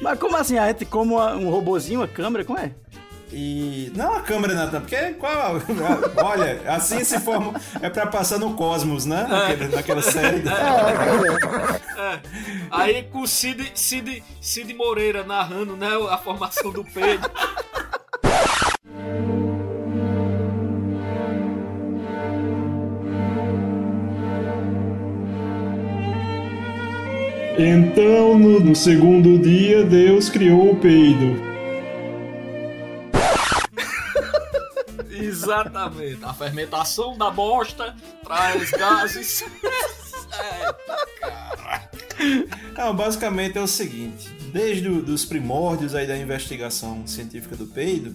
Mas 0.00 0.18
como 0.18 0.36
assim? 0.36 0.58
A 0.58 0.68
gente 0.68 0.84
como 0.84 1.18
um 1.18 1.50
robozinho, 1.50 2.00
uma 2.00 2.08
câmera, 2.08 2.44
como 2.44 2.58
é? 2.58 2.72
E. 3.32 3.90
Não 3.96 4.14
a 4.14 4.20
câmera, 4.20 4.54
Natan, 4.54 4.80
porque 4.80 5.14
qual. 5.14 5.56
Olha, 6.24 6.62
assim 6.72 7.02
se 7.02 7.18
forma. 7.20 7.60
É 7.82 7.90
pra 7.90 8.06
passar 8.06 8.38
no 8.38 8.54
Cosmos, 8.54 9.04
né? 9.04 9.26
Naquele- 9.28 9.74
naquela 9.74 10.02
série. 10.02 10.42
É. 11.98 12.20
Aí 12.70 13.02
com 13.04 13.22
o 13.22 13.26
Cid, 13.26 13.72
Cid, 13.74 14.22
Cid 14.40 14.72
Moreira 14.74 15.24
narrando 15.24 15.76
né, 15.76 15.88
a 16.10 16.18
formação 16.18 16.70
do 16.70 16.84
Pedro. 16.84 17.28
Então, 27.58 28.38
no, 28.38 28.60
no 28.60 28.76
segundo 28.76 29.38
dia, 29.38 29.82
Deus 29.84 30.28
criou 30.28 30.72
o 30.72 30.76
peido. 30.76 31.40
Exatamente. 35.10 36.22
A 36.22 36.34
fermentação 36.34 37.16
da 37.16 37.30
bosta 37.30 37.94
traz 38.22 38.70
gases. 38.70 39.44
Não, 42.76 42.94
basicamente 42.94 43.56
é 43.56 43.62
o 43.62 43.66
seguinte: 43.66 44.28
desde 44.52 44.88
o- 44.88 45.00
dos 45.02 45.24
primórdios 45.24 45.94
aí 45.94 46.06
da 46.06 46.16
investigação 46.18 47.06
científica 47.06 47.56
do 47.56 47.66
peido, 47.66 48.14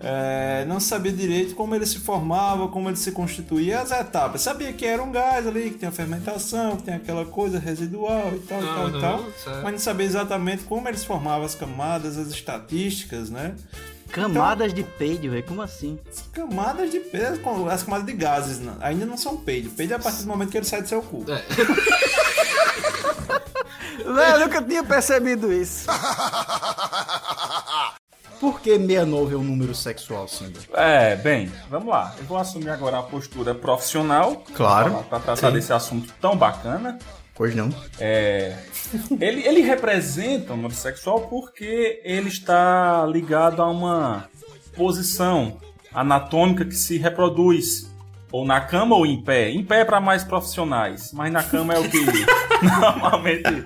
é, 0.00 0.64
não 0.66 0.78
sabia 0.78 1.12
direito 1.12 1.54
como 1.54 1.74
ele 1.74 1.84
se 1.84 1.98
formava, 1.98 2.68
como 2.68 2.88
ele 2.88 2.96
se 2.96 3.10
constituía, 3.10 3.80
as 3.80 3.90
etapas. 3.90 4.42
Sabia 4.42 4.72
que 4.72 4.86
era 4.86 5.02
um 5.02 5.10
gás 5.10 5.46
ali, 5.46 5.70
que 5.70 5.78
tem 5.78 5.88
a 5.88 5.92
fermentação, 5.92 6.76
que 6.76 6.84
tem 6.84 6.94
aquela 6.94 7.24
coisa 7.24 7.58
residual 7.58 8.32
e 8.34 8.38
tal, 8.40 8.62
e 8.62 8.66
tal, 8.66 8.88
e 8.88 9.00
tal. 9.00 9.24
certo. 9.32 9.62
Mas 9.62 9.72
não 9.72 9.78
sabia 9.78 10.06
exatamente 10.06 10.62
como 10.64 10.88
eles 10.88 11.04
formavam 11.04 11.44
as 11.44 11.54
camadas, 11.54 12.16
as 12.16 12.28
estatísticas, 12.28 13.28
né? 13.28 13.54
Camadas 14.10 14.72
de 14.72 14.84
peido, 14.84 15.30
velho. 15.30 15.42
Como 15.42 15.60
assim? 15.60 15.98
Camadas 16.32 16.90
de 16.90 17.00
peido, 17.00 17.40
as 17.68 17.82
camadas 17.82 18.06
de 18.06 18.12
gases 18.12 18.58
né? 18.60 18.72
ainda 18.80 19.04
não 19.04 19.16
são 19.18 19.36
peido. 19.36 19.68
Peido 19.70 19.92
é 19.92 19.96
a 19.96 19.98
partir 19.98 20.22
do 20.22 20.28
momento 20.28 20.50
que 20.50 20.56
ele 20.56 20.64
sai 20.64 20.80
do 20.80 20.88
seu 20.88 21.02
cu. 21.02 21.24
É. 21.28 21.42
Velho, 23.98 24.36
eu 24.36 24.40
nunca 24.40 24.62
tinha 24.62 24.82
percebido 24.82 25.52
isso. 25.52 25.86
Por 28.40 28.60
que 28.60 28.70
69 28.76 29.34
é 29.34 29.38
um 29.38 29.42
número 29.42 29.74
sexual, 29.74 30.28
Simba? 30.28 30.60
É, 30.74 31.16
bem, 31.16 31.50
vamos 31.68 31.88
lá. 31.88 32.14
Eu 32.18 32.24
vou 32.24 32.38
assumir 32.38 32.70
agora 32.70 32.98
a 32.98 33.02
postura 33.02 33.54
profissional. 33.54 34.42
Claro. 34.54 35.04
Para 35.08 35.20
tratar 35.20 35.48
Sim. 35.48 35.54
desse 35.54 35.72
assunto 35.72 36.12
tão 36.20 36.36
bacana. 36.36 36.98
Pois 37.34 37.54
não. 37.54 37.68
É, 38.00 38.56
ele, 39.20 39.46
ele 39.46 39.60
representa 39.60 40.52
o 40.52 40.56
número 40.56 40.74
sexual 40.74 41.22
porque 41.22 42.00
ele 42.04 42.28
está 42.28 43.06
ligado 43.06 43.62
a 43.62 43.70
uma 43.70 44.28
posição 44.76 45.56
anatômica 45.92 46.64
que 46.64 46.74
se 46.74 46.98
reproduz 46.98 47.88
ou 48.30 48.44
na 48.44 48.60
cama 48.60 48.96
ou 48.96 49.06
em 49.06 49.22
pé. 49.22 49.50
Em 49.50 49.64
pé 49.64 49.80
é 49.80 49.84
para 49.84 50.00
mais 50.00 50.24
profissionais, 50.24 51.12
mas 51.12 51.32
na 51.32 51.42
cama 51.42 51.74
é 51.74 51.78
o 51.78 51.88
que 51.88 51.98
normalmente 52.62 53.64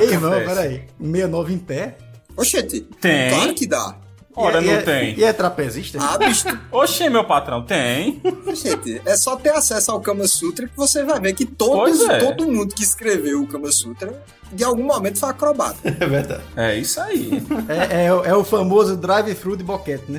Ei, 0.00 0.10
irmão, 0.10 0.32
peraí. 0.32 0.84
69 1.00 1.54
em 1.54 1.58
pé? 1.58 1.96
Oxente, 2.36 2.80
Tem. 3.00 3.30
claro 3.30 3.54
que 3.54 3.66
dá. 3.66 3.96
Ora, 4.36 4.60
E 4.60 4.64
é- 4.64 4.66
não 4.66 4.72
e 4.72 4.76
é- 4.76 4.82
tem. 4.82 5.18
E 5.18 5.24
é 5.24 5.32
trapezista? 5.32 5.98
Ah, 6.00 6.18
bicho. 6.18 6.46
Oxê, 6.70 7.08
meu 7.08 7.24
patrão, 7.24 7.62
tem. 7.62 8.20
Gente, 8.54 9.00
é 9.06 9.16
só 9.16 9.34
ter 9.36 9.50
acesso 9.50 9.90
ao 9.90 10.00
Kama 10.00 10.26
Sutra 10.28 10.68
que 10.68 10.76
você 10.76 11.02
vai 11.02 11.18
ver 11.18 11.32
que 11.32 11.46
todos, 11.46 12.02
é. 12.02 12.18
todo 12.18 12.46
mundo 12.46 12.74
que 12.74 12.82
escreveu 12.82 13.40
o 13.42 13.46
Kama 13.46 13.72
Sutra, 13.72 14.22
de 14.52 14.62
algum 14.62 14.84
momento 14.84 15.18
foi 15.18 15.30
acrobata. 15.30 15.76
É 15.98 16.06
verdade. 16.06 16.42
É 16.54 16.76
isso 16.76 17.00
aí. 17.00 17.42
É, 17.90 18.04
é 18.06 18.12
o- 18.12 18.24
é 18.24 18.36
o 18.36 18.44
famoso 18.44 18.94
drive-thru 18.96 19.56
de 19.56 19.64
boquete, 19.64 20.04
né? 20.12 20.18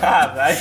Caralho. 0.00 0.58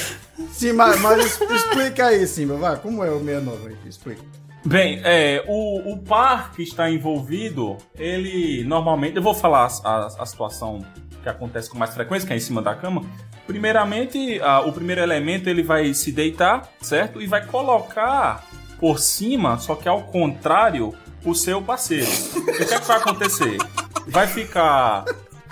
Sim, 0.51 0.73
mas, 0.73 0.99
mas 0.99 1.39
explica 1.41 2.07
aí, 2.07 2.25
Simba. 2.27 2.55
Vai, 2.55 2.77
como 2.77 3.03
é 3.03 3.09
o 3.09 3.19
69 3.19 3.67
aí? 3.69 3.75
Explica. 3.89 4.21
Bem, 4.65 5.01
é, 5.03 5.43
o, 5.47 5.93
o 5.93 5.97
par 5.97 6.51
que 6.53 6.63
está 6.63 6.89
envolvido, 6.89 7.77
ele 7.97 8.63
normalmente. 8.63 9.17
Eu 9.17 9.21
vou 9.21 9.33
falar 9.33 9.67
a, 9.83 9.89
a- 9.89 10.07
a 10.19 10.25
situação 10.25 10.85
que 11.21 11.27
acontece 11.29 11.69
com 11.69 11.77
mais 11.77 11.93
frequência, 11.93 12.25
que 12.27 12.33
é 12.33 12.37
em 12.37 12.39
cima 12.39 12.61
da 12.61 12.73
cama. 12.73 13.03
Primeiramente, 13.45 14.39
a- 14.41 14.61
o 14.61 14.71
primeiro 14.71 15.01
elemento 15.01 15.49
ele 15.49 15.63
vai 15.63 15.93
se 15.93 16.11
deitar, 16.13 16.69
certo? 16.81 17.21
E 17.21 17.27
vai 17.27 17.45
colocar 17.45 18.45
por 18.79 18.99
cima, 18.99 19.57
só 19.57 19.75
que 19.75 19.87
ao 19.87 20.03
contrário, 20.03 20.93
o 21.25 21.33
seu 21.35 21.61
parceiro. 21.61 22.07
O 22.37 22.45
que 22.45 22.63
é 22.73 22.79
que 22.79 22.85
vai 22.87 22.97
acontecer? 22.97 23.57
Vai 24.07 24.27
ficar 24.27 25.03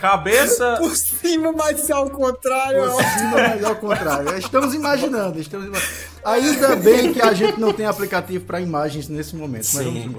cabeça. 0.01 0.77
Por 0.81 0.95
cima, 0.95 1.53
mas 1.53 1.89
ao 1.91 2.09
contrário. 2.09 2.91
Por 2.91 3.03
cima, 3.03 3.31
mas 3.31 3.63
ao 3.63 3.75
contrário. 3.75 4.37
Estamos 4.37 4.73
imaginando, 4.73 5.39
estamos 5.39 5.67
imaginando. 5.67 6.11
Ainda 6.25 6.75
bem 6.75 7.13
que 7.13 7.21
a 7.21 7.33
gente 7.33 7.59
não 7.59 7.71
tem 7.71 7.85
aplicativo 7.85 8.45
para 8.45 8.59
imagens 8.59 9.07
nesse 9.07 9.35
momento. 9.35 9.65
Sim, 9.65 10.15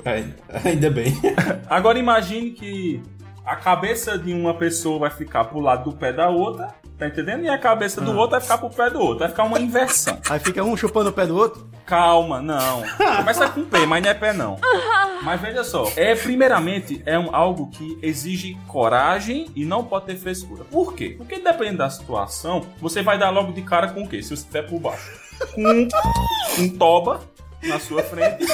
ainda 0.65 0.91
bem. 0.91 1.13
Agora 1.69 1.99
imagine 1.99 2.53
que 2.53 3.03
a 3.45 3.57
cabeça 3.57 4.17
de 4.17 4.33
uma 4.33 4.57
pessoa 4.57 5.01
vai 5.01 5.11
ficar 5.11 5.45
pro 5.45 5.61
lado 5.61 5.91
do 5.91 5.97
pé 5.97 6.13
da 6.13 6.29
outra, 6.29 6.75
tá 7.03 7.07
entendendo? 7.09 7.45
E 7.45 7.49
a 7.49 7.59
cabeça 7.59 8.01
do 8.01 8.13
Ah. 8.13 8.15
outro 8.15 8.31
vai 8.33 8.41
ficar 8.41 8.59
pro 8.59 8.71
pé 8.71 8.91
do 8.91 9.01
outro. 9.01 9.19
Vai 9.21 9.29
ficar 9.29 9.43
uma 9.45 9.59
inversão. 9.61 10.19
Aí 10.31 10.39
fica 10.39 10.63
um 10.63 10.77
chupando 10.77 11.11
o 11.11 11.13
pé 11.13 11.27
do 11.27 11.37
outro? 11.37 11.69
Calma, 11.85 12.41
não. 12.41 12.83
Começa 13.17 13.49
com 13.49 13.65
P, 13.65 13.87
mas 13.87 14.03
não 14.03 14.11
é 14.11 14.15
pé 14.15 14.33
não. 14.33 14.59
Mas 15.23 15.41
veja 15.41 15.63
só, 15.63 15.89
é 15.95 16.17
primeiramente 16.17 17.01
é 17.07 17.17
um, 17.17 17.33
algo 17.33 17.71
que 17.71 17.97
exige 18.03 18.59
coragem 18.67 19.47
e 19.55 19.65
não 19.65 19.85
pode 19.85 20.07
ter 20.07 20.17
frescura. 20.17 20.65
Por 20.65 20.95
quê? 20.95 21.15
Porque 21.17 21.39
dependendo 21.39 21.79
da 21.79 21.89
situação, 21.89 22.67
você 22.81 23.03
vai 23.03 23.17
dar 23.17 23.31
logo 23.31 23.53
de 23.53 23.63
cara 23.63 23.87
com 23.87 24.03
o 24.03 24.09
quê? 24.09 24.21
Se 24.21 24.31
você 24.31 24.35
estiver 24.43 24.63
por 24.63 24.81
baixo. 24.81 25.13
Com 25.55 25.63
um, 25.63 25.89
um 26.59 26.69
toba 26.77 27.21
na 27.63 27.79
sua 27.79 28.03
frente. 28.03 28.45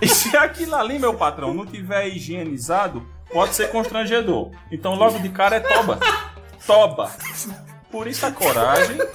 E 0.00 0.06
se 0.06 0.36
aquilo 0.36 0.76
ali, 0.76 0.96
meu 0.96 1.14
patrão, 1.14 1.52
não 1.52 1.66
tiver 1.66 2.06
higienizado, 2.06 3.04
pode 3.32 3.52
ser 3.56 3.68
constrangedor. 3.72 4.52
Então 4.70 4.94
logo 4.94 5.18
de 5.18 5.28
cara 5.30 5.56
é 5.56 5.60
toba. 5.60 5.98
Toba. 6.66 7.10
Por 7.90 8.06
isso 8.06 8.26
a 8.26 8.32
coragem. 8.32 8.98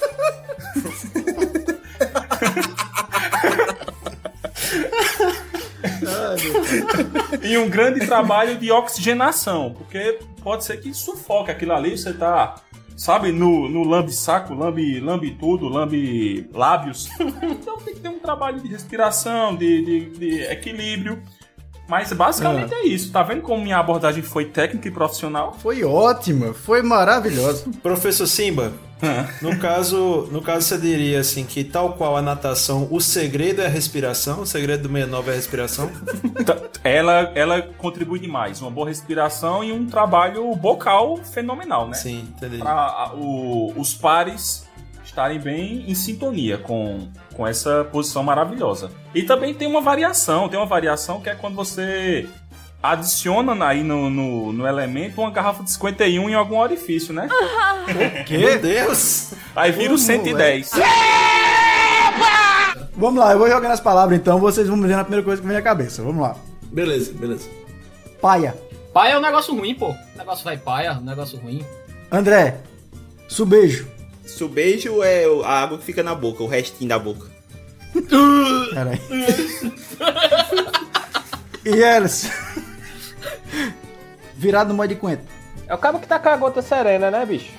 e 7.42 7.58
um 7.58 7.68
grande 7.68 8.06
trabalho 8.06 8.58
de 8.58 8.70
oxigenação, 8.70 9.74
porque 9.76 10.18
pode 10.42 10.64
ser 10.64 10.80
que 10.80 10.92
sufoque 10.94 11.50
aquilo 11.50 11.72
ali, 11.72 11.96
você 11.96 12.12
tá, 12.12 12.56
sabe, 12.96 13.32
no, 13.32 13.68
no 13.68 13.84
lambe-saco, 13.84 14.54
lambe, 14.54 15.00
lambe 15.00 15.32
tudo, 15.32 15.68
lambe 15.68 16.48
lábios. 16.52 17.08
então 17.42 17.78
tem 17.78 17.94
que 17.94 18.00
ter 18.00 18.08
um 18.08 18.18
trabalho 18.18 18.60
de 18.60 18.68
respiração, 18.68 19.54
de, 19.54 19.84
de, 19.84 20.18
de 20.18 20.40
equilíbrio. 20.42 21.22
Mas 21.92 22.10
basicamente 22.10 22.72
é. 22.72 22.86
isso. 22.86 23.12
Tá 23.12 23.22
vendo 23.22 23.42
como 23.42 23.62
minha 23.62 23.76
abordagem 23.76 24.22
foi 24.22 24.46
técnica 24.46 24.88
e 24.88 24.90
profissional? 24.90 25.54
Foi 25.60 25.84
ótima, 25.84 26.54
foi 26.54 26.80
maravilhosa. 26.80 27.66
Professor 27.82 28.26
Simba, 28.26 28.72
no 29.42 29.58
caso, 29.58 30.26
no 30.32 30.40
caso 30.40 30.66
você 30.68 30.78
diria 30.78 31.20
assim 31.20 31.44
que 31.44 31.62
tal 31.62 31.92
qual 31.92 32.16
a 32.16 32.22
natação, 32.22 32.88
o 32.90 32.98
segredo 32.98 33.60
é 33.60 33.66
a 33.66 33.68
respiração, 33.68 34.40
o 34.40 34.46
segredo 34.46 34.88
do 34.88 34.88
69 34.88 35.28
é 35.28 35.32
a 35.34 35.36
respiração. 35.36 35.90
Ela, 36.82 37.30
ela 37.34 37.60
contribui 37.60 38.18
demais. 38.18 38.62
Uma 38.62 38.70
boa 38.70 38.88
respiração 38.88 39.62
e 39.62 39.70
um 39.70 39.84
trabalho 39.84 40.50
bocal 40.56 41.18
fenomenal, 41.18 41.88
né? 41.88 41.94
Sim, 41.94 42.20
entendi. 42.34 42.56
Para 42.56 43.12
o- 43.14 43.74
os 43.76 43.92
pares 43.92 44.66
estarem 45.12 45.38
bem 45.38 45.84
em 45.86 45.94
sintonia 45.94 46.56
com, 46.56 47.06
com 47.34 47.46
essa 47.46 47.84
posição 47.92 48.22
maravilhosa. 48.22 48.90
E 49.14 49.22
também 49.22 49.52
tem 49.52 49.68
uma 49.68 49.82
variação, 49.82 50.48
tem 50.48 50.58
uma 50.58 50.66
variação 50.66 51.20
que 51.20 51.28
é 51.28 51.34
quando 51.34 51.54
você 51.54 52.26
adiciona 52.82 53.64
aí 53.64 53.84
no, 53.84 54.08
no, 54.08 54.52
no 54.52 54.66
elemento 54.66 55.20
uma 55.20 55.30
garrafa 55.30 55.62
de 55.62 55.70
51 55.70 56.30
em 56.30 56.34
algum 56.34 56.58
orifício, 56.58 57.14
né? 57.14 57.28
O 57.82 58.24
quê? 58.24 58.38
Meu 58.38 58.60
Deus! 58.60 59.34
Aí 59.56 59.72
vira 59.72 59.86
o 59.86 59.96
Como 59.96 59.98
110. 59.98 60.70
Vamos 62.96 63.18
lá, 63.18 63.32
eu 63.32 63.38
vou 63.38 63.48
jogar 63.48 63.68
nas 63.68 63.80
palavras 63.80 64.16
então, 64.16 64.38
vocês 64.38 64.68
vão 64.68 64.76
me 64.76 64.86
ver 64.86 64.94
na 64.94 65.02
primeira 65.02 65.24
coisa 65.24 65.42
que 65.42 65.48
vem 65.48 65.56
na 65.56 65.62
cabeça. 65.62 66.00
Vamos 66.00 66.22
lá. 66.22 66.36
Beleza, 66.70 67.12
beleza. 67.12 67.50
Paia. 68.20 68.56
Paia 68.94 69.14
é 69.14 69.18
um 69.18 69.20
negócio 69.20 69.52
ruim, 69.54 69.74
pô. 69.74 69.90
O 69.90 69.96
negócio 70.16 70.44
vai 70.44 70.56
paia, 70.56 70.92
um 70.92 71.04
negócio 71.04 71.38
ruim. 71.40 71.66
André. 72.10 72.58
Subejo. 73.26 73.88
Subejo 74.24 75.02
é 75.02 75.24
a 75.44 75.62
água 75.62 75.78
que 75.78 75.84
fica 75.84 76.02
na 76.02 76.14
boca, 76.14 76.42
o 76.42 76.46
restinho 76.46 76.88
da 76.88 76.98
boca. 76.98 77.26
Peraí. 78.72 79.00
E 81.64 81.70
eles? 81.70 82.28
Virado 84.34 84.70
no 84.70 84.74
modo 84.74 84.88
de 84.88 84.96
coentro. 84.96 85.26
É 85.68 85.74
o 85.74 85.78
cabo 85.78 86.00
que 86.00 86.08
tá 86.08 86.18
com 86.18 86.28
a 86.28 86.36
gota 86.36 86.60
serena, 86.60 87.08
né, 87.08 87.24
bicho? 87.24 87.52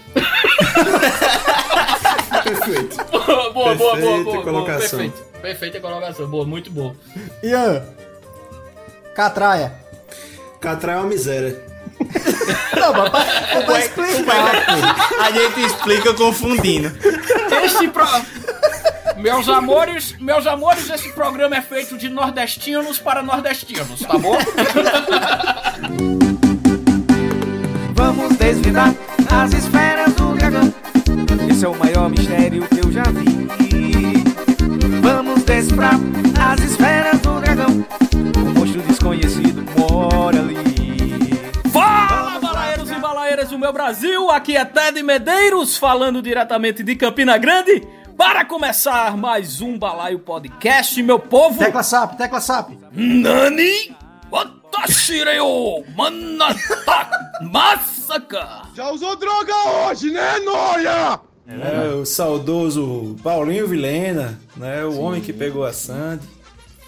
Perfeito. 2.44 2.98
boa, 3.10 3.54
boa, 3.54 3.76
boa, 3.76 3.96
boa, 3.98 4.24
boa. 4.24 4.44
colocação. 4.44 5.00
Perfeito. 5.00 5.24
Perfeita 5.42 5.80
colocação. 5.80 6.28
Boa, 6.28 6.46
muito 6.46 6.70
boa. 6.70 6.94
Ian. 7.42 7.86
Catraia. 9.16 9.83
Catra 10.64 10.94
é 10.94 10.96
uma 10.96 11.08
miséria. 11.08 11.62
Não, 12.80 12.94
papai, 12.94 13.26
papai 13.54 13.82
explicar. 13.82 14.66
A 15.20 15.30
gente 15.30 15.60
explica 15.60 16.14
confundindo. 16.14 16.90
Este 17.66 17.90
pro... 17.90 18.08
Meus 19.18 19.50
amores, 19.50 20.16
meus 20.22 20.48
amores, 20.48 20.90
esse 20.90 21.12
programa 21.12 21.58
é 21.58 21.62
feito 21.62 21.98
de 21.98 22.08
nordestinos 22.08 22.98
para 22.98 23.22
nordestinos, 23.22 24.00
tá 24.00 24.18
bom? 24.18 24.38
Vamos 27.94 28.38
desvendar 28.38 28.96
as 29.30 29.52
esferas 29.52 30.14
do 30.14 30.34
dragão. 30.34 30.74
Esse 31.50 31.66
é 31.66 31.68
o 31.68 31.76
maior 31.76 32.10
mistério 32.10 32.66
que 32.70 32.80
eu 32.80 32.90
já 32.90 33.04
vi. 33.04 33.50
Vamos 35.02 35.44
descifrar 35.44 36.00
as 36.54 36.62
esferas 36.62 37.20
do 37.20 37.42
dragão. 37.42 37.86
Um 38.38 38.54
monstro 38.54 38.82
desconhecido 38.84 39.66
mora 39.76 40.40
ali. 40.40 40.56
Fala, 41.72 42.40
balaeiros 42.40 42.92
e 42.92 42.96
balaeiras 42.96 43.50
do 43.50 43.58
meu 43.58 43.74
Brasil! 43.74 44.30
Aqui 44.30 44.56
é 44.56 44.64
Ted 44.64 45.02
Medeiros, 45.02 45.78
falando 45.78 46.22
diretamente 46.22 46.84
de 46.84 46.96
Campina 46.96 47.40
Grande, 47.40 47.82
para 48.16 48.46
começar 48.46 49.18
mais 49.18 49.62
um 49.62 49.80
Balaio 49.80 50.20
Podcast, 50.20 51.02
meu 51.02 51.18
povo! 51.18 51.58
Tecla 51.58 51.82
SAP, 51.82 52.18
tecla 52.18 52.40
SAP. 52.40 52.74
Nani? 52.92 53.96
Watashireo 54.32 55.84
Manata 55.98 57.10
Massacre! 57.52 58.38
Já 58.76 58.92
usou 58.92 59.16
droga 59.16 59.56
hoje, 59.90 60.12
né, 60.12 60.38
Noia? 60.40 61.20
É, 61.48 61.96
o 61.96 62.06
saudoso 62.06 63.16
Paulinho 63.24 63.68
Vilena, 63.68 64.40
né? 64.56 64.86
O 64.86 65.00
homem 65.00 65.20
que 65.20 65.34
pegou 65.34 65.66
a 65.66 65.74
Sandy. 65.74 66.43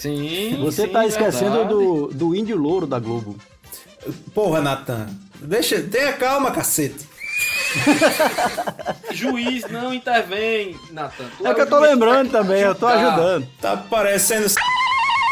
Sim. 0.06 0.58
Você 0.62 0.84
sim, 0.84 0.90
tá 0.90 1.06
esquecendo 1.06 1.52
verdade. 1.52 1.70
do, 1.74 2.08
do 2.08 2.36
índio 2.36 2.56
louro 2.58 2.86
da 2.86 3.00
Globo. 3.00 3.36
Porra, 4.34 4.62
Natan. 4.62 5.10
Deixa, 5.42 5.82
tenha 5.82 6.14
calma, 6.14 6.52
cacete. 6.52 7.08
Juiz 9.12 9.64
não 9.70 9.94
intervém, 9.94 10.80
Nathan. 10.92 11.26
Tu 11.38 11.48
É 11.48 11.54
que 11.54 11.62
eu 11.62 11.68
tô 11.68 11.80
lembrando 11.80 12.32
também, 12.32 12.62
eu 12.62 12.76
tô 12.76 12.88
ajudando. 12.88 13.48
Tá 13.60 13.76
parecendo 13.76 14.48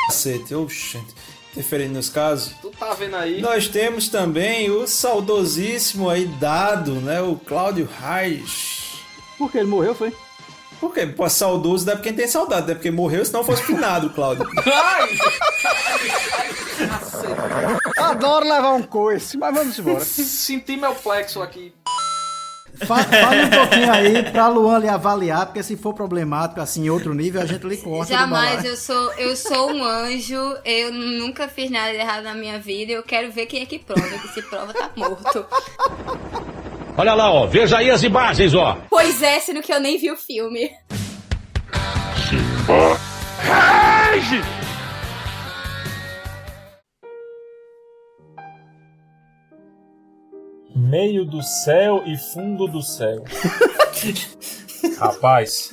cacete. 0.08 0.56
Oxente. 0.56 1.14
Interferindo 1.52 1.94
nos 1.94 2.10
casos. 2.10 2.54
Tu 2.62 2.72
tá 2.72 2.94
vendo 2.96 3.16
aí? 3.16 3.40
Nós 3.40 3.68
temos 3.68 4.10
também 4.10 4.72
o 4.72 4.88
saudosíssimo 4.88 6.10
aí 6.10 6.26
dado, 6.26 6.96
né? 6.96 7.22
O 7.22 7.36
Cláudio 7.36 7.88
Reis. 8.02 8.94
Por 9.38 9.52
que 9.52 9.60
ele 9.60 9.68
morreu, 9.68 9.94
foi? 9.94 10.12
Por 10.80 10.94
quê? 10.94 11.06
Pô, 11.08 11.30
saudoso 11.30 11.86
deve 11.86 12.02
quem 12.02 12.14
tem 12.14 12.28
saudade, 12.28 12.68
deve 12.68 12.80
porque 12.80 12.92
morreu, 12.92 13.24
se 13.26 13.32
não 13.34 13.44
fosse 13.44 13.64
finado, 13.64 14.10
Cláudio. 14.10 14.46
Ai! 14.66 15.10
Adoro 17.98 18.46
levar 18.46 18.74
um 18.74 18.84
coice, 18.84 19.38
mas 19.38 19.54
vamos 19.56 19.80
embora. 19.80 20.00
Senti 20.04 20.76
meu 20.78 20.94
plexo 20.96 21.42
aqui. 21.42 21.74
Fa- 22.88 23.04
Fale 23.04 23.44
um 23.46 23.50
pouquinho 23.52 23.92
aí 23.94 24.32
pra 24.32 24.48
Luan 24.48 24.80
lhe 24.80 24.90
avaliar, 24.90 25.46
porque 25.46 25.62
se 25.62 25.78
for 25.78 25.94
problemático 25.94 26.60
assim 26.60 26.86
em 26.86 26.90
outro 26.90 27.14
nível, 27.14 27.40
a 27.42 27.46
gente 27.46 27.66
lhe 27.68 27.78
corta. 27.78 28.12
Jamais, 28.12 28.66
eu 28.66 28.76
sou, 28.76 29.14
eu 29.14 29.36
sou 29.36 29.72
um 29.72 29.84
anjo, 29.84 30.58
eu 30.66 30.92
nunca 30.92 31.48
fiz 31.48 31.70
nada 31.70 31.92
de 31.92 31.98
errado 32.00 32.24
na 32.24 32.34
minha 32.34 32.58
vida, 32.60 32.92
eu 32.92 33.04
quero 33.04 33.32
ver 33.32 33.46
quem 33.46 33.62
é 33.62 33.66
que 33.68 33.78
prova, 33.78 34.02
que 34.20 34.28
se 34.30 34.42
prova 34.42 34.74
tá 34.74 34.90
morto. 34.96 35.46
Olha 36.96 37.16
lá, 37.16 37.32
ó. 37.32 37.48
Veja 37.48 37.80
aí 37.80 37.90
as 37.90 38.04
imagens, 38.04 38.54
ó. 38.54 38.78
Pois 38.90 39.22
é, 39.24 39.40
sendo 39.40 39.62
que 39.62 39.74
eu 39.74 39.80
nem 39.80 39.98
vi 39.98 40.12
o 40.12 40.18
filme. 40.18 40.70
Rage! 43.40 44.42
Meio 50.76 51.26
do 51.26 51.42
céu 51.42 52.04
e 52.06 52.16
fundo 52.16 52.68
do 52.68 52.82
céu. 52.82 53.24
Rapaz, 55.00 55.72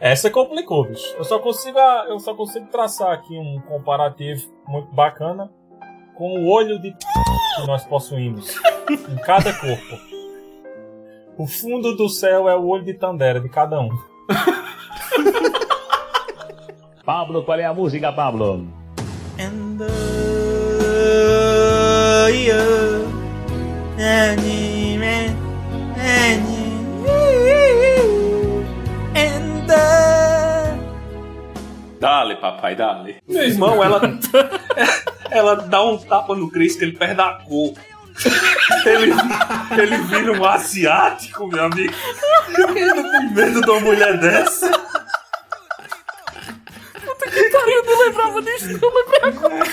essa 0.00 0.30
complicou, 0.30 0.84
bicho. 0.84 1.14
Eu 1.16 1.24
só 1.24 1.38
consigo, 1.38 1.78
eu 2.08 2.18
só 2.18 2.34
consigo 2.34 2.66
traçar 2.66 3.12
aqui 3.12 3.38
um 3.38 3.60
comparativo 3.68 4.42
muito 4.66 4.92
bacana 4.92 5.50
com 6.16 6.40
o 6.40 6.48
olho 6.48 6.80
de 6.80 6.90
que 6.92 7.66
nós 7.66 7.84
possuímos 7.84 8.56
em 9.08 9.16
cada 9.16 9.52
corpo. 9.52 10.15
O 11.38 11.46
fundo 11.46 11.94
do 11.94 12.08
céu 12.08 12.48
é 12.48 12.56
o 12.56 12.66
olho 12.66 12.82
de 12.82 12.94
Tandera 12.94 13.38
de 13.40 13.48
cada 13.50 13.78
um. 13.78 13.90
Pablo, 17.04 17.44
qual 17.44 17.58
é 17.58 17.64
a 17.64 17.74
música, 17.74 18.10
Pablo? 18.10 18.66
Dale, 32.00 32.36
papai, 32.36 32.74
dale. 32.74 33.16
Meu 33.28 33.44
irmão, 33.44 33.84
ela. 33.84 34.00
ela 35.30 35.56
dá 35.56 35.84
um 35.84 35.98
tapa 35.98 36.34
no 36.34 36.50
Chris 36.50 36.76
que 36.76 36.84
ele 36.84 36.96
perde 36.96 37.20
a 37.20 37.34
cor. 37.34 37.74
Ele, 38.84 39.12
ele 39.80 39.98
vira 39.98 40.32
um 40.32 40.44
asiático, 40.44 41.46
meu 41.48 41.64
amigo. 41.64 41.92
Eu 42.56 42.94
não 42.94 43.10
tenho 43.10 43.30
medo 43.32 43.60
de 43.60 43.70
uma 43.70 43.80
mulher 43.80 44.18
dessa. 44.18 44.70
Eu 47.66 47.84
não 47.84 47.98
lembrava 48.00 48.42
disso, 48.42 48.78
não 48.80 48.94
lembrei 48.94 49.20
agora. 49.22 49.66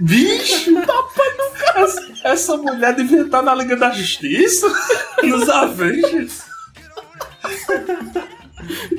Bicho, 0.00 0.74
tapa 0.74 1.22
no 1.38 1.50
cara. 1.58 1.86
Essa 2.24 2.56
mulher 2.56 2.94
devia 2.94 3.22
estar 3.22 3.42
na 3.42 3.54
Liga 3.54 3.76
da 3.76 3.90
Justiça, 3.90 4.66
nos 5.22 5.48
Avengers. 5.48 6.42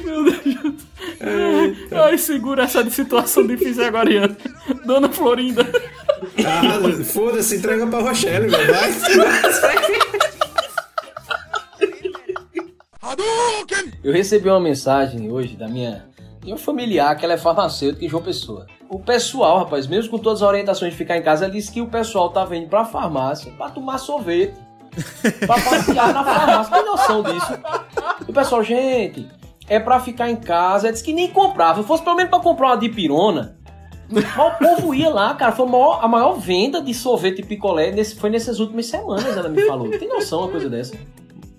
Meu 0.03 0.23
Deus. 0.23 0.89
Ai, 1.91 2.17
segura 2.17 2.63
essa 2.63 2.87
situação 2.89 3.45
difícil 3.45 3.85
agora, 3.85 4.11
Ian. 4.11 4.35
Dona 4.85 5.09
Florinda. 5.09 5.69
Ah, 6.45 7.03
foda-se, 7.03 7.57
entrega 7.57 7.87
pra 7.87 7.99
Rochelle, 7.99 8.47
velho. 8.47 8.73
Vai. 8.73 8.89
Eu 14.03 14.13
recebi 14.13 14.49
uma 14.49 14.59
mensagem 14.59 15.31
hoje 15.31 15.55
da 15.55 15.67
minha 15.67 16.09
um 16.53 16.57
familiar 16.57 17.15
que 17.15 17.23
ela 17.23 17.33
é 17.33 17.37
farmacêutica 17.37 18.07
João 18.07 18.23
Pessoa. 18.23 18.65
O 18.89 18.99
pessoal, 18.99 19.59
rapaz, 19.59 19.85
mesmo 19.85 20.11
com 20.11 20.17
todas 20.17 20.41
as 20.41 20.47
orientações 20.47 20.91
de 20.91 20.97
ficar 20.97 21.17
em 21.17 21.21
casa, 21.21 21.45
ela 21.45 21.53
disse 21.53 21.71
que 21.71 21.81
o 21.81 21.87
pessoal 21.87 22.29
tava 22.29 22.55
indo 22.55 22.67
pra 22.67 22.85
farmácia 22.85 23.51
pra 23.53 23.69
tomar 23.69 23.97
sorvete. 23.97 24.57
pra 25.45 25.61
passear 25.61 26.13
na 26.13 26.23
farmácia. 26.23 26.73
Tem 26.75 26.85
noção 26.85 27.23
disso? 27.23 27.53
O 28.27 28.33
pessoal, 28.33 28.63
gente, 28.63 29.27
é 29.67 29.79
pra 29.79 29.99
ficar 29.99 30.29
em 30.29 30.35
casa. 30.35 30.87
Ela 30.87 30.93
disse 30.93 31.03
que 31.03 31.13
nem 31.13 31.29
comprava. 31.29 31.81
Se 31.81 31.87
fosse 31.87 32.03
pelo 32.03 32.15
menos 32.15 32.31
pra 32.31 32.39
comprar 32.39 32.69
uma 32.69 32.77
dipirona. 32.77 33.58
Mas 34.09 34.25
o 34.37 34.51
povo 34.51 34.93
ia 34.93 35.09
lá, 35.09 35.33
cara. 35.35 35.51
Foi 35.51 35.65
a 35.65 35.69
maior, 35.69 35.99
a 36.03 36.07
maior 36.07 36.33
venda 36.33 36.81
de 36.81 36.93
sorvete 36.93 37.39
e 37.39 37.43
picolé 37.43 37.91
nesse, 37.91 38.15
foi 38.15 38.29
nessas 38.29 38.59
últimas 38.59 38.87
semanas, 38.87 39.37
ela 39.37 39.49
me 39.49 39.61
falou. 39.65 39.89
Tem 39.89 40.07
noção 40.07 40.41
uma 40.41 40.49
coisa 40.49 40.69
dessa? 40.69 40.95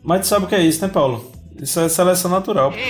Mas 0.03 0.23
tu 0.23 0.27
sabe 0.29 0.47
o 0.47 0.49
que 0.49 0.55
é 0.55 0.61
isso, 0.61 0.81
né, 0.83 0.89
Paulo? 0.89 1.31
Isso 1.61 1.79
é 1.79 1.89
seleção 1.89 2.31
natural. 2.31 2.73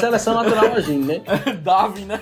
Seleção 0.00 0.34
natural 0.34 0.74
agindo, 0.74 1.06
né? 1.06 1.22
Darwin, 1.62 2.06
né? 2.06 2.20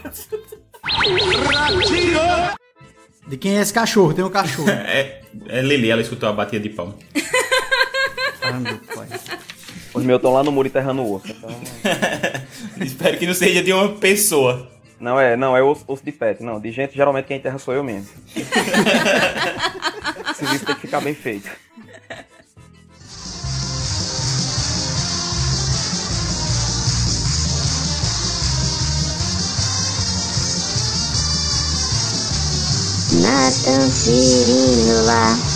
De 3.27 3.37
quem 3.37 3.57
é 3.57 3.63
esse 3.63 3.73
cachorro? 3.73 4.13
Tem 4.13 4.25
um 4.25 4.31
cachorro. 4.31 4.69
É, 4.71 5.23
é 5.49 5.63
Lili, 5.63 5.91
ela 5.91 6.03
escutou 6.03 6.29
a 6.29 6.33
batida 6.33 6.63
de 6.63 6.69
palma. 6.69 6.95
Ah, 8.45 8.59
meu 8.59 8.77
pai. 8.95 9.07
Os 9.95 10.03
meus 10.03 10.19
estão 10.19 10.33
lá 10.33 10.43
no 10.43 10.51
muro 10.51 10.69
enterrando 10.69 11.03
o 11.03 11.15
osso. 11.15 11.31
Então... 11.31 11.51
Espero 12.85 13.19
que 13.19 13.27
não 13.27 13.35
seja 13.35 13.63
de 13.63 13.73
uma 13.73 13.91
pessoa. 13.91 14.69
Não 14.99 15.21
é, 15.21 15.37
não, 15.37 15.57
é 15.57 15.63
osso, 15.63 15.85
osso 15.87 16.05
de 16.05 16.13
pet. 16.13 16.43
Não, 16.43 16.61
de 16.61 16.71
gente, 16.71 16.95
geralmente 16.95 17.27
quem 17.27 17.37
enterra 17.37 17.59
sou 17.59 17.75
eu 17.75 17.83
mesmo. 17.85 18.09
Esse 20.31 20.39
serviço 20.39 20.65
tem 20.65 20.75
que 20.77 20.81
ficar 20.81 21.01
bem 21.01 21.15
feito. 21.15 21.51
Nathan 33.21 33.91
Cirino 33.91 35.05
lá. 35.05 35.52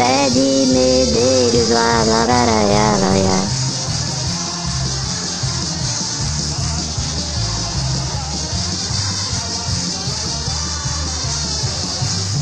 pé 0.00 0.30
de 0.30 0.66
medeiros, 0.72 1.68
lá, 1.68 2.04
lá, 2.04 2.24
lá, 2.24 2.44
lá, 2.46 2.62
lá, 2.64 2.96
lá, 2.96 3.12
lá. 3.20 3.48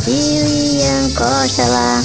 E 0.06 0.38
o 0.38 0.46
Ian 0.46 1.10
Costa 1.14 1.66
lá. 1.66 2.00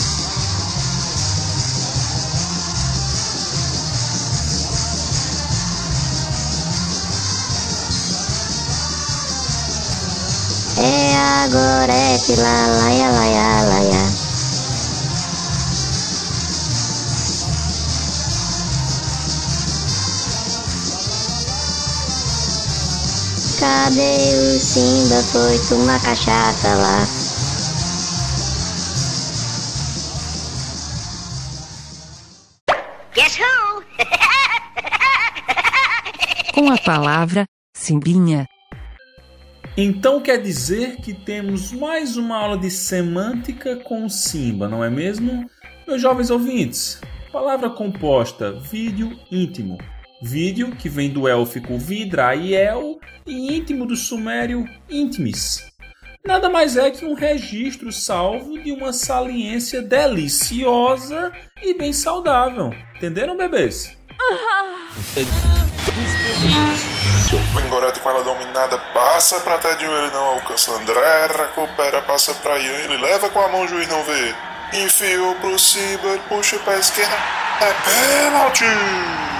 É 10.78 11.16
agora, 11.44 11.94
é 11.94 12.18
lá, 12.42 12.68
lá, 12.68 12.90
lá, 12.90 13.26
lá, 13.30 13.62
lá, 13.62 13.80
lá. 13.82 14.23
Cadê 23.64 24.35
o 24.35 24.60
Simba? 24.60 25.23
Foi 25.31 25.57
tomar 25.69 25.98
cachaça 26.03 26.68
lá. 26.76 26.99
Guess 33.15 33.40
who? 33.40 33.84
Com 36.53 36.73
a 36.73 36.77
palavra, 36.77 37.45
Simbinha. 37.73 38.45
Então 39.77 40.19
quer 40.19 40.41
dizer 40.41 40.98
que 40.98 41.14
temos 41.14 41.72
mais 41.72 42.18
uma 42.18 42.35
aula 42.35 42.57
de 42.57 42.69
semântica 42.69 43.77
com 43.77 44.10
Simba, 44.10 44.68
não 44.68 44.84
é 44.84 44.90
mesmo? 44.90 45.49
Meus 45.88 46.02
jovens 46.02 46.30
ouvintes, 46.30 46.99
palavra 47.31 47.69
composta 47.69 48.52
vídeo 48.52 49.18
íntimo. 49.31 49.77
Vídeo 50.26 50.72
que 50.72 50.88
vem 50.88 51.10
do 51.10 51.28
élfico 51.28 51.78
vidra 51.78 52.34
e 52.34 52.56
el 52.56 52.98
e 53.28 53.58
íntimo 53.58 53.86
do 53.86 53.94
sumério 53.94 54.66
intimis. 54.90 55.62
Nada 56.26 56.50
mais 56.50 56.78
é 56.78 56.90
que 56.90 57.04
um 57.04 57.14
registro 57.14 57.91
salvo 57.91 58.58
de 58.58 58.72
uma 58.72 58.94
saliência 58.94 59.82
deliciosa 59.82 61.30
e 61.62 61.74
bem 61.74 61.91
saudável. 61.91 62.74
Entenderam, 62.95 63.36
bebês? 63.36 63.98
Bengorete 67.54 68.00
com 68.00 68.10
ela 68.10 68.24
dominada, 68.24 68.78
passa 68.94 69.41
pra 69.41 69.58
Tedinho, 69.58 69.91
ele 69.91 70.12
não 70.12 70.24
alcança. 70.24 70.72
André 70.72 71.28
recupera, 71.28 72.02
passa 72.02 72.34
pra 72.36 72.58
Ian, 72.58 72.80
ele 72.86 72.98
leva 72.98 73.30
com 73.30 73.41
a 73.41 73.50
mão, 73.50 73.66
o 73.66 73.68
juiz 73.68 73.90
não 73.90 74.02
vê. 74.04 74.34
Enfiou 74.86 75.36
pro 75.36 75.50
ele 75.50 76.22
puxa 76.30 76.58
pra 76.60 76.80
esquerda, 76.80 77.14
é 77.60 77.74
pênalti! 77.84 79.32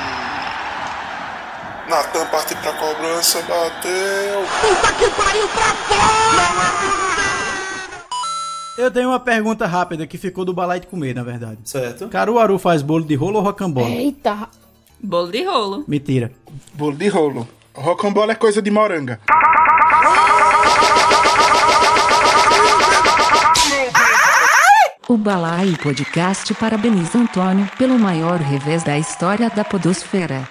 Natan 1.89 2.26
parte 2.27 2.55
pra 2.55 2.72
cobrança, 2.73 3.41
bateu. 3.41 4.41
Puta 4.61 4.93
que 4.93 5.10
pariu 5.11 5.47
pra 5.49 5.73
Eu 8.77 8.89
tenho 8.89 9.10
uma 9.10 9.19
pergunta 9.19 9.68
rápida 9.68 10.07
que 10.07 10.18
ficou 10.18 10.45
do 10.45 10.53
balai 10.53 10.80
de 10.80 10.88
comer, 10.88 11.14
na 11.14 11.23
verdade. 11.23 11.60
Certo. 11.65 12.07
Caruaru 12.07 12.57
faz 12.57 12.81
bolo 12.81 13.03
de 13.03 13.15
rolo 13.15 13.39
ou 13.39 13.43
rocambole? 13.43 13.93
Eita. 13.93 14.47
Bolo 15.01 15.30
de 15.30 15.43
rolo. 15.43 15.84
Mentira. 15.85 16.31
Bolo 16.73 16.95
de 16.95 17.10
rolo. 17.10 17.47
Rocambole 17.76 18.31
é 18.31 18.35
coisa 18.35 18.61
de 18.61 18.72
moranga. 18.72 19.19
O 25.10 25.18
Balai 25.18 25.76
Podcast 25.84 26.53
parabeniza 26.53 27.18
Antônio 27.18 27.69
pelo 27.77 27.99
maior 27.99 28.39
revés 28.39 28.84
da 28.84 28.97
história 28.97 29.49
da 29.49 29.65
podosfera. 29.65 30.47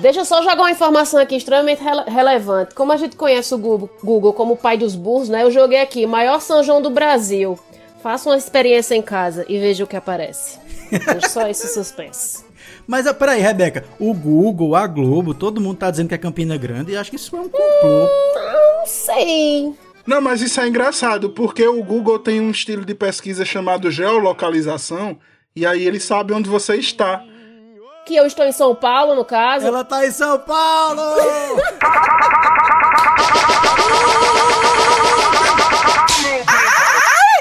Deixa 0.00 0.20
eu 0.20 0.24
só 0.24 0.42
jogar 0.42 0.56
uma 0.62 0.70
informação 0.70 1.18
aqui 1.20 1.36
extremamente 1.36 1.82
rele- 1.82 2.04
relevante. 2.06 2.74
Como 2.74 2.92
a 2.92 2.96
gente 2.96 3.16
conhece 3.16 3.54
o 3.54 3.58
Google, 3.58 3.88
Google 4.02 4.32
como 4.32 4.54
o 4.54 4.56
pai 4.56 4.76
dos 4.76 4.94
burros, 4.94 5.28
né? 5.28 5.42
Eu 5.42 5.50
joguei 5.50 5.80
aqui, 5.80 6.06
maior 6.06 6.40
São 6.40 6.62
João 6.62 6.82
do 6.82 6.90
Brasil. 6.90 7.58
Faça 8.02 8.28
uma 8.28 8.36
experiência 8.36 8.94
em 8.94 9.02
casa 9.02 9.44
e 9.48 9.58
veja 9.58 9.82
o 9.84 9.86
que 9.86 9.96
aparece. 9.96 10.58
Deixa 10.90 11.28
só 11.28 11.48
esse 11.48 11.68
suspense. 11.72 12.44
Mas 12.86 13.10
peraí, 13.14 13.40
Rebeca, 13.40 13.84
o 13.98 14.14
Google, 14.14 14.76
a 14.76 14.86
Globo, 14.86 15.34
todo 15.34 15.60
mundo 15.60 15.78
tá 15.78 15.90
dizendo 15.90 16.08
que 16.08 16.14
é 16.14 16.18
Campina 16.18 16.56
Grande 16.56 16.92
e 16.92 16.96
acho 16.96 17.10
que 17.10 17.16
isso 17.16 17.34
é 17.34 17.40
um 17.40 17.48
complô. 17.48 18.08
Não 18.34 18.86
sei. 18.86 19.74
Não, 20.06 20.20
mas 20.20 20.40
isso 20.40 20.60
é 20.60 20.68
engraçado, 20.68 21.30
porque 21.30 21.66
o 21.66 21.82
Google 21.82 22.20
tem 22.20 22.40
um 22.40 22.52
estilo 22.52 22.84
de 22.84 22.94
pesquisa 22.94 23.44
chamado 23.44 23.90
geolocalização, 23.90 25.18
e 25.56 25.66
aí 25.66 25.84
ele 25.84 25.98
sabe 25.98 26.32
onde 26.32 26.48
você 26.48 26.76
está. 26.76 27.24
Que 28.06 28.14
eu 28.14 28.24
estou 28.24 28.46
em 28.46 28.52
São 28.52 28.72
Paulo, 28.72 29.16
no 29.16 29.24
caso. 29.24 29.66
Ela 29.66 29.82
tá 29.82 30.06
em 30.06 30.12
São 30.12 30.38
Paulo! 30.38 31.02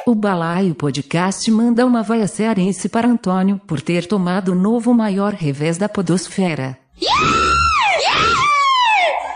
O 0.08 0.16
Balaio 0.16 0.74
Podcast 0.74 1.50
manda 1.52 1.86
uma 1.86 2.02
vaia 2.02 2.28
cearense 2.28 2.90
para 2.90 3.08
Antônio 3.08 3.62
por 3.68 3.80
ter 3.80 4.08
tomado 4.08 4.54
o 4.54 4.56
novo 4.56 4.92
maior 4.92 5.34
revés 5.34 5.78
da 5.78 5.88
podosfera. 5.88 6.78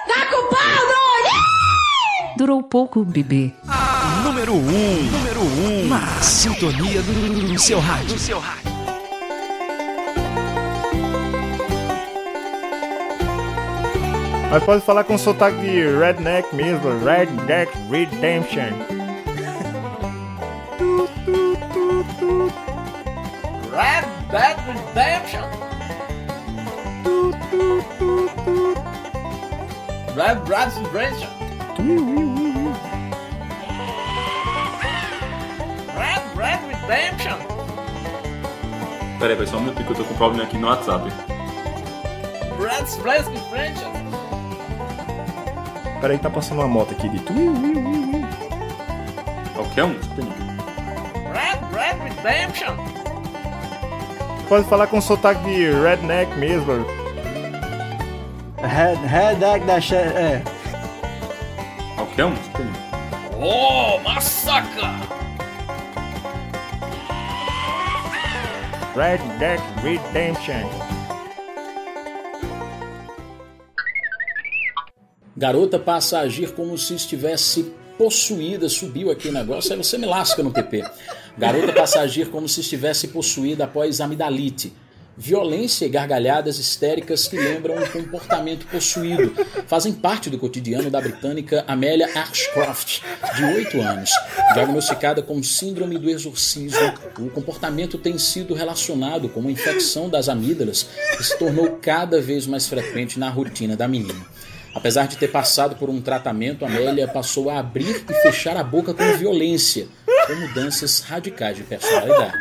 Tá 0.08 0.26
com 0.32 0.50
pau, 0.50 0.88
Durou 2.38 2.64
pouco, 2.64 3.04
bebê. 3.04 3.54
Número 4.24 4.54
1. 4.54 4.58
Um. 4.58 5.04
Número 5.12 5.42
1. 5.42 5.44
Um. 5.44 5.88
Na 5.90 6.08
sintonia 6.22 7.04
do 7.04 7.60
seu 7.60 7.80
rádio. 7.80 8.16
Do 8.16 8.20
seu 8.20 8.40
rádio. 8.40 8.69
Mas 14.52 14.64
pode 14.64 14.82
falar 14.84 15.04
com 15.04 15.16
sotaque 15.16 15.58
de 15.58 15.86
redneck 16.00 16.56
mesmo, 16.56 16.90
Redneck 17.06 17.72
Redemption. 17.88 18.74
Red 23.72 24.06
Dead 24.32 24.58
Redemption. 24.66 25.46
Red 30.16 30.36
Dead 30.46 30.74
Redemption. 30.94 31.30
Red 35.96 36.22
Red 36.36 36.60
Redemption. 36.68 37.38
Pera 39.20 39.34
aí, 39.34 39.38
pessoal, 39.38 39.62
um 39.62 39.66
minuto 39.66 39.84
que 39.84 39.92
eu 39.92 39.96
tô 39.96 40.04
com 40.06 40.14
um 40.16 40.18
problema 40.18 40.44
aqui 40.44 40.58
no 40.58 40.68
WhatsApp. 40.68 41.08
Red 42.58 43.04
Red 43.04 43.26
Redemption. 43.52 44.29
Peraí, 46.02 46.18
tá 46.18 46.30
passando 46.30 46.60
uma 46.60 46.68
moto 46.68 46.94
aqui 46.94 47.10
de 47.10 47.20
tu. 47.20 47.34
Qualquer 49.54 49.84
um? 49.84 49.96
Red 51.34 51.60
Red 51.74 51.98
Redemption. 52.24 52.76
Pode 54.48 54.68
falar 54.68 54.88
com 54.88 55.02
sotaque 55.02 55.44
de 55.44 55.72
redneck 55.72 56.36
mesmo. 56.38 56.86
Red, 58.62 58.96
Redneck 59.08 59.66
da 59.66 59.80
che... 59.80 59.96
É. 59.96 60.42
Qualquer 61.96 62.26
um? 62.26 62.34
Oh, 63.40 64.00
massacra! 64.00 64.96
Redneck 68.96 69.62
Redemption. 69.82 70.89
Garota 75.40 75.80
passa 75.80 76.18
a 76.18 76.22
agir 76.24 76.52
como 76.52 76.78
se 76.78 76.94
estivesse 76.96 77.72
possuída, 77.98 78.68
subiu 78.68 79.10
aqui 79.10 79.30
o 79.30 79.32
negócio, 79.32 79.72
aí 79.72 79.78
você 79.78 79.98
me 79.98 80.06
lasca 80.06 80.44
no 80.44 80.52
TP. 80.52 80.84
Garota 81.38 81.72
passa 81.72 82.00
a 82.00 82.02
agir 82.02 82.28
como 82.28 82.50
se 82.50 82.60
estivesse 82.60 83.08
possuída 83.08 83.64
após 83.64 84.02
amidalite. 84.02 84.74
Violência 85.16 85.86
e 85.86 85.90
gargalhadas 85.90 86.60
histéricas 86.60 87.26
que 87.30 87.38
lembram 87.38 87.76
um 87.78 87.88
comportamento 87.88 88.66
possuído 88.68 89.34
fazem 89.66 89.94
parte 89.94 90.30
do 90.30 90.38
cotidiano 90.38 90.92
da 90.92 91.00
britânica 91.00 91.64
Amelia 91.66 92.10
Ashcroft, 92.16 93.00
de 93.38 93.46
8 93.46 93.82
anos. 93.82 94.12
Diagnosticada 94.54 95.22
com 95.22 95.42
síndrome 95.42 95.98
do 95.98 96.10
exorcismo, 96.10 96.94
o 97.18 97.30
comportamento 97.30 97.98
tem 97.98 98.18
sido 98.18 98.54
relacionado 98.54 99.30
com 99.30 99.40
uma 99.40 99.52
infecção 99.52 100.10
das 100.10 100.28
amígdalas 100.28 100.86
que 101.16 101.24
se 101.24 101.40
tornou 101.40 101.80
cada 101.82 102.20
vez 102.20 102.46
mais 102.46 102.68
frequente 102.68 103.18
na 103.18 103.30
rotina 103.30 103.78
da 103.78 103.88
menina. 103.88 104.26
Apesar 104.74 105.08
de 105.08 105.18
ter 105.18 105.30
passado 105.30 105.76
por 105.76 105.90
um 105.90 106.02
tratamento, 106.02 106.66
Amélia 106.66 107.08
passou 107.08 107.50
a 107.50 107.60
abrir 107.60 108.06
e 108.10 108.14
fechar 108.22 108.56
a 108.56 108.64
boca 108.64 108.94
com 108.94 109.18
violência, 109.18 109.88
com 110.28 110.36
mudanças 110.36 111.00
radicais 111.00 111.58
de 111.58 111.64
personalidade. 111.64 112.38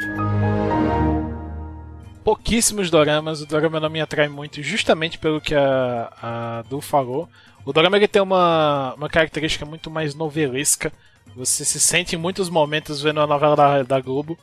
pouquíssimos 2.23 2.91
doramas. 2.91 3.41
O 3.41 3.47
dorama 3.47 3.81
não 3.81 3.89
me 3.89 4.03
atrai 4.03 4.29
muito, 4.29 4.63
justamente 4.63 5.19
pelo 5.19 5.41
que 5.41 5.55
a, 5.55 6.13
a 6.23 6.63
Du 6.69 6.81
falou. 6.81 7.29
O 7.65 7.73
dorama 7.73 7.97
ele 7.97 8.07
tem 8.07 8.21
uma, 8.21 8.95
uma 8.95 9.09
característica 9.09 9.65
muito 9.65 9.91
mais 9.91 10.15
novelesca. 10.15 10.93
Você 11.35 11.65
se 11.65 11.81
sente 11.81 12.17
em 12.17 12.19
muitos 12.19 12.51
momentos 12.51 13.01
vendo 13.01 13.21
a 13.21 13.27
novela 13.27 13.57
da, 13.57 13.83
da 13.83 14.01
Globo. 14.01 14.39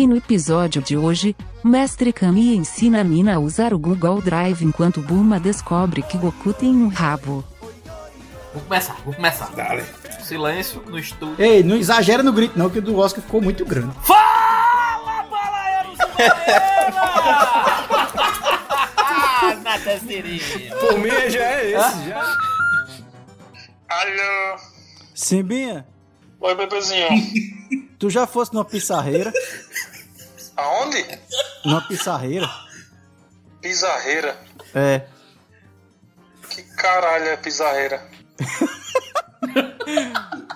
E 0.00 0.06
no 0.06 0.16
episódio 0.16 0.80
de 0.80 0.96
hoje, 0.96 1.36
Mestre 1.62 2.10
Kami 2.10 2.56
ensina 2.56 3.02
a 3.02 3.04
Nina 3.04 3.34
a 3.34 3.38
usar 3.38 3.74
o 3.74 3.78
Google 3.78 4.22
Drive 4.22 4.64
enquanto 4.64 5.02
Bulma 5.02 5.38
descobre 5.38 6.00
que 6.00 6.16
Goku 6.16 6.54
tem 6.54 6.70
um 6.70 6.88
rabo. 6.88 7.44
Vou 8.54 8.62
começar, 8.62 8.96
vou 9.04 9.12
começar. 9.12 9.50
Dale. 9.54 9.84
Silêncio 10.22 10.82
no 10.86 10.98
estúdio. 10.98 11.36
Ei, 11.38 11.62
não 11.62 11.76
exagera 11.76 12.22
no 12.22 12.32
grito 12.32 12.58
não, 12.58 12.70
que 12.70 12.78
o 12.78 12.82
do 12.82 12.96
Oscar 12.96 13.22
ficou 13.22 13.42
muito 13.42 13.62
grande. 13.62 13.94
Fala, 14.02 15.22
balaeiros 15.24 15.98
do 15.98 16.06
Nada 19.62 20.00
seria. 20.00 20.76
Por 20.76 20.98
mim 20.98 21.10
já 21.28 21.42
é 21.42 21.72
esse, 21.72 22.08
já. 22.08 22.36
Alô? 23.86 24.56
Simbinha, 25.14 25.86
Oi, 26.40 26.54
bebezinho. 26.54 27.06
tu 28.00 28.10
já 28.10 28.26
fosse 28.26 28.52
numa 28.52 28.64
pissarreira? 28.64 29.32
Aonde? 30.56 31.20
Numa 31.64 31.86
pissarreira? 31.86 32.50
Pizarreira. 33.60 34.36
É. 34.74 35.06
Que 36.48 36.62
caralho 36.74 37.26
é 37.28 37.36
pizarreira? 37.36 38.10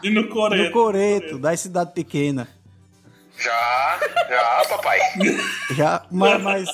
E 0.02 0.10
no 0.10 0.28
Coreto? 0.28 0.64
No 0.64 0.70
Coreto, 0.70 1.38
das 1.38 1.60
cidades 1.60 1.94
pequenas. 1.94 2.46
Já, 3.38 4.00
já, 4.28 4.64
papai. 4.68 4.98
Já, 5.72 6.06
mas, 6.10 6.42
mas 6.42 6.68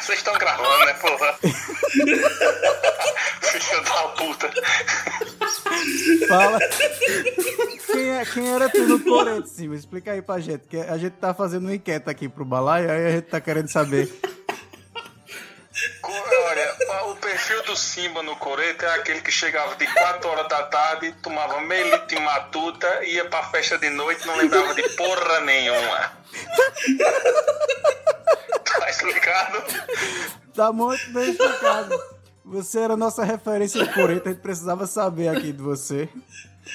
Vocês 0.00 0.18
estão 0.18 0.34
gravando, 0.38 0.86
né, 0.86 0.94
porra? 0.94 1.34
Filho 3.42 3.84
da 3.84 4.08
puta. 4.08 4.50
fala. 6.28 6.58
Quem, 7.86 8.10
é, 8.10 8.24
quem 8.24 8.54
era 8.54 8.68
tu 8.68 8.86
no 8.86 9.46
Simba? 9.46 9.74
Explica 9.74 10.12
aí 10.12 10.22
pra 10.22 10.38
gente. 10.38 10.66
Que 10.68 10.78
a 10.78 10.96
gente 10.98 11.14
tá 11.14 11.34
fazendo 11.34 11.64
uma 11.64 11.74
enquete 11.74 12.08
aqui 12.08 12.28
pro 12.28 12.44
balaio, 12.44 12.90
aí 12.90 13.06
a 13.06 13.10
gente 13.12 13.28
tá 13.28 13.40
querendo 13.40 13.68
saber. 13.68 14.10
Olha, 16.02 16.76
o 17.06 17.16
perfil 17.16 17.62
do 17.64 17.76
Simba 17.76 18.22
no 18.22 18.34
Coreto 18.36 18.84
é 18.84 18.94
aquele 18.94 19.20
que 19.20 19.30
chegava 19.30 19.74
de 19.76 19.86
4 19.86 20.28
horas 20.28 20.48
da 20.48 20.62
tarde, 20.64 21.12
tomava 21.22 21.60
meio 21.60 21.90
litro 21.90 22.06
de 22.06 22.18
matuta, 22.18 23.04
ia 23.04 23.28
pra 23.28 23.42
festa 23.44 23.76
de 23.76 23.90
noite 23.90 24.22
e 24.24 24.26
não 24.26 24.36
lembrava 24.36 24.74
de 24.74 24.82
porra 24.90 25.40
nenhuma. 25.40 26.12
Tá 28.64 28.90
explicado? 28.90 29.64
Tá 30.54 30.72
muito 30.72 31.10
bem 31.10 31.30
explicado. 31.30 32.16
Você 32.44 32.80
era 32.80 32.94
a 32.94 32.96
nossa 32.96 33.24
referência 33.24 33.84
no 33.84 33.92
Coreto, 33.92 34.28
a 34.28 34.32
gente 34.32 34.40
precisava 34.40 34.86
saber 34.86 35.28
aqui 35.28 35.52
de 35.52 35.62
você. 35.62 36.08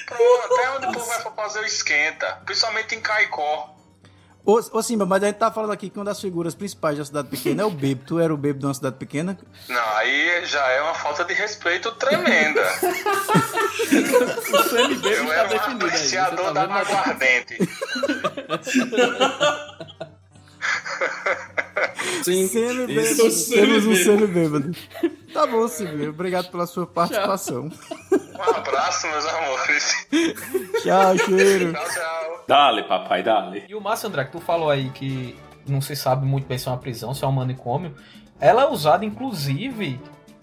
Pronto, 0.06 0.60
é 0.60 0.70
onde 0.70 0.86
o 0.86 0.92
povo 0.92 1.06
vai 1.06 1.22
pra 1.22 1.32
fazer 1.32 1.60
o 1.60 1.66
esquenta, 1.66 2.40
principalmente 2.44 2.94
em 2.94 3.00
Caicó. 3.00 3.71
Ô, 4.44 4.60
ô 4.72 4.82
Simba, 4.82 5.06
mas 5.06 5.22
a 5.22 5.26
gente 5.26 5.36
tá 5.36 5.52
falando 5.52 5.70
aqui 5.72 5.88
que 5.88 5.96
uma 5.98 6.04
das 6.04 6.20
figuras 6.20 6.52
principais 6.54 6.98
da 6.98 7.04
cidade 7.04 7.28
pequena 7.28 7.62
é 7.62 7.64
o 7.64 7.70
Bebo. 7.70 8.02
Tu 8.04 8.18
era 8.18 8.34
o 8.34 8.36
Bebo 8.36 8.58
de 8.58 8.66
uma 8.66 8.74
cidade 8.74 8.96
pequena? 8.96 9.38
Não, 9.68 9.96
aí 9.96 10.44
já 10.44 10.66
é 10.68 10.82
uma 10.82 10.94
falta 10.94 11.24
de 11.24 11.32
respeito 11.32 11.92
tremenda. 11.92 12.60
Eu 15.04 15.32
era 15.32 15.48
um 15.48 15.72
apreciador 15.72 16.52
da 16.52 16.62
aguardente. 16.62 17.56
Sim, 22.24 22.48
semi-bêbado. 22.48 23.26
Isso, 23.26 23.50
Temos 23.50 23.86
um 23.86 23.94
semi-bêbado. 23.94 24.72
Tá 25.32 25.46
bom, 25.46 25.66
Simba. 25.68 26.08
Obrigado 26.10 26.50
pela 26.50 26.66
sua 26.66 26.86
participação. 26.86 27.70
Um 28.12 28.56
abraço, 28.56 29.06
meus 29.08 29.26
amores. 29.26 30.06
Tchau, 30.82 31.18
cheiro. 31.18 31.72
Tchau, 31.72 31.84
tchau. 31.84 32.44
Dale, 32.48 32.82
papai, 32.84 33.22
dale. 33.22 33.64
E 33.68 33.74
o 33.74 33.80
massa, 33.80 34.08
André, 34.08 34.24
que 34.24 34.32
tu 34.32 34.40
falou 34.40 34.68
aí 34.70 34.90
que 34.90 35.36
não 35.66 35.80
se 35.80 35.94
sabe 35.96 36.26
muito 36.26 36.46
bem 36.46 36.58
se 36.58 36.68
é 36.68 36.70
uma 36.70 36.78
prisão, 36.78 37.14
se 37.14 37.24
é 37.24 37.26
um 37.26 37.32
manicômio. 37.32 37.94
Ela 38.40 38.62
é 38.62 38.68
usada, 38.68 39.04
inclusive, 39.04 40.00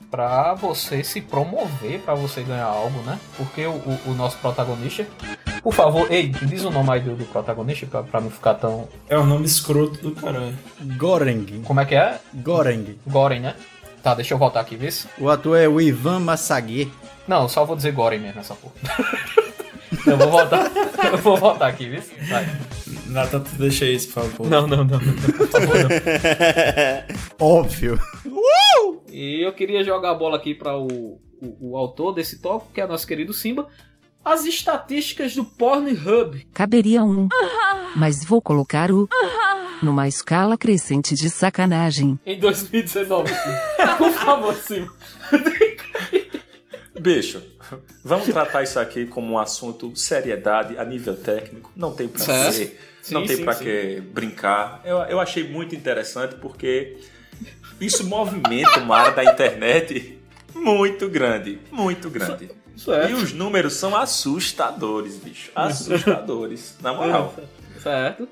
pra 0.10 0.54
você 0.54 1.04
se 1.04 1.20
promover, 1.22 2.00
pra 2.00 2.16
você 2.16 2.42
ganhar 2.42 2.66
algo, 2.66 3.00
né? 3.02 3.20
Porque 3.38 3.66
o, 3.66 3.72
o- 3.74 4.00
o 4.08 4.14
nosso 4.16 4.38
protagonista... 4.38 5.06
Por 5.62 5.74
favor, 5.74 6.10
ei, 6.10 6.30
diz 6.30 6.64
o 6.64 6.72
nome 6.72 6.90
aí 6.92 7.02
do, 7.02 7.18
do 7.18 7.26
protagonista 7.26 7.86
pra, 7.86 8.02
pra 8.02 8.22
não 8.22 8.30
ficar 8.32 8.54
tão... 8.54 8.88
É 9.10 9.18
o 9.18 9.26
nome 9.26 9.46
escroto 9.46 10.02
do 10.02 10.16
caralho. 10.16 10.58
Goreng. 10.98 11.62
Como 11.66 11.82
é 11.82 11.86
que 11.86 11.96
é? 11.96 12.18
Goreng. 12.36 12.98
Goren, 13.06 13.42
né? 13.42 13.56
Tá, 14.02 14.14
deixa 14.14 14.34
eu 14.34 14.38
voltar 14.38 14.62
aqui, 14.62 14.76
vê 14.76 14.90
se... 14.92 15.08
O 15.18 15.30
ator 15.30 15.58
é 15.58 15.68
o 15.68 15.80
Ivan 15.82 16.20
Massaguet. 16.20 16.92
Não, 17.28 17.48
só 17.50 17.66
vou 17.66 17.76
dizer 17.76 17.92
Goren 17.92 18.20
mesmo 18.20 18.38
nessa 18.38 18.56
porra. 18.56 18.74
eu 20.08 20.18
vou 20.18 20.32
voltar, 20.32 20.72
eu 21.12 21.18
vou 21.18 21.38
voltar 21.38 21.68
aqui, 21.68 21.90
vê 21.90 22.02
se... 22.02 22.16
Vai. 22.30 22.46
Nata, 23.08 23.40
deixa 23.58 23.86
isso, 23.86 24.08
por 24.14 24.24
favor. 24.24 24.48
Não, 24.48 24.68
não, 24.68 24.84
não. 24.84 25.00
não. 25.00 25.00
Por 25.00 25.48
favor, 25.48 25.76
não. 25.80 25.90
Óbvio. 27.40 28.00
E 29.12 29.46
eu 29.46 29.52
queria 29.54 29.84
jogar 29.84 30.12
a 30.12 30.16
bola 30.16 30.38
aqui 30.38 30.54
para 30.54 30.78
o, 30.78 31.20
o, 31.42 31.72
o 31.72 31.78
autor 31.78 32.14
desse 32.14 32.42
tópico, 32.42 32.72
que 32.74 32.80
é 32.80 32.88
nosso 32.88 33.06
querido 33.06 33.34
Simba. 33.34 33.68
As 34.24 34.46
estatísticas 34.46 35.36
do 35.36 35.46
Pornhub. 35.46 36.46
Caberia 36.54 37.04
um. 37.04 37.28
Mas 37.96 38.24
vou 38.24 38.42
colocar 38.42 38.92
o. 38.92 39.08
Numa 39.82 40.08
escala 40.08 40.58
crescente 40.58 41.16
de 41.16 41.30
sacanagem. 41.30 42.20
Em 42.26 42.38
2019. 42.38 43.32
Por 43.98 44.12
favor, 44.12 44.54
Simba. 44.56 44.94
Bicho, 47.00 47.42
vamos 48.04 48.28
tratar 48.28 48.62
isso 48.64 48.78
aqui 48.78 49.06
como 49.06 49.34
um 49.34 49.40
assunto 49.40 49.96
seriedade 49.96 50.78
a 50.78 50.84
nível 50.84 51.16
técnico. 51.16 51.72
Não 51.74 51.94
tem 51.94 52.10
pra 52.10 52.52
Sim, 52.52 52.72
não 53.12 53.26
tem 53.26 53.38
sim, 53.38 53.44
pra 53.46 53.54
sim. 53.54 53.64
que 53.64 54.02
brincar. 54.14 54.82
Eu, 54.84 54.98
eu 55.04 55.20
achei 55.20 55.48
muito 55.48 55.74
interessante 55.76 56.36
porque 56.36 56.98
isso 57.80 58.06
movimenta 58.06 58.80
uma 58.80 58.98
área 58.98 59.12
da 59.14 59.24
internet 59.24 60.20
muito 60.54 61.08
grande, 61.08 61.58
muito 61.72 62.10
grande. 62.10 62.52
Certo. 62.80 63.12
E 63.12 63.14
os 63.14 63.34
números 63.34 63.74
são 63.74 63.94
assustadores, 63.96 65.18
bicho. 65.18 65.52
Assustadores. 65.54 66.76
Na 66.82 66.94
moral. 66.94 67.36
Certo. 67.84 68.28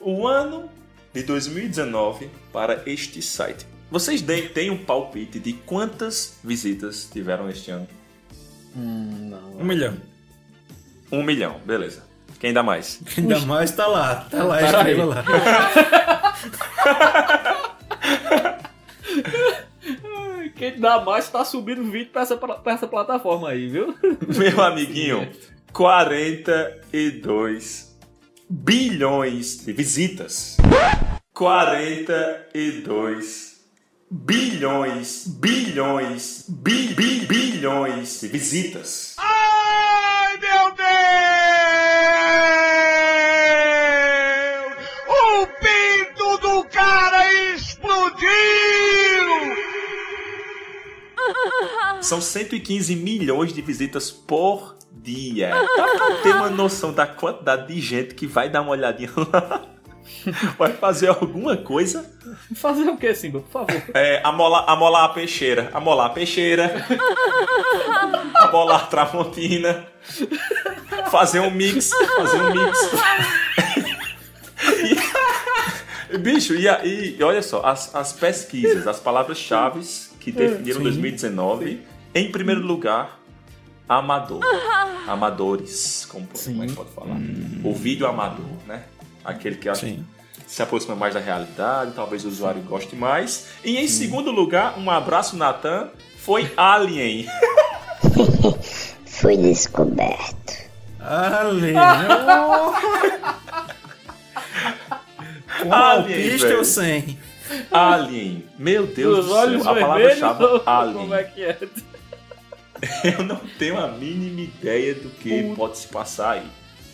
O 0.00 0.26
ano 0.26 0.68
de 1.12 1.22
2019 1.22 2.30
para 2.52 2.82
este 2.86 3.20
site. 3.20 3.66
Vocês 3.90 4.22
têm 4.54 4.70
um 4.70 4.84
palpite 4.84 5.38
de 5.38 5.52
quantas 5.52 6.38
visitas 6.42 7.08
tiveram 7.12 7.50
este 7.50 7.70
ano? 7.70 7.86
Um 8.74 9.64
milhão. 9.64 9.96
Um 11.12 11.22
milhão, 11.22 11.60
beleza. 11.66 12.02
Quem 12.38 12.54
dá 12.54 12.62
mais? 12.62 13.00
Ainda 13.18 13.40
mais 13.40 13.70
tá 13.72 13.86
lá, 13.86 14.26
tá 14.30 14.44
lá 14.44 14.56
a 14.56 14.60
Pera 14.60 14.82
aí. 14.82 14.92
estrela 14.92 15.14
lá. 15.14 15.24
Quem 20.60 20.78
dá 20.78 21.00
mais 21.00 21.28
tá 21.30 21.42
subindo 21.42 21.90
vídeo 21.90 22.12
pra 22.12 22.20
essa, 22.20 22.36
pra 22.36 22.60
essa 22.66 22.86
plataforma 22.86 23.48
aí, 23.48 23.66
viu? 23.66 23.96
Meu 24.36 24.62
amiguinho, 24.62 25.26
42 25.72 27.98
bilhões 28.46 29.64
de 29.64 29.72
visitas. 29.72 30.58
42 31.32 33.58
bilhões, 34.10 35.26
bilhões, 35.28 36.44
bi, 36.46 36.88
bi, 36.88 37.24
bilhões 37.24 38.20
de 38.20 38.28
visitas. 38.28 39.16
Ai, 39.16 40.36
meu 40.36 40.74
Deus! 40.74 41.39
São 52.00 52.20
115 52.20 52.96
milhões 52.96 53.52
de 53.52 53.60
visitas 53.60 54.10
por 54.10 54.76
dia. 54.92 55.50
Dá 55.50 55.88
pra 55.88 56.14
ter 56.22 56.34
uma 56.34 56.50
noção 56.50 56.92
da 56.92 57.06
quantidade 57.06 57.72
de 57.72 57.80
gente 57.80 58.14
que 58.14 58.26
vai 58.26 58.48
dar 58.48 58.62
uma 58.62 58.72
olhadinha 58.72 59.10
lá. 59.32 59.62
Vai 60.58 60.72
fazer 60.72 61.08
alguma 61.08 61.56
coisa. 61.56 62.10
Fazer 62.56 62.88
o 62.88 62.96
que, 62.96 63.14
Simba? 63.14 63.40
Por 63.40 63.50
favor. 63.50 63.82
É, 63.94 64.20
amolar, 64.24 64.64
amolar 64.68 65.04
a 65.04 65.08
peixeira. 65.10 65.70
Amolar 65.72 66.06
a 66.06 66.10
peixeira. 66.10 66.84
amolar 68.34 68.82
a 68.82 68.86
tramontina. 68.86 69.86
Fazer 71.10 71.40
um 71.40 71.50
mix. 71.50 71.90
Fazer 72.16 72.42
um 72.42 72.54
mix. 72.54 72.78
E- 76.12 76.18
bicho, 76.18 76.54
e, 76.54 76.66
e 77.16 77.22
olha 77.22 77.40
só, 77.40 77.64
as, 77.64 77.94
as 77.94 78.12
pesquisas, 78.12 78.86
as 78.86 78.98
palavras-chave 78.98 79.80
que 80.18 80.32
definiram 80.32 80.78
Sim. 80.78 80.84
2019, 80.84 81.80
em 82.14 82.30
primeiro 82.30 82.60
lugar, 82.60 83.20
amador. 83.88 84.40
Amadores, 85.06 86.06
como, 86.10 86.26
como 86.26 86.62
é 86.62 86.66
que 86.66 86.72
pode 86.72 86.90
falar? 86.90 87.16
O 87.64 87.74
vídeo 87.74 88.06
amador, 88.06 88.46
né? 88.66 88.84
Aquele 89.24 89.56
que 89.56 89.70
que 89.70 90.02
se 90.46 90.62
aproxima 90.62 90.96
mais 90.96 91.14
da 91.14 91.20
realidade, 91.20 91.92
talvez 91.94 92.24
o 92.24 92.28
usuário 92.28 92.60
goste 92.62 92.96
mais. 92.96 93.50
E 93.64 93.78
em 93.78 93.86
segundo 93.86 94.30
lugar, 94.30 94.78
um 94.78 94.90
abraço, 94.90 95.36
Natan, 95.36 95.88
foi 96.18 96.52
Alien. 96.56 97.26
Foi 99.06 99.36
descoberto. 99.36 100.54
Alien. 100.98 101.74
Com 105.62 105.74
Alien, 105.74 106.38
velho. 106.38 106.58
ou 106.58 106.64
sem? 106.64 107.18
Alien. 107.70 108.44
Meu 108.58 108.86
Deus 108.86 109.18
Os 109.18 109.26
do 109.26 109.32
olhos 109.34 109.62
céu. 109.62 109.70
A 109.70 109.74
vermelhos 109.74 110.18
palavra-chave 110.20 110.44
ou 110.56 110.62
Alien. 110.64 110.94
Como 110.94 111.14
é 111.14 111.24
que 111.24 111.44
é? 111.44 111.58
Eu 113.04 113.24
não 113.24 113.40
tenho 113.58 113.78
a 113.78 113.88
mínima 113.88 114.40
ideia 114.40 114.94
do 114.94 115.10
que 115.10 115.54
pode 115.54 115.78
se 115.78 115.88
passar 115.88 116.32
aí. 116.32 116.46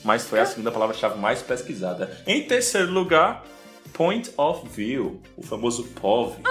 Mas 0.04 0.26
foi 0.26 0.40
a 0.40 0.46
segunda 0.46 0.70
palavra-chave 0.70 1.18
mais 1.18 1.42
pesquisada. 1.42 2.22
Em 2.26 2.46
terceiro 2.46 2.92
lugar, 2.92 3.44
Point 3.92 4.30
of 4.36 4.68
View, 4.68 5.20
o 5.36 5.42
famoso 5.42 5.84
POV. 6.00 6.36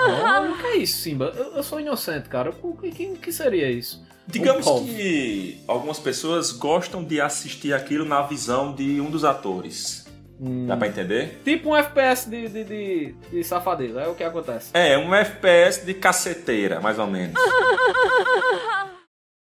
Ah, 0.00 0.40
o 0.42 0.58
que 0.58 0.66
é 0.66 0.76
isso, 0.76 0.98
Simba? 0.98 1.32
Eu, 1.36 1.54
eu 1.54 1.62
sou 1.62 1.80
inocente, 1.80 2.28
cara. 2.28 2.54
O 2.62 2.76
que, 2.76 2.90
que, 2.90 3.06
que 3.16 3.32
seria 3.32 3.70
isso? 3.70 4.06
Digamos 4.26 4.64
povo. 4.64 4.84
que 4.84 5.58
algumas 5.66 5.98
pessoas 5.98 6.52
gostam 6.52 7.02
de 7.02 7.20
assistir 7.20 7.72
aquilo 7.72 8.04
na 8.04 8.22
visão 8.22 8.74
de 8.74 9.00
um 9.00 9.10
dos 9.10 9.24
atores. 9.24 10.06
Dá 10.40 10.76
pra 10.76 10.86
entender? 10.86 11.40
Tipo 11.44 11.70
um 11.70 11.76
FPS 11.76 12.30
de, 12.30 12.48
de, 12.48 12.64
de, 12.64 13.14
de 13.30 13.44
safadeza, 13.44 14.02
é 14.02 14.08
o 14.08 14.14
que 14.14 14.22
acontece. 14.22 14.70
É, 14.72 14.96
um 14.96 15.12
FPS 15.12 15.84
de 15.84 15.94
caceteira, 15.94 16.80
mais 16.80 16.98
ou 16.98 17.06
menos. 17.08 17.34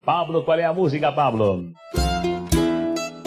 Pablo, 0.06 0.44
qual 0.44 0.60
é 0.60 0.65
a 0.65 0.74
música, 0.74 1.11
Pablo? 1.11 1.72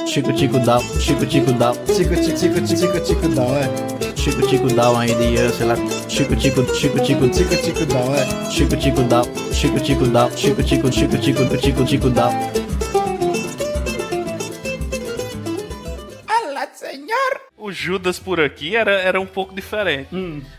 Chico 0.07 0.33
Tico 0.33 0.59
Down, 0.61 0.81
Chico 1.01 1.27
Tico 1.27 1.53
Down, 1.53 1.75
Chico 1.87 2.15
Tico 2.15 2.37
Tico 2.37 2.61
Tico 2.61 2.77
Tico 2.77 3.01
Tico 3.01 3.29
Down, 3.29 3.57
é. 3.57 4.17
Chico 4.17 4.47
Tico 4.47 4.69
Down 4.69 4.99
aí 4.99 5.15
de, 5.15 5.49
sei 5.51 5.67
lá, 5.67 5.77
Chico 6.09 6.37
Tico, 6.37 6.65
Chico 6.75 6.99
Tico, 7.01 7.35
Chico 7.35 7.57
Tico 7.57 7.87
Down, 7.87 8.15
é. 8.15 8.51
Chico 8.51 8.77
Tico 8.77 9.03
Down, 9.03 9.25
Chico 9.53 9.81
Tico 9.81 10.07
Down, 10.07 10.31
Chico 10.37 10.63
Tico, 10.63 10.93
Chico 10.93 11.19
Tico, 11.19 11.59
Chico 11.59 11.85
Tico 11.85 12.11
Down. 12.11 12.66
O 17.67 17.73
Judas 17.73 18.17
por 18.21 18.41
aqui 18.41 18.77
era, 18.77 18.93
era 18.93 19.21
um 19.21 19.27
pouco 19.27 19.53
diferente. 19.53 20.09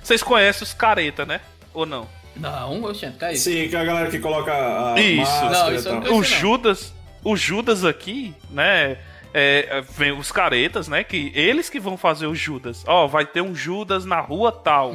Vocês 0.03 0.21
conhecem 0.21 0.63
os 0.63 0.73
careta, 0.73 1.25
né? 1.25 1.39
Ou 1.73 1.85
não? 1.85 2.05
Não, 2.35 2.83
oxente, 2.83 3.23
é 3.23 3.31
isso? 3.31 3.45
Sim, 3.45 3.69
que 3.69 3.75
é 3.77 3.79
a 3.79 3.85
galera 3.85 4.11
que 4.11 4.19
coloca 4.19 4.51
a 4.93 4.99
Isso. 4.99 5.31
máscara 5.45 5.75
e 5.75 5.81
tal. 5.83 6.13
o 6.13 6.21
Judas, 6.23 6.93
o 7.23 7.35
Judas 7.37 7.85
aqui, 7.85 8.33
né? 8.51 8.97
É, 9.33 9.81
vem 9.95 10.11
os 10.11 10.31
caretas, 10.33 10.89
né? 10.89 11.01
Que 11.01 11.31
eles 11.33 11.69
que 11.69 11.79
vão 11.79 11.95
fazer 11.97 12.27
o 12.27 12.35
Judas. 12.35 12.83
Ó, 12.85 13.07
vai 13.07 13.25
ter 13.25 13.41
um 13.41 13.55
Judas 13.55 14.03
na 14.03 14.19
rua 14.19 14.51
tal. 14.51 14.93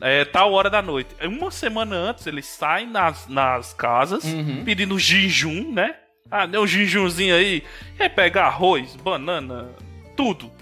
É, 0.00 0.24
tal 0.24 0.52
hora 0.52 0.68
da 0.68 0.82
noite. 0.82 1.10
Uma 1.22 1.52
semana 1.52 1.94
antes, 1.94 2.26
eles 2.26 2.46
saem 2.46 2.88
nas, 2.88 3.28
nas 3.28 3.72
casas 3.72 4.24
pedindo 4.64 4.98
jejum, 4.98 5.72
né? 5.72 5.94
Ah, 6.28 6.46
deu 6.46 6.62
um 6.62 6.66
jejumzinho 6.66 7.34
aí. 7.34 7.62
E 7.98 8.02
aí 8.02 8.08
pega 8.08 8.42
arroz, 8.42 8.96
banana, 8.96 9.68
tudo. 10.16 10.57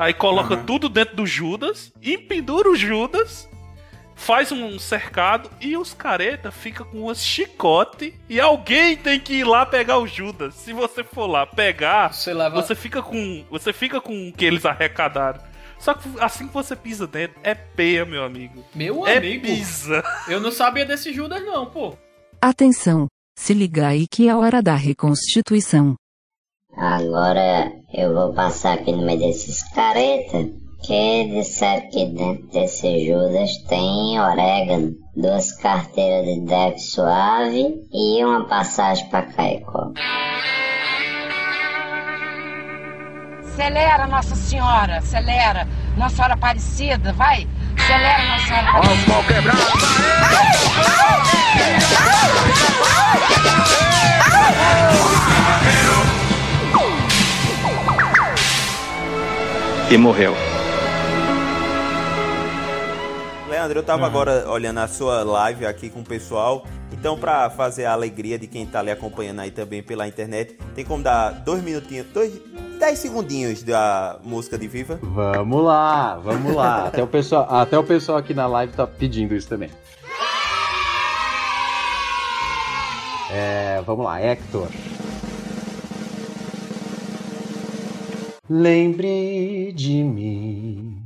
Aí 0.00 0.14
coloca 0.14 0.54
Aham. 0.54 0.64
tudo 0.64 0.88
dentro 0.88 1.14
do 1.14 1.26
Judas 1.26 1.92
e 2.00 2.16
pendura 2.16 2.70
o 2.70 2.74
Judas 2.74 3.46
faz 4.14 4.50
um 4.50 4.78
cercado 4.78 5.50
e 5.60 5.76
os 5.76 5.92
careta 5.92 6.50
fica 6.50 6.82
com 6.86 7.02
umas 7.02 7.22
chicote 7.22 8.18
e 8.26 8.40
alguém 8.40 8.96
tem 8.96 9.20
que 9.20 9.34
ir 9.34 9.44
lá 9.44 9.66
pegar 9.66 9.98
o 9.98 10.06
Judas. 10.06 10.54
Se 10.54 10.72
você 10.72 11.04
for 11.04 11.26
lá 11.26 11.44
pegar, 11.44 12.14
você, 12.14 12.74
fica 12.74 13.02
com 13.02 13.44
você 13.50 13.74
fica 13.74 14.00
com 14.00 14.30
o 14.30 14.32
que 14.32 14.46
eles 14.46 14.64
arrecadaram. 14.64 15.42
Só 15.78 15.92
que 15.92 16.08
assim 16.18 16.48
que 16.48 16.54
você 16.54 16.74
pisa 16.74 17.06
dentro, 17.06 17.38
é 17.42 17.54
peia, 17.54 18.06
meu 18.06 18.24
amigo. 18.24 18.64
Meu 18.74 19.06
é 19.06 19.18
amigo. 19.18 19.44
pisa. 19.44 20.02
Eu 20.26 20.40
não 20.40 20.50
sabia 20.50 20.86
desse 20.86 21.12
Judas, 21.12 21.44
não, 21.44 21.66
pô. 21.66 21.94
Atenção, 22.40 23.06
se 23.38 23.52
liga 23.52 23.88
aí 23.88 24.06
que 24.10 24.28
é 24.28 24.30
a 24.30 24.38
hora 24.38 24.62
da 24.62 24.74
reconstituição. 24.74 25.94
Agora 26.76 27.72
eu 27.92 28.14
vou 28.14 28.32
passar 28.32 28.74
aqui 28.74 28.92
no 28.92 29.04
meio 29.04 29.18
desses 29.18 29.62
careta 29.70 30.48
que 30.82 31.24
disseram 31.26 31.90
que 31.90 32.06
dentro 32.06 32.46
desse 32.48 33.06
Judas 33.06 33.56
tem 33.68 34.18
orégano, 34.18 34.94
duas 35.14 35.52
carteiras 35.52 36.24
de 36.24 36.40
Def 36.46 36.78
Suave 36.78 37.74
e 37.92 38.24
uma 38.24 38.46
passagem 38.46 39.06
pra 39.08 39.22
Caicó. 39.22 39.92
Acelera, 43.40 44.06
Nossa 44.06 44.34
Senhora, 44.34 44.98
acelera. 44.98 45.68
Nossa 45.96 46.16
Senhora 46.16 46.34
Aparecida, 46.34 47.12
vai. 47.12 47.46
Acelera, 47.76 48.24
Nossa 48.28 48.46
Senhora 48.46 48.70
Aparecida. 48.70 49.12
Ó, 49.12 49.22
quebrado, 49.24 49.60
E 59.90 59.98
morreu. 59.98 60.32
Leandro, 63.48 63.80
eu 63.80 63.82
tava 63.82 64.06
agora 64.06 64.48
olhando 64.48 64.78
a 64.78 64.86
sua 64.86 65.24
live 65.24 65.66
aqui 65.66 65.90
com 65.90 65.98
o 65.98 66.04
pessoal. 66.04 66.64
Então, 66.92 67.18
pra 67.18 67.50
fazer 67.50 67.86
a 67.86 67.92
alegria 67.92 68.38
de 68.38 68.46
quem 68.46 68.64
tá 68.64 68.78
ali 68.78 68.92
acompanhando 68.92 69.40
aí 69.40 69.50
também 69.50 69.82
pela 69.82 70.06
internet, 70.06 70.56
tem 70.76 70.84
como 70.84 71.02
dar 71.02 71.30
dois 71.30 71.60
minutinhos, 71.60 72.06
dois, 72.14 72.40
dez 72.78 73.00
segundinhos 73.00 73.64
da 73.64 74.20
música 74.22 74.56
de 74.56 74.68
Viva? 74.68 75.00
Vamos 75.02 75.64
lá, 75.64 76.18
vamos 76.18 76.54
lá. 76.54 76.86
Até 76.88 77.02
o 77.02 77.08
pessoal, 77.08 77.48
até 77.50 77.76
o 77.76 77.82
pessoal 77.82 78.18
aqui 78.18 78.32
na 78.32 78.46
live 78.46 78.72
tá 78.72 78.86
pedindo 78.86 79.34
isso 79.34 79.48
também. 79.48 79.70
É, 83.32 83.82
vamos 83.84 84.04
lá, 84.04 84.20
Hector. 84.20 84.68
Lembre 88.52 89.72
de 89.76 90.02
mim. 90.02 91.04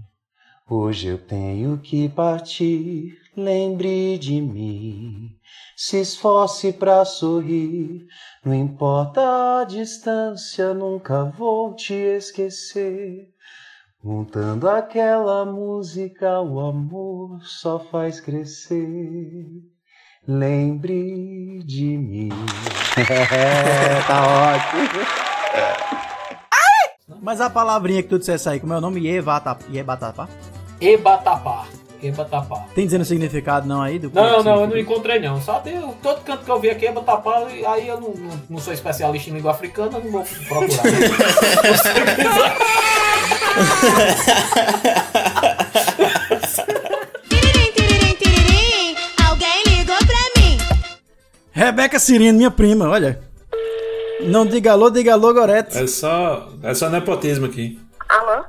Hoje 0.66 1.09
eu 1.09 1.19
tenho 1.19 1.77
que 1.77 2.09
partir. 2.09 3.19
Lembre 3.37 4.16
de 4.16 4.41
mim. 4.41 5.29
Se 5.77 6.01
esforce 6.01 6.73
pra 6.73 7.05
sorrir. 7.05 8.07
Não 8.43 8.55
importa 8.55 9.61
a 9.61 9.65
distância, 9.65 10.73
nunca 10.73 11.25
vou 11.25 11.75
te 11.75 11.93
esquecer. 11.93 13.29
Montando 14.03 14.66
aquela 14.66 15.45
música, 15.45 16.41
o 16.41 16.59
amor 16.59 17.43
só 17.43 17.79
faz 17.79 18.21
crescer. 18.21 19.47
Lembre 20.27 21.62
de 21.62 21.99
mim. 21.99 22.31
tá 24.09 24.55
ótimo. 24.55 26.05
Mas 27.25 27.41
a 27.41 27.49
palavrinha 27.49 28.03
que 28.03 28.09
tu 28.11 28.19
dissesse 28.19 28.47
aí, 28.51 28.61
como 28.61 28.75
é 28.75 28.77
o 28.77 28.83
nome? 28.83 29.01
Yebatapá? 29.01 30.29
Ebatapá. 30.79 31.65
Ebatapá. 32.03 32.67
Tem 32.75 32.85
dizendo 32.85 33.01
o 33.01 33.05
significado 33.07 33.67
não 33.67 33.81
aí? 33.81 33.99
Do 33.99 34.11
Não, 34.13 34.43
não, 34.43 34.61
eu 34.61 34.67
não 34.67 34.77
encontrei 34.77 35.19
não. 35.19 35.41
Só 35.41 35.59
tem 35.61 35.81
todo 36.03 36.21
canto 36.21 36.45
que 36.45 36.51
eu 36.51 36.61
vi 36.61 36.69
aqui 36.69 36.85
Ebatapá, 36.85 37.47
aí 37.67 37.89
eu 37.89 37.99
não, 37.99 38.11
não, 38.11 38.43
não 38.51 38.59
sou 38.59 38.75
especialista 38.75 39.31
em 39.31 39.33
língua 39.33 39.53
africana, 39.53 39.99
não 39.99 40.11
vou 40.11 40.23
procurar. 40.47 40.83
Rebeca 51.53 51.99
Cirino, 51.99 52.37
minha 52.37 52.51
prima, 52.51 52.87
olha. 52.87 53.19
Não 54.27 54.47
diga 54.47 54.73
alô, 54.73 54.91
diga 54.91 55.13
alô, 55.13 55.33
Gorete. 55.33 55.79
É 55.79 55.87
só, 55.87 56.49
é 56.63 56.75
só 56.75 56.89
nepotismo 56.89 57.47
aqui. 57.47 57.81
Alô? 58.09 58.45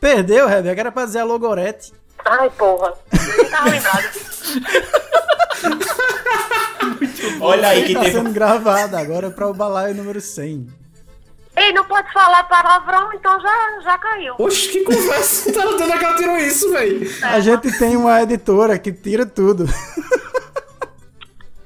Perdeu, 0.00 0.46
Rebeca, 0.46 0.80
era 0.80 0.92
pra 0.92 1.04
dizer 1.06 1.20
alô, 1.20 1.38
Gorete. 1.38 1.92
Ai, 2.24 2.50
porra. 2.50 2.94
Nem 3.36 3.50
tava 3.50 3.70
lembrado. 3.70 4.08
Olha 7.40 7.68
aí 7.68 7.84
que 7.84 7.94
tá 7.94 8.00
teve- 8.00 8.12
sendo 8.12 8.30
gravado 8.32 8.96
agora 8.96 9.30
para 9.30 9.46
o 9.48 9.54
balaio 9.54 9.94
número 9.94 10.20
100. 10.20 10.66
Ei, 11.56 11.72
não 11.72 11.84
pode 11.84 12.12
falar 12.12 12.44
palavrão, 12.44 13.12
então 13.12 13.40
já, 13.40 13.80
já 13.82 13.98
caiu. 13.98 14.34
Oxe, 14.38 14.68
que 14.68 14.84
conversa. 14.84 15.50
tá 15.52 15.66
onde 15.66 15.82
é 15.82 15.98
que 15.98 16.04
ela 16.04 16.16
tirou 16.16 16.36
isso, 16.36 16.70
velho? 16.70 17.10
A 17.22 17.40
gente 17.40 17.76
tem 17.78 17.96
uma 17.96 18.22
editora 18.22 18.78
que 18.78 18.92
tira 18.92 19.26
tudo. 19.26 19.64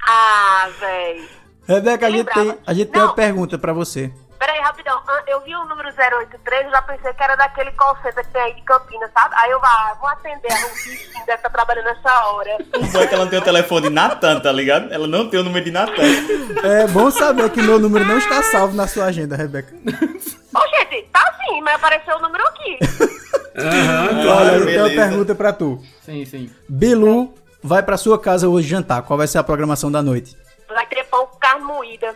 Ah, 0.07 0.69
véi. 0.81 1.29
Rebeca, 1.67 2.07
a 2.07 2.11
gente 2.11 2.33
tem, 2.33 2.59
a 2.67 2.75
gente 2.75 2.91
tem 2.91 3.01
uma 3.03 3.15
pergunta 3.15 3.59
pra 3.59 3.73
você. 3.73 4.13
Peraí, 4.39 4.59
rapidão. 4.61 5.01
Ah, 5.07 5.23
Eu 5.29 5.41
vi 5.43 5.55
o 5.55 5.65
número 5.67 5.89
083, 5.89 6.65
eu 6.65 6.71
já 6.73 6.83
pensei 6.83 7.13
que 7.13 7.23
era 7.23 7.37
daquele 7.37 7.71
call 7.73 7.97
center 8.03 8.25
que 8.27 8.33
tem 8.33 8.43
aí 8.43 8.55
de 8.55 8.63
Campinas, 8.63 9.09
sabe? 9.17 9.33
Aí 9.39 9.51
eu 9.53 9.61
vou, 9.61 9.69
ah, 9.69 9.97
vou 10.01 10.09
atender, 10.11 10.49
o 10.53 10.75
bichinho 10.75 11.25
deve 11.27 11.35
estar 11.37 11.51
trabalhando 11.51 11.85
nessa 11.85 12.25
hora. 12.27 12.59
O 12.77 12.87
bom 12.87 13.01
é 13.01 13.07
que 13.07 13.15
ela 13.15 13.25
não 13.25 13.31
tem 13.31 13.39
o 13.39 13.43
telefone 13.43 13.83
de 13.89 13.91
Natan, 13.95 14.41
tá 14.41 14.51
ligado? 14.51 14.93
Ela 14.93 15.07
não 15.07 15.29
tem 15.31 15.39
o 15.39 15.45
número 15.45 15.65
de 15.65 15.71
Natan. 15.71 16.03
É 16.65 16.87
bom 16.89 17.09
saber 17.13 17.49
que 17.51 17.63
meu 17.63 17.79
número 17.79 18.05
não 18.05 18.19
está 18.19 18.43
salvo 18.43 18.75
na 18.75 18.89
sua 18.89 19.05
agenda, 19.05 19.37
Rebeca. 19.37 19.73
Ô, 19.77 20.61
gente, 20.77 21.09
tá 21.13 21.35
sim, 21.47 21.61
mas 21.63 21.75
apareceu 21.77 22.17
o 22.17 22.21
número 22.21 22.45
aqui. 22.49 22.79
Olha, 24.29 24.53
eu 24.57 24.67
tenho 24.67 24.81
uma 24.87 24.91
pergunta 24.91 25.35
pra 25.37 25.53
tu. 25.53 25.81
Sim, 26.05 26.25
sim. 26.25 26.51
Bilu 26.69 27.33
vai 27.63 27.83
pra 27.83 27.97
sua 27.97 28.19
casa 28.19 28.49
hoje 28.49 28.67
jantar. 28.69 29.03
Qual 29.03 29.17
vai 29.17 29.29
ser 29.29 29.39
a 29.39 29.45
programação 29.45 29.91
da 29.91 30.03
noite? 30.03 30.37
Vai 30.73 30.87
ter 30.87 31.05
pão 31.05 31.27
com 31.27 31.39
carne 31.39 31.65
moída. 31.65 32.15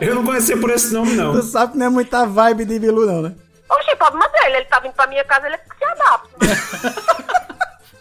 Eu 0.00 0.14
não 0.14 0.24
conhecia 0.24 0.56
por 0.58 0.70
esse 0.70 0.92
nome, 0.92 1.14
não. 1.14 1.32
Tu 1.32 1.42
sabe 1.42 1.72
que 1.72 1.78
não 1.78 1.86
é 1.86 1.88
muita 1.88 2.26
vibe 2.26 2.64
de 2.64 2.78
Bilu, 2.78 3.06
não, 3.06 3.22
né? 3.22 3.34
Oxe, 3.70 3.96
problema 3.96 4.28
dele, 4.28 4.56
ele 4.58 4.64
tá 4.66 4.80
vindo 4.80 4.92
pra 4.92 5.06
minha 5.06 5.24
casa, 5.24 5.46
ele 5.46 5.54
é 5.54 5.58
que 5.58 5.76
se 5.76 5.84
adapta. 5.84 7.28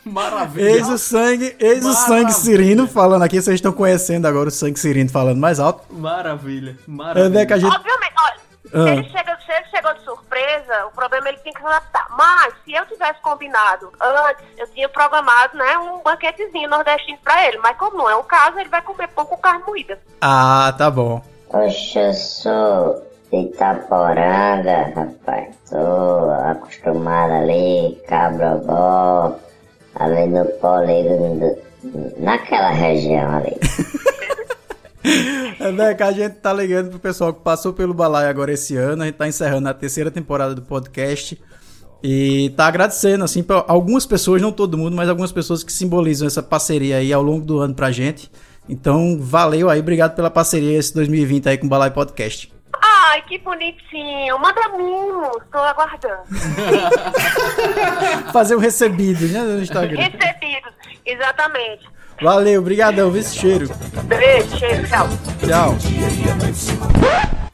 Maravilha. 0.06 0.70
Eis 0.70 0.88
o 0.88 0.98
sangue, 0.98 1.56
eis 1.60 1.86
o 1.86 1.94
sangue 1.94 2.10
Maravilha. 2.10 2.32
Cirino 2.32 2.88
falando 2.88 3.24
aqui. 3.24 3.42
Vocês 3.42 3.56
estão 3.56 3.74
conhecendo 3.74 4.26
agora 4.26 4.48
o 4.48 4.52
sangue 4.52 4.80
Cirino 4.80 5.10
falando 5.10 5.38
mais 5.38 5.60
alto. 5.60 5.84
Maravilha. 5.94 6.78
Maravilha. 6.88 7.24
Rebeca, 7.26 7.56
a 7.56 7.60
gente. 7.60 7.76
Obviamente, 7.76 8.14
olha, 8.18 8.38
Ah. 8.74 8.90
ele, 8.90 9.04
chega, 9.10 9.38
ele 9.50 9.66
chegou 9.70 9.94
de 9.94 10.02
surpresa 10.02 10.86
o 10.88 10.92
problema 10.92 11.28
é 11.28 11.32
ele 11.32 11.38
tem 11.40 11.54
que 11.54 11.60
se 11.60 11.66
adaptar. 11.66 12.08
Mas, 12.10 12.54
se 12.64 12.74
eu 12.74 12.86
tivesse 12.86 13.20
combinado 13.22 13.92
antes, 14.02 14.44
eu 14.58 14.68
tinha 14.68 14.90
programado, 14.90 15.58
né, 15.58 15.78
um 15.78 16.02
banquetezinho 16.04 16.70
nordestino 16.70 17.18
pra 17.24 17.46
ele. 17.48 17.58
Mas 17.60 17.78
como 17.78 17.98
não 17.98 18.10
é 18.10 18.16
o 18.16 18.24
caso, 18.24 18.60
ele 18.60 18.70
vai 18.70 18.82
comer 18.82 19.08
pão 19.10 19.26
com 19.26 19.38
carne 19.38 19.64
moída. 19.66 20.00
Ah, 20.22 20.74
tá 20.78 20.90
bom. 20.92 21.22
Oxe, 21.50 21.98
eu 21.98 22.14
sou 22.14 23.08
de 23.32 23.38
Itaporanga, 23.42 24.92
rapaz. 24.96 25.56
Tô 25.70 26.30
acostumado 26.52 27.34
ali, 27.34 28.02
Cabrobó, 28.08 29.36
ali 29.96 30.28
no 30.28 30.46
polígono, 30.46 31.40
do- 31.84 32.14
naquela 32.24 32.70
região 32.70 33.38
ali. 33.38 33.56
É, 35.04 35.72
né, 35.72 35.94
que 35.94 36.04
a 36.04 36.12
gente 36.12 36.36
tá 36.36 36.54
ligando 36.54 36.90
pro 36.90 37.00
pessoal 37.00 37.34
que 37.34 37.42
passou 37.42 37.74
pelo 37.74 37.94
Balai 37.94 38.28
agora 38.28 38.52
esse 38.52 38.76
ano. 38.76 39.04
A 39.04 39.06
gente 39.06 39.16
tá 39.16 39.28
encerrando 39.28 39.70
a 39.70 39.74
terceira 39.74 40.12
temporada 40.12 40.54
do 40.54 40.62
podcast. 40.62 41.40
E 42.04 42.52
tá 42.56 42.68
agradecendo, 42.68 43.24
assim, 43.24 43.42
pra 43.42 43.66
algumas 43.68 44.06
pessoas, 44.06 44.42
não 44.42 44.52
todo 44.52 44.78
mundo, 44.78 44.96
mas 44.96 45.10
algumas 45.10 45.32
pessoas 45.32 45.64
que 45.64 45.74
simbolizam 45.74 46.28
essa 46.28 46.44
parceria 46.44 46.98
aí 46.98 47.12
ao 47.12 47.24
longo 47.24 47.46
do 47.46 47.60
ano 47.60 47.74
pra 47.74 47.92
gente. 47.92 48.32
Então, 48.70 49.18
valeu 49.20 49.70
aí, 49.70 49.80
obrigado 49.80 50.16
pela 50.16 50.30
parceria 50.30 50.78
esse 50.78 50.94
2020 50.94 51.50
aí 51.50 51.58
com 51.58 51.66
o 51.66 51.70
Balai 51.70 51.90
Podcast. 51.90 52.54
Ai, 52.82 53.22
que 53.24 53.40
bonitinho. 53.40 54.38
Manda 54.38 54.70
mimos, 54.78 55.38
tô 55.52 55.58
aguardando. 55.58 56.24
Fazer 58.32 58.56
um 58.56 58.60
recebido, 58.60 59.28
né, 59.28 59.42
no 59.42 59.62
Instagram. 59.62 60.00
Recebidos, 60.00 60.74
exatamente. 61.06 61.90
Valeu, 62.22 62.62
brigadão, 62.62 63.12
viu 63.12 63.22
esse 63.22 63.38
cheiro. 63.38 63.70
Beijo, 64.06 64.58
cheiro, 64.58 64.88
tchau. 64.88 65.08
Tchau. 65.46 65.78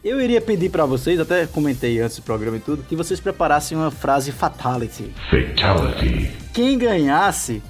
Eu 0.03 0.22
iria 0.22 0.40
pedir 0.41 0.69
pra 0.69 0.85
vocês, 0.85 1.19
até 1.19 1.45
comentei 1.45 1.99
antes 1.99 2.18
do 2.18 2.23
programa 2.23 2.57
e 2.57 2.60
tudo, 2.60 2.84
que 2.84 2.95
vocês 2.95 3.19
preparassem 3.19 3.77
uma 3.77 3.91
frase 3.91 4.31
fatality. 4.31 5.14
Fatality. 5.30 6.31
Quem 6.53 6.77
ganhasse 6.77 7.61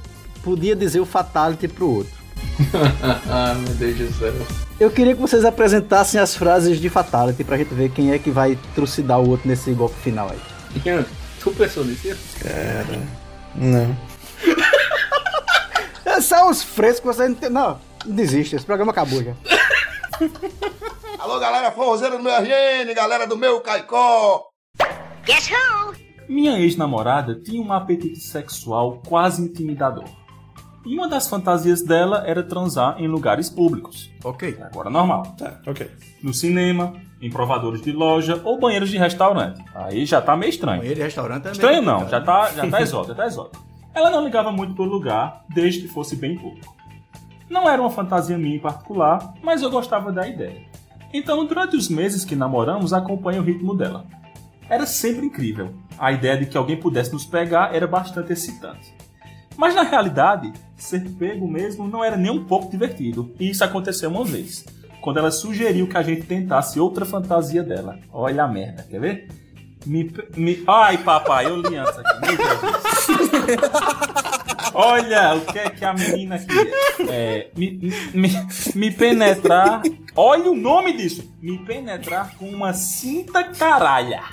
podia 0.43 0.75
dizer 0.75 0.99
o 0.99 1.05
fatality 1.05 1.67
pro 1.67 1.89
outro. 1.89 2.13
ah, 3.29 3.55
meu 3.65 3.73
Deus 3.75 3.97
do 3.97 4.13
céu. 4.19 4.33
Eu 4.79 4.91
queria 4.91 5.15
que 5.15 5.21
vocês 5.21 5.45
apresentassem 5.45 6.19
as 6.19 6.35
frases 6.35 6.79
de 6.79 6.89
fatality 6.89 7.43
pra 7.43 7.57
gente 7.57 7.73
ver 7.73 7.89
quem 7.89 8.11
é 8.11 8.19
que 8.19 8.29
vai 8.29 8.57
trucidar 8.75 9.19
o 9.19 9.29
outro 9.29 9.47
nesse 9.47 9.71
golpe 9.71 9.95
final 10.01 10.29
aí. 10.29 10.81
Ian, 10.85 11.05
tu 11.39 11.51
pensou 11.51 11.85
nisso? 11.85 12.15
Cara. 12.39 12.99
Não. 13.55 13.95
É 16.14 16.22
só 16.22 16.48
uns 16.48 16.61
frescos, 16.61 17.15
você 17.15 17.27
não 17.27 17.34
tem... 17.34 17.49
Não, 17.49 17.80
desiste, 18.06 18.56
esse 18.56 18.64
programa 18.64 18.91
acabou 18.91 19.23
já. 19.23 19.34
Alô, 21.18 21.40
galera 21.40 21.72
forrozeira 21.72 22.15
do 22.15 22.23
meu 22.23 22.31
RN, 22.31 22.94
galera 22.94 23.26
do 23.26 23.35
meu 23.35 23.60
Caicó. 23.61 24.44
Guess 25.26 25.49
who? 25.52 25.95
Minha 26.30 26.60
ex-namorada 26.60 27.41
tinha 27.41 27.60
um 27.60 27.73
apetite 27.73 28.19
sexual 28.19 29.02
quase 29.07 29.41
intimidador. 29.41 30.06
E 30.85 30.94
uma 30.94 31.07
das 31.07 31.27
fantasias 31.27 31.81
dela 31.81 32.23
era 32.27 32.44
transar 32.44 33.02
em 33.02 33.07
lugares 33.07 33.49
públicos. 33.49 34.11
Ok. 34.23 34.56
Agora 34.61 34.91
normal. 34.91 35.23
Tá, 35.35 35.61
ok. 35.65 35.90
No 36.22 36.31
cinema, 36.31 36.94
em 37.19 37.31
provadores 37.31 37.81
de 37.81 37.91
loja 37.91 38.40
ou 38.44 38.60
banheiros 38.60 38.91
de 38.91 38.99
restaurante. 38.99 39.64
Aí 39.73 40.06
já 40.06 40.22
tá 40.22 40.38
meio 40.38 40.52
estranho. 40.52 40.81
Banheiro 40.81 40.99
e 40.99 41.03
restaurante 41.03 41.41
é 41.41 41.45
meio 41.45 41.53
Estranho 41.53 41.81
não, 41.81 42.07
já 42.07 42.22
tá, 42.22 42.52
já 42.52 42.69
tá 42.69 42.81
exótico, 42.81 43.07
já 43.07 43.15
tá 43.15 43.26
exótico. 43.26 43.64
Ela 43.93 44.09
não 44.09 44.23
ligava 44.23 44.51
muito 44.51 44.73
pro 44.73 44.83
lugar, 44.83 45.45
desde 45.49 45.81
que 45.81 45.87
fosse 45.87 46.15
bem 46.15 46.37
público. 46.37 46.75
Não 47.49 47.69
era 47.69 47.81
uma 47.81 47.91
fantasia 47.91 48.37
minha 48.37 48.55
em 48.55 48.59
particular, 48.59 49.33
mas 49.43 49.61
eu 49.61 49.69
gostava 49.69 50.11
da 50.11 50.27
ideia. 50.27 50.61
Então, 51.13 51.45
durante 51.45 51.75
os 51.75 51.89
meses 51.89 52.25
que 52.25 52.35
namoramos, 52.35 52.91
acompanhei 52.91 53.39
o 53.39 53.43
ritmo 53.43 53.75
dela. 53.75 54.05
Era 54.67 54.85
sempre 54.87 55.25
incrível. 55.25 55.75
A 55.99 56.11
ideia 56.11 56.37
de 56.37 56.47
que 56.47 56.57
alguém 56.57 56.79
pudesse 56.79 57.13
nos 57.13 57.25
pegar 57.25 57.75
era 57.75 57.85
bastante 57.85 58.33
excitante. 58.33 58.95
Mas 59.55 59.75
na 59.75 59.83
realidade, 59.83 60.51
ser 60.75 61.07
pego 61.11 61.47
mesmo 61.47 61.87
não 61.87 62.03
era 62.03 62.17
nem 62.17 62.31
um 62.31 62.45
pouco 62.45 62.71
divertido. 62.71 63.31
E 63.39 63.51
isso 63.51 63.63
aconteceu 63.63 64.09
uma 64.09 64.25
vez, 64.25 64.65
quando 64.99 65.19
ela 65.19 65.29
sugeriu 65.29 65.87
que 65.87 65.97
a 65.97 66.01
gente 66.01 66.23
tentasse 66.23 66.79
outra 66.79 67.05
fantasia 67.05 67.61
dela. 67.61 67.99
Olha 68.11 68.43
a 68.43 68.47
merda, 68.47 68.83
quer 68.83 68.99
ver? 68.99 69.42
Me, 69.85 70.11
me... 70.35 70.64
Ai, 70.68 70.97
papai, 70.99 71.45
eu 71.47 71.57
li 71.57 71.76
antes 71.76 71.97
aqui. 71.97 72.19
Meu 72.22 72.38
Deus. 72.38 73.64
Olha 74.76 75.35
o 75.35 75.41
que 75.41 75.60
é 75.60 75.69
que 75.69 75.85
a 75.85 75.93
menina 75.93 76.39
queria. 76.39 76.73
É, 77.10 77.47
me, 77.55 77.93
me, 78.14 78.30
me 78.73 78.91
penetrar. 78.91 79.81
Olha 80.15 80.49
o 80.51 80.55
nome 80.55 80.93
disso. 80.93 81.31
Me 81.41 81.57
penetrar 81.60 82.35
com 82.38 82.49
uma 82.49 82.73
cinta 82.73 83.43
caralha. 83.43 84.23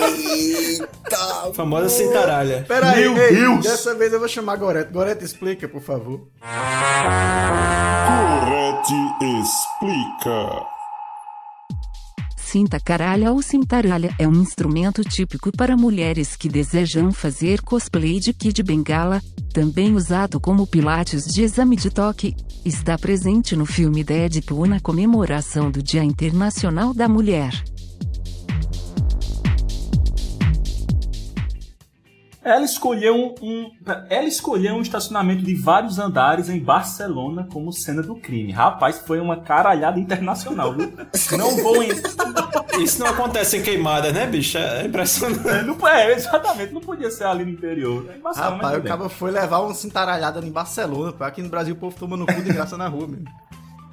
Eita! 0.00 1.52
Famosa 1.54 1.88
cintaralha. 1.88 2.64
Pera 2.68 2.90
aí, 2.90 3.08
Meu 3.08 3.16
ei, 3.20 3.34
Deus! 3.34 3.64
dessa 3.64 3.94
vez 3.94 4.12
eu 4.12 4.18
vou 4.20 4.28
chamar 4.28 4.56
Gorete. 4.56 4.92
Gorete, 4.92 5.24
explica, 5.24 5.66
por 5.68 5.80
favor. 5.80 6.28
Corete 8.06 8.94
explica. 9.40 10.75
Cinta 12.56 12.80
caralha 12.80 13.32
ou 13.32 13.42
cintaralha 13.42 14.14
é 14.18 14.26
um 14.26 14.32
instrumento 14.32 15.04
típico 15.04 15.52
para 15.52 15.76
mulheres 15.76 16.34
que 16.36 16.48
desejam 16.48 17.12
fazer 17.12 17.60
cosplay 17.60 18.18
de 18.18 18.32
Kid 18.32 18.62
Bengala, 18.62 19.20
também 19.52 19.94
usado 19.94 20.40
como 20.40 20.66
pilates 20.66 21.26
de 21.26 21.42
exame 21.42 21.76
de 21.76 21.90
toque. 21.90 22.34
Está 22.64 22.96
presente 22.96 23.54
no 23.54 23.66
filme 23.66 24.02
Deadpool 24.02 24.64
na 24.64 24.80
comemoração 24.80 25.70
do 25.70 25.82
Dia 25.82 26.02
Internacional 26.02 26.94
da 26.94 27.06
Mulher. 27.06 27.52
Ela 32.46 32.64
escolheu 32.64 33.12
um, 33.16 33.34
um- 33.42 33.70
ela 34.08 34.28
escolheu 34.28 34.76
um 34.76 34.80
estacionamento 34.80 35.42
de 35.42 35.52
vários 35.56 35.98
andares 35.98 36.48
em 36.48 36.60
Barcelona 36.60 37.48
como 37.52 37.72
cena 37.72 38.00
do 38.02 38.14
crime. 38.14 38.52
Rapaz, 38.52 39.00
foi 39.04 39.18
uma 39.18 39.40
caralhada 39.40 39.98
internacional, 39.98 40.72
viu? 40.72 40.92
Não 41.36 41.56
vou 41.56 41.82
em... 41.82 41.88
Isso 42.80 43.00
não 43.00 43.06
acontece 43.08 43.56
em 43.56 43.62
queimadas, 43.62 44.12
né, 44.12 44.26
bicho? 44.26 44.58
É 44.58 44.84
impressionante. 44.86 45.66
Não, 45.66 45.88
é, 45.88 46.12
exatamente, 46.12 46.72
não 46.74 46.80
podia 46.80 47.10
ser 47.10 47.24
ali 47.24 47.42
no 47.44 47.50
interior. 47.50 48.06
É 48.10 48.18
Rapaz, 48.22 48.78
o 48.78 48.82
cara 48.82 49.08
foi 49.08 49.30
levar 49.30 49.60
uma 49.60 49.72
cintaralhada 49.74 50.44
em 50.44 50.50
Barcelona, 50.52 51.10
pô. 51.12 51.24
Aqui 51.24 51.40
no 51.42 51.48
Brasil 51.48 51.74
o 51.74 51.78
povo 51.78 51.96
toma 51.98 52.16
no 52.18 52.26
cu 52.26 52.42
de 52.42 52.52
graça 52.52 52.76
na 52.76 52.86
rua, 52.86 53.08
mesmo. 53.08 53.24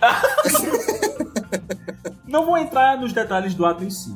Não 2.28 2.46
vou 2.46 2.58
entrar 2.58 2.98
nos 2.98 3.14
detalhes 3.14 3.54
do 3.56 3.66
ato 3.66 3.84
em 3.84 3.90
si. 3.90 4.14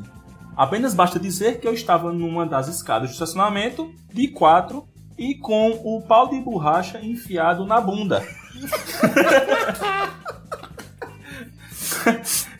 Apenas 0.58 0.96
basta 0.96 1.20
dizer 1.20 1.60
que 1.60 1.68
eu 1.68 1.74
estava 1.74 2.12
numa 2.12 2.44
das 2.44 2.68
escadas 2.68 3.10
do 3.10 3.14
estacionamento, 3.14 3.94
de 4.12 4.28
quatro, 4.30 4.88
e 5.16 5.36
com 5.36 5.70
o 5.84 6.02
pau 6.02 6.30
de 6.30 6.40
borracha 6.40 7.00
enfiado 7.00 7.64
na 7.66 7.80
bunda. 7.80 8.24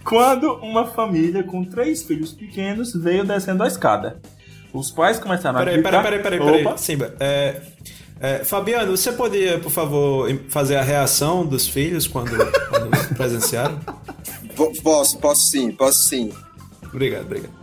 Quando 0.04 0.54
uma 0.56 0.86
família 0.86 1.44
com 1.44 1.66
três 1.66 2.04
filhos 2.04 2.32
pequenos 2.32 2.94
veio 2.94 3.26
descendo 3.26 3.64
a 3.64 3.68
escada. 3.68 4.22
Os 4.72 4.92
pais 4.92 5.18
começaram 5.20 5.58
a 5.58 5.64
Peraí, 5.64 5.82
gritar... 5.82 6.04
peraí, 6.04 6.22
peraí, 6.22 6.40
peraí, 6.40 6.62
Opa. 6.62 6.64
peraí. 6.70 6.78
Simba, 6.78 7.16
é, 7.20 7.62
é, 8.20 8.44
Fabiano, 8.46 8.96
você 8.96 9.12
poderia, 9.12 9.60
por 9.60 9.72
favor, 9.72 10.30
fazer 10.50 10.76
a 10.76 10.84
reação 10.84 11.46
dos 11.46 11.68
filhos 11.68 12.08
quando, 12.08 12.30
quando 12.70 12.90
presenciaram? 13.18 13.80
Posso, 14.84 15.18
posso 15.20 15.48
sim, 15.48 15.72
posso 15.72 16.08
sim. 16.08 16.32
Obrigado, 16.84 17.26
obrigado. 17.26 17.57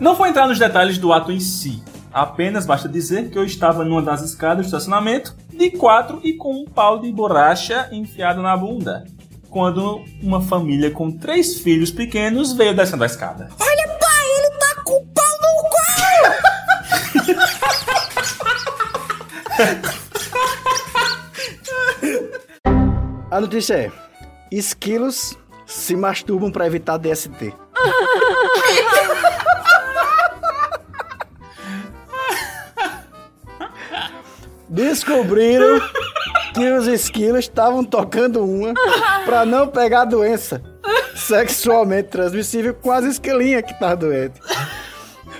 Não 0.00 0.14
vou 0.14 0.26
entrar 0.26 0.46
nos 0.46 0.58
detalhes 0.58 0.98
do 0.98 1.12
ato 1.12 1.32
em 1.32 1.40
si. 1.40 1.82
Apenas 2.12 2.66
basta 2.66 2.88
dizer 2.88 3.30
que 3.30 3.38
eu 3.38 3.44
estava 3.44 3.84
numa 3.84 4.02
das 4.02 4.22
escadas 4.22 4.66
do 4.66 4.66
estacionamento, 4.66 5.34
de 5.52 5.70
quatro 5.70 6.20
e 6.22 6.34
com 6.34 6.52
um 6.62 6.64
pau 6.64 6.98
de 6.98 7.10
borracha 7.12 7.88
enfiado 7.92 8.42
na 8.42 8.56
bunda. 8.56 9.04
Quando 9.50 10.04
uma 10.22 10.40
família 10.40 10.90
com 10.90 11.10
três 11.10 11.60
filhos 11.60 11.90
pequenos 11.90 12.52
veio 12.52 12.76
descendo 12.76 13.02
a 13.02 13.06
escada. 13.06 13.48
Olha, 13.58 13.88
pai, 13.98 14.26
ele 14.38 14.50
tá 14.58 14.82
com 14.84 14.92
o 14.94 15.06
pau 15.06 15.24
no 15.42 15.56
cu! 15.70 15.78
A 23.30 23.40
notícia 23.40 23.74
é: 23.74 23.92
esquilos 24.50 25.36
se 25.66 25.94
masturbam 25.94 26.50
pra 26.50 26.66
evitar 26.66 26.98
DST. 26.98 27.54
Descobriram 34.68 35.80
que 36.54 36.70
os 36.72 36.86
esquilos 36.86 37.40
estavam 37.40 37.84
tocando 37.84 38.44
uma 38.44 38.74
pra 39.24 39.44
não 39.44 39.66
pegar 39.68 40.04
doença 40.04 40.62
sexualmente 41.14 42.08
transmissível 42.08 42.74
com 42.74 42.90
as 42.92 43.04
esquilinhas 43.04 43.62
que 43.62 43.78
tá 43.78 43.94
doente. 43.94 44.40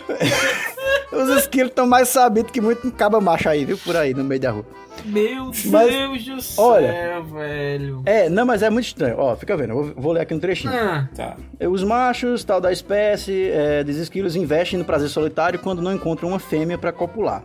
Os 1.10 1.28
esquilos 1.30 1.70
estão 1.70 1.86
mais 1.86 2.08
sabidos 2.08 2.52
que 2.52 2.60
muito 2.60 2.90
caba 2.92 3.20
macho 3.20 3.48
aí, 3.48 3.64
viu? 3.64 3.78
Por 3.78 3.96
aí, 3.96 4.12
no 4.12 4.22
meio 4.22 4.40
da 4.40 4.50
rua. 4.50 4.66
Meu 5.04 5.50
Mas, 5.66 5.90
Deus 5.90 6.24
do 6.24 6.42
céu, 6.42 6.64
olha, 6.64 7.20
velho. 7.22 8.02
É, 8.04 8.28
não, 8.28 8.44
mas 8.44 8.62
é 8.62 8.68
muito 8.68 8.86
estranho. 8.86 9.14
Ó, 9.16 9.34
fica 9.36 9.56
vendo, 9.56 9.70
eu 9.70 9.84
vou, 9.84 9.92
vou 9.96 10.12
ler 10.12 10.20
aqui 10.22 10.34
um 10.34 10.40
trechinho. 10.40 10.72
Ah. 10.74 11.08
Tá. 11.14 11.36
Os 11.66 11.82
machos, 11.84 12.44
tal 12.44 12.60
da 12.60 12.72
espécie, 12.72 13.48
é, 13.50 13.84
dos 13.84 13.96
esquilos, 13.96 14.36
investem 14.36 14.78
no 14.78 14.84
prazer 14.84 15.08
solitário 15.08 15.58
quando 15.60 15.80
não 15.80 15.92
encontram 15.92 16.28
uma 16.30 16.38
fêmea 16.38 16.76
pra 16.76 16.92
copular. 16.92 17.42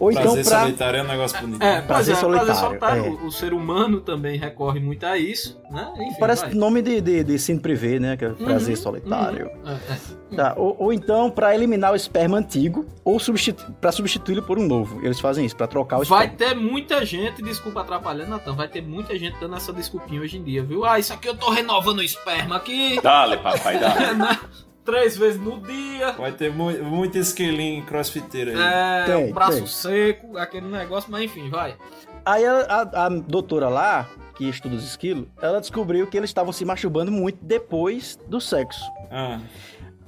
Ou 0.00 0.10
então 0.10 0.22
prazer 0.24 0.44
pra... 0.46 0.60
solitário 0.62 0.98
é 0.98 1.02
um 1.02 1.06
negócio 1.06 1.40
bonito. 1.40 1.62
É, 1.62 1.80
Prazer 1.82 1.86
prazer 1.86 2.16
solitário, 2.16 2.54
solitário. 2.54 3.04
é. 3.04 3.08
O, 3.10 3.26
o 3.26 3.30
ser 3.30 3.52
humano 3.52 4.00
também 4.00 4.38
recorre 4.38 4.80
muito 4.80 5.04
a 5.04 5.16
isso, 5.18 5.60
né? 5.70 5.92
Enfim, 5.96 6.16
Parece 6.18 6.46
vai. 6.46 6.54
nome 6.54 6.80
de, 6.82 7.00
de, 7.00 7.22
de 7.22 7.38
cine 7.38 7.60
privê, 7.60 8.00
né? 8.00 8.16
Que 8.16 8.24
é 8.24 8.28
prazer 8.30 8.76
Uhum, 8.76 8.82
solitário. 8.82 9.46
uhum. 9.64 9.70
É, 9.70 9.92
é. 9.92 10.36
Tá, 10.36 10.54
ou, 10.56 10.74
ou 10.78 10.92
então 10.92 11.30
pra 11.30 11.54
eliminar 11.54 11.92
o 11.92 11.96
esperma 11.96 12.38
antigo 12.38 12.86
ou 13.04 13.18
substitu 13.18 13.70
para 13.80 13.92
substituí-lo 13.92 14.42
por 14.42 14.58
um 14.58 14.66
novo. 14.66 15.00
Eles 15.04 15.20
fazem 15.20 15.44
isso, 15.44 15.56
pra 15.56 15.66
trocar 15.66 15.98
o 16.00 16.04
Vai 16.04 16.26
esperma. 16.28 16.54
ter 16.54 16.60
muita 16.60 17.04
gente, 17.04 17.42
desculpa 17.42 17.80
atrapalhando, 17.82 18.30
Natan, 18.30 18.54
vai 18.54 18.68
ter 18.68 18.80
muita 18.82 19.18
gente 19.18 19.36
dando 19.40 19.56
essa 19.56 19.72
desculpinha 19.72 20.20
hoje 20.22 20.38
em 20.38 20.42
dia, 20.42 20.62
viu? 20.62 20.84
Ah, 20.84 20.98
isso 20.98 21.12
aqui 21.12 21.28
eu 21.28 21.36
tô 21.36 21.50
renovando 21.50 21.98
o 21.98 22.02
esperma 22.02 22.56
aqui. 22.56 22.98
Dale, 23.02 23.36
papai, 23.38 23.78
dale. 23.78 24.38
Três 24.84 25.16
vezes 25.16 25.40
no 25.40 25.60
dia. 25.60 26.12
Vai 26.12 26.32
ter 26.32 26.50
mu 26.52 26.70
muito 26.82 27.18
esquilinho 27.18 27.84
crossfiteiro 27.84 28.52
aí. 28.52 28.56
É, 28.56 29.04
Tem, 29.04 29.30
o 29.30 29.34
braço 29.34 29.58
tem. 29.58 29.66
seco, 29.66 30.38
aquele 30.38 30.66
negócio, 30.68 31.10
mas 31.10 31.22
enfim, 31.22 31.48
vai. 31.50 31.76
Aí 32.24 32.44
a, 32.44 32.60
a- 32.92 33.06
a 33.06 33.08
doutora 33.08 33.68
lá, 33.68 34.08
que 34.36 34.48
estuda 34.48 34.74
os 34.74 34.84
esquilos, 34.84 35.26
ela 35.40 35.60
descobriu 35.60 36.06
que 36.06 36.16
eles 36.16 36.30
estavam 36.30 36.52
se 36.52 36.64
masturbando 36.64 37.12
muito 37.12 37.38
depois 37.44 38.18
do 38.26 38.40
sexo. 38.40 38.82
Ah. 39.10 39.38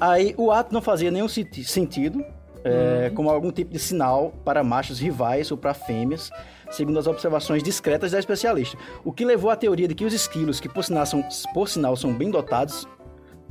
Aí 0.00 0.34
o 0.36 0.50
ato 0.50 0.72
não 0.72 0.80
fazia 0.82 1.10
nenhum 1.10 1.28
senti- 1.28 1.64
sentido, 1.64 2.24
é, 2.64 3.08
Uhum. 3.08 3.14
como 3.14 3.30
algum 3.30 3.50
tipo 3.52 3.72
de 3.72 3.78
sinal 3.78 4.32
para 4.44 4.64
machos 4.64 4.98
rivais 4.98 5.50
ou 5.50 5.56
para 5.58 5.74
fêmeas, 5.74 6.30
segundo 6.70 6.98
as 6.98 7.06
observações 7.06 7.62
discretas 7.62 8.12
da 8.12 8.18
especialista. 8.18 8.76
O 9.04 9.12
que 9.12 9.24
levou 9.24 9.50
à 9.50 9.56
teoria 9.56 9.86
de 9.86 9.94
que 9.94 10.04
os 10.04 10.12
esquilos, 10.14 10.60
que 10.60 10.68
por 10.68 10.82
sinal 10.82 11.04
são, 11.06 11.22
por 11.52 11.68
sinal 11.68 11.94
são 11.96 12.12
bem 12.12 12.30
dotados, 12.30 12.86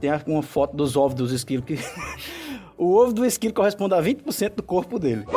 tem 0.02 0.11
uma 0.28 0.44
foto 0.44 0.76
dos 0.76 0.98
ovos 0.98 1.15
dos 1.15 1.32
esquilos 1.32 1.65
que. 1.65 1.80
o 2.78 2.94
ovo 2.95 3.14
do 3.14 3.23
esquilo 3.26 3.53
corresponde 3.53 3.94
a 3.94 4.02
20% 4.02 4.56
do 4.56 4.64
corpo 4.64 4.98
dele. 4.99 5.23
O 5.28 5.32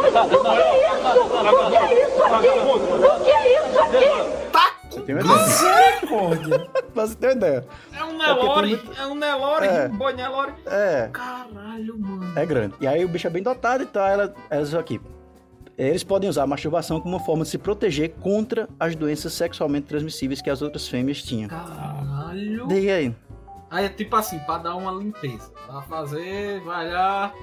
que 3.25 3.31
é 3.31 3.61
isso 3.61 3.79
aqui? 3.81 4.51
Tá 4.51 4.75
Você 4.91 5.01
tem 5.03 5.15
uma 5.15 5.21
ideia? 5.23 5.47
Misericórdia. 5.47 6.67
Você 6.95 7.15
ter 7.17 7.27
uma 7.27 7.33
ideia. 7.35 7.65
É 7.93 8.05
um 8.05 8.09
tem 8.09 8.19
Nelore, 8.19 8.69
muito- 8.69 8.93
é 9.01 9.07
um 9.07 9.15
Nelore, 9.15 9.67
É. 9.67 9.89
um 9.93 9.97
boi 9.97 10.13
Nelore. 10.15 10.53
É. 10.67 11.09
Caralho, 11.13 11.99
mano. 11.99 12.33
É 12.39 12.47
grande. 12.47 12.75
E 12.81 12.87
aí 12.87 13.05
o 13.05 13.09
bicho 13.09 13.27
é 13.27 13.31
bem 13.31 13.43
dotado 13.43 13.83
e 13.83 13.87
tal, 13.87 14.07
ela, 14.07 14.33
elas 14.49 14.75
aqui. 14.75 15.01
Eles 15.77 16.05
podem 16.05 16.31
usar 16.31 16.45
a 16.45 16.47
masturbação 16.47 17.01
como 17.01 17.17
uma 17.17 17.25
forma 17.25 17.43
de 17.43 17.51
se 17.51 17.59
proteger 17.59 18.11
contra 18.21 18.69
as 18.79 18.95
doenças 18.95 19.33
sexualmente 19.33 19.89
transmissíveis 19.89 20.41
que 20.41 20.49
as 20.49 20.63
outras 20.63 20.87
fêmeas 20.87 21.21
tinham. 21.21 21.49
Caralho. 21.49 22.69
Diga 22.69 22.93
aí. 22.95 23.13
Aí 23.75 23.87
é 23.87 23.89
tipo 23.89 24.15
assim, 24.15 24.39
pra 24.39 24.59
dar 24.59 24.77
uma 24.77 24.93
limpeza. 24.93 25.51
Pra 25.67 25.83
fazer, 25.83 26.61
vai 26.61 26.89
lá, 26.89 27.35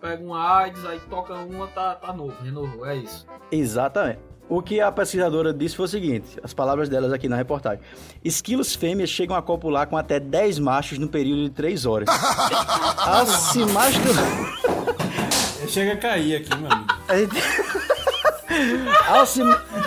pega 0.00 0.20
um 0.20 0.34
AIDS, 0.34 0.84
aí 0.84 0.98
toca 1.08 1.32
uma, 1.34 1.68
tá, 1.68 1.94
tá 1.94 2.12
novo, 2.12 2.34
renovou, 2.42 2.84
é 2.84 2.96
isso. 2.96 3.24
Exatamente. 3.52 4.18
O 4.48 4.60
que 4.60 4.80
a 4.80 4.90
pesquisadora 4.90 5.54
disse 5.54 5.76
foi 5.76 5.84
o 5.84 5.88
seguinte, 5.88 6.40
as 6.42 6.52
palavras 6.52 6.88
delas 6.88 7.12
aqui 7.12 7.28
na 7.28 7.36
reportagem. 7.36 7.84
Esquilos 8.24 8.74
fêmeas 8.74 9.10
chegam 9.10 9.36
a 9.36 9.42
copular 9.42 9.86
com 9.86 9.96
até 9.96 10.18
10 10.18 10.58
machos 10.58 10.98
no 10.98 11.06
período 11.06 11.44
de 11.44 11.50
3 11.50 11.86
horas. 11.86 12.08
Ao 12.08 13.24
se 13.26 13.64
masturbar... 13.66 14.24
Chega 15.68 15.92
a 15.92 15.96
cair 15.96 16.36
aqui, 16.36 16.56
meu 16.56 16.68
amigo. 16.68 16.88
Ao 19.08 19.24
se... 19.26 19.40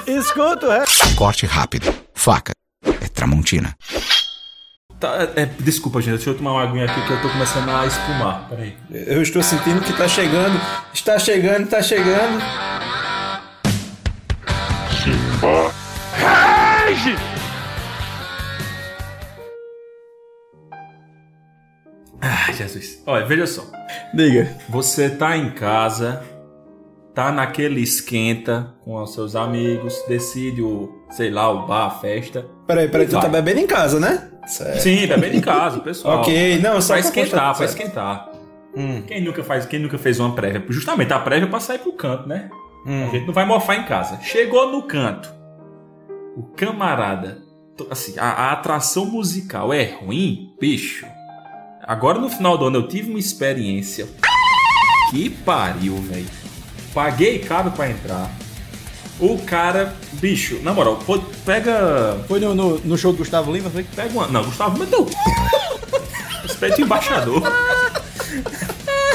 Escuta 0.07 0.65
o 0.65 0.69
resto. 0.69 1.15
Corte 1.17 1.45
rápido. 1.45 1.93
Faca. 2.13 2.53
É 2.85 3.07
Tramontina. 3.09 3.75
Tá, 4.99 5.29
é, 5.37 5.45
desculpa, 5.45 6.01
gente, 6.01 6.15
deixa 6.15 6.29
eu 6.31 6.35
tomar 6.37 6.51
uma 6.51 6.63
aguinha 6.63 6.83
aqui 6.83 7.01
que 7.07 7.13
eu 7.13 7.21
tô 7.21 7.29
começando 7.29 7.69
a 7.69 7.85
espumar. 7.85 8.49
Peraí. 8.49 8.75
Eu 8.91 9.21
estou 9.21 9.41
sentindo 9.41 9.79
que 9.81 9.93
tá 9.93 10.09
chegando, 10.09 10.59
está 10.93 11.17
chegando, 11.17 11.63
está 11.63 11.81
chegando. 11.81 12.41
Simba. 15.01 15.71
Rage! 16.17 17.15
Ah, 22.21 22.51
Jesus. 22.51 23.01
Olha, 23.05 23.25
veja 23.25 23.47
só. 23.47 23.63
Diga. 24.13 24.53
Você 24.67 25.09
tá 25.09 25.37
em 25.37 25.51
casa, 25.51 26.21
tá 27.15 27.31
naquele 27.31 27.79
esquenta 27.79 28.73
com 28.83 29.01
os 29.01 29.13
seus 29.13 29.33
amigos, 29.33 30.03
decide 30.09 30.61
o, 30.61 31.05
sei 31.11 31.29
lá, 31.29 31.49
o 31.49 31.65
bar, 31.65 31.85
a 31.85 31.89
festa. 31.89 32.45
Peraí, 32.67 32.89
peraí, 32.89 33.07
tu 33.07 33.13
Vai. 33.13 33.21
tá 33.21 33.29
bebendo 33.29 33.61
em 33.61 33.67
casa, 33.67 33.97
né? 33.97 34.29
Certo. 34.49 34.81
Sim, 34.81 35.05
bebendo 35.05 35.37
em 35.37 35.41
casa, 35.41 35.79
pessoal. 35.79 36.21
Ok, 36.21 36.59
não, 36.59 36.81
só 36.81 36.93
pra 36.93 36.99
esquentar, 36.99 37.55
certo. 37.55 37.69
esquentar. 37.69 38.29
Hum. 38.75 39.03
Quem 39.03 39.23
nunca 39.23 39.43
faz, 39.43 39.65
quem 39.65 39.79
nunca 39.79 39.97
fez 39.97 40.19
uma 40.19 40.33
prévia? 40.33 40.63
Justamente 40.69 41.13
a 41.13 41.19
prévia 41.19 41.45
é 41.45 41.49
pra 41.49 41.59
sair 41.59 41.79
pro 41.79 41.93
canto, 41.93 42.27
né? 42.27 42.49
Hum. 42.85 43.07
A 43.07 43.11
gente 43.11 43.27
não 43.27 43.33
vai 43.33 43.45
morfar 43.45 43.79
em 43.79 43.83
casa. 43.83 44.19
Chegou 44.21 44.71
no 44.71 44.83
canto. 44.83 45.31
O 46.35 46.43
camarada, 46.55 47.39
assim, 47.91 48.17
a, 48.17 48.27
a 48.27 48.51
atração 48.53 49.05
musical 49.05 49.71
é 49.71 49.83
ruim, 49.83 50.55
bicho. 50.59 51.05
Agora 51.83 52.19
no 52.19 52.29
final 52.29 52.57
do 52.57 52.65
ano 52.65 52.77
eu 52.77 52.87
tive 52.87 53.09
uma 53.09 53.19
experiência. 53.19 54.07
Que 55.11 55.29
pariu, 55.29 55.95
velho. 55.95 56.27
Paguei 56.93 57.39
caro 57.39 57.71
pra 57.71 57.89
entrar. 57.89 58.29
O 59.19 59.37
cara, 59.39 59.95
bicho, 60.13 60.59
na 60.63 60.73
moral, 60.73 60.97
pega. 61.45 62.17
Foi 62.27 62.39
no, 62.39 62.55
no, 62.55 62.77
no 62.79 62.97
show 62.97 63.11
do 63.11 63.17
Gustavo 63.17 63.51
Lima, 63.51 63.69
foi? 63.69 63.83
Pega 63.83 64.09
uma. 64.13 64.27
Não, 64.27 64.43
Gustavo 64.43 64.81
Lima 64.83 64.97
não. 64.97 65.05
Respeita 66.43 66.77
o 66.81 66.85
embaixador. 66.85 67.43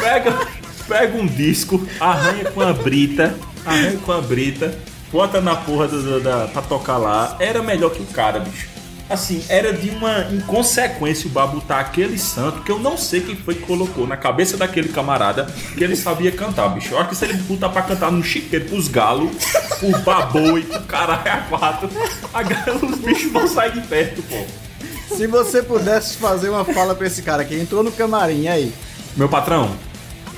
Pega, 0.00 0.46
pega 0.86 1.16
um 1.16 1.26
disco, 1.26 1.86
arranha 1.98 2.50
com 2.50 2.60
a 2.60 2.72
brita, 2.72 3.34
arranha 3.64 3.98
com 4.04 4.12
a 4.12 4.20
brita, 4.20 4.76
bota 5.10 5.40
na 5.40 5.56
porra 5.56 5.88
do- 5.88 6.20
da, 6.20 6.48
pra 6.48 6.60
tocar 6.62 6.98
lá. 6.98 7.36
Era 7.40 7.62
melhor 7.62 7.90
que 7.90 8.02
o 8.02 8.06
cara, 8.06 8.40
bicho. 8.40 8.68
Assim, 9.08 9.44
era 9.50 9.70
de 9.72 9.90
uma 9.90 10.20
inconsequência 10.32 11.26
o 11.26 11.30
bar 11.30 11.46
botar 11.46 11.78
aquele 11.78 12.18
santo 12.18 12.62
que 12.62 12.72
eu 12.72 12.78
não 12.78 12.96
sei 12.96 13.20
quem 13.20 13.36
foi 13.36 13.54
que 13.54 13.62
colocou 13.62 14.06
na 14.06 14.16
cabeça 14.16 14.56
daquele 14.56 14.88
camarada 14.88 15.44
que 15.76 15.84
ele 15.84 15.94
sabia 15.94 16.32
cantar, 16.32 16.68
bicho. 16.68 16.94
Eu 16.94 16.98
acho 16.98 17.10
que 17.10 17.16
se 17.16 17.26
ele 17.26 17.34
botar 17.34 17.68
pra 17.68 17.82
cantar 17.82 18.10
no 18.10 18.24
chiqueiro 18.24 18.64
pros 18.64 18.88
galos, 18.88 19.30
pro 19.78 19.98
baboi, 20.00 20.62
pro 20.62 20.80
caralho 20.84 21.32
a 21.32 21.36
quatro, 21.48 21.90
a 22.32 22.42
galera, 22.42 22.76
os 22.84 22.98
bichos 22.98 23.30
vão 23.30 23.46
sair 23.46 23.72
de 23.72 23.82
perto, 23.82 24.22
pô. 24.22 25.14
Se 25.14 25.26
você 25.26 25.62
pudesse 25.62 26.16
fazer 26.16 26.48
uma 26.48 26.64
fala 26.64 26.94
pra 26.94 27.06
esse 27.06 27.22
cara 27.22 27.44
que 27.44 27.54
entrou 27.54 27.82
no 27.82 27.92
camarim 27.92 28.48
aí. 28.48 28.72
Meu 29.16 29.28
patrão, 29.28 29.76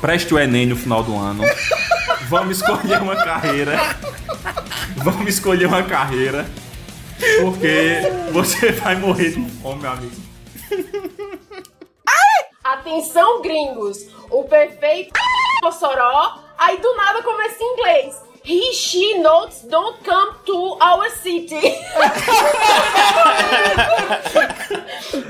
preste 0.01 0.35
o 0.35 0.39
Enem 0.39 0.67
no 0.67 0.77
final 0.77 1.05
do 1.05 1.17
ano. 1.17 1.45
Vamos 2.29 2.59
escolher 2.59 3.01
uma 3.01 3.15
carreira. 3.15 3.97
Vamos 4.97 5.29
escolher 5.29 5.67
uma 5.67 5.85
carreira. 5.85 6.47
Porque 7.41 8.01
você 8.33 8.73
vai 8.73 8.97
morrer 8.97 9.31
de 9.31 9.51
fome, 9.63 9.83
meu 9.83 9.91
amigo. 9.91 10.17
Atenção, 12.63 13.43
gringos! 13.43 14.09
O 14.31 14.45
perfeito 14.45 15.13
Mossoró, 15.63 16.39
aí 16.59 16.79
do 16.79 16.97
nada 16.97 17.23
começa 17.23 17.63
em 17.63 17.73
inglês. 17.75 18.27
He, 18.45 18.75
she, 18.75 19.19
notes 19.19 19.63
don't 19.63 19.99
come 20.05 20.35
to 20.47 20.79
our 20.81 21.11
city. 21.11 21.57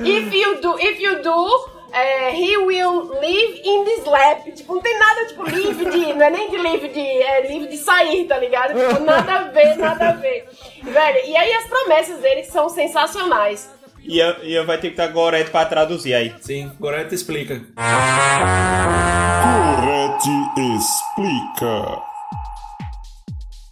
if 0.04 0.34
you 0.34 0.60
do, 0.60 0.78
if 0.78 1.00
you 1.00 1.22
do, 1.22 1.68
eh, 1.92 2.30
he 2.34 2.56
will 2.56 3.08
live 3.20 3.60
in 3.64 3.84
this 3.84 4.04
lab. 4.04 4.50
Tipo, 4.52 4.74
não 4.74 4.82
tem 4.82 4.98
nada, 4.98 5.26
tipo, 5.26 5.42
live 5.42 5.84
de. 5.90 6.14
Não 6.14 6.26
é 6.26 6.30
nem 6.30 6.50
de 6.50 6.56
live 6.56 6.88
de. 6.88 7.00
É 7.00 7.46
livre 7.48 7.68
de 7.68 7.76
sair, 7.76 8.26
tá 8.26 8.38
ligado? 8.38 8.74
Tipo, 8.74 9.02
nada 9.04 9.32
a 9.32 9.42
ver, 9.44 9.76
nada 9.76 10.08
a 10.10 10.12
ver. 10.12 10.48
Velho, 10.82 11.26
e 11.26 11.36
aí 11.36 11.52
as 11.52 11.64
promessas 11.66 12.20
dele 12.20 12.44
são 12.44 12.68
sensacionais. 12.68 13.70
Ian, 14.04 14.36
Ian 14.42 14.64
vai 14.64 14.78
ter 14.78 14.88
que 14.88 14.94
estar 14.94 15.08
Gorete 15.08 15.50
pra 15.50 15.64
traduzir 15.64 16.14
aí. 16.14 16.34
Sim, 16.40 16.70
Gorete 16.78 17.14
explica. 17.14 17.60
Corete 19.42 20.30
explica. 20.76 22.15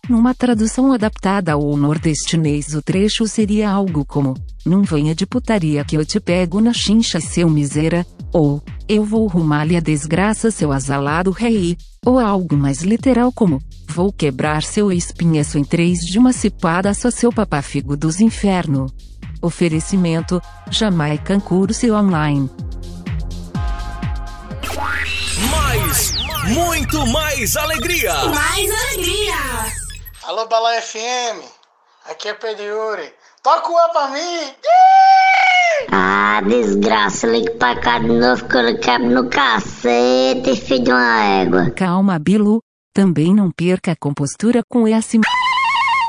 Numa 0.09 0.35
tradução 0.35 0.93
adaptada 0.93 1.53
ao 1.53 1.77
nordestinês, 1.77 2.75
o 2.75 2.83
trecho 2.83 3.27
seria 3.27 3.71
algo 3.71 4.05
como: 4.05 4.35
Não 4.65 4.83
venha 4.83 5.15
de 5.15 5.25
putaria 5.25 5.83
que 5.83 5.97
eu 5.97 6.05
te 6.05 6.21
pego 6.21 6.61
na 6.61 6.75
chincha, 6.75 7.21
seu 7.21 7.49
miséria, 7.49 8.07
ou 8.33 8.63
Eu 8.87 9.03
vou 9.03 9.27
rumar-lhe 9.27 9.77
a 9.77 9.81
desgraça, 9.81 10.51
seu 10.51 10.73
azalado 10.73 11.31
rei, 11.31 11.79
ou 12.05 12.19
algo 12.19 12.55
mais 12.55 12.83
literal 12.83 13.33
como: 13.33 13.63
Vou 13.89 14.13
quebrar 14.13 14.63
seu 14.63 14.93
espinhaço 14.93 15.57
em 15.57 15.65
três 15.65 16.01
de 16.01 16.19
uma 16.19 16.35
cipada, 16.35 16.93
só 16.93 17.11
seu 17.11 17.33
papafigo 17.33 17.97
dos 17.97 18.21
inferno. 18.21 18.87
Oferecimento: 19.41 20.41
Jamaican 20.71 21.41
Curso 21.41 21.91
Online. 21.95 22.51
Mais, 25.51 26.15
muito 26.53 27.07
mais 27.07 27.57
alegria. 27.57 28.13
Mais 28.27 28.71
alegria! 28.71 29.84
Alô, 30.27 30.47
Bala 30.47 30.81
FM. 30.81 31.43
Aqui 32.11 32.29
é 32.29 32.35
Pedro 32.35 32.63
Yuri. 32.65 33.13
Toca 33.43 33.69
o 33.69 33.93
pra 33.93 34.09
mim. 34.09 34.55
Ah, 35.93 36.41
desgraça, 36.47 37.27
liga 37.27 37.53
pra 37.53 37.77
cá 37.79 37.99
de 37.99 38.09
novo 38.09 38.47
que 38.49 38.57
eu 38.57 38.63
lhe 38.63 38.79
quebro 38.79 39.11
no 39.11 39.29
cacete, 39.29 40.57
filho 40.57 40.85
de 40.85 40.91
uma 40.93 41.25
égua. 41.25 41.71
Calma, 41.73 42.19
Bilu. 42.19 42.61
Também 42.95 43.35
não 43.35 43.51
perca 43.51 43.93
a 43.93 43.97
compostura 43.97 44.63
com 44.69 44.87
esse 44.89 45.19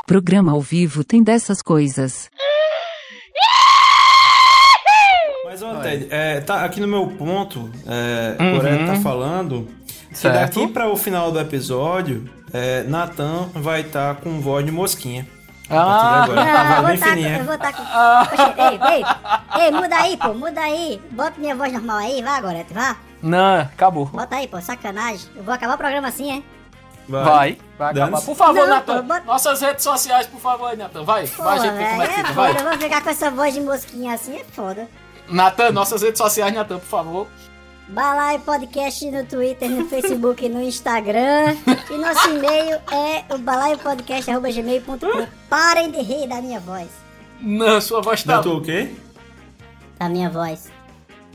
programa 0.06 0.52
ao 0.52 0.60
vivo 0.60 1.02
tem 1.04 1.22
dessas 1.22 1.60
coisas. 1.60 2.30
Mas, 5.44 5.62
ó, 5.62 5.80
Ted, 5.80 6.06
é, 6.10 6.40
tá 6.40 6.64
aqui 6.64 6.80
no 6.80 6.86
meu 6.88 7.08
ponto, 7.16 7.70
é, 7.86 8.36
Uhum. 8.40 8.52
o 8.52 8.56
Coreto 8.60 8.86
tá 8.86 8.96
falando 9.00 9.68
Certo. 10.16 10.34
daqui 10.34 10.66
para 10.68 10.88
o 10.88 10.96
final 10.96 11.30
do 11.30 11.38
episódio, 11.40 12.28
é, 12.52 12.82
Natan 12.84 13.48
vai 13.54 13.82
estar 13.82 14.16
com 14.16 14.40
voz 14.40 14.64
de 14.64 14.72
mosquinha. 14.72 15.26
Ah, 15.68 16.22
agora, 16.24 16.44
Não, 16.44 16.52
tá 16.52 16.70
eu 16.70 16.76
vou 16.76 16.86
bem 16.90 16.98
tá, 16.98 17.06
fininha. 17.08 17.38
eu 17.38 17.44
vou 17.44 17.58
tá 17.58 17.72
com... 17.72 17.82
Oxe, 17.82 18.60
ei, 18.60 18.94
ei, 18.94 19.62
ei, 19.64 19.70
muda 19.72 19.96
aí, 19.96 20.16
pô, 20.16 20.28
muda 20.32 20.60
aí. 20.60 21.02
Bota 21.10 21.32
minha 21.38 21.56
voz 21.56 21.72
normal 21.72 21.96
aí, 21.98 22.22
vai, 22.22 22.40
Gorete, 22.40 22.72
vá. 22.72 22.96
Não, 23.20 23.60
acabou. 23.60 24.06
Bota 24.06 24.36
aí, 24.36 24.46
pô, 24.46 24.60
sacanagem. 24.60 25.28
Eu 25.34 25.42
vou 25.42 25.52
acabar 25.52 25.74
o 25.74 25.78
programa 25.78 26.06
assim, 26.08 26.38
é? 26.38 26.42
Vai, 27.08 27.24
vai, 27.24 27.90
acabar. 27.90 27.92
Dane-se. 27.92 28.26
Por 28.26 28.36
favor, 28.36 28.66
Natan. 28.68 29.02
bota- 29.04 29.24
Nossas 29.26 29.60
redes 29.60 29.82
sociais, 29.84 30.26
por 30.28 30.40
favor, 30.40 30.76
Natan. 30.76 31.02
Vai, 31.04 31.26
Pô, 31.26 31.42
vai, 31.42 31.58
gente, 31.60 31.74
ver 31.76 31.88
como 31.90 32.02
é 32.02 32.06
que 32.06 32.12
é 32.12 32.16
fica, 32.18 32.32
vai. 32.32 32.50
eu 32.52 32.62
vou 32.64 32.78
ficar 32.78 33.02
com 33.02 33.10
essa 33.10 33.30
voz 33.30 33.52
de 33.54 33.60
mosquinha 33.60 34.14
assim, 34.14 34.36
é 34.36 34.44
foda. 34.44 34.88
Natan, 35.28 35.72
nossas 35.72 36.00
redes 36.02 36.18
sociais, 36.18 36.54
Natan, 36.54 36.78
por 36.78 36.86
favor. 36.88 37.26
Balai 37.88 38.38
Podcast 38.40 39.08
no 39.10 39.24
Twitter, 39.24 39.70
no 39.70 39.88
Facebook 39.88 40.44
e 40.44 40.48
no 40.48 40.60
Instagram. 40.60 41.56
E 41.88 41.96
nosso 41.96 42.30
e-mail 42.30 42.78
é 42.92 43.24
o 43.32 43.38
balaiopodcast.gmail.com. 43.38 45.26
Parem 45.48 45.90
de 45.92 46.00
rir 46.00 46.26
da 46.28 46.42
minha 46.42 46.58
voz. 46.58 46.88
Não, 47.40 47.80
sua 47.80 48.00
voz 48.00 48.24
tá... 48.24 48.36
Da 48.36 48.42
tua 48.42 48.56
o 48.56 48.60
quê? 48.60 48.90
Da 49.98 50.08
minha 50.08 50.28
voz. 50.28 50.68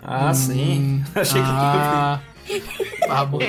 Ah, 0.03 0.33
sim. 0.33 1.03
Achei 1.15 1.41
que 1.41 1.47
Ah, 1.49 2.19
tá 3.07 3.25
bom. 3.25 3.39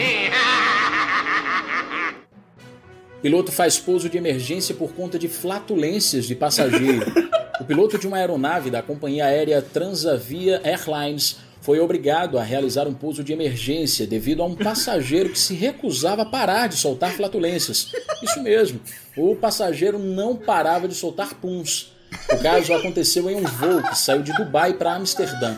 Piloto 3.21 3.51
faz 3.51 3.79
pouso 3.79 4.09
de 4.09 4.17
emergência 4.19 4.75
por 4.75 4.93
conta 4.93 5.19
de 5.19 5.29
flatulências 5.29 6.25
de 6.27 6.35
passageiro. 6.35 7.07
O 7.61 7.65
piloto 7.65 7.97
de 7.97 8.09
uma 8.09 8.17
aeronave 8.17 8.71
da 8.73 8.83
companhia 8.83 9.27
aérea 9.27 9.63
Transavia 9.63 10.61
Airlines 10.65 11.39
foi 11.63 11.79
obrigado 11.79 12.39
a 12.39 12.43
realizar 12.43 12.89
um 12.89 12.93
pouso 12.93 13.23
de 13.23 13.33
emergência 13.33 14.05
devido 14.05 14.43
a 14.43 14.47
um 14.47 14.55
passageiro 14.55 15.31
que 15.31 15.39
se 15.39 15.55
recusava 15.55 16.23
a 16.23 16.27
parar 16.27 16.67
de 16.67 16.77
soltar 16.77 17.13
flatulências. 17.13 17.93
Isso 18.21 18.43
mesmo, 18.43 18.81
o 19.17 19.37
passageiro 19.37 19.97
não 19.97 20.37
parava 20.37 20.89
de 20.89 20.95
soltar 20.95 21.35
puns. 21.35 21.93
O 22.31 22.43
caso 22.43 22.75
aconteceu 22.75 23.31
em 23.31 23.37
um 23.37 23.45
voo 23.45 23.81
que 23.81 23.97
saiu 23.97 24.23
de 24.23 24.33
Dubai 24.33 24.75
para 24.75 24.95
Amsterdã. 24.95 25.57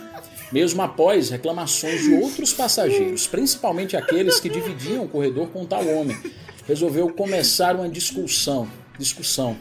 Mesmo 0.53 0.83
após 0.83 1.31
reclamações 1.31 2.03
de 2.03 2.15
outros 2.15 2.53
passageiros, 2.53 3.27
principalmente 3.27 3.97
aqueles 3.97 4.39
que 4.39 4.51
dividiam 4.51 5.05
o 5.05 5.09
corredor 5.09 5.49
com 5.49 5.65
tal 5.65 5.89
homem, 5.89 6.17
resolveu 6.69 7.09
começar 7.09 7.75
uma 7.75 7.89
discussão. 7.89 8.69
discussão. 8.99 9.57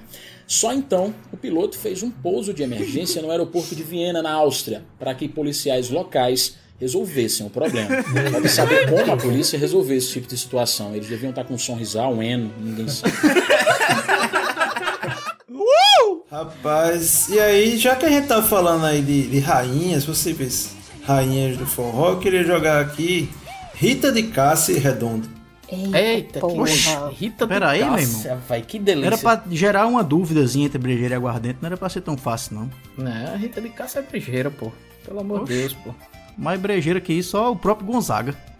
Só 0.54 0.72
então 0.72 1.12
o 1.32 1.36
piloto 1.36 1.76
fez 1.76 2.04
um 2.04 2.12
pouso 2.12 2.54
de 2.54 2.62
emergência 2.62 3.24
no 3.24 3.32
aeroporto 3.32 3.76
de 3.76 3.82
Viena, 3.82 4.22
na 4.22 4.34
Áustria, 4.34 4.84
para 5.00 5.16
que 5.16 5.28
policiais 5.28 5.90
locais 5.90 6.58
resolvessem 6.80 7.48
o 7.48 7.50
problema. 7.50 7.90
Deve 8.32 8.48
saber 8.48 8.88
como 8.88 9.14
a 9.14 9.18
polícia 9.18 9.58
resolveu 9.58 9.98
esse 9.98 10.12
tipo 10.12 10.28
de 10.28 10.38
situação. 10.38 10.96
Eles 10.96 11.10
deviam 11.10 11.32
estar 11.32 11.44
com 11.44 11.56
um 11.56 11.58
sorrisal, 11.58 12.14
um 12.14 12.22
eno, 12.22 12.54
ninguém 12.62 12.88
sabe. 12.88 13.16
Rapaz, 16.30 17.30
e 17.30 17.40
aí, 17.40 17.76
já 17.76 17.96
que 17.96 18.06
a 18.06 18.10
gente 18.10 18.28
tá 18.28 18.44
falando 18.44 18.86
aí 18.86 19.02
de, 19.02 19.24
de 19.30 19.40
rainhas, 19.40 20.06
possíveis 20.06 20.70
rainhas 21.04 21.58
do 21.58 21.66
forró, 21.66 22.12
eu 22.12 22.20
queria 22.20 22.44
jogar 22.44 22.80
aqui 22.80 23.28
Rita 23.74 24.12
de 24.12 24.22
Cássia 24.22 24.74
e 24.74 24.78
Redondo. 24.78 25.28
Eita, 25.94 26.34
que 26.34 26.40
porra. 26.40 27.10
Rita 27.12 27.48
Pera 27.48 27.70
aí, 27.70 27.84
meu 27.84 28.00
irmão. 28.00 28.42
vai, 28.48 28.62
que 28.62 28.80
delícia. 28.80 29.08
Era 29.08 29.18
pra 29.18 29.44
gerar 29.50 29.88
uma 29.88 30.04
dúvidazinha 30.04 30.66
entre 30.66 30.78
brejeira 30.78 31.16
e 31.16 31.18
aguardente, 31.18 31.60
não 31.62 31.68
era 31.68 31.78
pra 31.78 31.90
ser 31.90 32.02
tão 32.02 32.18
fácil, 32.18 32.56
não. 32.56 32.70
Não, 32.98 33.34
a 33.34 33.36
Rita 33.36 33.62
de 33.62 33.70
Cássia 33.70 34.00
é 34.00 34.02
brejeira, 34.04 34.50
pô. 34.50 34.72
Pelo 35.06 35.20
amor 35.20 35.46
de. 35.46 35.54
Deus, 35.54 35.74
pô. 35.74 35.94
Mais 36.38 36.60
brejeira 36.60 37.00
que 37.00 37.14
isso, 37.14 37.32
só 37.32 37.52
o 37.52 37.56
próprio 37.56 37.88
Gonzaga. 37.88 38.36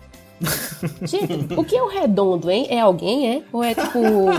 Gente, 1.04 1.54
o 1.56 1.64
que 1.64 1.76
é 1.76 1.82
o 1.82 1.88
redondo, 1.88 2.50
hein? 2.50 2.68
É 2.70 2.80
alguém, 2.80 3.38
é? 3.38 3.42
Ou 3.52 3.64
é 3.64 3.74
tipo. 3.74 4.00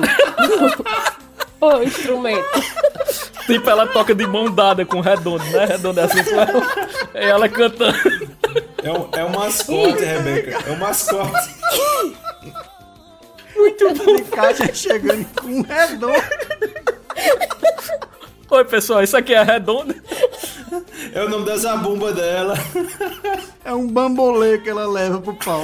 o 1.60 1.82
instrumento? 1.82 2.44
Tipo, 3.46 3.70
ela 3.70 3.86
toca 3.86 4.14
de 4.14 4.26
mão 4.26 4.50
dada 4.50 4.84
com 4.84 4.98
o 4.98 5.00
redondo, 5.00 5.44
né? 5.44 5.64
Redondo 5.66 6.00
é 6.00 6.04
assim 6.04 6.24
com 6.24 6.40
ela. 6.40 6.66
É 7.14 7.28
ela 7.28 7.48
cantando. 7.48 7.98
É 8.82 8.90
o, 8.92 9.08
é 9.12 9.24
o 9.24 9.30
mascote, 9.30 10.04
Rebeca. 10.04 10.58
É 10.66 10.72
o 10.72 10.78
mascote. 10.78 11.54
Muito 13.56 13.94
bom. 13.94 14.16
De 14.16 14.24
caixa 14.24 14.74
chegando 14.74 15.26
com 15.40 15.46
um 15.48 15.62
redondo. 15.62 16.22
Oi, 18.50 18.64
pessoal, 18.64 19.02
isso 19.02 19.16
aqui 19.16 19.34
é 19.34 19.42
redondo. 19.42 19.94
É 21.12 21.22
o 21.24 21.28
nome 21.28 21.46
da 21.46 21.56
zabumba 21.56 22.12
dela. 22.12 22.54
É 23.64 23.72
um 23.72 23.86
bambolê 23.86 24.58
que 24.58 24.68
ela 24.68 24.86
leva 24.86 25.20
pro 25.20 25.34
pau. 25.34 25.62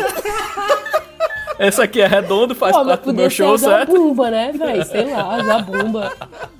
Essa 1.60 1.82
aqui 1.82 2.00
é 2.00 2.06
redondo, 2.06 2.54
faz 2.54 2.74
Pô, 2.74 2.86
parte 2.86 3.04
do 3.04 3.12
meu 3.12 3.28
show, 3.28 3.52
a 3.52 3.58
certo? 3.58 3.92
Zabumba, 3.92 4.30
né, 4.30 4.50
velho? 4.50 4.82
Sei 4.86 5.10
lá, 5.12 5.34
a 5.34 5.44
Zabumba. 5.44 6.12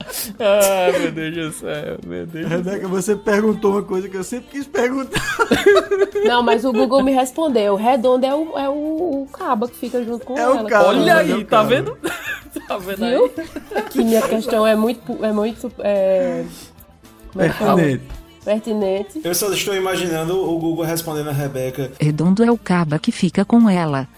Ah, 0.40 0.90
meu 0.98 1.12
Deus 1.12 1.35
do 1.36 1.52
céu, 1.52 1.98
meu 2.05 2.27
Deus 2.27 2.44
do 2.44 2.48
céu. 2.51 2.59
Rebeca, 2.59 2.89
você 2.89 3.14
perguntou 3.14 3.72
uma 3.74 3.82
coisa 3.85 4.09
que 4.09 4.16
eu 4.16 4.24
sempre 4.24 4.48
quis 4.51 4.66
perguntar. 4.66 5.22
Não, 6.24 6.43
mas 6.43 6.64
o 6.64 6.72
Google 6.72 7.05
me 7.05 7.12
respondeu. 7.12 7.77
Redondo 7.77 8.27
é 8.27 8.35
o, 8.35 8.59
é 8.59 8.68
o, 8.68 8.72
o 9.22 9.28
caba 9.32 9.68
que 9.68 9.77
fica 9.77 10.02
junto 10.05 10.27
com 10.27 10.36
É 10.36 10.48
o 10.48 10.56
ela. 10.59 10.68
caba, 10.68 10.89
Olha 10.89 11.12
é 11.12 11.14
aí, 11.14 11.32
o 11.32 11.44
tá 11.44 11.62
vendo? 11.62 11.97
Tá 12.66 12.77
vendo 12.77 13.05
aí? 13.05 13.12
Viu? 13.12 13.31
Que 13.90 14.02
minha 14.02 14.22
questão 14.22 14.66
é 14.66 14.74
muito. 14.74 15.24
É 15.24 15.31
muito. 15.31 15.70
É... 15.78 16.44
Como 17.32 17.44
é 17.44 17.48
que? 17.48 17.59
Pertinente. 17.59 18.05
Pertinente. 18.44 19.20
Eu 19.22 19.35
só 19.35 19.52
estou 19.52 19.77
imaginando 19.77 20.36
o 20.36 20.59
Google 20.59 20.85
respondendo 20.85 21.28
a 21.28 21.32
Rebeca. 21.32 21.93
Redondo 22.01 22.43
é 22.43 22.51
o 22.51 22.59
caba 22.59 22.98
que 22.98 23.12
fica 23.12 23.44
com 23.44 23.70
ela. 23.70 24.09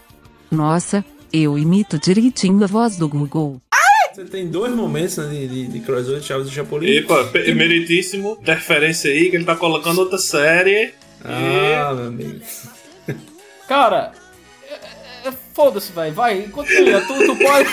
Nossa, 0.57 1.03
eu 1.33 1.57
imito 1.57 1.97
direitinho 1.97 2.63
a 2.63 2.67
voz 2.67 2.95
do 2.95 3.09
Google. 3.09 3.59
Você 4.13 4.23
tem 4.25 4.47
dois 4.47 4.71
momentos 4.75 5.17
né, 5.17 5.27
de, 5.27 5.47
de, 5.47 5.67
de 5.67 5.79
crossover 5.79 6.19
de 6.19 6.27
Chaves 6.27 6.47
e 6.47 6.51
Chapolin. 6.51 6.87
Epa, 6.97 7.23
meritíssimo. 7.55 8.37
Interferência 8.39 9.09
aí, 9.09 9.31
que 9.31 9.35
ele 9.37 9.43
tá 9.45 9.55
colocando 9.55 9.97
outra 9.97 10.19
série. 10.19 10.93
Ah, 11.25 11.91
meu 11.95 12.05
amigo. 12.07 12.39
Cara, 13.67 14.11
é- 14.69 14.73
é- 15.25 15.29
é- 15.29 15.33
foda-se, 15.55 15.91
velho. 15.91 16.13
Vai, 16.13 16.43
continua. 16.49 17.01
Tu, 17.01 17.13
tu 17.25 17.35
pode. 17.37 17.69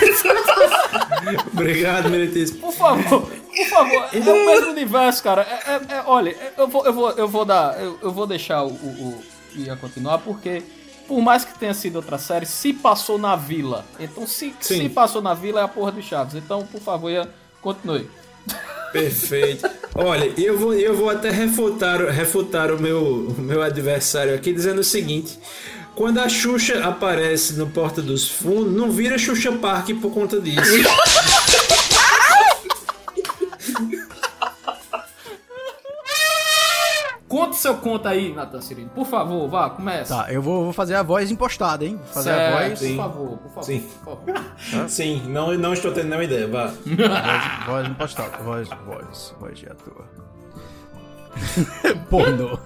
Obrigado, 1.53 2.09
Meritíssimo. 2.09 2.61
Por 2.61 2.73
favor, 2.73 3.21
por 3.29 3.65
favor. 3.67 4.05
É 4.11 4.17
o 4.19 4.45
mesmo 4.47 4.71
universo, 4.71 5.21
cara. 5.21 5.43
É, 5.43 5.71
é- 5.73 5.97
é- 5.99 6.03
olha, 6.07 6.31
é- 6.31 6.53
eu 6.57 6.67
vou, 6.67 6.83
eu 6.87 6.93
vou, 6.93 7.11
eu 7.11 7.27
vou 7.27 7.45
dar. 7.45 7.79
Eu, 7.79 7.99
eu 8.01 8.11
vou 8.11 8.25
deixar 8.25 8.63
o, 8.63 8.69
o, 8.69 9.21
o 9.55 9.59
ia 9.59 9.75
continuar, 9.75 10.17
porque. 10.17 10.63
Por 11.11 11.21
mais 11.21 11.43
que 11.43 11.59
tenha 11.59 11.73
sido 11.73 11.97
outra 11.97 12.17
série, 12.17 12.45
se 12.45 12.71
passou 12.71 13.17
na 13.17 13.35
vila. 13.35 13.83
Então, 13.99 14.25
se, 14.25 14.55
se 14.61 14.87
passou 14.87 15.21
na 15.21 15.33
vila, 15.33 15.59
é 15.59 15.63
a 15.65 15.67
porra 15.67 15.91
do 15.91 16.01
Chaves. 16.01 16.35
Então, 16.35 16.65
por 16.65 16.79
favor, 16.79 17.11
Ian, 17.11 17.27
continue. 17.61 18.09
Perfeito. 18.93 19.69
Olha, 19.93 20.33
eu 20.37 20.57
vou, 20.57 20.73
eu 20.73 20.95
vou 20.95 21.09
até 21.09 21.29
refutar, 21.29 21.99
refutar 22.05 22.71
o 22.71 22.81
meu, 22.81 23.27
o 23.27 23.41
meu 23.41 23.61
adversário 23.61 24.33
aqui 24.33 24.53
dizendo 24.53 24.79
o 24.79 24.85
seguinte. 24.85 25.37
Quando 25.95 26.19
a 26.19 26.29
Xuxa 26.29 26.81
aparece 26.85 27.55
no 27.55 27.67
Porta 27.67 28.01
dos 28.01 28.29
Fundos, 28.29 28.71
não 28.71 28.89
vira 28.89 29.17
Xuxa 29.17 29.51
Park 29.51 29.89
por 30.01 30.13
conta 30.13 30.39
disso. 30.39 30.61
Conta 37.31 37.51
o 37.51 37.53
seu 37.53 37.75
conto 37.77 38.07
aí, 38.09 38.33
Natan 38.33 38.59
Cirino. 38.59 38.89
Por 38.89 39.05
favor, 39.07 39.47
vá, 39.47 39.69
começa. 39.69 40.13
Tá, 40.13 40.31
eu 40.33 40.41
vou, 40.41 40.65
vou 40.65 40.73
fazer 40.73 40.95
a 40.95 41.01
voz 41.03 41.31
impostada, 41.31 41.85
hein? 41.85 41.95
Vou 41.95 42.13
fazer 42.13 42.31
a 42.31 42.35
Certo, 42.35 42.57
voz. 42.67 42.79
por 42.81 42.97
favor, 42.97 43.37
por 43.37 43.49
favor. 43.49 43.63
Sim. 43.63 43.79
por 44.03 44.17
favor. 44.17 44.89
Sim, 44.89 45.23
não, 45.29 45.53
não 45.57 45.71
estou 45.73 45.93
tendo 45.93 46.07
nenhuma 46.09 46.25
ideia, 46.25 46.45
vá. 46.47 46.65
voz, 46.67 47.65
voz 47.65 47.87
impostada. 47.87 48.37
Voz, 48.43 48.67
voz, 48.85 49.33
voz 49.39 49.57
de 49.59 49.65
ator. 49.67 50.05
Pornô. 52.09 52.59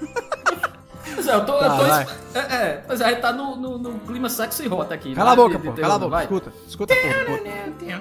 Pois 1.13 1.27
é, 1.27 1.35
eu 1.35 1.45
tô. 1.45 1.53
eu 1.53 1.59
Tá, 1.59 1.77
tô 1.77 1.83
vai. 1.85 2.07
é, 2.33 2.39
é, 2.39 2.83
pois 2.87 2.99
é, 3.01 3.05
a 3.05 3.09
gente 3.09 3.21
tá 3.21 3.31
no, 3.31 3.55
no, 3.55 3.77
no 3.77 3.99
clima 3.99 4.27
sexy 4.29 4.67
hot 4.67 4.91
aqui. 4.91 5.13
Cala 5.13 5.33
a 5.33 5.35
boca, 5.35 5.57
de- 5.59 5.63
pô. 5.63 5.73
de 5.73 5.81
Cala 5.81 5.95
a 5.95 5.99
boca. 5.99 6.09
vai. 6.09 6.23
Escuta. 6.23 6.51
Escuta, 6.67 6.95
pô. 6.95 7.95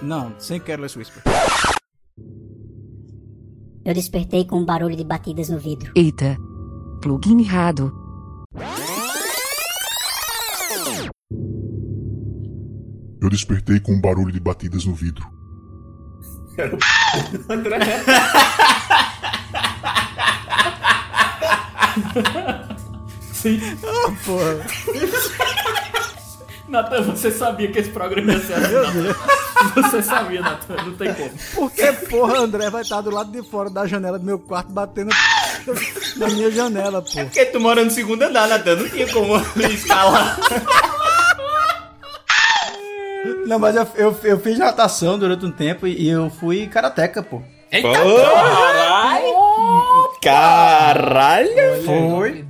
Não, 0.00 0.32
sem 0.38 0.58
Careless 0.58 0.98
Whisper. 0.98 1.22
Eu 3.84 3.92
despertei 3.92 4.46
com 4.46 4.60
um 4.60 4.64
barulho 4.64 4.96
de 4.96 5.04
batidas 5.04 5.50
no 5.50 5.58
vidro. 5.58 5.92
Eita. 5.94 6.38
Plugin 7.02 7.38
errado. 7.40 7.92
Eu 13.20 13.28
despertei 13.28 13.78
com 13.80 13.92
um 13.92 14.00
barulho 14.00 14.32
de 14.32 14.40
batidas 14.40 14.86
no 14.86 14.94
vidro. 14.94 15.26
Era 16.56 16.74
o 16.74 16.78
André. 17.52 17.78
Sim. 23.32 23.60
porra. 24.24 24.64
Natan, 26.68 27.02
você 27.02 27.30
sabia 27.30 27.70
que 27.70 27.80
esse 27.80 27.90
programa 27.90 28.32
ia 28.32 28.40
ser 28.40 28.54
assim. 28.54 29.43
Você 29.74 30.02
sabia, 30.02 30.40
Natan, 30.40 30.76
não 30.84 30.94
tem 30.94 31.12
como. 31.14 31.30
Por 31.54 31.70
que 31.70 31.92
porra 32.08 32.38
André 32.38 32.70
vai 32.70 32.82
estar 32.82 33.00
do 33.00 33.10
lado 33.10 33.30
de 33.30 33.42
fora 33.48 33.70
da 33.70 33.86
janela 33.86 34.18
do 34.18 34.24
meu 34.24 34.38
quarto 34.38 34.70
batendo 34.72 35.10
na 36.16 36.26
minha 36.28 36.50
janela, 36.50 37.02
pô? 37.02 37.10
Porque 37.10 37.44
tu 37.46 37.60
mora 37.60 37.84
no 37.84 37.90
segundo 37.90 38.22
andar, 38.22 38.48
Natan, 38.48 38.76
não 38.76 38.88
tinha 38.88 39.10
como 39.12 39.36
escalar. 39.70 40.38
Não, 43.46 43.58
mas 43.58 43.76
eu, 43.76 43.86
eu, 43.96 44.20
eu 44.22 44.40
fiz 44.40 44.58
natação 44.58 45.18
durante 45.18 45.44
um 45.44 45.50
tempo 45.50 45.86
e 45.86 46.08
eu 46.08 46.30
fui 46.30 46.66
karateca, 46.66 47.22
pô. 47.22 47.42
Eita, 47.70 47.88
caralho! 47.88 49.34
Caralho! 50.22 51.84
Foi. 51.84 52.44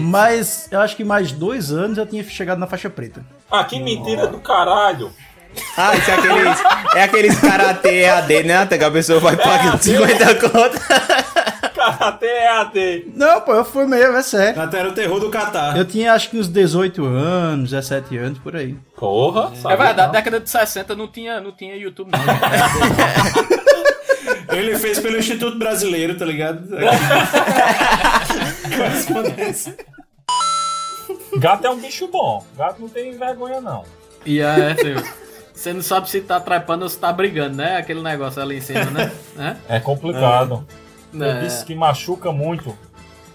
Mas 0.00 0.68
eu 0.70 0.80
acho 0.80 0.96
que 0.96 1.04
mais 1.04 1.32
dois 1.32 1.70
anos 1.70 1.96
eu 1.96 2.06
tinha 2.06 2.22
chegado 2.24 2.58
na 2.58 2.66
faixa 2.66 2.90
preta. 2.90 3.24
Ah, 3.50 3.64
que 3.64 3.80
mentira 3.80 4.26
do 4.26 4.40
caralho. 4.40 5.10
Ah, 5.76 5.94
isso 5.96 6.10
é 6.10 6.14
aqueles, 6.14 6.58
é 6.94 7.02
aqueles 7.02 7.40
karatê 7.40 8.04
AD, 8.06 8.42
né? 8.44 8.56
Até 8.58 8.78
que 8.78 8.84
a 8.84 8.90
pessoa 8.90 9.18
vai 9.20 9.36
pagando 9.36 9.82
50 9.82 10.34
contas. 10.36 10.80
Karate 11.78 12.26
é 12.26 12.48
AD. 12.48 13.06
Não, 13.14 13.40
pô, 13.40 13.52
eu 13.54 13.64
fui 13.64 13.86
mesmo, 13.86 14.16
é 14.16 14.22
sério. 14.22 14.60
Até 14.60 14.80
era 14.80 14.88
o 14.88 14.92
terror 14.92 15.20
do 15.20 15.30
Catar. 15.30 15.76
Eu 15.76 15.84
tinha 15.84 16.12
acho 16.12 16.28
que 16.30 16.36
uns 16.38 16.48
18 16.48 17.04
anos, 17.04 17.70
17 17.70 18.16
anos, 18.18 18.38
por 18.38 18.56
aí. 18.56 18.74
Porra, 18.96 19.52
É 19.64 19.76
verdade, 19.76 19.96
na 19.96 20.06
década 20.08 20.40
de 20.40 20.50
60 20.50 20.96
não 20.96 21.06
tinha, 21.06 21.40
não 21.40 21.52
tinha 21.52 21.76
YouTube 21.76 22.10
não. 22.10 22.18
Ele 24.56 24.76
fez 24.78 24.98
pelo 24.98 25.18
Instituto 25.18 25.58
Brasileiro, 25.58 26.16
tá 26.16 26.24
ligado? 26.24 26.66
Correspondência. 28.76 29.76
Gato 31.36 31.66
é 31.66 31.70
um 31.70 31.78
bicho 31.78 32.08
bom. 32.08 32.44
Gato 32.56 32.80
não 32.80 32.88
tem 32.88 33.16
vergonha, 33.16 33.60
não. 33.60 33.84
E 34.26 34.40
é, 34.40 34.74
você, 35.58 35.72
não 35.72 35.82
sabe 35.82 36.08
se 36.08 36.20
tá 36.20 36.38
trepando 36.40 36.84
ou 36.84 36.88
se 36.88 36.98
tá 36.98 37.12
brigando, 37.12 37.56
né? 37.56 37.76
Aquele 37.76 38.00
negócio 38.02 38.40
ali 38.40 38.58
em 38.58 38.60
cima, 38.60 38.84
né? 38.86 39.12
É 39.68 39.80
complicado. 39.80 40.66
É. 41.14 41.16
Eu 41.16 41.40
disse 41.40 41.64
que 41.64 41.74
machuca 41.74 42.30
muito. 42.32 42.76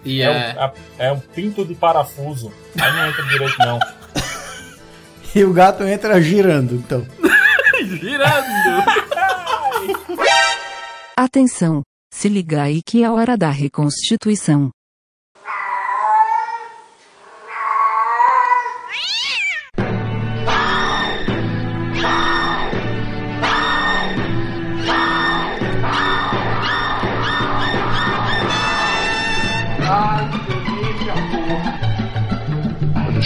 E 0.05 0.21
é, 0.21 0.25
é- 0.25 0.29
um, 0.29 0.61
é- 0.61 0.73
é 1.07 1.11
um 1.11 1.19
pinto 1.19 1.65
de 1.65 1.75
parafuso. 1.75 2.51
Aí 2.79 2.91
não 2.91 3.07
entra 3.07 3.23
direito, 3.25 3.55
não. 3.59 3.79
E 5.35 5.43
o 5.43 5.51
gato 5.51 5.83
entra 5.83 6.21
girando, 6.21 6.75
então. 6.75 7.03
Girando! 7.99 8.85
Atenção! 11.17 11.81
Se 12.13 12.29
liga 12.29 12.61
aí 12.61 12.81
que 12.85 13.01
é 13.03 13.07
a 13.07 13.11
hora 13.13 13.35
da 13.35 13.49
reconstituição. 13.49 14.69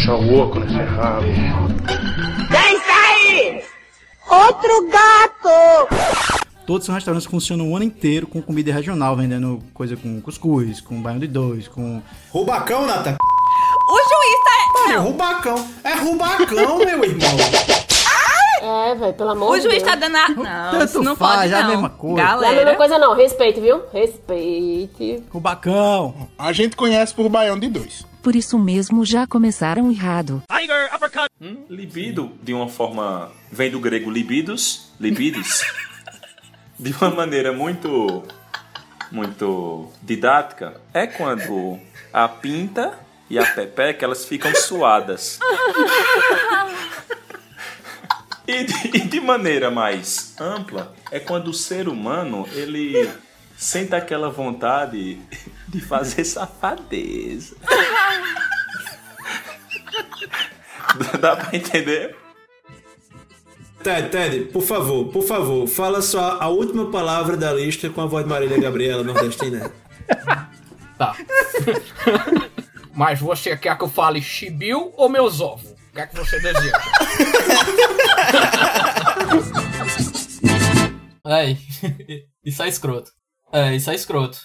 Deixar 0.07 0.15
o 0.15 0.39
oco 0.39 0.59
nesse 0.59 0.75
rabo. 0.75 1.27
Quem 2.49 2.81
aí? 2.89 3.63
Outro 4.29 4.87
gato! 4.89 6.45
Todos 6.65 6.85
são 6.85 6.95
restaurantes 6.95 7.27
que 7.27 7.31
funcionam 7.31 7.69
o 7.69 7.75
ano 7.75 7.85
inteiro 7.85 8.27
com 8.27 8.41
comida 8.41 8.73
regional, 8.73 9.15
vendendo 9.15 9.61
coisa 9.73 9.95
com 9.95 10.21
cuscuz, 10.21 10.81
com 10.81 11.01
baião 11.01 11.19
de 11.19 11.27
dois, 11.27 11.67
com. 11.67 12.01
Rubacão, 12.31 12.85
Nata. 12.85 13.17
O 13.89 13.97
juiz 13.97 14.43
tá. 14.43 14.93
É 14.93 14.97
rubacão. 14.97 15.67
É 15.83 15.93
rubacão, 15.93 16.77
meu 16.77 17.03
irmão. 17.03 17.86
É, 18.67 18.95
velho, 18.95 19.13
pelo 19.13 19.29
amor 19.31 19.51
O 19.51 19.55
de 19.57 19.63
juiz 19.63 19.81
Deus. 19.81 19.83
tá 19.89 19.95
dando 19.95 20.15
a. 20.17 20.29
Não, 20.29 20.71
Tanto 20.71 20.85
isso 20.85 21.01
não 21.01 21.15
faz, 21.15 21.41
pode 21.41 21.53
é 21.53 21.57
a 21.57 21.61
não. 21.63 21.69
mesma 21.69 21.89
coisa. 21.89 22.15
Não 22.15 22.23
é 22.23 22.25
a 22.27 22.35
Galera. 22.35 22.55
mesma 22.65 22.75
coisa 22.75 22.99
não, 22.99 23.15
respeite, 23.15 23.59
viu? 23.61 23.81
Respeite. 23.93 25.23
Rubacão. 25.29 26.27
A 26.37 26.51
gente 26.51 26.75
conhece 26.75 27.13
por 27.13 27.29
baião 27.29 27.57
de 27.57 27.69
dois. 27.69 28.05
Por 28.21 28.35
isso 28.35 28.59
mesmo 28.59 29.05
já 29.05 29.25
começaram 29.25 29.89
errado. 29.89 30.43
Hum, 31.41 31.63
libido, 31.69 32.31
de 32.43 32.53
uma 32.53 32.67
forma. 32.67 33.31
Vem 33.51 33.71
do 33.71 33.79
grego 33.79 34.09
libidos, 34.11 34.91
libidos. 34.99 35.61
de 36.77 36.93
uma 36.99 37.09
maneira 37.11 37.53
muito. 37.53 38.23
muito 39.11 39.89
didática, 40.03 40.81
é 40.93 41.07
quando 41.07 41.79
a 42.11 42.27
pinta 42.27 42.99
e 43.29 43.37
a 43.39 43.45
pepeca 43.45 44.03
elas 44.05 44.25
ficam 44.25 44.53
suadas. 44.55 45.39
E 48.47 48.63
de, 48.63 48.97
e 48.97 49.01
de 49.01 49.19
maneira 49.19 49.69
mais 49.69 50.33
ampla, 50.39 50.93
é 51.11 51.19
quando 51.19 51.49
o 51.49 51.53
ser 51.53 51.89
humano 51.89 52.47
ele 52.53 53.09
sente 53.57 53.93
aquela 53.93 54.29
vontade 54.29 55.19
de 55.67 55.81
fazer 55.81 56.23
safadeza. 56.23 57.57
Dá 61.19 61.35
pra 61.35 61.55
entender? 61.55 62.15
Ted, 63.83 64.09
Ted, 64.09 64.45
por 64.45 64.63
favor, 64.63 65.09
por 65.11 65.23
favor, 65.23 65.67
fala 65.67 66.01
só 66.01 66.37
a 66.39 66.47
última 66.47 66.89
palavra 66.89 67.35
da 67.35 67.53
lista 67.53 67.89
com 67.89 68.01
a 68.01 68.05
voz 68.05 68.23
de 68.23 68.29
Marília 68.29 68.59
Gabriela 68.59 69.03
nordestina. 69.03 69.71
Tá. 70.97 71.15
Mas 72.95 73.19
você 73.19 73.55
quer 73.55 73.77
que 73.77 73.83
eu 73.83 73.89
fale 73.89 74.21
chibiu 74.21 74.91
ou 74.95 75.07
meus 75.07 75.39
ovos? 75.39 75.66
Que 76.05 76.15
você 76.17 76.39
deseja? 76.39 76.77
Aí, 81.25 81.57
isso 82.43 82.63
é 82.63 82.67
escroto. 82.67 83.11
É, 83.51 83.75
isso 83.75 83.89
é 83.89 83.95
escroto. 83.95 84.37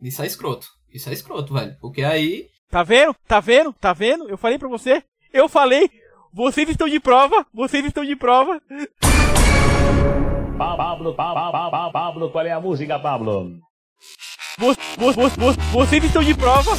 Isso 0.00 0.22
é 0.22 0.26
escroto. 0.26 0.66
Isso 0.92 1.08
é 1.08 1.12
escroto, 1.12 1.52
velho. 1.54 1.76
Porque 1.80 2.02
aí. 2.02 2.46
Tá 2.70 2.82
vendo? 2.82 3.14
Tá 3.26 3.40
vendo? 3.40 3.72
Tá 3.74 3.92
vendo? 3.92 4.28
Eu 4.28 4.36
falei 4.38 4.58
pra 4.58 4.68
você. 4.68 5.02
Eu 5.32 5.48
falei. 5.48 5.90
Vocês 6.32 6.68
estão 6.68 6.88
de 6.88 6.98
prova. 7.00 7.44
Vocês 7.52 7.84
estão 7.84 8.04
de 8.04 8.16
prova. 8.16 8.60
Pablo, 10.56 11.14
Pablo, 11.14 11.92
Pablo, 11.92 12.30
qual 12.30 12.46
é 12.46 12.52
a 12.52 12.60
música, 12.60 12.98
Pablo? 12.98 13.58
Vo- 14.58 14.74
vo- 14.96 15.12
vo- 15.12 15.28
vo- 15.28 15.52
vocês 15.72 16.02
estão 16.04 16.22
de 16.22 16.34
prova. 16.34 16.72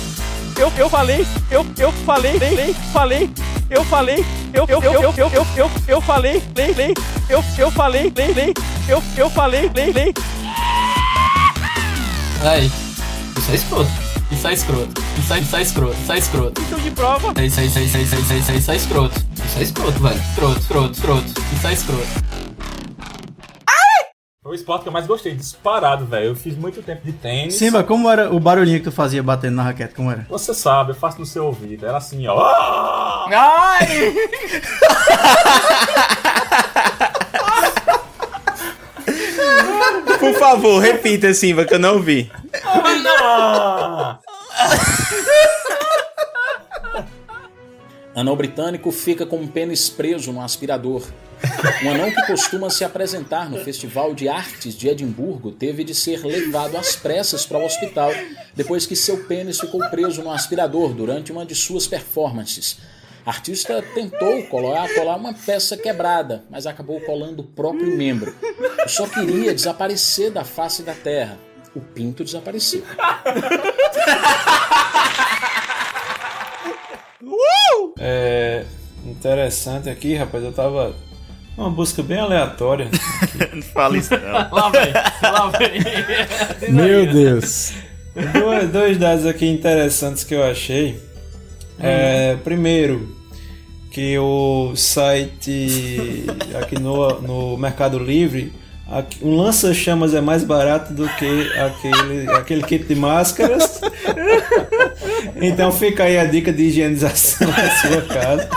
Eu, 0.59 0.71
eu 0.77 0.89
falei. 0.89 1.25
Eu, 1.51 1.65
eu 1.77 1.91
falei. 1.91 2.37
Lei, 2.39 2.55
lei, 2.55 2.73
falei. 2.93 3.29
Eu 3.73 3.83
falei. 3.85 4.23
Eu, 4.53 4.67
eu, 4.69 4.83
eu, 4.83 4.93
eu, 4.93 5.01
eu, 5.01 5.31
eu, 5.31 5.47
eu, 5.57 5.71
eu 5.87 5.99
falei. 5.99 6.43
Lei, 6.55 6.73
lei. 6.73 6.93
Eu, 7.27 7.43
eu 7.57 7.71
falei. 7.71 8.13
Lei, 8.15 8.31
lei. 8.31 8.53
Eu, 8.87 9.01
eu 9.17 9.29
falei. 9.31 9.67
Lei, 9.73 9.91
lei. 9.91 10.13
Aí. 12.43 12.71
Isso 13.35 13.51
é 13.51 13.55
escroto. 13.55 13.89
Isso 14.31 14.47
é 14.47 14.53
escroto. 14.53 15.01
Isso 15.17 15.33
é, 15.33 15.39
isso 15.39 15.55
é 15.55 15.61
escroto. 15.63 15.97
Isso 15.99 16.13
é 16.13 16.17
escroto. 16.19 16.61
Estão 16.61 16.79
de 16.79 16.91
prova. 16.91 17.33
É 17.35 17.47
isso 17.47 17.59
aí, 17.59 17.65
isso 17.65 17.79
aí, 17.79 17.85
isso 17.85 17.97
aí, 17.97 18.03
isso 18.03 18.15
aí, 18.15 18.21
isso 18.21 18.51
aí, 18.51 18.57
isso 18.59 18.71
é 18.71 18.75
escroto. 18.75 19.25
Isso 19.43 19.57
é 19.57 19.63
escroto, 19.63 20.03
velho. 20.03 20.21
Escroto, 20.21 20.59
escroto, 20.59 20.93
escroto. 20.93 21.41
Isso 21.51 21.67
é 21.67 21.73
escroto. 21.73 22.42
Foi 24.43 24.51
o 24.51 24.55
esporte 24.55 24.83
que 24.83 24.89
eu 24.89 24.91
mais 24.91 25.07
gostei, 25.07 25.33
disparado, 25.33 26.05
velho. 26.05 26.25
Eu 26.25 26.35
fiz 26.35 26.53
muito 26.57 26.83
tempo 26.83 27.01
de 27.05 27.13
tênis. 27.13 27.55
Simba, 27.55 27.81
como 27.81 28.09
era 28.11 28.29
o 28.29 28.41
barulhinho 28.41 28.79
que 28.79 28.83
tu 28.83 28.91
fazia 28.91 29.23
batendo 29.23 29.55
na 29.55 29.63
raquete? 29.63 29.95
Como 29.95 30.11
era? 30.11 30.27
Você 30.29 30.53
sabe, 30.53 30.91
eu 30.91 30.95
faço 30.95 31.17
no 31.17 31.25
seu 31.25 31.45
ouvido. 31.45 31.85
Era 31.87 31.95
assim, 31.95 32.27
ó. 32.27 32.37
Ah! 32.37 33.25
Ai! 33.79 34.13
Por 40.19 40.33
favor, 40.33 40.79
repita, 40.81 41.33
Simba, 41.33 41.63
que 41.63 41.75
eu 41.75 41.79
não 41.79 42.01
vi. 42.01 42.29
Anão 48.15 48.35
britânico 48.35 48.91
fica 48.91 49.25
com 49.25 49.37
um 49.37 49.47
pênis 49.47 49.89
preso 49.89 50.31
no 50.31 50.41
aspirador. 50.41 51.03
Um 51.83 51.89
anão 51.89 52.11
que 52.11 52.25
costuma 52.27 52.69
se 52.69 52.85
apresentar 52.85 53.49
no 53.49 53.57
Festival 53.57 54.13
de 54.13 54.29
Artes 54.29 54.75
de 54.75 54.87
Edimburgo 54.87 55.51
teve 55.51 55.83
de 55.83 55.95
ser 55.95 56.23
levado 56.23 56.77
às 56.77 56.95
pressas 56.95 57.45
para 57.45 57.57
o 57.57 57.65
hospital 57.65 58.11
depois 58.55 58.85
que 58.85 58.95
seu 58.95 59.25
pênis 59.25 59.59
ficou 59.59 59.81
preso 59.89 60.21
no 60.21 60.31
aspirador 60.31 60.93
durante 60.93 61.31
uma 61.31 61.45
de 61.45 61.55
suas 61.55 61.87
performances. 61.87 62.77
A 63.25 63.31
artista 63.31 63.81
tentou 63.93 64.43
colar, 64.43 64.87
colar 64.93 65.15
uma 65.15 65.33
peça 65.33 65.75
quebrada, 65.75 66.43
mas 66.49 66.67
acabou 66.67 67.01
colando 67.01 67.41
o 67.41 67.45
próprio 67.45 67.97
membro. 67.97 68.35
Só 68.87 69.07
queria 69.07 69.53
desaparecer 69.53 70.29
da 70.29 70.43
face 70.43 70.83
da 70.83 70.93
terra. 70.93 71.39
O 71.75 71.81
pinto 71.81 72.23
desapareceu. 72.23 72.83
É 77.99 78.63
interessante 79.05 79.89
aqui, 79.89 80.15
rapaz, 80.15 80.43
eu 80.43 80.51
tava 80.51 80.95
Uma 81.57 81.69
busca 81.69 82.01
bem 82.01 82.19
aleatória. 82.19 82.89
não 83.53 83.61
fala 83.61 83.97
isso 83.97 84.11
não. 84.17 84.49
Lá 84.51 84.69
vem, 84.69 84.93
lá 85.21 85.49
vem. 85.49 86.71
Meu 86.73 87.11
Deus. 87.11 87.73
Dois, 88.33 88.69
dois 88.69 88.97
dados 88.97 89.25
aqui 89.25 89.47
interessantes 89.47 90.23
que 90.23 90.35
eu 90.35 90.43
achei. 90.43 91.01
É, 91.79 92.37
primeiro, 92.43 93.15
que 93.91 94.17
o 94.19 94.75
site 94.75 96.25
aqui 96.61 96.79
no, 96.79 97.21
no 97.21 97.57
Mercado 97.57 97.97
Livre, 97.99 98.53
aqui- 98.89 99.19
um 99.23 99.35
lança-chamas 99.35 100.13
é 100.13 100.21
mais 100.21 100.43
barato 100.43 100.93
do 100.93 101.07
que 101.09 101.51
aquele, 101.57 102.29
aquele 102.31 102.63
kit 102.63 102.85
de 102.85 102.95
máscaras. 102.95 103.81
Então 105.43 105.71
fica 105.71 106.03
aí 106.03 106.17
a 106.17 106.25
dica 106.25 106.51
de 106.53 106.63
higienização 106.63 107.47
da 107.51 107.69
sua 107.75 108.01
casa. 108.03 108.49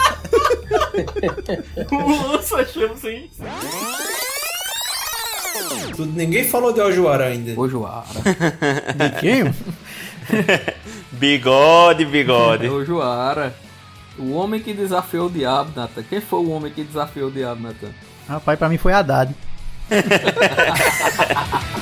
O 1.90 2.28
lança-chamas 2.32 3.04
hein? 3.04 3.30
Tudo- 5.96 6.12
Ninguém 6.12 6.44
falou 6.48 6.72
de 6.72 6.80
Ojuara 6.80 7.26
ainda. 7.26 7.58
Ojuara. 7.60 8.04
De 8.96 9.10
quem? 9.20 9.52
Bigode, 11.12 12.04
bigode. 12.04 12.66
É 12.66 12.70
o 12.70 12.84
Joara. 12.84 13.54
O 14.18 14.32
homem 14.32 14.60
que 14.60 14.72
desafiou 14.72 15.26
o 15.26 15.30
diabo, 15.30 15.70
Nathan. 15.76 16.02
Quem 16.08 16.20
foi 16.20 16.38
o 16.40 16.50
homem 16.50 16.72
que 16.72 16.82
desafiou 16.84 17.28
o 17.28 17.32
diabo, 17.32 17.62
Nathan? 17.62 17.88
Rapaz, 18.28 18.58
pra 18.58 18.68
mim 18.68 18.78
foi 18.78 18.92
Haddad. 18.92 19.34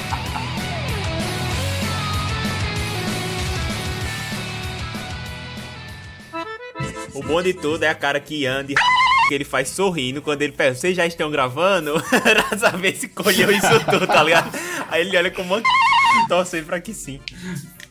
O 7.14 7.22
bom 7.22 7.40
de 7.42 7.54
tudo 7.54 7.84
é 7.84 7.88
a 7.88 7.94
cara 7.94 8.18
que 8.20 8.44
anda 8.46 8.72
e 8.72 8.74
que 9.28 9.34
ele 9.34 9.44
faz 9.44 9.68
sorrindo 9.70 10.20
quando 10.20 10.42
ele 10.42 10.52
pergunta, 10.52 10.80
vocês 10.80 10.96
já 10.96 11.06
estão 11.06 11.30
gravando? 11.30 11.94
pra 12.02 12.58
saber 12.58 12.94
se 12.96 13.08
colheu 13.08 13.50
isso 13.50 13.84
tudo, 13.90 14.06
tá 14.06 14.22
ligado? 14.22 14.50
Aí 14.90 15.00
ele 15.02 15.16
olha 15.16 15.30
com 15.30 15.42
uma 15.42 15.62
torcendo 16.28 16.66
pra 16.66 16.80
que 16.80 16.92
sim. 16.92 17.20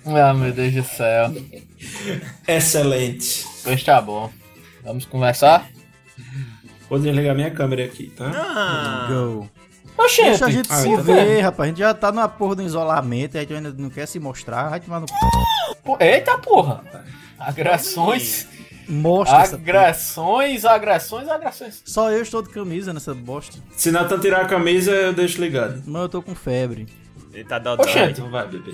Ah, 0.06 0.34
meu 0.34 0.52
Deus 0.52 0.74
do 0.74 0.84
céu. 0.84 1.34
Excelente. 2.48 3.46
Pois 3.64 3.84
tá 3.84 4.02
bom. 4.02 4.32
Vamos 4.84 5.06
conversar? 5.06 5.70
Vou 6.90 7.00
desligar 7.00 7.34
minha 7.34 7.50
câmera 7.50 7.86
aqui, 7.86 8.10
tá? 8.10 8.30
Ah. 8.36 9.08
Go. 9.10 9.50
Oxente. 9.98 10.30
Deixa 10.30 10.46
a 10.46 10.50
gente 10.50 10.68
Ah, 10.72 10.76
se 10.76 10.90
então 10.90 11.04
ver, 11.04 11.40
rapaz. 11.42 11.68
A 11.68 11.70
gente 11.70 11.80
já 11.80 11.94
tá 11.94 12.12
na 12.12 12.28
porra 12.28 12.56
do 12.56 12.64
isolamento, 12.64 13.38
a 13.38 13.42
gente 13.42 13.54
ainda 13.54 13.72
não 13.72 13.90
quer 13.90 14.06
se 14.06 14.20
mostrar. 14.20 14.70
Vai 14.70 14.80
tomar 14.80 15.00
no 15.00 15.08
Eita 16.00 16.38
porra! 16.38 16.84
Agressões. 17.40 18.48
Mostra. 18.88 19.38
Agressões, 19.56 20.66
agressões, 20.66 21.28
agressões. 21.30 21.82
Só 21.86 22.12
eu 22.12 22.22
estou 22.22 22.42
de 22.42 22.50
camisa 22.50 22.94
nessa 22.94 23.14
bosta. 23.14 23.58
Se 23.76 23.92
Nathan 23.92 24.20
tirar 24.20 24.42
a 24.42 24.46
camisa, 24.46 24.92
eu 24.92 25.14
deixo 25.14 25.42
ligado. 25.42 25.82
Mas 25.86 26.02
eu 26.04 26.10
tô 26.10 26.22
com 26.22 26.36
febre. 26.36 26.88
Ele 27.34 27.44
tá 27.44 27.60
dodói. 27.60 27.86
Oxente. 27.86 28.20
Então 28.20 28.30
vai, 28.30 28.48
bebê. 28.48 28.74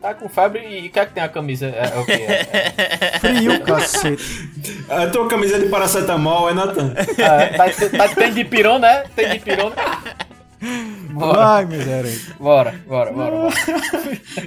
Tá 0.00 0.14
com 0.14 0.28
febre 0.28 0.60
e 0.60 0.88
o 0.88 0.90
que 0.90 0.98
é 1.00 1.06
que 1.06 1.14
tem 1.14 1.22
a 1.22 1.28
camisa? 1.28 1.66
É, 1.66 1.92
é 1.94 1.98
o 1.98 2.04
quê? 2.04 2.12
É, 2.12 3.18
Frio, 3.18 3.60
cacete. 3.62 4.50
A 4.88 5.06
tua 5.08 5.26
camisa 5.26 5.58
de 5.58 5.66
paracetamol 5.68 6.48
é 6.50 6.54
Nathan. 6.54 6.92
é, 7.18 7.46
tá, 7.56 7.64
tá- 8.08 8.14
tem 8.14 8.32
de 8.32 8.44
pirona, 8.44 8.86
né? 8.86 9.04
Tem 9.16 9.30
de 9.30 9.38
pirona. 9.40 9.74
Bora. 11.10 11.38
Vai, 11.38 11.64
miséria. 11.66 12.12
Bora, 12.38 12.74
bora, 12.86 13.10
bora, 13.12 13.30
bora. 13.30 13.54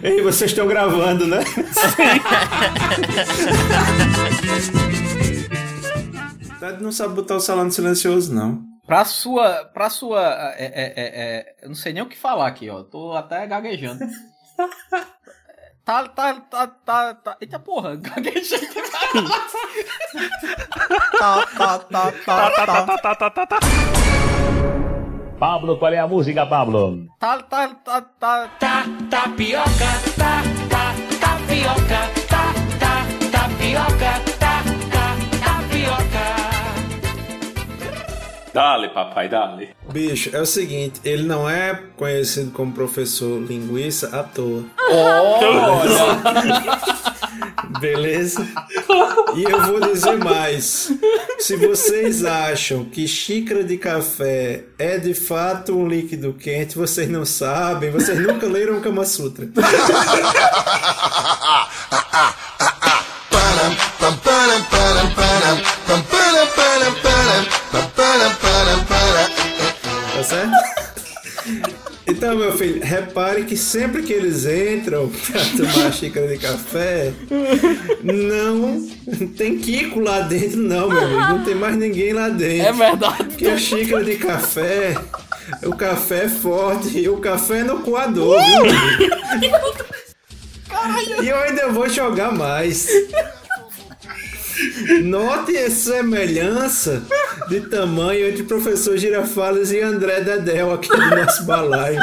Ei, 0.03 0.22
vocês 0.22 0.52
estão 0.52 0.68
gravando, 0.68 1.26
né? 1.27 1.40
Ted 6.60 6.84
não 6.84 6.91
sabe 6.91 7.15
botar 7.15 7.36
o 7.36 7.40
salão 7.40 7.72
silencioso, 7.72 8.34
não. 8.34 8.61
Pra 8.86 9.06
sua. 9.06 9.65
Pra 9.65 9.90
sua. 9.90 10.22
É, 10.57 10.65
é, 10.65 10.84
é, 10.84 10.94
é, 10.95 11.56
eu 11.61 11.69
não 11.69 11.76
sei 11.76 11.94
nem 11.94 12.03
o 12.03 12.10
que 12.10 12.18
falar 12.18 12.48
aqui, 12.48 12.69
ó. 12.69 12.84
Tô 12.84 13.14
até 13.14 13.45
gaguejando. 13.48 14.06
Tá, 15.86 16.07
tá, 16.07 16.34
tá, 16.36 16.68
tá, 16.68 17.14
tá. 17.15 17.38
Eita 17.41 17.57
porra, 17.57 17.95
gaguejei. 17.95 18.60
Tá, 21.18 21.45
tá, 21.57 21.80
tá, 21.80 22.11
tá, 22.11 22.52
tá. 22.52 22.98
tá, 22.98 23.15
tá, 23.15 23.30
tá, 23.31 23.45
tá. 23.48 23.60
Pablo, 25.40 25.80
qual 25.80 25.94
é 25.94 25.98
a 25.98 26.07
música, 26.07 26.45
Pablo? 26.45 27.07
Tá, 27.18 27.41
tá, 27.41 27.69
tá, 27.69 28.02
tá. 28.02 28.48
Tá, 28.60 28.84
tapioca, 29.10 29.65
tá, 30.18 30.44
tá, 30.69 30.94
tapioca, 31.19 32.02
tá, 32.30 32.53
tá, 32.80 33.06
tapioca, 33.31 34.28
Dale, 38.53 38.89
papai, 38.89 39.30
dale. 39.30 39.69
Bicho, 39.91 40.35
é 40.35 40.41
o 40.41 40.45
seguinte, 40.45 40.99
ele 41.03 41.23
não 41.23 41.49
é 41.49 41.81
conhecido 41.95 42.51
como 42.51 42.73
professor 42.73 43.41
linguiça 43.41 44.07
à 44.17 44.23
toa. 44.23 44.63
Beleza? 47.80 48.45
E 49.35 49.43
eu 49.43 49.61
vou 49.61 49.80
dizer 49.80 50.17
mais. 50.17 50.91
Se 51.38 51.55
vocês 51.55 52.26
acham 52.26 52.84
que 52.84 53.07
xícara 53.07 53.63
de 53.63 53.77
café 53.77 54.63
é 54.77 54.97
de 54.97 55.13
fato 55.13 55.77
um 55.77 55.88
líquido 55.88 56.34
quente, 56.34 56.77
vocês 56.77 57.09
não 57.09 57.26
sabem, 57.26 57.91
vocês 57.91 58.19
nunca 58.19 58.47
leram 58.47 58.77
o 58.77 58.81
Kama 58.81 59.05
Sutra. 59.05 59.47
Então, 72.07 72.35
meu 72.35 72.51
filho, 72.57 72.81
repare 72.84 73.43
que 73.43 73.55
sempre 73.55 74.01
que 74.01 74.11
eles 74.11 74.45
entram 74.45 75.09
pra 75.09 75.41
tomar 75.55 75.88
a 75.88 75.91
xícara 75.91 76.27
de 76.27 76.38
café, 76.38 77.13
não 78.03 78.88
tem 79.38 79.57
Kiko 79.59 79.99
lá 79.99 80.21
dentro, 80.21 80.57
não, 80.57 80.89
meu 80.89 81.03
amigo. 81.03 81.19
Não 81.19 81.43
tem 81.43 81.55
mais 81.55 81.76
ninguém 81.76 82.13
lá 82.13 82.30
dentro. 82.30 82.67
É 82.67 82.73
verdade. 82.73 83.23
Porque 83.26 83.47
a 83.47 83.57
xícara 83.57 84.03
de 84.03 84.15
café, 84.15 84.95
o 85.63 85.76
café 85.76 86.26
é 86.26 86.30
forte 86.30 86.97
e 86.97 87.07
o 87.07 87.17
café 87.17 87.59
é 87.59 87.63
no 87.63 87.80
coador, 87.81 88.41
viu, 88.43 88.63
meu 88.63 89.23
amigo? 89.31 89.55
E 91.21 91.27
eu 91.27 91.38
ainda 91.38 91.67
vou 91.69 91.89
jogar 91.89 92.31
mais. 92.31 92.88
Note 95.03 95.57
a 95.57 95.69
semelhança 95.69 97.03
de 97.48 97.61
tamanho 97.61 98.30
entre 98.30 98.44
o 98.44 98.45
professor 98.45 98.98
Girafales 98.98 99.72
e 99.72 99.80
André 99.80 100.22
Dedel 100.22 100.73
aqui 100.73 100.90
do 100.90 101.15
nosso 101.15 101.45
balaio. 101.45 101.99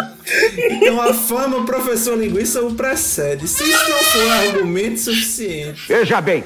Então 0.70 1.00
a 1.00 1.12
fama, 1.12 1.64
professor 1.64 2.16
linguiça 2.16 2.62
o 2.62 2.74
precede. 2.74 3.46
Se 3.46 3.62
isso 3.62 3.90
não 3.90 3.98
for 3.98 4.30
argumento 4.30 5.00
suficiente. 5.00 5.88
Veja 5.88 6.20
bem, 6.20 6.44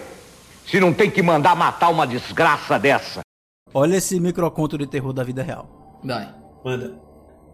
se 0.67 0.81
não 0.81 0.93
tem 0.93 1.11
que 1.11 1.23
mandar 1.23 1.57
matar 1.57 1.91
uma 1.91 2.07
desgraça 2.07 2.79
dessa. 2.79 3.21
Olha 3.73 3.97
esse 3.97 4.19
microconto 4.19 4.77
de 4.77 4.87
terror 4.87 5.13
da 5.13 5.23
vida 5.23 5.43
real. 5.43 6.01
Vai. 6.03 6.35
Manda. 6.65 7.11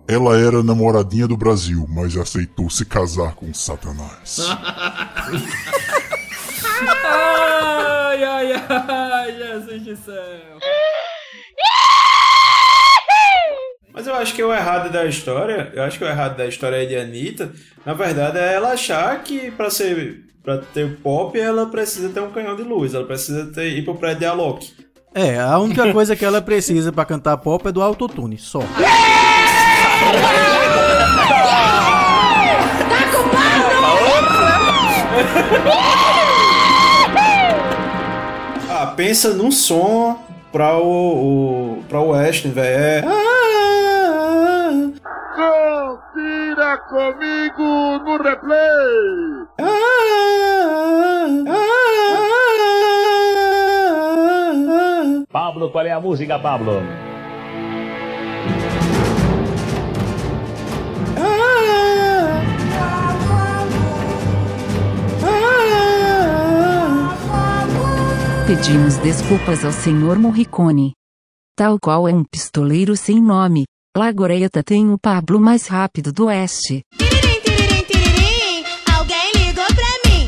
Ela 0.08 0.38
era 0.38 0.62
namoradinha 0.62 1.26
do 1.26 1.36
Brasil, 1.36 1.84
mas 1.88 2.16
aceitou 2.16 2.70
se 2.70 2.84
casar 2.84 3.34
com 3.34 3.52
Satanás. 3.52 4.38
Ai, 7.62 8.24
ai, 8.24 8.52
ai, 8.68 9.32
Jesus 9.32 9.82
do 9.82 9.96
céu. 9.96 10.58
Mas 13.92 14.06
eu 14.06 14.14
acho 14.14 14.34
que 14.34 14.42
o 14.42 14.52
errado 14.52 14.92
da 14.92 15.06
história, 15.06 15.72
eu 15.74 15.82
acho 15.82 15.96
que 15.96 16.04
o 16.04 16.08
errado 16.08 16.36
da 16.36 16.46
história 16.46 16.76
aí 16.78 16.86
de 16.86 16.96
Anitta, 16.96 17.50
na 17.84 17.94
verdade 17.94 18.38
é 18.38 18.52
ela 18.54 18.72
achar 18.72 19.22
que 19.22 19.50
pra 19.50 19.70
ser 19.70 20.22
para 20.44 20.58
ter 20.58 20.98
pop 20.98 21.38
ela 21.38 21.66
precisa 21.66 22.10
ter 22.10 22.20
um 22.20 22.30
canhão 22.30 22.54
de 22.54 22.62
luz, 22.62 22.94
ela 22.94 23.06
precisa 23.06 23.46
ter, 23.46 23.68
ir 23.68 23.84
pro 23.84 23.96
prédio 23.96 24.20
de 24.20 24.26
Alok. 24.26 24.72
É, 25.14 25.40
a 25.40 25.58
única 25.58 25.90
coisa 25.92 26.14
que 26.14 26.24
ela 26.24 26.42
precisa 26.42 26.92
pra 26.92 27.06
cantar 27.06 27.38
pop 27.38 27.66
é 27.66 27.72
do 27.72 27.82
autotune, 27.82 28.36
só. 28.36 28.60
Ah, 35.68 36.22
pensa 38.96 39.34
num 39.34 39.52
som 39.52 40.18
pra 40.50 40.78
o, 40.78 41.78
o 41.78 41.84
pra 41.88 42.00
o 42.00 42.08
Western, 42.10 42.54
velho. 42.54 43.08
É... 43.08 43.26
Confira 45.36 46.78
comigo 46.88 47.98
no 48.04 48.16
replay. 48.16 49.46
Pablo, 55.30 55.70
qual 55.70 55.84
é 55.84 55.92
a 55.92 56.00
música, 56.00 56.38
Pablo? 56.38 56.82
Pedimos 68.46 68.96
desculpas 68.98 69.64
ao 69.64 69.72
Sr. 69.72 70.16
Morricone. 70.20 70.92
Tal 71.56 71.80
qual 71.80 72.06
é 72.06 72.14
um 72.14 72.22
pistoleiro 72.22 72.96
sem 72.96 73.20
nome, 73.20 73.64
Lagoreta 73.96 74.62
tem 74.62 74.88
o 74.88 74.96
Pablo 74.96 75.40
mais 75.40 75.66
rápido 75.66 76.12
do 76.12 76.26
oeste. 76.26 76.82
Alguém 78.96 79.32
ligou 79.34 79.66
pra 79.66 80.10
mim. 80.10 80.26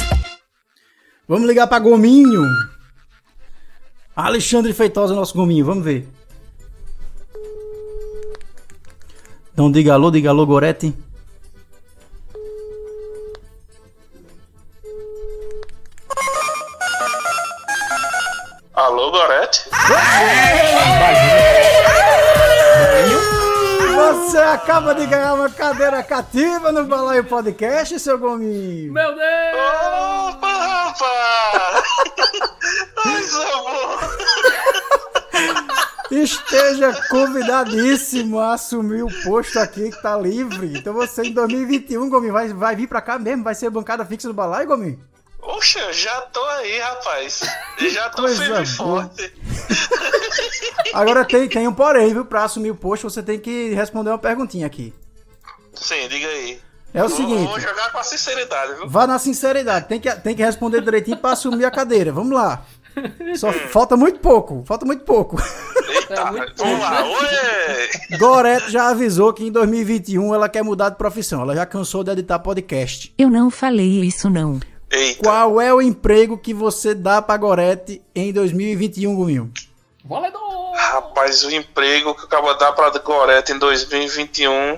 Vamos 1.28 1.46
ligar 1.46 1.68
pra 1.68 1.78
Gominho. 1.78 2.42
Alexandre 4.16 4.72
Feitosa, 4.72 5.14
nosso 5.14 5.34
Gominho, 5.34 5.64
vamos 5.64 5.84
ver. 5.84 6.08
Então 9.52 9.70
diga 9.70 9.94
alô, 9.94 10.10
diga 10.10 10.30
alô, 10.30 10.44
Gorete. 10.44 10.92
Alô, 18.78 19.10
Gorete? 19.10 19.68
Você 23.96 24.38
acaba 24.38 24.94
de 24.94 25.04
ganhar 25.04 25.34
uma 25.34 25.50
cadeira 25.50 26.00
cativa 26.00 26.70
no 26.70 26.84
Balaio 26.84 27.24
Podcast, 27.24 27.98
seu 27.98 28.16
Gominho. 28.16 28.92
Meu 28.92 29.16
Deus! 29.16 29.26
Opa, 30.28 30.52
rapaz! 30.52 31.84
Boa! 33.34 33.98
Esteja 36.12 36.92
convidadíssimo 37.10 38.38
a 38.38 38.52
assumir 38.52 39.02
o 39.02 39.22
posto 39.24 39.58
aqui 39.58 39.90
que 39.90 40.00
tá 40.00 40.16
livre. 40.16 40.78
Então 40.78 40.94
você 40.94 41.22
em 41.22 41.32
2021, 41.32 42.08
Gominho, 42.08 42.32
vai, 42.32 42.52
vai 42.52 42.76
vir 42.76 42.86
pra 42.86 43.02
cá 43.02 43.18
mesmo? 43.18 43.42
Vai 43.42 43.56
ser 43.56 43.70
bancada 43.70 44.06
fixa 44.06 44.28
do 44.28 44.34
Balaio, 44.34 44.68
Gominho? 44.68 45.07
Eu 45.40 45.92
já 45.92 46.20
tô 46.22 46.44
aí, 46.44 46.78
rapaz. 46.78 47.40
Já 47.90 48.10
tô 48.10 48.28
firme 48.28 48.62
e 48.62 48.66
forte. 48.66 49.32
Agora 50.92 51.24
tem, 51.24 51.48
tem 51.48 51.68
um 51.68 51.72
porém, 51.72 52.12
viu? 52.12 52.24
Pra 52.24 52.44
assumir 52.44 52.70
o 52.70 52.76
posto, 52.76 53.08
você 53.08 53.22
tem 53.22 53.38
que 53.38 53.72
responder 53.74 54.10
uma 54.10 54.18
perguntinha 54.18 54.66
aqui. 54.66 54.92
Sim, 55.74 56.08
diga 56.08 56.26
aí. 56.26 56.60
É 56.92 57.04
o 57.04 57.08
seguinte. 57.08 57.46
Vou 57.46 57.60
jogar 57.60 57.92
com 57.92 57.98
a 57.98 58.02
sinceridade, 58.02 58.74
viu? 58.74 58.88
Vá 58.88 59.06
na 59.06 59.18
sinceridade, 59.18 59.86
tem 59.86 60.00
que, 60.00 60.10
tem 60.16 60.34
que 60.34 60.42
responder 60.42 60.80
direitinho 60.80 61.18
pra 61.18 61.32
assumir 61.32 61.64
a 61.64 61.70
cadeira. 61.70 62.10
Vamos 62.10 62.32
lá. 62.32 62.64
Só 63.36 63.52
falta 63.52 63.96
muito 63.96 64.18
pouco, 64.20 64.64
falta 64.66 64.84
muito 64.84 65.04
pouco. 65.04 65.36
Eita, 65.88 66.24
vamos 66.56 66.80
lá. 66.80 67.04
Oi! 67.04 68.18
Goreto 68.18 68.70
já 68.70 68.88
avisou 68.88 69.32
que 69.32 69.44
em 69.44 69.52
2021 69.52 70.34
ela 70.34 70.48
quer 70.48 70.62
mudar 70.64 70.88
de 70.88 70.96
profissão. 70.96 71.42
Ela 71.42 71.54
já 71.54 71.66
cansou 71.66 72.02
de 72.02 72.10
editar 72.10 72.38
podcast. 72.38 73.14
Eu 73.16 73.30
não 73.30 73.50
falei 73.50 74.00
isso 74.00 74.28
não. 74.28 74.58
Qual 75.22 75.60
é 75.60 75.72
o 75.72 75.82
emprego 75.82 76.38
que 76.38 76.54
você 76.54 76.94
dá 76.94 77.20
pra 77.20 77.36
Gorete 77.36 78.02
em 78.14 78.32
2021, 78.32 79.14
Guminho? 79.14 79.52
Rapaz, 80.74 81.44
o 81.44 81.50
emprego 81.50 82.14
que 82.14 82.22
eu 82.22 82.24
acabo 82.24 82.52
de 82.52 82.58
dar 82.58 82.72
pra 82.72 82.90
Gorete 82.90 83.52
em 83.52 83.58
2021, 83.58 84.76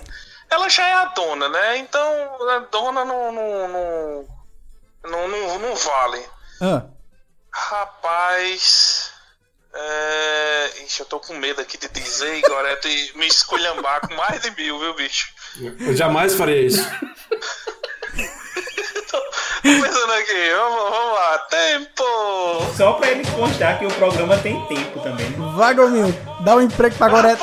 ela 0.50 0.68
já 0.68 0.88
é 0.88 0.92
a 0.94 1.04
dona, 1.06 1.48
né? 1.48 1.78
Então, 1.78 2.02
a 2.48 2.58
dona 2.70 3.04
não, 3.04 3.32
não, 3.32 3.68
não, 3.68 4.26
não, 5.04 5.28
não, 5.28 5.58
não 5.58 5.76
vale. 5.76 6.22
Ah, 6.60 6.82
Rapaz. 7.52 9.12
É... 9.72 10.70
Ixi, 10.84 11.00
eu 11.00 11.06
tô 11.06 11.20
com 11.20 11.34
medo 11.34 11.60
aqui 11.60 11.78
de 11.78 11.88
dizer, 11.88 12.40
Gorete, 12.42 12.88
e 12.88 13.12
me 13.18 13.26
esculhambar 13.26 14.00
com 14.00 14.14
mais 14.14 14.40
de 14.42 14.50
mil, 14.52 14.78
viu, 14.78 14.94
bicho? 14.94 15.32
Eu 15.78 15.94
jamais 15.94 16.34
faria 16.34 16.62
isso. 16.62 16.82
Tô 19.10 19.20
pensando 19.62 20.12
aqui, 20.12 20.50
vamos, 20.54 20.90
vamos 20.90 21.14
lá. 21.14 21.38
Tempo! 21.50 22.04
Só 22.76 22.92
pra 22.94 23.08
ele 23.10 23.24
constar 23.32 23.78
que 23.78 23.86
o 23.86 23.90
programa 23.92 24.36
tem 24.38 24.60
tempo 24.66 25.00
também. 25.00 25.28
né? 25.30 25.52
vai, 25.56 25.74
Gominho. 25.74 26.16
Dá 26.40 26.56
um 26.56 26.60
emprego 26.62 26.94
pra 26.96 27.08
Gominho. 27.08 27.36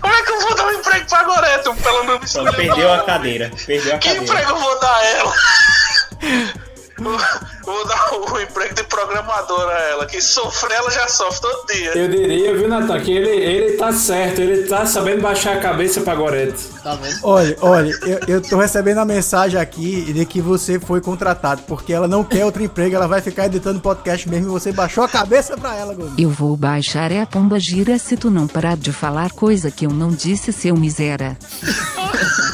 Como 0.00 0.14
é 0.14 0.22
que 0.22 0.30
eu 0.32 0.40
vou 0.40 0.54
dar 0.54 0.66
um 0.66 0.72
emprego 0.72 1.06
pra 1.08 1.22
Gorete? 1.24 1.62
Pelo 1.82 1.96
não 1.98 2.02
me 2.04 2.06
Pronto, 2.06 2.24
esculhambar? 2.24 2.56
perdeu 2.56 2.92
a 2.92 2.98
cadeira. 3.04 3.50
Perdeu 3.66 3.94
a 3.94 3.98
Que 3.98 4.08
cadeira. 4.08 4.24
emprego 4.24 4.50
eu 4.50 4.56
vou 4.56 4.80
dar 4.80 4.94
a 4.96 5.04
ela? 5.06 5.34
Vou- 7.66 7.86
dar 7.86 8.12
o 8.14 8.40
emprego 8.40 8.74
de 8.74 8.82
programadora 8.84 9.72
a 9.72 9.80
ela, 9.90 10.06
que 10.06 10.20
sofrer 10.20 10.72
ela 10.76 10.90
já 10.90 11.06
sofre 11.08 11.40
todo 11.42 11.66
dia. 11.66 11.96
Eu 11.98 12.08
diria, 12.08 12.54
viu, 12.56 12.68
Natan, 12.68 13.00
que 13.00 13.10
ele, 13.12 13.28
ele 13.28 13.76
tá 13.76 13.92
certo, 13.92 14.40
ele 14.40 14.66
tá 14.66 14.86
sabendo 14.86 15.20
baixar 15.20 15.56
a 15.56 15.60
cabeça 15.60 16.00
pra 16.00 16.14
Gorete. 16.14 16.64
Tá 16.82 16.94
vendo? 16.94 17.18
Olha, 17.22 17.56
olha, 17.60 17.90
eu, 18.02 18.20
eu 18.28 18.40
tô 18.40 18.56
recebendo 18.56 18.98
a 18.98 19.04
mensagem 19.04 19.60
aqui 19.60 20.12
de 20.12 20.24
que 20.24 20.40
você 20.40 20.78
foi 20.80 21.00
contratado, 21.00 21.62
porque 21.66 21.92
ela 21.92 22.08
não 22.08 22.24
quer 22.24 22.44
outro 22.44 22.62
emprego, 22.62 22.96
ela 22.96 23.06
vai 23.08 23.20
ficar 23.20 23.46
editando 23.46 23.80
podcast 23.80 24.28
mesmo 24.28 24.46
e 24.48 24.50
você 24.50 24.72
baixou 24.72 25.04
a 25.04 25.08
cabeça 25.08 25.56
pra 25.56 25.74
ela, 25.76 25.92
Gominho. 25.94 26.14
Eu 26.18 26.30
vou 26.30 26.56
baixar 26.56 27.10
é 27.12 27.20
a 27.20 27.26
pomba 27.26 27.58
gira 27.60 27.98
se 27.98 28.16
tu 28.16 28.30
não 28.30 28.46
parar 28.46 28.76
de 28.76 28.92
falar 28.92 29.30
coisa 29.32 29.70
que 29.70 29.86
eu 29.86 29.90
não 29.90 30.10
disse, 30.10 30.52
seu 30.52 30.76
miséria. 30.76 31.36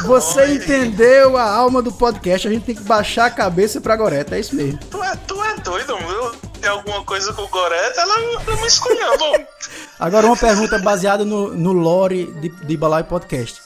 Você 0.05 0.55
entendeu 0.55 1.36
a 1.36 1.48
alma 1.48 1.80
do 1.80 1.93
podcast, 1.93 2.48
a 2.48 2.51
gente 2.51 2.64
tem 2.64 2.74
que 2.74 2.82
baixar 2.82 3.26
a 3.26 3.30
cabeça 3.30 3.80
pra 3.80 3.97
Goreta, 3.97 4.34
é 4.36 4.40
isso 4.40 4.55
mesmo. 4.56 4.78
Tu 5.03 5.05
é, 5.05 5.16
tu 5.27 5.45
é 5.45 5.57
doido, 5.57 5.97
viu? 5.99 6.31
Tem 6.61 6.70
alguma 6.70 7.03
coisa 7.03 7.33
com 7.33 7.43
o 7.43 7.49
Gorete, 7.49 7.99
ela 7.99 8.15
ela 8.20 8.57
me 8.57 8.66
esculhamba. 8.69 9.47
Agora 9.99 10.27
uma 10.27 10.37
pergunta 10.37 10.79
baseada 10.79 11.24
no, 11.24 11.53
no 11.53 11.73
lore 11.73 12.27
de, 12.35 12.49
de 12.49 12.77
Balai 12.77 13.03
Podcast. 13.03 13.61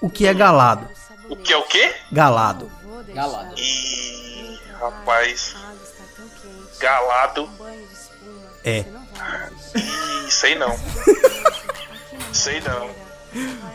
O 0.00 0.08
que 0.08 0.26
é 0.26 0.32
galado? 0.32 0.88
o 1.28 1.36
que 1.36 1.52
é 1.52 1.56
o 1.58 1.64
quê? 1.64 1.94
Galado. 2.10 2.70
Galado. 3.08 3.54
Ih, 3.58 4.58
rapaz. 4.80 5.54
Galado. 6.80 7.50
É. 8.64 8.86
Ih, 9.74 10.30
sei 10.30 10.54
não. 10.54 10.74
sei 12.32 12.60
não. 12.62 13.07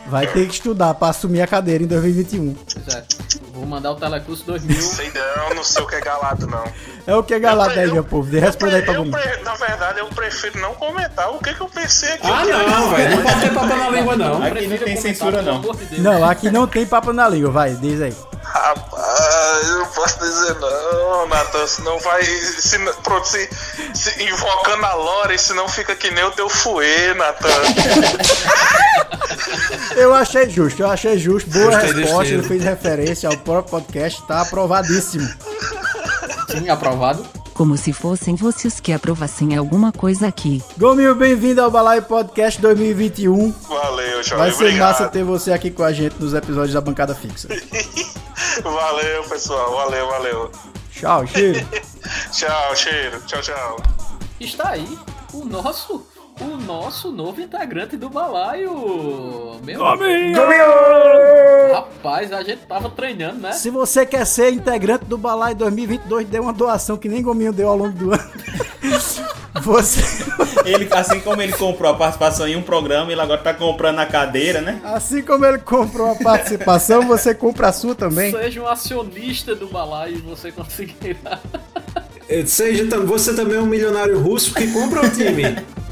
Vai 0.06 0.26
ter 0.26 0.46
que 0.46 0.54
estudar 0.54 0.94
pra 0.94 1.08
assumir 1.08 1.40
a 1.42 1.46
cadeira 1.46 1.82
em 1.82 1.86
2021. 1.86 2.54
Pois 2.54 2.94
é. 2.94 3.04
Vou 3.52 3.64
mandar 3.66 3.92
o 3.92 3.94
Telecurso 3.96 4.44
2000. 4.44 4.80
Sei 4.82 5.10
não, 5.12 5.54
não 5.54 5.64
sei 5.64 5.82
o 5.82 5.86
que 5.86 5.94
é 5.94 6.00
galado, 6.00 6.46
não. 6.46 6.64
É 7.06 7.14
o 7.14 7.22
que 7.22 7.32
é 7.34 7.38
galado 7.38 7.78
aí, 7.78 7.90
meu 7.90 8.02
povo. 8.04 8.28
De 8.30 8.38
responde 8.38 8.74
aí 8.74 8.82
pra 8.82 8.98
mim. 9.00 9.10
pre- 9.10 9.40
na 9.42 9.54
verdade, 9.54 10.00
eu 10.00 10.06
prefiro 10.06 10.58
não 10.60 10.74
comentar 10.74 11.30
o 11.30 11.38
que, 11.38 11.54
que 11.54 11.60
eu 11.60 11.68
pensei 11.68 12.12
aqui. 12.12 12.26
Ah, 12.26 12.44
não, 12.44 12.90
velho. 12.90 13.16
Não 13.16 13.22
pode 13.22 13.40
ter 13.40 13.54
papo 13.54 13.66
na 13.76 13.90
língua, 13.90 14.16
não. 14.16 14.42
Aqui 14.42 14.66
não 14.66 14.78
tem 14.78 14.96
censura, 14.96 15.40
não. 15.42 15.62
Não, 15.98 16.24
aqui 16.28 16.50
não 16.50 16.66
tem 16.66 16.84
papo 16.84 17.12
na 17.12 17.28
língua, 17.28 17.50
vai, 17.50 17.74
diz 17.76 18.02
aí. 18.02 18.14
Rapaz, 18.42 19.68
eu 19.68 19.78
não 19.78 19.86
posso 19.86 20.18
dizer 20.18 20.54
não, 20.60 21.26
Natan, 21.28 21.66
senão 21.66 21.98
vai. 22.00 22.22
Se, 22.24 22.78
pronto, 23.02 23.26
se, 23.26 23.48
se 23.94 24.22
invocando 24.22 24.84
a 24.84 24.94
Lore, 24.94 25.38
senão 25.38 25.66
fica 25.68 25.94
que 25.96 26.10
nem 26.10 26.24
o 26.24 26.30
teu 26.30 26.48
fuê, 26.48 27.14
Natan. 27.14 27.48
Eu 29.96 30.14
achei 30.14 30.48
justo, 30.50 30.82
eu 30.82 30.90
achei 30.90 31.18
justo. 31.18 31.50
Boa 31.50 31.70
Gostei 31.70 31.92
resposta, 31.92 32.32
ele 32.34 32.42
fez 32.42 32.62
referência 32.64 33.28
ao 33.28 33.36
próprio 33.38 33.70
podcast, 33.70 34.22
tá 34.26 34.40
aprovadíssimo. 34.40 35.26
Sim, 36.50 36.68
aprovado. 36.68 37.24
Como 37.54 37.76
se 37.76 37.92
fossem 37.92 38.34
vocês 38.34 38.80
que 38.80 38.92
aprovassem 38.92 39.56
alguma 39.56 39.92
coisa 39.92 40.26
aqui. 40.26 40.60
Gominho, 40.76 41.14
bem-vindo 41.14 41.62
ao 41.62 41.70
Balai 41.70 42.00
Podcast 42.00 42.60
2021. 42.60 43.52
Valeu, 43.68 44.22
Jovem, 44.24 44.38
Vai 44.38 44.50
ser 44.50 44.64
obrigado. 44.64 44.88
massa 44.88 45.08
ter 45.08 45.22
você 45.22 45.52
aqui 45.52 45.70
com 45.70 45.84
a 45.84 45.92
gente 45.92 46.16
nos 46.20 46.34
episódios 46.34 46.74
da 46.74 46.80
Bancada 46.80 47.14
Fixa. 47.14 47.46
Valeu, 48.62 49.24
pessoal, 49.24 49.74
valeu, 49.74 50.06
valeu. 50.08 50.50
Tchau, 50.92 51.26
cheiro. 51.26 51.66
Tchau, 52.32 52.76
cheiro, 52.76 53.20
tchau, 53.26 53.40
tchau. 53.40 53.76
Está 54.40 54.70
aí 54.70 54.98
o 55.32 55.44
nosso, 55.44 56.06
o 56.40 56.56
nosso 56.56 57.12
novo 57.12 57.40
integrante 57.40 57.96
do 57.96 58.10
balaio. 58.10 59.60
Meu 59.62 59.78
Gominho! 59.78 60.38
Rapaz, 61.72 62.32
a 62.32 62.42
gente 62.42 62.62
tava 62.66 62.90
treinando, 62.90 63.40
né? 63.40 63.52
Se 63.52 63.70
você 63.70 64.04
quer 64.04 64.26
ser 64.26 64.52
integrante 64.52 65.04
do 65.04 65.16
Balai 65.16 65.54
2022, 65.54 66.26
dê 66.26 66.38
uma 66.38 66.52
doação 66.52 66.96
que 66.96 67.08
nem 67.08 67.22
Gominho 67.22 67.52
deu 67.52 67.68
ao 67.68 67.76
longo 67.76 67.92
do 67.92 68.12
ano. 68.12 68.30
Você, 69.62 70.02
Ele, 70.64 70.88
assim 70.90 71.20
como 71.20 71.40
ele 71.40 71.52
comprou 71.52 71.92
a 71.92 71.94
participação 71.94 72.46
em 72.46 72.56
um 72.56 72.62
programa, 72.62 73.12
ele 73.12 73.20
agora 73.20 73.40
tá 73.40 73.54
comprando 73.54 74.00
a 74.00 74.04
cadeira, 74.04 74.60
né? 74.60 74.80
assim 74.84 75.22
como 75.22 75.46
ele 75.46 75.58
comprou 75.58 76.10
a 76.10 76.16
participação, 76.16 77.06
você 77.06 77.32
compra 77.34 77.68
a 77.68 77.72
sua 77.72 77.94
também. 77.94 78.32
Seja 78.32 78.60
um 78.60 78.66
acionista 78.66 79.54
do 79.54 79.68
balaio 79.68 80.16
e 80.16 80.20
você 80.20 80.50
conseguirá. 80.50 81.38
Seja, 82.46 82.84
você 83.02 83.32
também 83.32 83.56
é 83.56 83.60
um 83.60 83.66
milionário 83.66 84.18
russo 84.18 84.52
que 84.52 84.66
compra 84.72 85.06
o 85.06 85.10
time. 85.10 85.56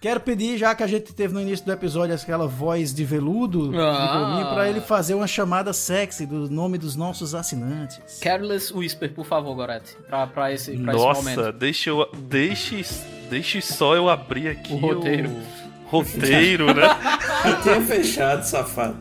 Quero 0.00 0.20
pedir, 0.20 0.56
já 0.56 0.74
que 0.76 0.82
a 0.84 0.86
gente 0.86 1.12
teve 1.12 1.34
no 1.34 1.40
início 1.40 1.66
do 1.66 1.72
episódio 1.72 2.14
aquela 2.14 2.46
voz 2.46 2.94
de 2.94 3.04
veludo 3.04 3.70
de 3.72 3.78
Ah. 3.78 4.50
Pra 4.54 4.68
ele 4.68 4.80
fazer 4.80 5.14
uma 5.14 5.26
chamada 5.26 5.72
sexy 5.72 6.24
do 6.24 6.48
nome 6.48 6.78
dos 6.78 6.94
nossos 6.94 7.34
assinantes. 7.34 8.20
Careless 8.20 8.72
Whisper, 8.72 9.12
por 9.12 9.26
favor, 9.26 9.54
Gorete. 9.56 9.96
Pra, 10.08 10.24
pra, 10.28 10.52
esse, 10.52 10.76
pra 10.78 10.92
esse 10.94 11.02
Nossa, 11.04 11.20
momento. 11.36 11.52
deixa 11.58 11.90
eu. 11.90 12.08
Deixe, 12.16 12.84
deixe 13.28 13.60
só 13.60 13.96
eu 13.96 14.08
abrir 14.08 14.48
aqui 14.48 14.72
O 14.72 14.76
roteiro. 14.76 15.30
o 15.30 15.88
roteiro, 15.88 16.72
né? 16.72 16.84
Eu 17.44 17.60
tinha 17.62 17.80
fechado, 17.80 18.42
safado. 18.44 18.96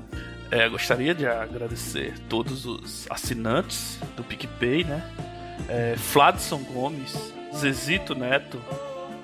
É, 0.50 0.68
gostaria 0.70 1.14
de 1.14 1.28
agradecer 1.28 2.14
todos 2.30 2.66
os 2.66 3.06
assinantes 3.10 4.00
do 4.16 4.24
PicPay, 4.24 4.84
né? 4.84 5.04
É, 5.70 5.96
Fladson 5.98 6.60
Gomes, 6.60 7.34
Zezito 7.56 8.16
Neto, 8.16 8.60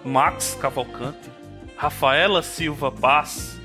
Max 0.04 0.58
Cavalcante, 0.60 1.30
Rafaela 1.78 2.42
Silva 2.42 2.92
Paz 2.92 3.60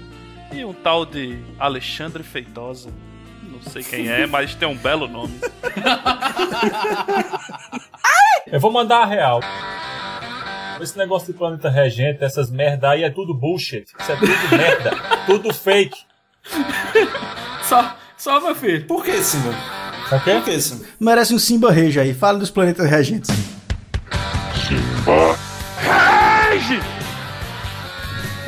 e 0.52 0.64
um 0.64 0.72
tal 0.72 1.04
de 1.06 1.38
Alexandre 1.58 2.22
Feitosa. 2.22 2.90
Não 3.42 3.60
sei 3.62 3.82
quem 3.82 4.08
é, 4.08 4.26
mas 4.30 4.54
tem 4.54 4.68
um 4.68 4.76
belo 4.76 5.06
nome. 5.08 5.38
Eu 8.50 8.58
vou 8.60 8.72
mandar 8.72 9.02
a 9.02 9.06
real. 9.06 9.40
Esse 10.80 10.96
negócio 10.96 11.32
de 11.32 11.38
planeta 11.38 11.68
regente, 11.68 12.22
essas 12.24 12.50
merda 12.50 12.90
aí 12.90 13.02
é 13.02 13.10
tudo 13.10 13.34
bullshit. 13.34 13.84
Isso 13.98 14.12
é 14.12 14.16
tudo 14.16 14.32
merda. 14.56 14.90
tudo 15.26 15.52
fake. 15.52 15.98
Só, 17.64 17.96
só 18.16 18.40
meu 18.40 18.54
filho. 18.54 18.86
Por 18.86 19.04
que, 19.04 19.22
Simba? 19.22 19.54
Por 20.08 20.44
que, 20.44 20.60
Simba? 20.60 20.86
Merece 20.98 21.34
um 21.34 21.38
Simba 21.38 21.70
Rage 21.72 22.00
aí. 22.00 22.14
Fala 22.14 22.38
dos 22.38 22.50
planetas 22.50 22.88
regentes. 22.88 23.30
Simba. 24.66 25.37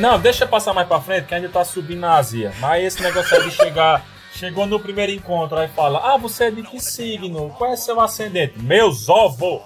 Não, 0.00 0.18
deixa 0.18 0.46
passar 0.46 0.72
mais 0.72 0.88
pra 0.88 1.00
frente 1.00 1.26
que 1.26 1.34
ainda 1.34 1.48
tá 1.50 1.62
subindo 1.64 2.00
na 2.00 2.14
Ásia. 2.14 2.52
Mas 2.58 2.84
esse 2.84 3.02
negócio 3.02 3.36
aí 3.36 3.48
de 3.48 3.54
chegar. 3.54 4.02
Chegou 4.32 4.64
no 4.64 4.80
primeiro 4.80 5.12
encontro, 5.12 5.58
aí 5.58 5.68
fala: 5.68 6.00
Ah, 6.02 6.16
você 6.16 6.44
é 6.44 6.50
de 6.50 6.62
que 6.62 6.80
signo? 6.80 7.50
Qual 7.58 7.72
é 7.72 7.76
seu 7.76 8.00
ascendente? 8.00 8.54
Meus 8.58 9.08
ovos! 9.08 9.60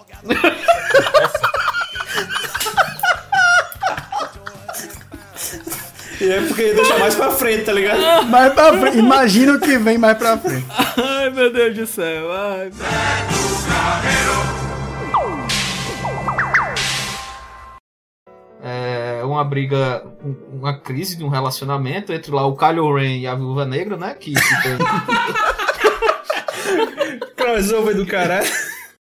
E 6.20 6.30
é 6.30 6.40
porque 6.40 6.72
deixa 6.72 6.98
mais 6.98 7.14
pra 7.14 7.30
frente, 7.32 7.64
tá 7.64 7.72
ligado? 7.72 8.26
Mais 8.26 8.52
pra 8.54 8.72
frente. 8.78 8.98
Imagina 8.98 9.52
o 9.52 9.60
que 9.60 9.76
vem 9.76 9.98
mais 9.98 10.16
pra 10.16 10.38
frente. 10.38 10.66
Ai, 10.96 11.30
meu 11.30 11.52
Deus 11.52 11.76
do 11.76 11.86
céu. 11.86 12.32
Ai, 12.32 12.70
é 18.66 19.20
uma 19.24 19.44
briga, 19.44 20.02
um- 20.24 20.58
uma 20.60 20.78
crise 20.78 21.16
de 21.16 21.24
um 21.24 21.28
relacionamento 21.28 22.12
entre 22.12 22.30
lá 22.32 22.46
o 22.46 22.56
Kylo 22.56 22.94
Ren 22.96 23.18
e 23.18 23.26
a 23.26 23.34
Viúva 23.34 23.64
Negra, 23.66 23.96
né? 23.96 24.14
Que, 24.14 24.32
que 24.32 24.62
tem... 24.62 24.78
Crossover 27.36 27.94
do 27.94 28.06
caralho. 28.06 28.48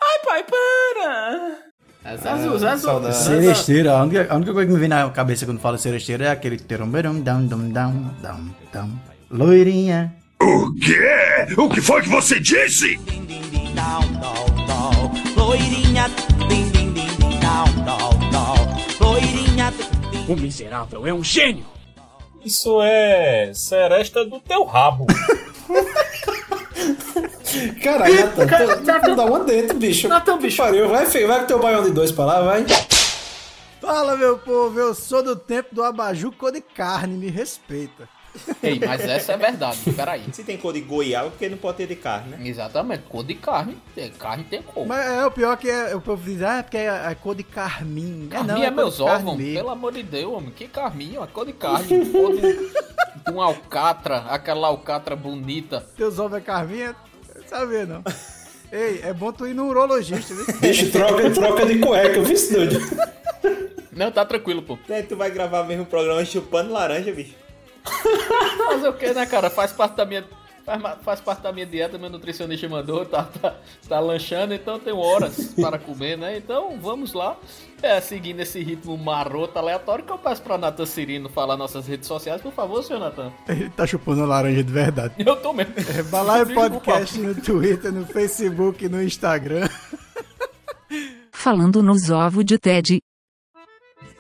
Ai, 0.02 0.20
pai, 0.26 0.44
para! 0.44 1.58
É 2.04 2.14
azul, 2.30 2.68
é 2.68 2.72
azul. 2.72 3.14
Seresteira, 3.14 4.00
a 4.00 4.04
única, 4.04 4.26
a 4.28 4.36
única 4.36 4.54
coisa 4.54 4.68
que 4.68 4.74
me 4.74 4.80
vem 4.80 4.90
na 4.90 5.08
cabeça 5.12 5.46
quando 5.46 5.60
falo 5.60 5.78
seresteira 5.78 6.26
é 6.26 6.32
aquele 6.32 6.58
teromberum, 6.58 7.22
dam, 7.22 7.46
dam, 7.46 7.70
dam, 7.70 8.16
dam, 8.22 8.40
dam. 8.74 8.90
Loirinha. 9.30 10.12
O 10.42 10.74
quê? 10.74 11.46
O 11.56 11.70
que 11.70 11.80
foi 11.80 12.02
que 12.02 12.10
você 12.10 12.40
disse? 12.40 12.96
Loirinha, 12.98 14.00
O 20.32 20.38
miserável 20.38 21.06
é 21.06 21.14
um 21.14 21.24
gênio! 21.24 21.66
Isso 22.44 22.82
é. 22.82 23.52
seresta 23.54 24.26
do 24.26 24.40
teu 24.40 24.64
rabo. 24.64 25.06
Caralho, 27.84 28.16
Natan, 28.26 28.48
tu- 28.48 29.02
tu 29.10 29.16
dá 29.16 29.26
uma 29.26 29.40
dentro, 29.42 29.78
bicho. 29.78 30.08
Natan, 30.08 30.38
bicho. 30.38 30.58
Pariu. 30.58 30.88
Vai, 30.90 31.06
filho, 31.06 31.28
vai 31.28 31.42
com 31.42 31.46
teu 31.48 31.60
baião 31.60 31.84
de 31.84 31.92
dois 31.92 32.12
pra 32.12 32.26
lá, 32.26 32.42
vai. 32.42 32.66
Fala, 33.82 34.16
meu 34.16 34.38
povo, 34.38 34.80
eu 34.80 34.94
sou 34.96 35.22
do 35.24 35.36
tempo 35.36 35.74
do 35.76 35.84
abajur 35.84 36.32
cor 36.36 36.52
de 36.52 36.62
carne, 36.62 37.18
me 37.18 37.30
respeita. 37.30 38.08
Ei, 38.64 38.80
mas 38.80 39.02
essa 39.02 39.34
é 39.34 39.38
verdade, 39.38 39.80
peraí. 39.96 40.24
Se 40.32 40.44
tem 40.44 40.58
cor 40.58 40.74
de 40.74 40.82
goiaba, 40.82 41.30
porque 41.30 41.50
não 41.50 41.58
pode 41.58 41.78
ter 41.78 41.88
de 41.88 41.96
carne, 41.96 42.32
né? 42.38 42.48
Exatamente, 42.48 43.04
cor 43.10 43.24
de 43.24 43.36
carne. 43.36 43.78
É, 43.98 44.10
Carne 44.10 44.44
tem 44.46 44.62
cor. 44.62 44.86
Mas 44.86 45.06
é 45.06 45.26
o 45.26 45.32
pior 45.32 45.58
que 45.58 45.70
é, 45.70 45.96
o 45.96 46.02
povo 46.02 46.24
diz, 46.24 46.42
ah, 46.42 46.60
é 46.60 46.64
porque 46.64 46.78
é, 46.78 46.86
é 47.12 47.16
cor 47.16 47.36
de 47.36 47.44
carmim. 47.44 48.28
Carmim 48.30 48.52
é, 48.52 48.54
não, 48.54 48.64
é, 48.64 48.68
cor 48.68 48.76
meus 48.76 49.00
mesmo. 49.00 49.38
pelo 49.38 49.70
amor 49.70 49.92
de 49.94 50.04
Deus, 50.04 50.34
homem. 50.34 50.52
Que 50.52 50.68
carminho, 50.68 51.22
a 51.22 51.28
cor 51.28 51.46
de 51.46 51.54
carne. 51.54 52.06
cor 52.12 52.32
de, 52.36 52.42
de 52.42 53.32
um 53.34 53.42
alcatra, 53.42 54.18
aquela 54.30 54.68
alcatra 54.68 55.16
bonita. 55.16 55.86
Teus 55.98 56.18
ovos 56.20 56.38
é 56.38 56.42
carmim, 56.42 56.82
é- 56.82 56.96
sabia 57.48 57.86
não. 57.86 58.04
Ei, 58.72 59.02
é 59.04 59.14
bom 59.14 59.34
tu 59.34 59.46
ir 59.46 59.54
no 59.54 59.68
urologista, 59.68 60.34
viu? 60.34 60.46
Bicho, 60.62 60.90
troca, 60.92 61.30
troca 61.32 61.66
de 61.66 61.80
cueca, 61.80 62.22
viu, 62.22 62.52
doido? 62.52 62.80
Não, 63.92 64.10
tá 64.10 64.24
tranquilo, 64.24 64.62
pô. 64.62 64.78
Daí 64.88 65.04
tu 65.04 65.18
vai 65.18 65.30
gravar 65.30 65.64
mesmo 65.66 65.84
o 65.84 65.86
programa 65.86 66.24
chupando 66.24 66.72
laranja, 66.72 67.12
bicho. 67.12 67.36
Fazer 68.68 68.88
o 68.88 68.94
que, 68.94 69.14
né, 69.14 69.26
cara? 69.26 69.50
Faz 69.50 69.72
parte 69.72 69.96
da 69.96 70.06
minha. 70.06 70.24
Faz, 70.64 70.82
faz 71.02 71.20
parte 71.20 71.42
da 71.42 71.52
minha 71.52 71.66
dieta, 71.66 71.98
meu 71.98 72.10
nutricionista 72.10 72.70
mandou, 72.70 73.04
tá, 73.04 73.24
tá, 73.24 73.56
tá 73.90 74.00
lanchando, 74.00 74.54
então 74.54 74.80
tenho 74.80 74.98
horas 74.98 75.56
para 75.60 75.80
comer, 75.80 76.16
né? 76.18 76.38
Então 76.38 76.78
vamos 76.80 77.14
lá. 77.14 77.36
É, 77.82 78.00
seguindo 78.00 78.42
esse 78.42 78.62
ritmo 78.62 78.96
maroto, 78.96 79.58
aleatório, 79.58 80.06
que 80.06 80.12
eu 80.12 80.20
peço 80.20 80.44
pra 80.44 80.60
Natan 80.60 80.86
Cirino 80.86 81.30
falar 81.30 81.58
nossas 81.58 81.88
redes 81.88 82.08
sociais, 82.08 82.40
por 82.42 82.54
favor, 82.54 82.84
senhor 82.84 83.00
Natan. 83.00 83.32
Ele 83.50 83.72
tá 83.72 83.88
chupando 83.88 84.24
laranja 84.24 84.64
de 84.64 84.72
verdade. 84.72 85.16
Eu 85.18 85.36
tô 85.36 85.52
mesmo. 85.52 85.74
É 85.98 86.04
Balaio 86.04 86.46
Desculpa. 86.46 86.70
Podcast 86.70 87.20
no 87.20 87.34
Twitter, 87.34 87.92
no 87.92 88.06
Facebook, 88.06 88.88
no 88.88 89.02
Instagram. 89.02 89.68
Falando 91.32 91.82
nos 91.82 92.12
ovos 92.12 92.46
de 92.46 92.60
Ted. 92.60 93.02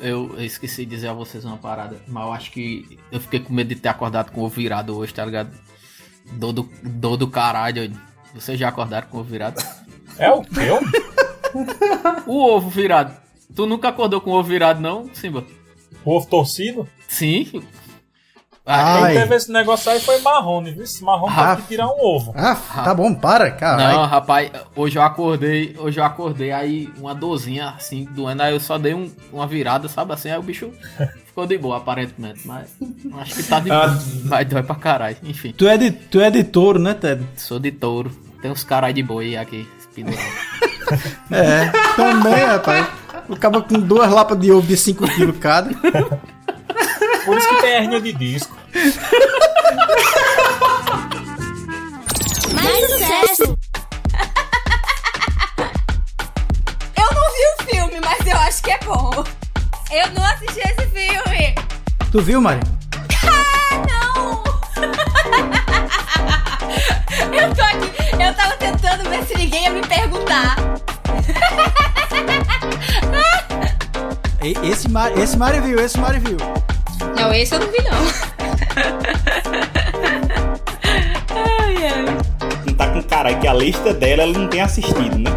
Eu 0.02 0.36
esqueci 0.40 0.84
de 0.84 0.91
dizer 0.95 1.10
a 1.10 1.14
vocês 1.14 1.45
uma 1.45 1.57
parada, 1.57 1.98
mas 2.07 2.26
eu 2.26 2.34
acho 2.34 2.52
que 2.52 2.98
eu 3.11 3.19
fiquei 3.19 3.40
com 3.40 3.53
medo 3.53 3.69
de 3.69 3.76
ter 3.76 3.90
acordado 3.90 4.32
com 4.32 4.41
o 4.41 4.45
ovo 4.45 4.56
virado 4.56 4.98
hoje, 4.98 5.14
tá 5.14 5.23
ligado? 5.23 5.52
Dor 6.34 6.51
do, 6.53 6.69
dor 6.84 7.17
do 7.17 7.27
caralho. 7.27 7.92
Vocês 8.34 8.59
já 8.59 8.69
acordaram 8.69 9.08
com 9.08 9.17
o 9.17 9.19
ovo 9.19 9.30
virado? 9.30 9.64
É 10.17 10.30
o 10.32 10.42
quê? 10.42 10.69
O 12.26 12.43
ovo 12.43 12.69
virado. 12.69 13.16
Tu 13.56 13.66
nunca 13.66 13.90
acordou 13.90 14.22
com 14.22 14.32
o 14.32 14.34
ovo 14.34 14.50
virado, 14.50 14.80
não, 14.80 15.09
Simba? 15.14 15.45
O 16.03 16.16
ovo 16.16 16.27
torcido? 16.27 16.88
Sim. 17.08 17.61
Quem 18.64 19.15
teve 19.15 19.35
esse 19.35 19.51
negócio 19.51 19.91
aí 19.91 19.99
foi 19.99 20.19
Marrone, 20.22 20.72
viu? 20.72 20.83
Esse 20.83 21.03
Marrone 21.03 21.33
Ah. 21.35 21.49
teve 21.56 21.61
que 21.64 21.67
tirar 21.69 21.88
um 21.88 21.98
ovo. 21.99 22.31
Ah, 22.35 22.56
tá 22.56 22.93
bom, 22.93 23.14
para, 23.14 23.49
caralho. 23.51 23.98
Não, 23.98 24.06
rapaz, 24.06 24.51
hoje 24.75 24.98
eu 24.99 25.01
acordei, 25.01 25.75
hoje 25.80 25.99
eu 25.99 26.03
acordei 26.03 26.51
aí 26.51 26.88
uma 26.99 27.15
dorzinha 27.15 27.69
assim, 27.75 28.07
doendo, 28.11 28.43
aí 28.43 28.53
eu 28.53 28.59
só 28.59 28.77
dei 28.77 28.93
um- 28.93 29.11
uma 29.33 29.48
virada, 29.48 29.90
sabe 29.90 30.14
assim, 30.14 30.30
aí 30.30 30.38
o 30.38 30.43
bicho 30.43 30.69
ficou 31.25 31.48
de 31.48 31.57
boa, 31.57 31.77
aparentemente, 31.77 32.48
mas 32.48 32.69
acho 33.19 33.33
que 33.35 33.43
tá 33.43 33.59
de 33.59 33.69
boa. 33.69 33.85
Ah. 33.88 33.99
Vai 34.25 34.45
dói 34.45 34.61
pra 34.64 34.75
caralho, 34.75 35.17
enfim. 35.23 35.53
Tu 35.57 35.67
é 35.67 35.77
de, 35.77 35.91
tu 35.91 36.22
é 36.22 36.30
de 36.30 36.43
touro, 36.43 36.77
né, 36.77 36.93
Ted? 36.93 37.25
Sou 37.38 37.59
de 37.59 37.72
touro, 37.72 38.11
tem 38.43 38.51
uns 38.51 38.64
caras 38.64 38.93
de 38.93 39.01
boi 39.01 39.35
aqui, 39.35 39.67
pendurados. 39.95 40.51
É, 41.31 41.69
também, 41.95 42.43
rapaz. 42.43 42.85
Acaba 43.31 43.61
com 43.61 43.80
duas 43.80 44.11
lapas 44.11 44.38
de 44.38 44.51
ovo 44.51 44.67
de 44.67 44.75
5 44.75 45.07
quilos 45.15 45.38
cada. 45.38 45.69
Por 47.25 47.38
isso 47.38 47.48
que 47.48 47.61
tem 47.61 47.72
hernia 47.72 48.01
de 48.01 48.14
disco. 48.14 48.56
Mais 52.53 52.91
sucesso! 52.91 53.43
Eu 56.98 57.08
não 57.14 57.25
vi 57.33 57.45
o 57.45 57.64
filme, 57.69 58.00
mas 58.03 58.25
eu 58.27 58.38
acho 58.38 58.61
que 58.64 58.72
é 58.72 58.80
bom. 58.80 59.11
Eu 59.91 60.09
não 60.11 60.24
assisti 60.25 60.59
esse 60.59 60.88
filme. 60.90 61.56
Tu 62.11 62.22
viu, 62.22 62.41
Mari? 62.41 62.59
Ah, 63.24 63.75
não! 63.88 64.43
Eu 67.33 67.56
tô 67.56 67.61
aqui, 67.61 67.90
eu 68.22 68.33
tava 68.33 68.56
tentando 68.58 69.09
ver 69.09 69.24
se 69.25 69.35
ninguém 69.35 69.64
ia 69.64 69.69
me 69.69 69.82
perguntar. 69.85 70.56
Esse 74.64 74.90
Mari, 74.90 75.19
esse 75.22 75.38
Mari 75.38 75.59
viu, 75.61 75.80
esse 75.80 76.00
Mari 76.00 76.19
viu. 76.19 76.38
Não, 77.16 77.32
esse 77.34 77.54
eu 77.54 77.60
não 77.60 77.68
vi, 77.72 77.78
não. 77.84 78.02
Ai, 81.34 81.88
ai. 81.88 82.06
Não 82.66 82.74
tá 82.74 82.88
com 82.90 83.02
cara 83.04 83.34
que 83.36 83.48
a 83.48 83.54
lista 83.54 83.94
dela 83.94 84.24
ela 84.24 84.34
não 84.34 84.48
tem 84.48 84.60
assistido, 84.62 85.18
né? 85.18 85.32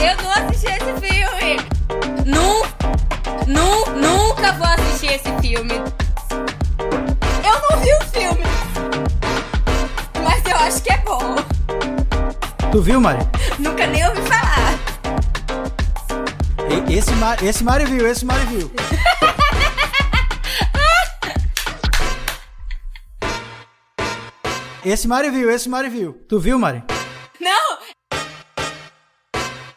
Eu 0.00 0.16
não 0.22 0.30
assisti 0.30 0.66
esse 0.66 0.92
filme. 1.00 1.56
Nu, 2.26 2.62
nu, 3.46 3.86
nunca 3.96 4.52
vou 4.52 4.66
assistir 4.66 5.14
esse 5.14 5.32
filme. 5.40 5.74
Eu 7.44 7.60
não 7.70 7.78
vi 7.80 7.90
o 7.94 8.00
filme. 8.12 8.44
Mas 10.22 10.44
eu 10.44 10.56
acho 10.56 10.82
que 10.82 10.92
é 10.92 10.98
bom. 10.98 11.36
Tu 12.70 12.82
viu, 12.82 13.00
Mari? 13.00 13.26
Nunca 13.58 13.86
nem 13.86 14.06
ouvi 14.06 14.20
falar. 14.22 14.74
Esse 16.90 17.12
esse 17.44 17.64
Mari 17.64 17.84
viu, 17.86 18.06
esse 18.06 18.24
Mari 18.24 18.44
viu. 18.46 18.70
Esse 24.88 25.06
Mari 25.06 25.30
viu, 25.30 25.50
esse 25.50 25.68
Mari 25.68 25.90
viu. 25.90 26.14
Tu 26.26 26.40
viu, 26.40 26.58
Mari? 26.58 26.82
Não! 27.38 27.78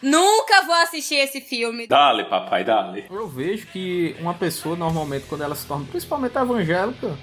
Nunca 0.02 0.62
vou 0.62 0.74
assistir 0.76 1.16
esse 1.16 1.42
filme. 1.42 1.86
Dale, 1.86 2.24
papai, 2.24 2.64
dale. 2.64 3.08
Eu 3.12 3.28
vejo 3.28 3.68
que 3.68 4.16
uma 4.22 4.34
pessoa, 4.34 4.78
normalmente, 4.78 5.26
quando 5.28 5.44
ela 5.44 5.54
se 5.54 5.66
torna, 5.66 5.86
principalmente 5.86 6.38
evangélica, 6.38 7.18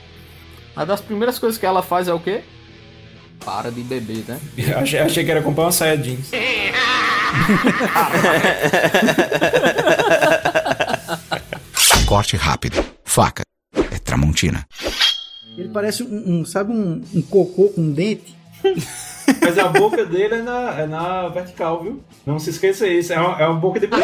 uma 0.77 0.85
das 0.85 1.01
primeiras 1.01 1.39
coisas 1.39 1.59
que 1.59 1.65
ela 1.65 1.83
faz 1.83 2.09
é 2.09 2.13
o 2.13 2.21
quê? 2.21 2.45
Para 3.43 3.73
de 3.73 3.81
beber, 3.81 4.23
né? 4.29 4.39
achei, 4.77 4.99
achei 4.99 5.25
que 5.25 5.31
era 5.31 5.41
comprar 5.41 5.65
uma 5.65 5.73
saia 5.73 5.97
jeans. 5.97 6.31
Corte 12.07 12.37
rápido. 12.37 12.85
Faca. 13.03 13.45
É 13.91 13.99
Tramontina. 13.99 14.67
Ele 15.59 15.71
parece 15.71 16.05
um, 16.05 16.41
um, 16.41 16.45
sabe, 16.45 16.73
um, 16.73 17.03
um 17.13 17.21
cocô 17.21 17.69
com 17.71 17.81
um 17.81 17.91
dente. 17.91 18.37
Mas 19.43 19.59
a 19.59 19.69
boca 19.69 20.07
dele 20.07 20.37
é 20.37 20.43
na, 20.43 20.81
é 20.81 20.87
na 20.87 21.29
vertical, 21.29 21.83
viu? 21.83 22.01
Não 22.25 22.39
se 22.39 22.51
esqueça 22.51 22.87
isso. 22.87 23.13
É 23.13 23.21
uma, 23.21 23.43
é 23.43 23.47
uma 23.47 23.59
boca 23.59 23.81
de. 23.81 23.89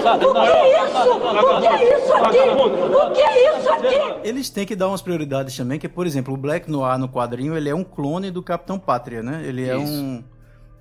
O 0.00 1.60
que 1.60 1.66
é 1.66 1.98
isso 1.98 2.12
aqui? 2.14 2.38
O 2.38 3.10
que 3.12 3.20
é 3.20 3.58
isso 3.58 3.72
aqui? 3.72 4.28
Eles 4.28 4.50
têm 4.50 4.66
que 4.66 4.74
dar 4.74 4.88
umas 4.88 5.02
prioridades 5.02 5.56
também, 5.56 5.78
que, 5.78 5.88
por 5.88 6.06
exemplo, 6.06 6.34
o 6.34 6.36
Black 6.36 6.70
Noir 6.70 6.98
no 6.98 7.08
quadrinho, 7.08 7.56
ele 7.56 7.68
é 7.68 7.74
um 7.74 7.84
clone 7.84 8.30
do 8.30 8.42
Capitão 8.42 8.78
Pátria, 8.78 9.22
né? 9.22 9.42
Ele 9.44 9.68
é 9.68 9.76
Isso. 9.76 9.92
um 9.92 10.24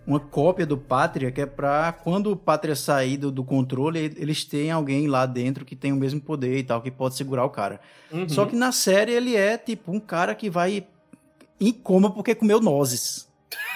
uma 0.10 0.20
cópia 0.20 0.66
do 0.66 0.76
Pátria, 0.76 1.32
que 1.32 1.40
é 1.40 1.46
pra 1.46 1.94
quando 1.94 2.32
o 2.32 2.36
Pátria 2.36 2.76
sair 2.76 3.16
do, 3.16 3.32
do 3.32 3.44
controle, 3.44 4.12
eles 4.18 4.44
têm 4.44 4.72
alguém 4.72 5.08
lá 5.08 5.28
dentro 5.28 5.64
que 5.64 5.76
tem 5.76 5.94
o 5.94 5.96
mesmo 5.96 6.20
poder 6.20 6.58
e 6.58 6.64
tal, 6.64 6.82
que 6.82 6.90
pode 6.90 7.16
segurar 7.16 7.46
o 7.46 7.50
cara. 7.50 7.80
Uhum. 8.12 8.28
Só 8.28 8.46
que 8.48 8.56
na 8.56 8.72
série 8.72 9.12
ele 9.12 9.36
é 9.36 9.56
tipo 9.56 9.92
um 9.92 10.00
cara 10.00 10.34
que 10.34 10.50
vai 10.50 10.86
em 11.62 11.72
coma 11.72 12.12
porque 12.12 12.34
comeu 12.34 12.60
nozes. 12.60 13.30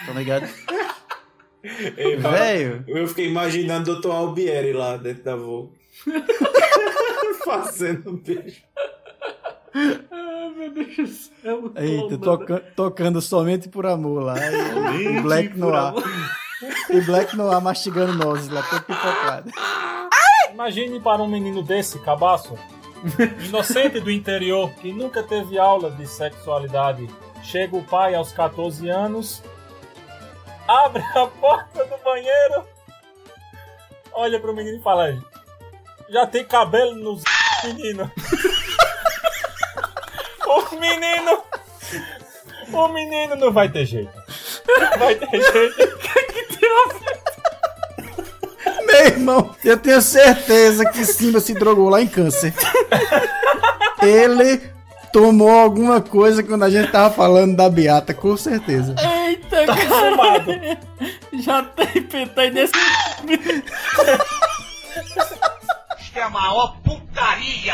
Tá 0.06 0.14
ligado? 0.14 0.48
Velho. 1.62 2.84
Eu 2.88 3.08
fiquei 3.08 3.30
imaginando 3.30 3.92
o 3.92 4.02
Dr. 4.02 4.12
Albieri 4.12 4.74
lá 4.74 4.98
dentro 4.98 5.24
da 5.24 5.36
Vogue. 5.36 5.78
Fazendo 7.46 8.10
um 8.10 8.18
beijo. 8.18 8.64
Ah, 9.76 10.50
meu 10.56 10.72
Deus 10.72 10.96
do 10.96 11.08
céu. 11.08 11.72
Eita, 11.78 12.18
toca- 12.18 12.64
tocando 12.76 13.22
somente 13.22 13.68
por 13.70 13.86
amor 13.86 14.24
lá. 14.24 14.36
E, 14.38 14.74
Somente 14.74 15.04
e 15.18 15.22
Black 15.22 15.50
por 15.50 15.58
Noir. 15.58 15.76
amor. 15.76 16.04
E 16.90 17.02
Black 17.02 17.36
Noir 17.36 17.62
mastigando 17.62 18.14
nozes 18.14 18.50
lá, 18.50 18.62
todo 18.64 18.82
pipocado. 18.82 19.52
Imagine 20.52 21.00
para 21.00 21.22
um 21.22 21.28
menino 21.28 21.64
desse, 21.64 22.00
cabaço, 22.00 22.58
inocente 23.48 24.00
do 24.00 24.12
interior, 24.12 24.70
que 24.76 24.94
nunca 24.94 25.24
teve 25.24 25.58
aula 25.58 25.90
de 25.92 26.06
sexualidade. 26.08 27.10
Chega 27.44 27.76
o 27.76 27.84
pai 27.84 28.16
aos 28.16 28.32
14 28.32 28.88
anos, 28.90 29.44
abre 30.68 31.02
a 31.16 31.26
porta 31.28 31.84
do 31.84 31.98
banheiro, 32.04 32.64
olha 34.14 34.40
pro 34.40 34.56
menino 34.56 34.78
e 34.78 34.82
fala: 34.84 35.18
Já 36.10 36.26
tem 36.26 36.46
cabelo 36.46 36.96
nos 36.96 37.24
menino. 37.66 38.10
O 40.60 40.80
menino. 40.80 41.44
O 42.72 42.88
menino 42.88 43.36
não 43.36 43.52
vai 43.52 43.70
ter 43.70 43.86
jeito. 43.86 44.12
Não 44.68 44.98
vai 45.00 45.16
ter 45.16 45.30
jeito. 45.52 46.00
Meu 48.86 49.06
irmão, 49.06 49.56
eu 49.64 49.78
tenho 49.78 50.02
certeza 50.02 50.86
que 50.90 51.04
Simba 51.06 51.40
se 51.40 51.54
drogou 51.54 51.90
lá 51.90 52.02
em 52.02 52.08
câncer. 52.08 52.54
Ele 54.02 54.62
tomou 55.12 55.50
alguma 55.52 56.00
coisa 56.02 56.44
quando 56.44 56.64
a 56.64 56.70
gente 56.70 56.92
tava 56.92 57.14
falando 57.14 57.56
da 57.56 57.70
Beata, 57.70 58.14
com 58.14 58.36
certeza. 58.38 58.96
Eita, 59.28 59.66
Tá 59.66 59.76
cara. 59.76 60.80
Já 61.34 61.64
tem 61.64 62.04
pentei 62.04 62.50
nesse. 62.52 62.74
Isto 66.00 66.18
é 66.20 66.22
a 66.22 66.30
maior 66.30 66.76
putaria! 66.84 67.74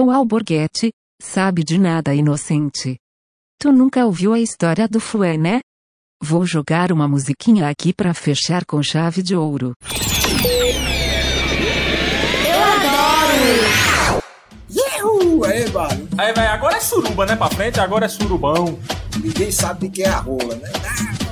O 0.00 0.12
Alborguete, 0.12 0.92
sabe 1.20 1.64
de 1.64 1.76
nada 1.76 2.14
inocente. 2.14 2.96
Tu 3.60 3.72
nunca 3.72 4.06
ouviu 4.06 4.32
a 4.32 4.38
história 4.38 4.86
do 4.86 5.00
Fué, 5.00 5.36
né? 5.36 5.58
Vou 6.22 6.46
jogar 6.46 6.92
uma 6.92 7.08
musiquinha 7.08 7.68
aqui 7.68 7.92
pra 7.92 8.14
fechar 8.14 8.64
com 8.64 8.80
chave 8.80 9.24
de 9.24 9.34
ouro. 9.34 9.72
Eu 12.46 12.62
adoro! 12.62 14.22
Uhul, 15.02 15.44
aí. 15.44 15.64
Aí, 16.16 16.32
vai, 16.32 16.46
agora 16.46 16.76
é 16.76 16.80
suruba, 16.80 17.26
né? 17.26 17.34
Pra 17.34 17.50
frente, 17.50 17.80
agora 17.80 18.06
é 18.06 18.08
surubão. 18.08 18.78
Ninguém 19.20 19.50
sabe 19.50 19.88
de 19.88 19.94
que 19.94 20.04
é 20.04 20.08
a 20.10 20.18
rola, 20.18 20.54
né? 20.54 20.70
Ai, 20.74 21.27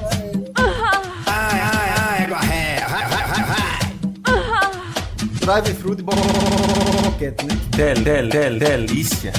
Drive-thru 5.46 5.94
de 5.94 6.02
boquete, 6.02 7.46
né? 7.46 7.54
Del, 7.76 8.02
del, 8.02 8.28
del, 8.28 8.58
delícia. 8.58 9.32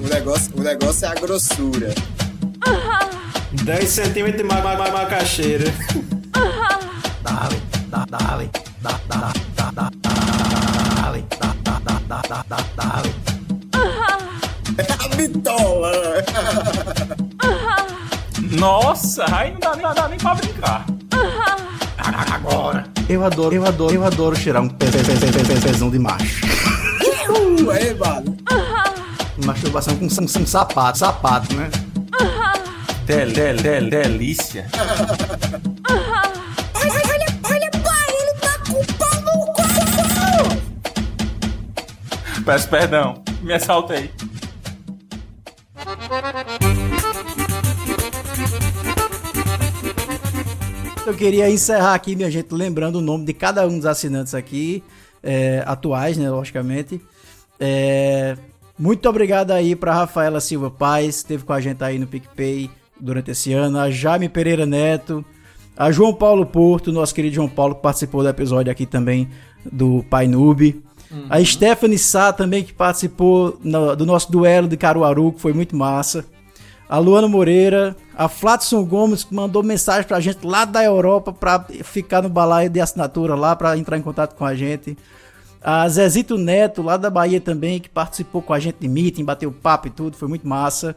O 0.00 0.06
negócio, 0.08 0.52
o 0.56 0.62
negócio 0.62 1.04
é 1.04 1.08
a 1.08 1.14
grossura. 1.14 1.92
10 3.64 3.90
centímetros 3.90 4.36
de 4.36 4.44
ma 4.44 4.60
ma 4.62 4.76
ma 4.76 4.88
macaxeira. 4.88 5.64
Dale, 7.24 7.60
da, 7.88 8.06
dale, 8.06 8.50
da, 8.80 8.92
da, 9.08 9.32
da, 9.56 9.70
da, 9.72 9.90
dale, 10.94 11.24
da, 11.40 11.54
da, 11.64 11.78
da, 11.80 11.98
da, 12.06 12.22
da, 12.22 12.42
da, 12.48 12.64
dale. 12.76 13.14
A 15.00 15.16
bitola! 15.16 15.92
Nossa, 18.52 19.24
aí 19.34 19.50
não 19.54 19.58
dá, 19.58 19.74
não 19.74 19.92
dá 19.92 20.06
nem 20.06 20.18
pra 20.20 20.36
brincar. 20.36 20.86
Agora. 22.32 22.81
Eu 23.12 23.24
adoro, 23.26 23.54
eu 23.54 23.66
adoro, 23.66 23.94
eu 23.94 24.04
adoro 24.06 24.34
cheirar 24.34 24.62
um 24.62 24.68
pe- 24.70 24.86
pe- 24.86 25.02
pe- 25.04 25.32
pe- 25.32 25.44
pe- 25.44 25.60
pezão 25.60 25.90
de 25.90 25.98
macho. 25.98 26.46
Uhul, 27.28 27.70
aí, 27.70 27.92
mano. 27.94 28.38
Masturbação 29.44 29.94
com, 29.96 30.08
com, 30.08 30.26
com 30.26 30.46
sapato, 30.46 30.96
sapato, 30.98 31.54
né? 31.54 31.68
Del, 33.04 33.30
del, 33.32 33.56
del, 33.58 33.90
delícia. 33.90 34.66
Olha, 34.78 34.94
olha, 36.74 37.26
olha, 37.44 37.70
pai, 37.82 38.08
ele 38.08 38.32
tá 38.40 38.58
com 38.66 38.80
o 38.80 38.86
pau 38.94 39.20
no 39.20 39.44
cu! 39.52 39.62
Peço 42.46 42.68
perdão. 42.70 43.22
Me 43.42 43.52
assaltei. 43.52 44.10
Eu 51.12 51.18
queria 51.18 51.50
encerrar 51.50 51.92
aqui, 51.92 52.16
minha 52.16 52.30
gente, 52.30 52.54
lembrando 52.54 52.96
o 52.96 53.02
nome 53.02 53.26
de 53.26 53.34
cada 53.34 53.66
um 53.66 53.76
dos 53.76 53.84
assinantes 53.84 54.34
aqui, 54.34 54.82
é, 55.22 55.62
atuais, 55.66 56.16
né, 56.16 56.30
logicamente. 56.30 56.98
É, 57.60 58.34
muito 58.78 59.06
obrigado 59.10 59.50
aí 59.50 59.76
para 59.76 59.92
Rafaela 59.92 60.40
Silva 60.40 60.70
Paz, 60.70 61.04
que 61.04 61.10
esteve 61.18 61.44
com 61.44 61.52
a 61.52 61.60
gente 61.60 61.84
aí 61.84 61.98
no 61.98 62.06
PicPay 62.06 62.70
durante 62.98 63.30
esse 63.30 63.52
ano, 63.52 63.78
a 63.78 63.90
Jaime 63.90 64.26
Pereira 64.26 64.64
Neto, 64.64 65.22
a 65.76 65.92
João 65.92 66.14
Paulo 66.14 66.46
Porto, 66.46 66.90
nosso 66.90 67.14
querido 67.14 67.34
João 67.34 67.48
Paulo, 67.48 67.74
que 67.74 67.82
participou 67.82 68.22
do 68.22 68.30
episódio 68.30 68.72
aqui 68.72 68.86
também 68.86 69.28
do 69.70 70.02
Pai 70.08 70.26
Noob. 70.26 70.82
A 71.28 71.44
Stephanie 71.44 71.98
Sá 71.98 72.32
também, 72.32 72.64
que 72.64 72.72
participou 72.72 73.58
no- 73.62 73.94
do 73.94 74.06
nosso 74.06 74.32
duelo 74.32 74.66
de 74.66 74.78
Caruaru, 74.78 75.32
que 75.32 75.42
foi 75.42 75.52
muito 75.52 75.76
massa. 75.76 76.24
A 76.92 76.98
Luana 76.98 77.26
Moreira, 77.26 77.96
a 78.14 78.28
Flatson 78.28 78.84
Gomes, 78.84 79.24
que 79.24 79.34
mandou 79.34 79.62
mensagem 79.62 80.06
pra 80.06 80.20
gente 80.20 80.46
lá 80.46 80.66
da 80.66 80.84
Europa 80.84 81.32
pra 81.32 81.64
ficar 81.82 82.20
no 82.20 82.28
balaio 82.28 82.68
de 82.68 82.82
assinatura 82.82 83.34
lá, 83.34 83.56
pra 83.56 83.78
entrar 83.78 83.96
em 83.96 84.02
contato 84.02 84.34
com 84.34 84.44
a 84.44 84.54
gente. 84.54 84.98
A 85.62 85.88
Zezito 85.88 86.36
Neto, 86.36 86.82
lá 86.82 86.98
da 86.98 87.08
Bahia 87.08 87.40
também, 87.40 87.80
que 87.80 87.88
participou 87.88 88.42
com 88.42 88.52
a 88.52 88.60
gente 88.60 88.76
de 88.78 88.88
meeting, 88.88 89.24
bateu 89.24 89.50
papo 89.50 89.86
e 89.86 89.90
tudo, 89.90 90.18
foi 90.18 90.28
muito 90.28 90.46
massa. 90.46 90.94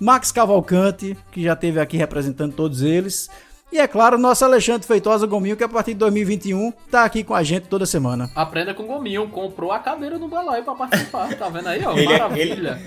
Max 0.00 0.32
Cavalcante, 0.32 1.14
que 1.30 1.42
já 1.42 1.52
esteve 1.52 1.78
aqui 1.78 1.98
representando 1.98 2.54
todos 2.54 2.80
eles. 2.80 3.28
E 3.74 3.78
é 3.80 3.88
claro, 3.88 4.16
o 4.16 4.20
nosso 4.20 4.44
Alexandre 4.44 4.86
Feitosa 4.86 5.26
Gominho, 5.26 5.56
que 5.56 5.64
a 5.64 5.68
partir 5.68 5.94
de 5.94 5.98
2021 5.98 6.72
tá 6.92 7.02
aqui 7.02 7.24
com 7.24 7.34
a 7.34 7.42
gente 7.42 7.66
toda 7.66 7.84
semana. 7.84 8.30
Aprenda 8.32 8.72
com 8.72 8.84
o 8.84 8.86
Gominho, 8.86 9.28
comprou 9.28 9.72
a 9.72 9.80
cadeira 9.80 10.16
no 10.16 10.28
balaio 10.28 10.62
pra 10.62 10.76
participar. 10.76 11.34
Tá 11.34 11.48
vendo 11.48 11.66
aí, 11.66 11.84
ó? 11.84 11.90
Ele 11.92 12.04
é- 12.04 12.18
Maravilha. 12.20 12.80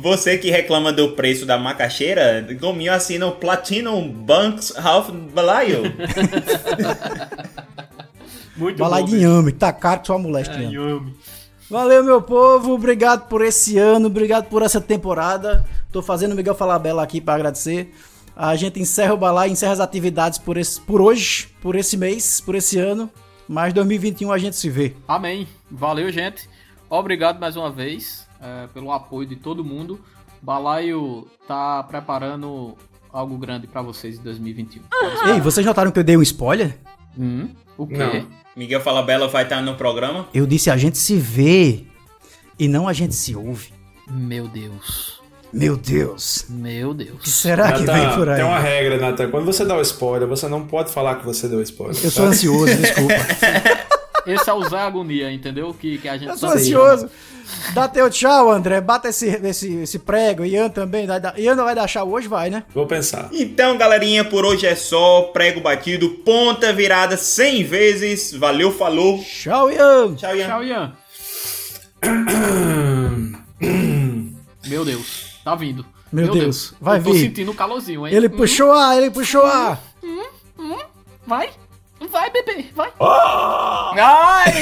Você 0.00 0.36
que 0.36 0.50
reclama 0.50 0.92
do 0.92 1.12
preço 1.12 1.46
da 1.46 1.56
macaxeira, 1.56 2.44
Gominho 2.60 2.92
assina 2.92 3.28
o 3.28 3.36
Platinum 3.36 4.08
Banks 4.10 4.76
Half 4.76 5.10
Balaio. 5.32 5.82
Muito 8.56 8.78
Balaio 8.78 9.04
bom, 9.04 9.10
de 9.10 9.16
inhame, 9.18 9.52
tá 9.52 9.72
caro 9.72 10.00
que 10.00 10.08
só 10.08 10.18
moleste. 10.18 10.52
É, 10.52 10.58
mesmo. 10.58 10.72
Yumi. 10.74 11.14
Valeu, 11.70 12.02
meu 12.02 12.20
povo. 12.20 12.72
Obrigado 12.72 13.28
por 13.28 13.40
esse 13.40 13.78
ano, 13.78 14.08
obrigado 14.08 14.46
por 14.48 14.62
essa 14.62 14.80
temporada. 14.80 15.64
Tô 15.92 16.02
fazendo 16.02 16.32
o 16.32 16.34
Miguel 16.34 16.56
Falabella 16.56 17.04
aqui 17.04 17.20
para 17.20 17.34
agradecer. 17.34 17.94
A 18.34 18.56
gente 18.56 18.80
encerra 18.80 19.14
o 19.14 19.16
balai, 19.18 19.50
encerra 19.50 19.72
as 19.72 19.80
atividades 19.80 20.38
por, 20.38 20.56
esse, 20.56 20.80
por 20.80 21.00
hoje, 21.00 21.48
por 21.60 21.76
esse 21.76 21.96
mês, 21.96 22.40
por 22.40 22.54
esse 22.54 22.78
ano. 22.78 23.10
Mas 23.48 23.72
2021 23.72 24.32
a 24.32 24.38
gente 24.38 24.56
se 24.56 24.70
vê. 24.70 24.94
Amém. 25.06 25.46
Valeu, 25.70 26.10
gente. 26.10 26.48
Obrigado 26.88 27.38
mais 27.38 27.56
uma 27.56 27.70
vez 27.70 28.26
é, 28.40 28.66
pelo 28.68 28.92
apoio 28.92 29.26
de 29.28 29.36
todo 29.36 29.64
mundo. 29.64 30.00
Balaio 30.40 31.28
tá 31.46 31.82
preparando 31.84 32.76
algo 33.12 33.36
grande 33.36 33.66
pra 33.66 33.82
vocês 33.82 34.18
em 34.18 34.22
2021. 34.22 34.82
Ei, 35.28 35.40
vocês 35.40 35.64
notaram 35.64 35.90
que 35.90 35.98
eu 35.98 36.04
dei 36.04 36.16
um 36.16 36.22
spoiler? 36.22 36.78
Hum, 37.16 37.50
o 37.76 37.86
quê? 37.86 37.96
Não. 37.96 38.26
Miguel 38.56 38.80
Falabella 38.80 39.28
vai 39.28 39.44
estar 39.44 39.62
no 39.62 39.76
programa? 39.76 40.26
Eu 40.34 40.46
disse 40.46 40.70
a 40.70 40.76
gente 40.76 40.98
se 40.98 41.16
vê 41.16 41.84
e 42.58 42.68
não 42.68 42.88
a 42.88 42.92
gente 42.92 43.14
se 43.14 43.34
ouve. 43.34 43.72
Meu 44.10 44.48
Deus. 44.48 45.21
Meu 45.52 45.76
Deus. 45.76 46.46
Meu 46.48 46.94
Deus. 46.94 47.10
O 47.14 47.18
que 47.18 47.28
será 47.30 47.72
que 47.72 47.84
vem 47.84 48.10
por 48.14 48.28
aí? 48.28 48.36
Tem 48.36 48.44
uma 48.44 48.58
regra, 48.58 48.96
Nathan. 48.98 49.30
Quando 49.30 49.44
você 49.44 49.64
dá 49.64 49.76
o 49.76 49.82
spoiler, 49.82 50.26
você 50.26 50.48
não 50.48 50.66
pode 50.66 50.90
falar 50.90 51.16
que 51.16 51.24
você 51.26 51.46
deu 51.46 51.60
spoiler. 51.62 51.96
Eu 52.02 52.10
sou 52.10 52.24
tá? 52.24 52.30
ansioso, 52.30 52.74
desculpa. 52.76 53.14
Esse 54.26 54.48
é 54.48 54.52
o 54.52 54.68
Zé 54.68 54.78
Agonia, 54.78 55.32
entendeu? 55.32 55.74
Que, 55.74 55.98
que 55.98 56.08
a 56.08 56.16
gente 56.16 56.28
Eu 56.28 56.36
sou 56.38 56.48
tanto 56.48 56.60
ansioso. 56.60 57.10
Dá 57.74 57.86
teu 57.88 58.08
tchau, 58.08 58.50
André. 58.50 58.80
Bata 58.80 59.08
esse, 59.08 59.26
esse, 59.26 59.74
esse 59.82 59.98
prego. 59.98 60.44
Ian 60.44 60.70
também. 60.70 61.06
Dar- 61.06 61.38
Ian 61.38 61.54
não 61.54 61.64
vai 61.64 61.74
dar 61.74 61.86
tchau 61.88 62.08
hoje, 62.08 62.28
vai, 62.28 62.48
né? 62.48 62.62
Vou 62.72 62.86
pensar. 62.86 63.28
Então, 63.32 63.76
galerinha, 63.76 64.24
por 64.24 64.44
hoje 64.46 64.66
é 64.66 64.74
só. 64.76 65.22
Prego 65.34 65.60
batido, 65.60 66.08
ponta 66.24 66.72
virada 66.72 67.16
100 67.16 67.64
vezes. 67.64 68.32
Valeu, 68.32 68.72
falou. 68.72 69.18
Tchau, 69.22 69.70
Ian. 69.70 70.14
Tchau, 70.14 70.36
Ian. 70.36 70.46
Tchau, 70.46 70.64
Ian. 70.64 70.92
Meu 74.66 74.84
Deus, 74.84 75.31
tá 75.44 75.54
vindo. 75.54 75.84
Meu 76.12 76.30
Deus, 76.30 76.74
vai 76.80 76.98
Eu 76.98 77.04
tô 77.04 77.12
vir. 77.12 77.20
sentindo 77.20 77.50
o 77.50 77.54
calorzinho, 77.54 78.06
hein? 78.06 78.14
Ele 78.14 78.26
Hum, 78.28 78.36
puxou 78.36 78.72
ar, 78.72 78.96
ele 78.96 79.10
puxou 79.10 79.44
ar. 79.46 79.80
hum, 80.02 80.24
hum. 80.58 80.78
Vai, 81.26 81.50
vai, 82.10 82.30
bebê, 82.30 82.66
vai. 82.74 82.92
Ah! 83.00 83.92
Ai! 84.44 84.52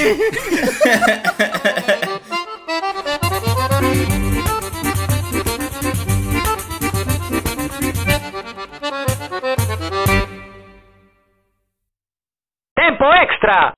Tempo 12.77 13.05
extra! 13.05 13.73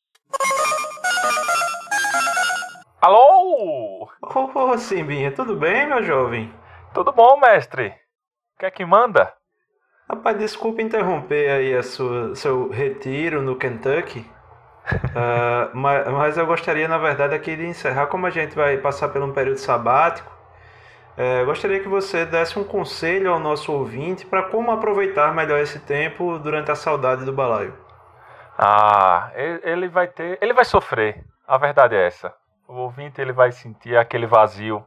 Alô? 3.00 4.08
Ô, 4.22 4.78
Simbinha, 4.78 5.32
tudo 5.32 5.56
bem, 5.56 5.86
meu 5.88 6.02
jovem? 6.04 6.52
Tudo 6.94 7.12
bom, 7.12 7.38
mestre? 7.38 7.88
O 8.54 8.58
que 8.60 8.66
é 8.66 8.70
que 8.70 8.84
manda? 8.84 9.32
Rapaz, 10.08 10.36
desculpa 10.38 10.82
interromper 10.82 11.50
aí 11.50 11.74
a 11.74 11.82
sua, 11.82 12.34
seu 12.34 12.68
retiro 12.70 13.42
no 13.42 13.56
Kentucky. 13.56 14.24
Ah, 15.14 15.70
ma- 15.74 16.04
mas, 16.06 16.36
eu 16.36 16.44
gostaria, 16.46 16.88
na 16.88 16.98
verdade, 16.98 17.34
aqui 17.34 17.54
de 17.54 17.64
encerrar, 17.66 18.06
como 18.08 18.26
a 18.26 18.30
gente 18.30 18.54
vai 18.56 18.78
passar 18.78 19.08
por 19.10 19.22
um 19.22 19.32
período 19.32 19.58
sabático, 19.58 20.30
eu 21.16 21.46
gostaria 21.46 21.80
que 21.80 21.88
você 21.88 22.24
desse 22.24 22.58
um 22.58 22.64
conselho 22.64 23.30
ao 23.32 23.38
nosso 23.38 23.72
ouvinte 23.72 24.26
para 24.26 24.42
como 24.44 24.70
aproveitar 24.72 25.34
melhor 25.34 25.60
esse 25.60 25.78
tempo 25.80 26.38
durante 26.38 26.70
a 26.70 26.74
saudade 26.74 27.24
do 27.24 27.32
balaio. 27.32 27.74
Ah, 28.58 29.30
ele 29.34 29.88
vai 29.88 30.08
ter. 30.08 30.38
Ele 30.40 30.52
vai 30.52 30.64
sofrer. 30.64 31.24
A 31.46 31.58
verdade 31.58 31.94
é 31.94 32.06
essa. 32.06 32.34
O 32.66 32.74
ouvinte 32.74 33.20
ele 33.20 33.32
vai 33.32 33.52
sentir 33.52 33.96
aquele 33.96 34.26
vazio, 34.26 34.84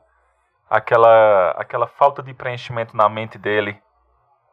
aquela, 0.69 1.52
aquela 1.52 1.88
falta 1.88 2.22
de 2.22 2.34
preenchimento 2.34 2.95
na 2.95 3.08
mente 3.10 3.38
dele. 3.38 3.82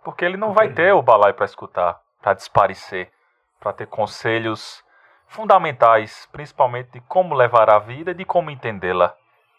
Porque 0.04 0.24
ele 0.24 0.36
não 0.36 0.52
vai 0.52 0.68
ter 0.68 0.92
o 0.92 1.02
balaio 1.02 1.34
para 1.34 1.44
escutar, 1.44 2.00
para 2.20 2.34
desparecer, 2.34 3.12
para 3.60 3.72
ter 3.72 3.86
conselhos 3.86 4.84
fundamentais, 5.26 6.28
principalmente 6.32 6.90
de 6.90 7.00
como 7.02 7.34
levar 7.34 7.70
a 7.70 7.78
vida 7.78 8.10
e 8.10 8.14
de 8.14 8.24
como 8.24 8.50
entendê-la. 8.50 9.14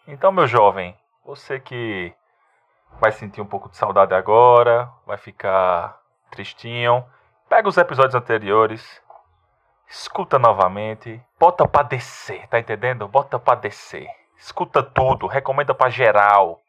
Então, 0.06 0.30
meu 0.30 0.46
jovem, 0.46 0.96
você 1.24 1.58
que 1.58 2.14
vai 3.00 3.10
sentir 3.10 3.40
um 3.40 3.46
pouco 3.46 3.68
de 3.68 3.76
saudade 3.76 4.14
agora, 4.14 4.90
vai 5.06 5.16
ficar 5.16 5.98
tristinho, 6.30 7.04
pega 7.48 7.68
os 7.68 7.78
episódios 7.78 8.14
anteriores, 8.14 9.02
escuta 9.88 10.38
novamente, 10.38 11.20
bota 11.38 11.66
pra 11.66 11.82
descer, 11.82 12.46
tá 12.48 12.58
entendendo? 12.58 13.08
Bota 13.08 13.38
pra 13.38 13.54
descer. 13.54 14.08
Escuta 14.44 14.82
tudo, 14.82 15.26
recomenda 15.26 15.74
pra 15.74 15.88
geral. 15.88 16.60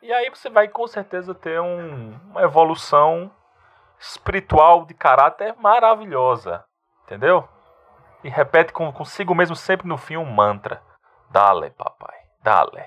E 0.00 0.10
aí 0.10 0.30
você 0.30 0.48
vai 0.48 0.66
com 0.66 0.86
certeza 0.86 1.34
ter 1.34 1.60
um- 1.60 2.18
uma 2.30 2.40
evolução 2.40 3.30
espiritual 4.00 4.86
de 4.86 4.94
caráter 4.94 5.54
maravilhosa, 5.58 6.64
entendeu? 7.04 7.46
E 8.24 8.30
repete 8.30 8.72
consigo 8.72 9.34
mesmo 9.34 9.54
sempre 9.54 9.86
no 9.86 9.98
fim 9.98 10.16
um 10.16 10.24
mantra. 10.24 10.82
Dale, 11.30 11.68
papai, 11.72 12.16
dale. 12.42 12.86